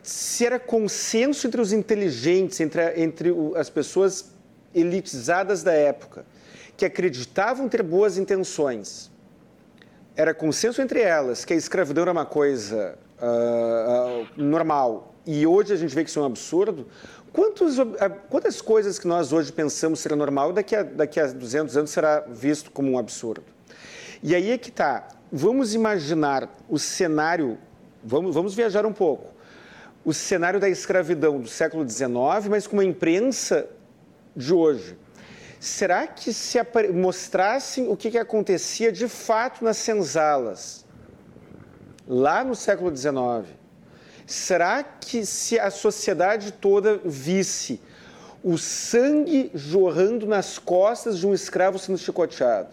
Se 0.01 0.45
era 0.45 0.57
consenso 0.57 1.45
entre 1.45 1.59
os 1.59 1.73
inteligentes, 1.73 2.61
entre, 2.61 3.01
entre 3.01 3.29
as 3.57 3.69
pessoas 3.69 4.31
elitizadas 4.73 5.61
da 5.61 5.73
época, 5.73 6.25
que 6.77 6.85
acreditavam 6.85 7.67
ter 7.67 7.83
boas 7.83 8.17
intenções, 8.17 9.11
era 10.15 10.33
consenso 10.33 10.81
entre 10.81 11.01
elas 11.01 11.43
que 11.43 11.51
a 11.51 11.57
escravidão 11.57 12.03
era 12.03 12.13
uma 12.13 12.25
coisa 12.25 12.97
uh, 13.21 14.21
uh, 14.21 14.27
normal, 14.37 15.12
e 15.25 15.47
hoje 15.47 15.73
a 15.73 15.77
gente 15.77 15.95
vê 15.95 16.03
que 16.03 16.09
isso 16.09 16.19
é 16.19 16.21
um 16.21 16.25
absurdo, 16.25 16.87
Quantos, 17.33 17.77
quantas 18.29 18.61
coisas 18.61 18.99
que 18.99 19.07
nós 19.07 19.33
hoje 19.33 19.51
pensamos 19.51 19.99
ser 19.99 20.15
normal, 20.15 20.53
daqui 20.53 20.75
a, 20.75 20.83
daqui 20.83 21.19
a 21.19 21.25
200 21.25 21.75
anos 21.75 21.89
será 21.89 22.19
visto 22.19 22.69
como 22.69 22.91
um 22.91 22.97
absurdo? 22.99 23.43
E 24.21 24.35
aí 24.35 24.51
é 24.51 24.57
que 24.57 24.69
está. 24.69 25.07
Vamos 25.31 25.73
imaginar 25.73 26.47
o 26.69 26.77
cenário, 26.77 27.57
vamos, 28.03 28.35
vamos 28.35 28.53
viajar 28.53 28.85
um 28.85 28.93
pouco. 28.93 29.33
O 30.05 30.13
cenário 30.13 30.59
da 30.59 30.69
escravidão 30.69 31.39
do 31.39 31.47
século 31.47 31.89
XIX, 31.89 32.11
mas 32.51 32.67
com 32.67 32.75
uma 32.75 32.85
imprensa 32.85 33.67
de 34.35 34.53
hoje. 34.53 34.95
Será 35.59 36.05
que 36.05 36.31
se 36.31 36.59
mostrassem 36.93 37.87
o 37.87 37.97
que, 37.97 38.11
que 38.11 38.17
acontecia 38.19 38.91
de 38.91 39.07
fato 39.07 39.63
nas 39.63 39.77
senzalas, 39.77 40.85
lá 42.07 42.43
no 42.43 42.53
século 42.53 42.95
XIX, 42.95 43.47
será 44.25 44.83
que 44.83 45.25
se 45.25 45.59
a 45.59 45.69
sociedade 45.69 46.51
toda 46.51 46.99
visse 47.03 47.81
o 48.43 48.57
sangue 48.57 49.51
jorrando 49.53 50.25
nas 50.25 50.59
costas 50.59 51.19
de 51.19 51.25
um 51.25 51.33
escravo 51.33 51.79
sendo 51.79 51.97
chicoteado, 51.97 52.69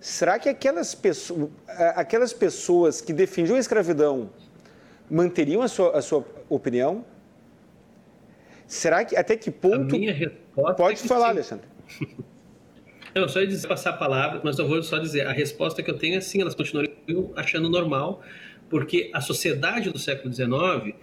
será 0.00 0.38
que 0.38 0.48
aquelas, 0.48 0.94
pessoas, 0.94 1.50
aquelas 1.94 2.32
pessoas 2.32 3.00
que 3.00 3.12
defendiam 3.12 3.56
a 3.56 3.60
escravidão 3.60 4.30
manteriam 5.10 5.62
a 5.62 5.68
sua, 5.68 5.96
a 5.96 6.02
sua 6.02 6.24
opinião? 6.48 7.04
Será 8.66 9.04
que 9.04 9.16
até 9.16 9.36
que 9.36 9.50
ponto? 9.50 9.94
A 9.94 9.98
minha 9.98 10.12
resposta 10.12 10.74
Pode 10.74 11.04
é 11.04 11.08
falar, 11.08 11.26
sim. 11.26 11.30
Alexandre. 11.32 11.66
Não, 13.14 13.26
só 13.26 13.40
ia 13.40 13.60
passar 13.66 13.90
a 13.90 13.92
palavra, 13.94 14.42
mas 14.44 14.58
eu 14.58 14.68
vou 14.68 14.82
só 14.82 14.98
dizer, 14.98 15.26
a 15.26 15.32
resposta 15.32 15.82
que 15.82 15.90
eu 15.90 15.96
tenho 15.96 16.18
é 16.18 16.20
sim, 16.20 16.42
elas 16.42 16.54
continuariam 16.54 17.32
achando 17.34 17.70
normal, 17.70 18.20
porque 18.68 19.10
a 19.12 19.20
sociedade 19.20 19.90
do 19.90 19.98
século 19.98 20.32
XIX, 20.32 20.94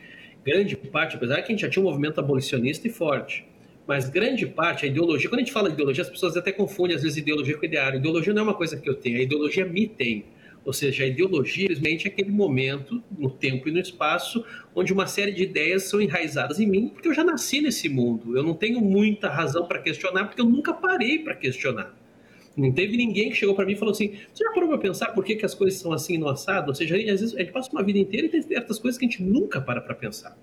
grande 0.45 0.75
parte, 0.75 1.15
apesar 1.15 1.41
que 1.41 1.51
a 1.51 1.55
gente 1.55 1.61
já 1.61 1.69
tinha 1.69 1.83
um 1.83 1.87
movimento 1.87 2.19
abolicionista 2.19 2.87
e 2.87 2.91
forte, 2.91 3.45
mas 3.87 4.09
grande 4.09 4.45
parte, 4.45 4.85
a 4.85 4.87
ideologia, 4.87 5.29
quando 5.29 5.39
a 5.39 5.43
gente 5.43 5.51
fala 5.51 5.67
de 5.67 5.75
ideologia, 5.75 6.03
as 6.03 6.09
pessoas 6.09 6.37
até 6.37 6.51
confundem 6.51 6.95
às 6.95 7.03
vezes 7.03 7.17
ideologia 7.17 7.57
com 7.57 7.65
ideário. 7.65 7.99
Ideologia 7.99 8.33
não 8.33 8.41
é 8.41 8.45
uma 8.45 8.53
coisa 8.53 8.77
que 8.77 8.89
eu 8.89 8.95
tenho, 8.95 9.17
a 9.17 9.21
ideologia 9.21 9.65
me 9.65 9.87
tem. 9.87 10.25
Ou 10.65 10.71
seja, 10.71 11.03
a 11.03 11.07
ideologia 11.07 11.67
simplesmente 11.67 12.07
é 12.07 12.11
aquele 12.11 12.31
momento, 12.31 13.03
no 13.17 13.29
tempo 13.29 13.67
e 13.67 13.71
no 13.71 13.79
espaço, 13.79 14.45
onde 14.73 14.93
uma 14.93 15.05
série 15.07 15.33
de 15.33 15.43
ideias 15.43 15.83
são 15.83 16.01
enraizadas 16.01 16.59
em 16.59 16.65
mim, 16.65 16.87
porque 16.87 17.09
eu 17.09 17.13
já 17.13 17.23
nasci 17.23 17.59
nesse 17.59 17.89
mundo. 17.89 18.37
Eu 18.37 18.43
não 18.43 18.53
tenho 18.53 18.79
muita 18.79 19.27
razão 19.27 19.67
para 19.67 19.79
questionar, 19.79 20.25
porque 20.25 20.39
eu 20.39 20.45
nunca 20.45 20.73
parei 20.73 21.19
para 21.19 21.35
questionar. 21.35 21.93
Não 22.55 22.71
teve 22.71 22.95
ninguém 22.95 23.29
que 23.29 23.35
chegou 23.35 23.55
para 23.55 23.65
mim 23.65 23.73
e 23.73 23.75
falou 23.75 23.91
assim: 23.91 24.15
você 24.31 24.43
já 24.43 24.51
parou 24.51 24.69
para 24.69 24.77
pensar 24.77 25.07
por 25.07 25.23
que, 25.23 25.35
que 25.35 25.45
as 25.45 25.55
coisas 25.55 25.79
são 25.79 25.91
assim 25.91 26.17
no 26.17 26.27
assado? 26.27 26.69
Ou 26.69 26.75
seja, 26.75 26.95
às 26.95 27.19
vezes 27.19 27.35
a 27.35 27.39
gente 27.39 27.51
passa 27.51 27.71
uma 27.71 27.83
vida 27.83 27.97
inteira 27.97 28.27
e 28.27 28.29
tem 28.29 28.41
certas 28.41 28.77
coisas 28.77 28.97
que 28.97 29.05
a 29.05 29.09
gente 29.09 29.23
nunca 29.23 29.59
para 29.59 29.81
para 29.81 29.95
pensar. 29.95 30.37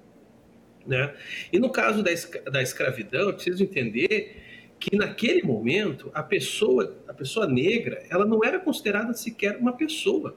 Né? 0.87 1.15
E 1.53 1.59
no 1.59 1.70
caso 1.70 2.03
da, 2.03 2.11
da 2.51 2.62
escravidão, 2.62 3.28
eu 3.28 3.35
preciso 3.35 3.62
entender 3.62 4.37
que 4.81 4.97
naquele 4.97 5.43
momento 5.43 6.11
a 6.15 6.23
pessoa, 6.23 6.97
a 7.07 7.12
pessoa 7.12 7.47
negra, 7.47 8.03
ela 8.11 8.24
não 8.24 8.43
era 8.43 8.59
considerada 8.59 9.12
sequer 9.12 9.57
uma 9.59 9.74
pessoa. 9.74 10.35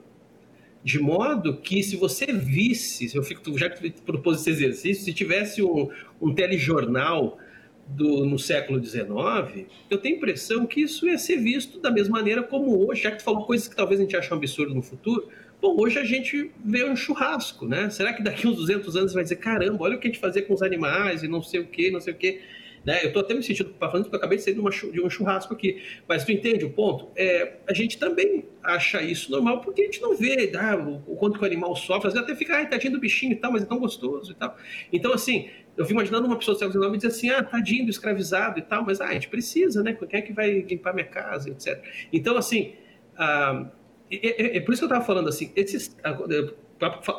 De 0.84 1.00
modo 1.00 1.58
que 1.58 1.82
se 1.82 1.96
você 1.96 2.26
visse, 2.26 3.08
se 3.08 3.18
eu 3.18 3.24
fico, 3.24 3.58
já 3.58 3.70
que 3.70 3.90
propus 4.02 4.42
esse 4.42 4.50
exercício, 4.50 5.06
se 5.06 5.14
tivesse 5.14 5.64
um, 5.64 5.90
um 6.22 6.36
telejornal 6.36 7.40
do, 7.88 8.26
no 8.26 8.40
século 8.40 8.84
XIX, 8.84 9.68
eu 9.90 9.98
tenho 9.98 10.16
a 10.16 10.18
impressão 10.18 10.66
que 10.66 10.82
isso 10.82 11.08
ia 11.08 11.18
ser 11.18 11.38
visto 11.38 11.80
da 11.80 11.92
mesma 11.92 12.18
maneira 12.18 12.42
como 12.42 12.88
hoje, 12.88 13.04
já 13.04 13.12
que 13.12 13.18
tu 13.18 13.24
falou 13.24 13.46
coisas 13.46 13.68
que 13.68 13.76
talvez 13.76 14.00
a 14.00 14.04
gente 14.04 14.16
ache 14.16 14.34
um 14.34 14.38
absurdo 14.38 14.74
no 14.74 14.82
futuro. 14.82 15.28
Bom, 15.62 15.76
hoje 15.80 15.98
a 16.00 16.04
gente 16.04 16.52
vê 16.64 16.84
um 16.84 16.96
churrasco, 16.96 17.68
né? 17.68 17.90
Será 17.90 18.14
que 18.14 18.22
daqui 18.22 18.48
uns 18.48 18.58
200 18.58 18.98
anos 18.98 19.14
vai 19.14 19.24
dizer, 19.24 19.38
caramba, 19.38 19.84
olha 19.84 19.96
o 19.96 20.00
que 20.00 20.08
a 20.08 20.12
gente 20.12 20.20
fazia 20.20 20.42
com 20.42 20.54
os 20.54 20.62
animais 20.62 21.24
e 21.24 21.28
não 21.28 21.42
sei 21.42 21.62
o 21.62 21.66
que, 21.66 21.90
não 21.90 22.02
sei 22.02 22.14
o 22.14 22.18
que. 22.18 22.42
Né? 22.86 23.02
Eu 23.02 23.08
estou 23.08 23.22
até 23.22 23.34
me 23.34 23.42
sentindo 23.42 23.74
falando 23.80 24.04
porque 24.04 24.16
eu 24.16 24.20
acabei 24.20 24.38
de 24.38 24.44
sair 24.44 24.56
de, 24.56 25.02
um 25.02 25.10
churrasco 25.10 25.54
aqui. 25.54 25.82
Mas 26.08 26.26
tu 26.26 26.32
entende 26.32 26.66
o 26.66 26.70
ponto? 26.70 27.10
É, 27.16 27.54
a 27.68 27.74
gente 27.74 27.98
também 27.98 28.46
acha 28.62 29.02
isso 29.02 29.32
normal 29.32 29.62
porque 29.62 29.84
a 29.84 29.86
gente 29.86 30.02
não 30.02 30.16
vê 30.16 30.52
ah, 30.58 30.76
o, 31.08 31.16
quanto 31.16 31.38
que 31.38 31.44
o 31.44 31.48
animal 31.48 31.76
sofre. 31.76 32.08
Às 32.08 32.14
vezes 32.14 32.28
até 32.28 32.36
fica, 32.38 32.56
ai, 32.56 32.68
tadinho 32.68 32.94
do 32.94 33.00
bichinho 33.00 33.32
e 33.32 33.36
tal, 33.36 33.52
mas 33.52 33.64
é 33.64 33.66
tão 33.66 33.80
gostoso 33.80 34.32
e 34.32 34.36
tal. 34.36 34.58
Então, 34.92 35.14
assim, 35.14 35.50
eu 35.76 35.86
fico 35.86 36.00
imaginando 36.00 36.28
uma 36.28 36.38
pessoa 36.38 36.56
do 36.56 36.60
século 36.60 36.84
XIX 36.84 36.98
dizer 36.98 37.08
assim, 37.08 37.30
ah, 37.30 37.44
tadinho 37.44 37.86
do 37.86 37.90
escravizado 37.90 38.60
e 38.60 38.62
tal, 38.62 38.86
mas 38.86 39.02
ah, 39.02 39.08
a 39.08 39.14
gente 39.14 39.28
precisa, 39.28 39.82
né? 39.82 39.94
Quem 39.94 40.20
é 40.20 40.22
que 40.22 40.34
vai 40.34 40.60
limpar 40.62 40.94
minha 40.94 41.08
casa, 41.08 41.50
etc. 41.50 41.84
Então, 42.12 42.38
assim, 42.38 42.74
ah, 43.18 43.70
é, 44.12 44.56
é, 44.56 44.58
é, 44.58 44.60
por 44.62 44.74
isso 44.74 44.82
que 44.82 44.86
eu 44.86 44.88
estava 44.88 45.06
falando 45.06 45.30
assim, 45.30 45.52
esses, 45.56 45.96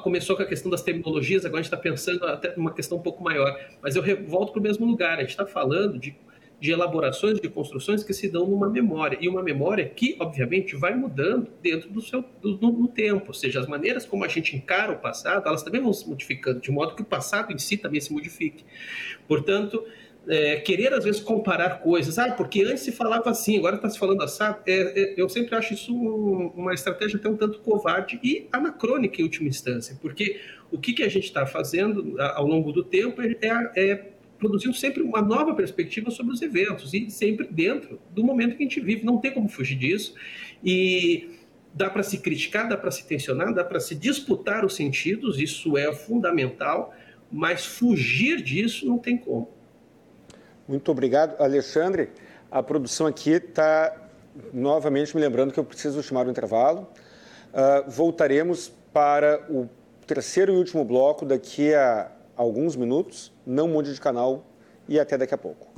começou 0.03 0.37
com 0.37 0.43
a 0.43 0.47
questão 0.47 0.71
das 0.71 0.83
terminologias, 0.83 1.45
agora 1.45 1.61
a 1.61 1.63
gente 1.63 1.73
está 1.73 1.77
pensando 1.77 2.25
até 2.27 2.55
numa 2.57 2.73
questão 2.73 2.99
um 2.99 3.03
pouco 3.03 3.23
maior. 3.23 3.59
Mas 3.83 3.97
eu 3.97 4.03
volto 4.27 4.53
para 4.53 4.61
o 4.61 4.63
mesmo 4.63 4.87
lugar. 4.87 5.19
A 5.19 5.21
gente 5.21 5.31
está 5.31 5.47
falando 5.47 5.99
de, 5.99 6.17
de 6.61 6.71
elaborações, 6.71 7.41
de 7.41 7.49
construções 7.49 8.03
que 8.03 8.15
se 8.15 8.29
dão 8.29 8.47
numa 8.47 8.69
memória. 8.69 9.19
E 9.21 9.29
uma 9.29 9.43
memória 9.43 9.89
que, 9.89 10.17
obviamente, 10.19 10.75
vai 10.77 10.95
mudando 10.95 11.51
dentro 11.63 11.91
do 11.91 12.01
seu 12.01 12.25
do, 12.41 12.57
no 12.57 12.89
tempo. 12.89 13.29
Ou 13.29 13.35
seja, 13.35 13.61
as 13.61 13.67
maneiras 13.67 14.07
como 14.07 14.25
a 14.25 14.29
gente 14.29 14.57
encara 14.57 14.93
o 14.93 14.99
passado, 14.99 15.47
elas 15.47 15.63
também 15.63 15.81
vão 15.81 15.93
se 15.93 16.09
modificando, 16.09 16.61
de 16.61 16.71
modo 16.71 16.95
que 16.95 17.03
o 17.03 17.05
passado 17.05 17.53
em 17.53 17.59
si 17.59 17.77
também 17.77 18.01
se 18.01 18.13
modifique. 18.13 18.65
Portanto, 19.29 19.85
é, 20.29 20.57
querer 20.57 20.93
às 20.93 21.05
vezes 21.05 21.21
comparar 21.21 21.81
coisas, 21.81 22.19
ah, 22.19 22.33
porque 22.33 22.63
antes 22.63 22.83
se 22.83 22.93
falava 22.93 23.31
assim, 23.31 23.59
agora 23.59 23.77
está 23.77 23.89
se 23.89 23.99
falando 23.99 24.23
assim, 24.23 24.45
é, 24.67 25.01
é, 25.01 25.15
eu 25.17 25.29
sempre 25.29 25.55
acho 25.55 25.75
isso 25.75 25.95
uma 25.95 26.73
estratégia 26.73 27.19
até 27.19 27.29
um 27.29 27.37
tanto 27.37 27.61
covarde 27.61 28.19
e 28.23 28.49
anacrônica 28.53 29.21
em 29.21 29.25
última 29.25 29.49
instância, 29.49 29.99
porque 30.01 30.41
o 30.71 30.79
que, 30.79 30.93
que 30.93 31.03
a 31.03 31.09
gente 31.09 31.25
está 31.25 31.47
fazendo 31.47 32.21
ao 32.21 32.47
longo 32.47 32.73
do 32.73 32.83
tempo 32.83 33.21
é, 33.21 33.37
é, 33.77 34.14
produzindo 34.49 34.75
sempre 34.75 35.03
uma 35.03 35.21
nova 35.21 35.55
perspectiva 35.55 36.11
sobre 36.11 36.33
os 36.33 36.43
eventos 36.43 36.93
e 36.95 37.11
sempre 37.11 37.47
dentro 37.51 38.01
do 38.11 38.23
momento 38.23 38.57
que 38.57 38.63
a 38.63 38.67
gente 38.67 38.81
vive, 38.81 39.05
não 39.05 39.19
tem 39.19 39.33
como 39.33 39.49
fugir 39.49 39.77
disso 39.77 40.15
e 40.63 41.39
dá 41.73 41.91
para 41.91 42.03
se 42.03 42.19
criticar, 42.19 42.69
dá 42.69 42.77
para 42.77 42.91
se 42.91 43.07
tensionar, 43.07 43.53
dá 43.53 43.65
para 43.65 43.81
se 43.81 43.95
disputar 43.95 44.65
os 44.65 44.77
sentidos, 44.77 45.39
isso 45.39 45.77
é 45.77 45.93
fundamental, 45.93 46.95
mas 47.31 47.67
fugir 47.67 48.43
disso 48.43 48.87
não 48.87 48.99
tem 48.99 49.17
como. 49.17 49.49
Muito 50.69 50.91
obrigado, 50.91 51.41
Alexandre. 51.43 52.11
A 52.51 52.63
produção 52.63 53.07
aqui 53.07 53.31
está 53.31 54.09
novamente 54.53 55.15
me 55.15 55.21
lembrando 55.21 55.53
que 55.53 55.59
eu 55.59 55.65
preciso 55.65 56.03
chamar 56.03 56.27
o 56.27 56.31
intervalo. 56.31 56.89
Uh, 57.53 57.91
voltaremos 57.91 58.73
para 58.93 59.45
o 59.51 59.69
terceiro 60.07 60.53
e 60.53 60.57
último 60.57 60.85
bloco 60.85 61.25
daqui 61.27 61.75
a 61.75 62.11
alguns 62.37 62.77
minutos. 62.77 63.33
Não 63.47 63.69
mude 63.69 63.93
de 63.93 64.01
canal 64.01 64.45
e 64.89 64.99
até 64.99 65.17
daqui 65.17 65.35
a 65.35 65.39
pouco. 65.39 65.75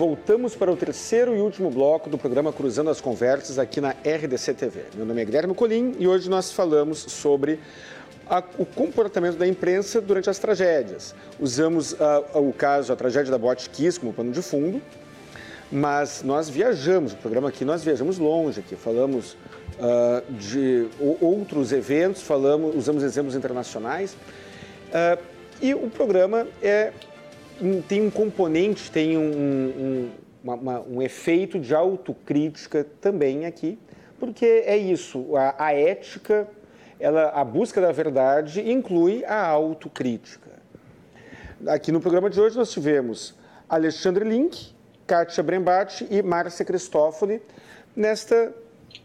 voltamos 0.00 0.56
para 0.56 0.72
o 0.72 0.76
terceiro 0.76 1.36
e 1.36 1.40
último 1.42 1.70
bloco 1.70 2.08
do 2.08 2.16
programa 2.16 2.50
Cruzando 2.54 2.88
as 2.88 3.02
Conversas 3.02 3.58
aqui 3.58 3.82
na 3.82 3.90
RDC 3.90 4.54
TV. 4.54 4.84
Meu 4.96 5.04
nome 5.04 5.20
é 5.20 5.24
Guilherme 5.26 5.52
Colim 5.54 5.94
e 5.98 6.08
hoje 6.08 6.30
nós 6.30 6.50
falamos 6.50 7.00
sobre 7.00 7.60
a, 8.26 8.42
o 8.56 8.64
comportamento 8.64 9.36
da 9.36 9.46
imprensa 9.46 10.00
durante 10.00 10.30
as 10.30 10.38
tragédias. 10.38 11.14
Usamos 11.38 11.92
uh, 11.92 11.96
o 12.32 12.50
caso, 12.50 12.90
a 12.90 12.96
tragédia 12.96 13.30
da 13.30 13.36
Boate 13.36 13.68
Kiss 13.68 14.00
como 14.00 14.10
pano 14.14 14.32
de 14.32 14.40
fundo, 14.40 14.80
mas 15.70 16.22
nós 16.22 16.48
viajamos, 16.48 17.12
o 17.12 17.16
programa 17.16 17.48
aqui 17.48 17.64
nós 17.64 17.84
viajamos 17.84 18.18
longe 18.18 18.60
aqui, 18.60 18.74
falamos 18.74 19.36
uh, 19.78 20.32
de 20.32 20.88
outros 21.20 21.72
eventos, 21.72 22.22
falamos, 22.22 22.74
usamos 22.74 23.02
exemplos 23.02 23.34
internacionais. 23.34 24.14
Uh, 24.14 25.22
e 25.62 25.74
o 25.74 25.88
programa 25.90 26.46
é 26.62 26.92
tem 27.86 28.00
um 28.00 28.10
componente, 28.10 28.90
tem 28.90 29.18
um, 29.18 29.22
um, 29.22 30.10
uma, 30.42 30.54
uma, 30.54 30.80
um 30.80 31.02
efeito 31.02 31.58
de 31.58 31.74
autocrítica 31.74 32.86
também 33.00 33.44
aqui, 33.44 33.78
porque 34.18 34.46
é 34.46 34.76
isso, 34.76 35.36
a, 35.36 35.66
a 35.66 35.74
ética, 35.74 36.48
ela, 36.98 37.28
a 37.28 37.44
busca 37.44 37.80
da 37.80 37.92
verdade 37.92 38.70
inclui 38.70 39.24
a 39.26 39.46
autocrítica. 39.46 40.50
Aqui 41.66 41.92
no 41.92 42.00
programa 42.00 42.30
de 42.30 42.40
hoje 42.40 42.56
nós 42.56 42.70
tivemos 42.72 43.34
Alexandre 43.68 44.24
Link, 44.24 44.74
Kátia 45.10 45.42
Brembati 45.42 46.06
e 46.08 46.22
Márcia 46.22 46.64
Cristófoli 46.64 47.42
nesta 47.96 48.54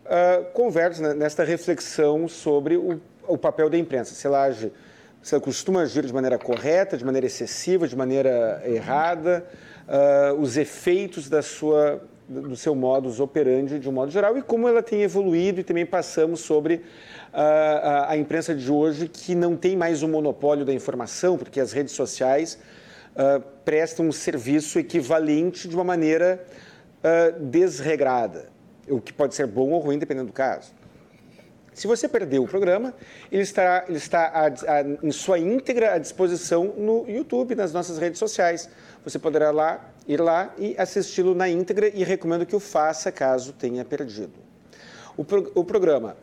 uh, 0.05 0.45
conversa, 0.53 1.01
né, 1.01 1.13
nesta 1.15 1.43
reflexão 1.43 2.27
sobre 2.27 2.77
o, 2.77 3.01
o 3.27 3.35
papel 3.35 3.71
da 3.71 3.77
imprensa, 3.79 4.13
se 4.13 4.27
ela 4.27 4.43
age 4.43 4.71
você 5.19 5.39
costuma 5.39 5.81
agir 5.81 6.05
de 6.05 6.13
maneira 6.13 6.37
correta, 6.37 6.95
de 6.95 7.03
maneira 7.03 7.25
excessiva, 7.25 7.87
de 7.87 7.95
maneira 7.95 8.61
errada, 8.67 9.47
uh, 9.87 10.39
os 10.39 10.57
efeitos 10.57 11.27
da 11.27 11.41
sua, 11.41 11.99
do 12.29 12.55
seu 12.55 12.75
modus 12.75 13.19
operandi 13.19 13.79
de 13.79 13.89
um 13.89 13.91
modo 13.91 14.11
geral 14.11 14.37
e 14.37 14.43
como 14.43 14.67
ela 14.67 14.83
tem 14.83 15.01
evoluído 15.01 15.61
e 15.61 15.63
também 15.63 15.87
passamos 15.87 16.41
sobre 16.41 16.75
uh, 16.75 16.81
a, 17.33 18.11
a, 18.11 18.17
imprensa 18.17 18.53
de 18.53 18.71
hoje 18.71 19.07
que 19.07 19.33
não 19.33 19.57
tem 19.57 19.75
mais 19.75 20.03
o 20.03 20.07
monopólio 20.07 20.63
da 20.63 20.71
informação, 20.71 21.35
porque 21.35 21.59
as 21.59 21.71
redes 21.71 21.95
sociais 21.95 22.59
uh, 23.15 23.54
prestam 23.65 24.07
um 24.07 24.11
serviço 24.11 24.79
equivalente 24.79 25.67
de 25.67 25.75
uma 25.75 25.83
maneira 25.83 26.45
desregrada, 27.39 28.49
o 28.89 28.99
que 28.99 29.13
pode 29.13 29.35
ser 29.35 29.45
bom 29.45 29.71
ou 29.71 29.79
ruim 29.79 29.99
dependendo 29.99 30.27
do 30.27 30.33
caso. 30.33 30.73
Se 31.75 31.87
você 31.87 32.07
perdeu 32.07 32.41
o 32.41 32.47
programa, 32.47 32.93
ele 33.29 33.43
estará, 33.43 33.83
ele 33.89 33.97
está 33.97 34.27
a, 34.27 34.45
a, 34.47 34.81
em 35.03 35.11
sua 35.11 35.37
íntegra 35.37 35.93
à 35.93 35.97
disposição 35.97 36.73
no 36.77 37.05
YouTube, 37.05 37.53
nas 37.53 37.73
nossas 37.73 37.97
redes 37.97 38.17
sociais. 38.17 38.69
Você 39.03 39.19
poderá 39.19 39.51
lá, 39.51 39.91
ir 40.07 40.21
lá 40.21 40.53
e 40.57 40.73
assisti-lo 40.77 41.35
na 41.35 41.49
íntegra 41.49 41.89
e 41.93 42.01
recomendo 42.01 42.45
que 42.45 42.55
o 42.55 42.61
faça 42.61 43.11
caso 43.11 43.51
tenha 43.51 43.83
perdido. 43.83 44.31
O, 45.17 45.25
pro, 45.25 45.51
o 45.53 45.65
programa 45.65 46.15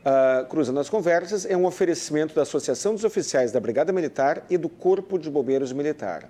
uh, 0.00 0.44
Cruzando 0.46 0.80
as 0.80 0.90
Conversas 0.90 1.46
é 1.46 1.56
um 1.56 1.66
oferecimento 1.66 2.34
da 2.34 2.42
Associação 2.42 2.92
dos 2.92 3.04
Oficiais 3.04 3.52
da 3.52 3.60
Brigada 3.60 3.92
Militar 3.92 4.44
e 4.50 4.58
do 4.58 4.68
Corpo 4.68 5.20
de 5.20 5.30
Bombeiros 5.30 5.72
Militar 5.72 6.28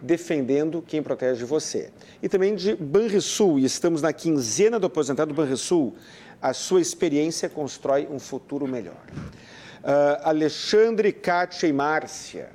defendendo 0.00 0.82
quem 0.86 1.02
protege 1.02 1.44
você. 1.44 1.90
E 2.22 2.28
também 2.28 2.54
de 2.54 2.74
Banrisul, 2.74 3.58
e 3.58 3.64
estamos 3.64 4.02
na 4.02 4.12
quinzena 4.12 4.78
do 4.78 4.86
aposentado 4.86 5.34
Banrisul, 5.34 5.94
a 6.40 6.52
sua 6.52 6.80
experiência 6.80 7.48
constrói 7.48 8.06
um 8.10 8.18
futuro 8.18 8.66
melhor. 8.68 9.02
Uh, 9.82 10.20
Alexandre, 10.22 11.12
Kátia 11.12 11.66
e 11.66 11.72
Márcia. 11.72 12.50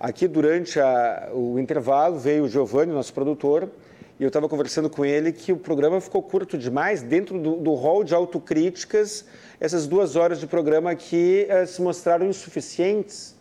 Aqui, 0.00 0.26
durante 0.26 0.80
a, 0.80 1.30
o 1.32 1.58
intervalo, 1.58 2.18
veio 2.18 2.44
o 2.44 2.48
Giovanni, 2.48 2.92
nosso 2.92 3.14
produtor, 3.14 3.70
e 4.18 4.24
eu 4.24 4.28
estava 4.28 4.48
conversando 4.48 4.90
com 4.90 5.04
ele 5.04 5.32
que 5.32 5.52
o 5.52 5.56
programa 5.56 6.00
ficou 6.00 6.22
curto 6.22 6.58
demais, 6.58 7.02
dentro 7.02 7.38
do, 7.38 7.74
hall 7.74 8.02
de 8.02 8.14
autocríticas, 8.14 9.24
essas 9.60 9.86
duas 9.86 10.16
horas 10.16 10.40
de 10.40 10.46
programa 10.46 10.90
aqui 10.90 11.46
uh, 11.48 11.66
se 11.66 11.80
mostraram 11.80 12.26
insuficientes. 12.26 13.36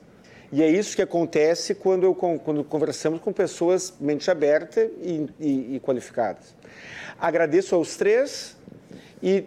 E 0.51 0.61
é 0.61 0.69
isso 0.69 0.95
que 0.95 1.01
acontece 1.01 1.73
quando, 1.73 2.03
eu, 2.03 2.13
quando 2.13 2.63
conversamos 2.63 3.21
com 3.21 3.31
pessoas 3.31 3.93
mente 3.99 4.29
aberta 4.29 4.81
e, 4.81 5.29
e, 5.39 5.75
e 5.75 5.79
qualificadas. 5.79 6.53
Agradeço 7.19 7.73
aos 7.73 7.95
três 7.95 8.57
e 9.23 9.45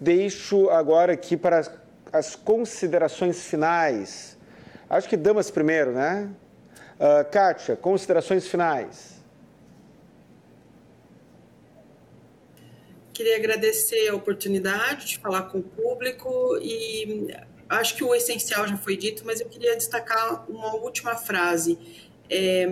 deixo 0.00 0.68
agora 0.70 1.12
aqui 1.12 1.36
para 1.36 1.70
as 2.12 2.34
considerações 2.34 3.44
finais. 3.46 4.36
Acho 4.88 5.08
que 5.08 5.16
damas 5.16 5.50
primeiro, 5.50 5.92
né? 5.92 6.28
Uh, 6.96 7.30
Kátia, 7.30 7.76
considerações 7.76 8.48
finais. 8.48 9.20
Queria 13.12 13.36
agradecer 13.36 14.08
a 14.08 14.14
oportunidade 14.16 15.06
de 15.06 15.18
falar 15.18 15.42
com 15.42 15.58
o 15.58 15.62
público 15.62 16.58
e 16.60 17.28
acho 17.76 17.96
que 17.96 18.04
o 18.04 18.14
essencial 18.14 18.66
já 18.66 18.76
foi 18.76 18.96
dito, 18.96 19.22
mas 19.24 19.40
eu 19.40 19.48
queria 19.48 19.76
destacar 19.76 20.44
uma 20.50 20.74
última 20.74 21.14
frase. 21.14 21.78
É, 22.28 22.66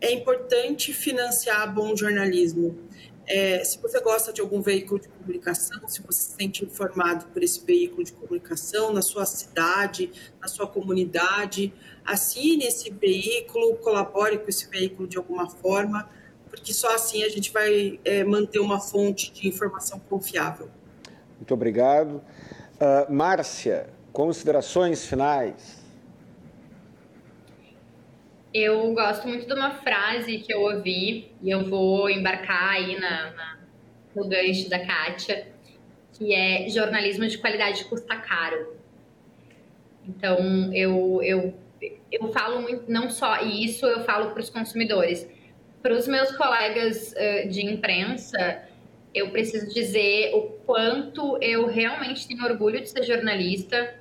é 0.00 0.12
importante 0.12 0.92
financiar 0.92 1.72
bom 1.72 1.96
jornalismo. 1.96 2.78
É, 3.26 3.64
se 3.64 3.80
você 3.80 4.00
gosta 4.00 4.32
de 4.32 4.40
algum 4.40 4.60
veículo 4.60 5.00
de 5.00 5.08
comunicação, 5.08 5.88
se 5.88 6.02
você 6.02 6.20
se 6.20 6.32
sente 6.32 6.64
informado 6.64 7.24
por 7.26 7.42
esse 7.42 7.64
veículo 7.64 8.04
de 8.04 8.12
comunicação 8.12 8.92
na 8.92 9.00
sua 9.00 9.24
cidade, 9.24 10.10
na 10.40 10.48
sua 10.48 10.66
comunidade, 10.66 11.72
assine 12.04 12.66
esse 12.66 12.90
veículo, 12.90 13.76
colabore 13.76 14.38
com 14.38 14.48
esse 14.48 14.68
veículo 14.68 15.08
de 15.08 15.16
alguma 15.16 15.48
forma, 15.48 16.08
porque 16.50 16.74
só 16.74 16.94
assim 16.94 17.24
a 17.24 17.28
gente 17.30 17.50
vai 17.50 17.98
é, 18.04 18.22
manter 18.24 18.58
uma 18.58 18.78
fonte 18.78 19.32
de 19.32 19.48
informação 19.48 19.98
confiável. 19.98 20.68
Muito 21.38 21.54
obrigado. 21.54 22.22
Uh, 22.74 23.12
Márcia, 23.12 23.86
considerações 24.12 25.06
finais. 25.06 25.82
Eu 28.52 28.92
gosto 28.94 29.26
muito 29.28 29.46
de 29.46 29.52
uma 29.52 29.70
frase 29.70 30.38
que 30.38 30.52
eu 30.52 30.60
ouvi, 30.60 31.32
e 31.42 31.50
eu 31.50 31.68
vou 31.68 32.10
embarcar 32.10 32.70
aí 32.70 32.98
na, 32.98 33.30
na, 33.32 33.58
no 34.14 34.28
gancho 34.28 34.68
da 34.68 34.84
Kátia, 34.84 35.48
que 36.12 36.32
é 36.34 36.68
jornalismo 36.68 37.26
de 37.26 37.38
qualidade 37.38 37.84
custa 37.84 38.16
caro. 38.16 38.76
Então, 40.08 40.72
eu, 40.72 41.20
eu, 41.22 41.54
eu 42.10 42.32
falo 42.32 42.62
muito, 42.62 42.90
não 42.90 43.08
só 43.10 43.40
isso, 43.42 43.86
eu 43.86 44.04
falo 44.04 44.30
para 44.30 44.40
os 44.40 44.50
consumidores. 44.50 45.26
Para 45.82 45.94
os 45.94 46.06
meus 46.06 46.30
colegas 46.36 47.12
uh, 47.12 47.48
de 47.48 47.64
imprensa, 47.64 48.62
eu 49.14 49.30
preciso 49.30 49.72
dizer 49.72 50.34
o 50.34 50.42
quanto 50.66 51.38
eu 51.40 51.66
realmente 51.66 52.26
tenho 52.26 52.44
orgulho 52.44 52.80
de 52.80 52.90
ser 52.90 53.04
jornalista 53.04 53.94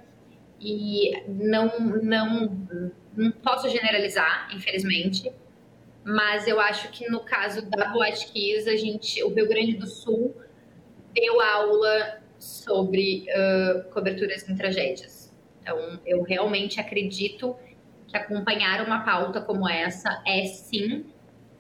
e 0.59 1.21
não, 1.27 1.79
não 2.01 2.93
não 3.15 3.31
posso 3.31 3.69
generalizar, 3.69 4.49
infelizmente, 4.53 5.31
mas 6.03 6.47
eu 6.47 6.59
acho 6.59 6.89
que 6.89 7.09
no 7.09 7.21
caso 7.21 7.61
da 7.69 7.89
Boate 7.89 8.27
Kiss, 8.27 8.67
a 8.67 8.75
gente, 8.75 9.23
o 9.23 9.29
Rio 9.29 9.47
Grande 9.47 9.73
do 9.73 9.87
Sul 9.87 10.35
deu 11.13 11.39
aula 11.39 12.21
sobre 12.37 13.25
uh, 13.29 13.89
coberturas 13.91 14.47
em 14.49 14.55
tragédias. 14.55 15.33
Então, 15.61 15.99
eu 16.05 16.23
realmente 16.23 16.79
acredito 16.79 17.55
que 18.07 18.17
acompanhar 18.17 18.85
uma 18.85 19.05
pauta 19.05 19.39
como 19.39 19.69
essa 19.69 20.21
é 20.25 20.45
sim 20.45 21.05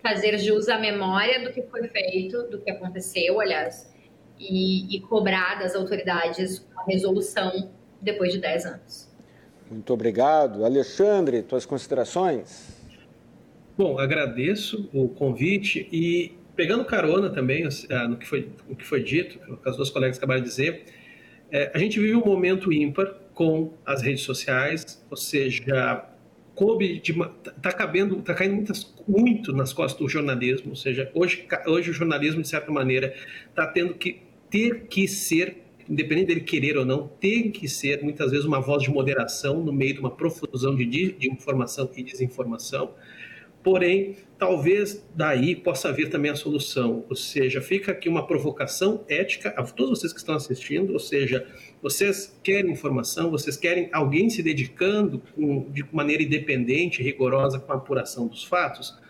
fazer 0.03 0.37
jus 0.37 0.67
à 0.67 0.77
memória 0.77 1.41
do 1.41 1.53
que 1.53 1.61
foi 1.63 1.87
feito, 1.87 2.43
do 2.49 2.59
que 2.59 2.69
aconteceu, 2.69 3.39
aliás, 3.39 3.89
e, 4.37 4.95
e 4.95 4.99
cobrar 4.99 5.57
das 5.57 5.73
autoridades 5.73 6.59
uma 6.73 6.83
resolução 6.85 7.71
depois 8.01 8.33
de 8.33 8.39
10 8.39 8.65
anos. 8.65 9.09
Muito 9.71 9.93
obrigado. 9.93 10.65
Alexandre, 10.65 11.41
tuas 11.41 11.65
considerações? 11.65 12.83
Bom, 13.77 13.97
agradeço 13.97 14.89
o 14.93 15.07
convite 15.07 15.87
e 15.91 16.37
pegando 16.55 16.85
carona 16.85 17.29
também 17.29 17.67
ah, 17.89 18.07
no 18.07 18.17
que 18.17 18.27
foi, 18.27 18.49
no 18.67 18.75
que 18.75 18.85
foi 18.85 19.01
dito, 19.01 19.39
o 19.51 19.57
que 19.57 19.69
as 19.69 19.77
duas 19.77 19.89
colegas 19.89 20.17
acabaram 20.17 20.41
de 20.41 20.47
dizer, 20.47 20.83
é, 21.49 21.71
a 21.73 21.79
gente 21.79 21.99
vive 21.99 22.15
um 22.15 22.25
momento 22.25 22.71
ímpar 22.71 23.15
com 23.33 23.73
as 23.85 24.01
redes 24.01 24.23
sociais, 24.23 25.03
ou 25.09 25.17
seja, 25.17 26.05
coube 26.55 27.01
está 27.01 27.71
cabendo, 27.71 28.19
está 28.19 28.33
caindo 28.33 28.55
muitas, 28.55 28.93
muito 29.07 29.51
nas 29.53 29.73
costas 29.73 29.99
do 29.99 30.07
jornalismo, 30.07 30.71
ou 30.71 30.75
seja, 30.75 31.11
hoje, 31.13 31.47
hoje 31.65 31.89
o 31.89 31.93
jornalismo 31.93 32.41
de 32.41 32.47
certa 32.47 32.71
maneira 32.71 33.13
está 33.49 33.65
tendo 33.67 33.93
que 33.95 34.21
ter 34.49 34.87
que 34.87 35.07
ser 35.07 35.63
independente 35.89 36.27
dele 36.27 36.41
querer 36.41 36.77
ou 36.77 36.85
não, 36.85 37.07
tem 37.07 37.51
que 37.51 37.67
ser 37.67 38.01
muitas 38.03 38.31
vezes 38.31 38.45
uma 38.45 38.59
voz 38.59 38.83
de 38.83 38.89
moderação 38.89 39.63
no 39.63 39.73
meio 39.73 39.93
de 39.93 39.99
uma 39.99 40.11
profusão 40.11 40.75
de, 40.75 40.85
de 40.85 41.29
informação 41.29 41.89
e 41.95 42.03
desinformação. 42.03 42.91
Porém, 43.63 44.17
talvez 44.37 45.01
daí 45.15 45.55
possa 45.55 45.91
vir 45.93 46.09
também 46.09 46.29
a 46.29 46.35
solução, 46.35 47.05
ou 47.09 47.15
seja, 47.15 47.61
fica 47.61 47.93
aqui 47.93 48.09
uma 48.09 48.27
provocação 48.27 49.05
ética 49.07 49.53
a 49.55 49.63
todos 49.63 49.99
vocês 49.99 50.11
que 50.11 50.19
estão 50.19 50.35
assistindo, 50.35 50.91
ou 50.91 50.99
seja, 50.99 51.47
vocês 51.81 52.37
querem 52.43 52.71
informação, 52.71 53.31
vocês 53.31 53.55
querem 53.55 53.89
alguém 53.93 54.29
se 54.29 54.43
dedicando 54.43 55.21
com, 55.33 55.71
de 55.71 55.85
maneira 55.93 56.21
independente, 56.21 57.01
rigorosa 57.01 57.57
com 57.57 57.71
a 57.71 57.75
apuração 57.75 58.27
dos 58.27 58.43
fatos, 58.43 59.01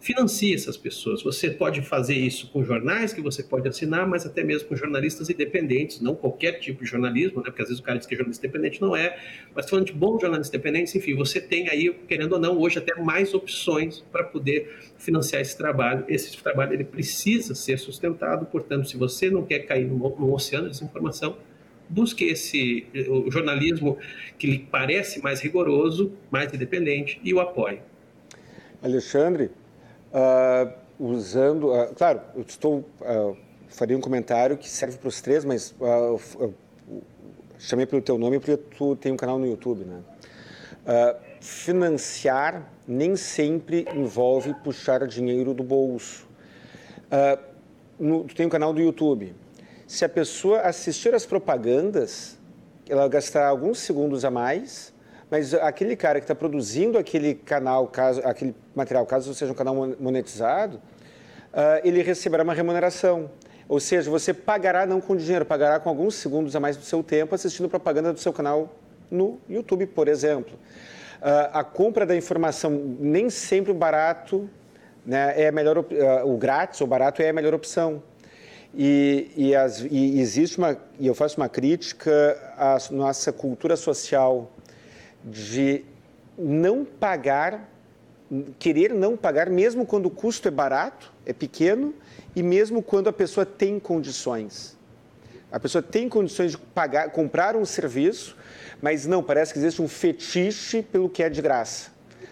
financie 0.00 0.54
essas 0.54 0.78
pessoas. 0.78 1.22
Você 1.22 1.50
pode 1.50 1.82
fazer 1.82 2.14
isso 2.14 2.48
com 2.50 2.64
jornais 2.64 3.12
que 3.12 3.20
você 3.20 3.42
pode 3.42 3.68
assinar, 3.68 4.08
mas 4.08 4.24
até 4.24 4.42
mesmo 4.42 4.66
com 4.68 4.74
jornalistas 4.74 5.28
independentes, 5.28 6.00
não 6.00 6.14
qualquer 6.14 6.52
tipo 6.58 6.82
de 6.82 6.90
jornalismo, 6.90 7.38
né? 7.38 7.44
porque 7.44 7.62
às 7.62 7.68
vezes 7.68 7.80
o 7.80 7.84
cara 7.84 7.98
diz 7.98 8.06
que 8.06 8.14
é 8.14 8.16
jornalista 8.16 8.46
independente 8.46 8.80
não 8.80 8.96
é, 8.96 9.18
mas 9.54 9.68
falando 9.68 9.86
de 9.86 9.92
bons 9.92 10.20
jornalistas 10.20 10.48
independentes, 10.48 10.94
enfim, 10.94 11.14
você 11.14 11.38
tem 11.38 11.68
aí, 11.68 11.92
querendo 12.08 12.32
ou 12.32 12.40
não, 12.40 12.58
hoje 12.58 12.78
até 12.78 12.98
mais 13.00 13.34
opções 13.34 14.02
para 14.10 14.24
poder 14.24 14.74
financiar 14.96 15.42
esse 15.42 15.56
trabalho. 15.56 16.04
Esse 16.08 16.34
trabalho 16.42 16.72
ele 16.72 16.84
precisa 16.84 17.54
ser 17.54 17.78
sustentado, 17.78 18.46
portanto, 18.46 18.88
se 18.88 18.96
você 18.96 19.30
não 19.30 19.44
quer 19.44 19.60
cair 19.60 19.86
no, 19.86 19.96
no 19.96 20.32
oceano 20.32 20.64
de 20.64 20.72
desinformação, 20.72 21.36
busque 21.90 22.24
esse 22.24 22.86
o 23.08 23.30
jornalismo 23.30 23.98
que 24.38 24.46
lhe 24.46 24.58
parece 24.58 25.20
mais 25.20 25.40
rigoroso, 25.40 26.12
mais 26.30 26.54
independente 26.54 27.20
e 27.22 27.34
o 27.34 27.40
apoie. 27.40 27.80
Alexandre, 28.82 29.50
uh, 30.12 30.72
usando. 30.98 31.72
Uh, 31.72 31.94
claro, 31.94 32.20
eu 32.34 32.42
estou. 32.42 32.84
Uh, 33.00 33.36
faria 33.68 33.96
um 33.96 34.00
comentário 34.00 34.56
que 34.56 34.68
serve 34.68 34.98
para 34.98 35.08
os 35.08 35.20
três, 35.20 35.44
mas 35.44 35.74
chamei 37.58 37.86
pelo 37.86 38.02
teu 38.02 38.18
nome 38.18 38.40
porque 38.40 38.56
tu 38.56 38.96
tem 38.96 39.12
um 39.12 39.16
canal 39.16 39.38
no 39.38 39.46
YouTube, 39.46 39.84
né? 39.84 40.02
financiar 41.40 42.68
nem 42.86 43.14
sempre 43.14 43.86
envolve 43.94 44.52
puxar 44.64 45.06
dinheiro 45.06 45.54
do 45.54 45.62
bolso. 45.62 46.26
No, 47.98 48.24
tu 48.24 48.34
tem 48.34 48.44
um 48.44 48.48
canal 48.48 48.72
do 48.72 48.80
YouTube. 48.80 49.34
Se 49.86 50.04
a 50.04 50.08
pessoa 50.08 50.62
assistir 50.62 51.14
as 51.14 51.24
propagandas, 51.24 52.36
ela 52.88 53.06
gastará 53.06 53.48
alguns 53.48 53.78
segundos 53.78 54.24
a 54.24 54.30
mais 54.32 54.92
mas 55.30 55.54
aquele 55.54 55.94
cara 55.94 56.18
que 56.18 56.24
está 56.24 56.34
produzindo 56.34 56.98
aquele 56.98 57.34
canal, 57.34 57.86
caso, 57.86 58.20
aquele 58.24 58.54
material, 58.74 59.06
caso 59.06 59.32
seja 59.32 59.52
um 59.52 59.54
canal 59.54 59.74
monetizado, 60.00 60.78
uh, 60.78 61.80
ele 61.84 62.02
receberá 62.02 62.42
uma 62.42 62.52
remuneração. 62.54 63.30
Ou 63.68 63.78
seja, 63.78 64.10
você 64.10 64.34
pagará 64.34 64.84
não 64.84 65.00
com 65.00 65.14
dinheiro, 65.14 65.44
pagará 65.44 65.78
com 65.78 65.88
alguns 65.88 66.16
segundos 66.16 66.56
a 66.56 66.60
mais 66.60 66.76
do 66.76 66.82
seu 66.82 67.04
tempo 67.04 67.32
assistindo 67.32 67.68
propaganda 67.68 68.12
do 68.12 68.18
seu 68.18 68.32
canal 68.32 68.74
no 69.08 69.38
YouTube, 69.48 69.86
por 69.86 70.08
exemplo. 70.08 70.54
Uh, 71.20 71.50
a 71.52 71.62
compra 71.62 72.04
da 72.04 72.16
informação, 72.16 72.70
nem 72.98 73.30
sempre 73.30 73.70
o 73.70 73.74
barato 73.74 74.50
né, 75.06 75.34
é 75.40 75.48
a 75.48 75.52
melhor, 75.52 75.78
uh, 75.78 75.84
o 76.24 76.36
grátis 76.36 76.80
ou 76.80 76.88
barato 76.88 77.22
é 77.22 77.28
a 77.28 77.32
melhor 77.32 77.54
opção. 77.54 78.02
E, 78.74 79.30
e, 79.36 79.54
as, 79.54 79.80
e, 79.80 80.20
existe 80.20 80.58
uma, 80.58 80.76
e 80.98 81.06
eu 81.06 81.14
faço 81.14 81.36
uma 81.36 81.48
crítica 81.48 82.36
à 82.56 82.78
nossa 82.90 83.32
cultura 83.32 83.76
social 83.76 84.50
de 85.24 85.84
não 86.38 86.84
pagar, 86.84 87.68
querer 88.58 88.94
não 88.94 89.16
pagar, 89.16 89.50
mesmo 89.50 89.84
quando 89.84 90.06
o 90.06 90.10
custo 90.10 90.48
é 90.48 90.50
barato, 90.50 91.12
é 91.26 91.32
pequeno, 91.32 91.94
e 92.34 92.42
mesmo 92.42 92.82
quando 92.82 93.08
a 93.08 93.12
pessoa 93.12 93.44
tem 93.44 93.78
condições. 93.78 94.78
A 95.50 95.58
pessoa 95.58 95.82
tem 95.82 96.08
condições 96.08 96.52
de 96.52 96.58
pagar, 96.58 97.10
comprar 97.10 97.56
um 97.56 97.64
serviço, 97.64 98.36
mas 98.80 99.04
não, 99.04 99.22
parece 99.22 99.52
que 99.52 99.58
existe 99.58 99.82
um 99.82 99.88
fetiche 99.88 100.82
pelo 100.82 101.08
que 101.08 101.22
é 101.22 101.28
de 101.28 101.42
graça. 101.42 101.90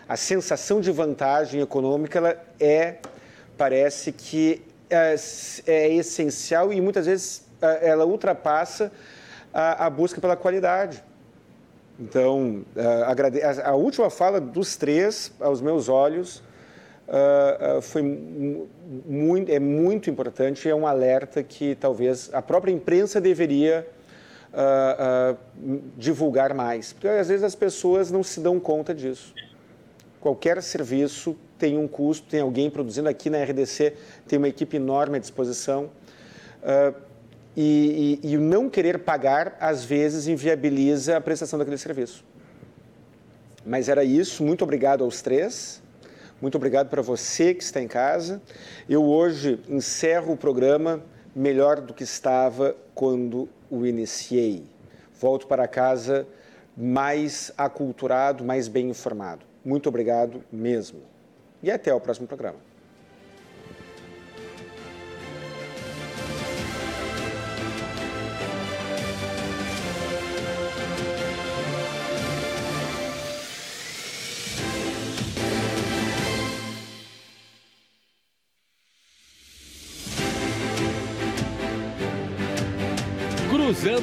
A 0.08 0.16
sensação 0.16 0.80
de 0.80 0.90
vantagem 0.90 1.60
econômica 1.60 2.18
ela 2.18 2.42
é, 2.60 2.98
parece 3.56 4.12
que 4.12 4.62
é, 4.88 5.14
é 5.66 5.94
essencial 5.94 6.72
e 6.72 6.80
muitas 6.80 7.06
vezes 7.06 7.44
é, 7.60 7.88
ela 7.88 8.06
ultrapassa 8.06 8.90
a, 9.52 9.86
a 9.86 9.90
busca 9.90 10.20
pela 10.20 10.36
qualidade. 10.36 11.02
Então, 11.98 12.64
é, 12.76 13.64
a, 13.64 13.70
a, 13.70 13.74
última 13.74 14.08
fala 14.08 14.40
dos 14.40 14.76
três, 14.76 15.32
aos 15.40 15.60
meus 15.60 15.88
olhos, 15.88 16.38
uh, 17.08 17.82
foi 17.82 18.02
muito, 18.02 19.50
é 19.50 19.58
muito 19.58 20.08
importante, 20.08 20.68
é 20.68 20.74
um 20.74 20.86
alerta 20.86 21.42
que 21.42 21.74
talvez 21.74 22.30
a 22.32 22.40
própria 22.40 22.70
imprensa 22.70 23.20
deveria 23.20 23.84
uh, 24.52 25.34
uh, 25.34 25.80
divulgar 25.96 26.54
mais, 26.54 26.92
porque 26.92 27.08
às 27.08 27.28
vezes 27.28 27.42
as 27.42 27.56
pessoas 27.56 28.12
não 28.12 28.22
se 28.22 28.38
dão 28.38 28.60
conta 28.60 28.94
disso. 28.94 29.34
Qualquer 30.20 30.62
serviço 30.62 31.36
tem 31.58 31.76
um 31.76 31.88
custo, 31.88 32.28
tem 32.28 32.40
alguém 32.40 32.70
produzindo 32.70 33.08
aqui 33.08 33.28
na 33.28 33.42
RDC, 33.42 33.94
tem 34.28 34.38
uma 34.38 34.48
equipe 34.48 34.76
enorme 34.76 35.16
à 35.16 35.20
disposição. 35.20 35.90
E, 37.60 38.20
e, 38.22 38.30
e, 38.30 38.36
o 38.36 38.40
não 38.40 38.70
querer 38.70 39.00
pagar, 39.00 39.56
às 39.58 39.84
vezes, 39.84 40.28
inviabiliza 40.28 41.16
a 41.16 41.20
prestação 41.20 41.58
daquele 41.58 41.76
serviço. 41.76 42.24
Mas 43.66 43.88
era 43.88 44.04
isso. 44.04 44.44
Muito 44.44 44.62
obrigado 44.62 45.02
aos 45.02 45.20
três. 45.20 45.82
Muito 46.40 46.54
obrigado 46.54 46.88
para 46.88 47.02
você 47.02 47.52
que 47.52 47.64
está 47.64 47.82
em 47.82 47.88
casa. 47.88 48.40
Eu 48.88 49.04
hoje 49.04 49.58
encerro 49.68 50.34
o 50.34 50.36
programa 50.36 51.02
melhor 51.34 51.80
do 51.80 51.92
que 51.92 52.04
estava 52.04 52.76
quando 52.94 53.48
o 53.68 53.84
iniciei. 53.84 54.62
Volto 55.20 55.48
para 55.48 55.66
casa 55.66 56.28
mais 56.76 57.50
aculturado, 57.58 58.44
mais 58.44 58.68
bem 58.68 58.88
informado. 58.88 59.44
Muito 59.64 59.88
obrigado 59.88 60.44
mesmo. 60.52 61.00
E 61.60 61.72
até 61.72 61.92
o 61.92 62.00
próximo 62.00 62.28
programa. 62.28 62.67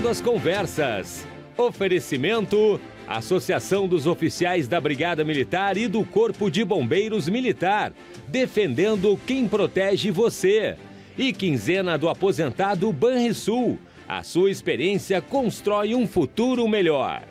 As 0.08 0.22
Conversas. 0.22 1.28
Oferecimento: 1.58 2.80
Associação 3.08 3.88
dos 3.88 4.06
Oficiais 4.06 4.68
da 4.68 4.80
Brigada 4.80 5.24
Militar 5.24 5.78
e 5.78 5.88
do 5.88 6.04
Corpo 6.04 6.52
de 6.52 6.64
Bombeiros 6.64 7.28
Militar, 7.28 7.92
defendendo 8.28 9.20
quem 9.26 9.48
protege 9.48 10.12
você. 10.12 10.76
E 11.18 11.34
quinzena 11.34 11.98
do 11.98 12.08
aposentado 12.08 12.92
Banrisul. 12.92 13.80
A 14.08 14.22
sua 14.22 14.52
experiência 14.52 15.22
constrói 15.22 15.96
um 15.96 16.08
futuro 16.08 16.68
melhor. 16.68 17.24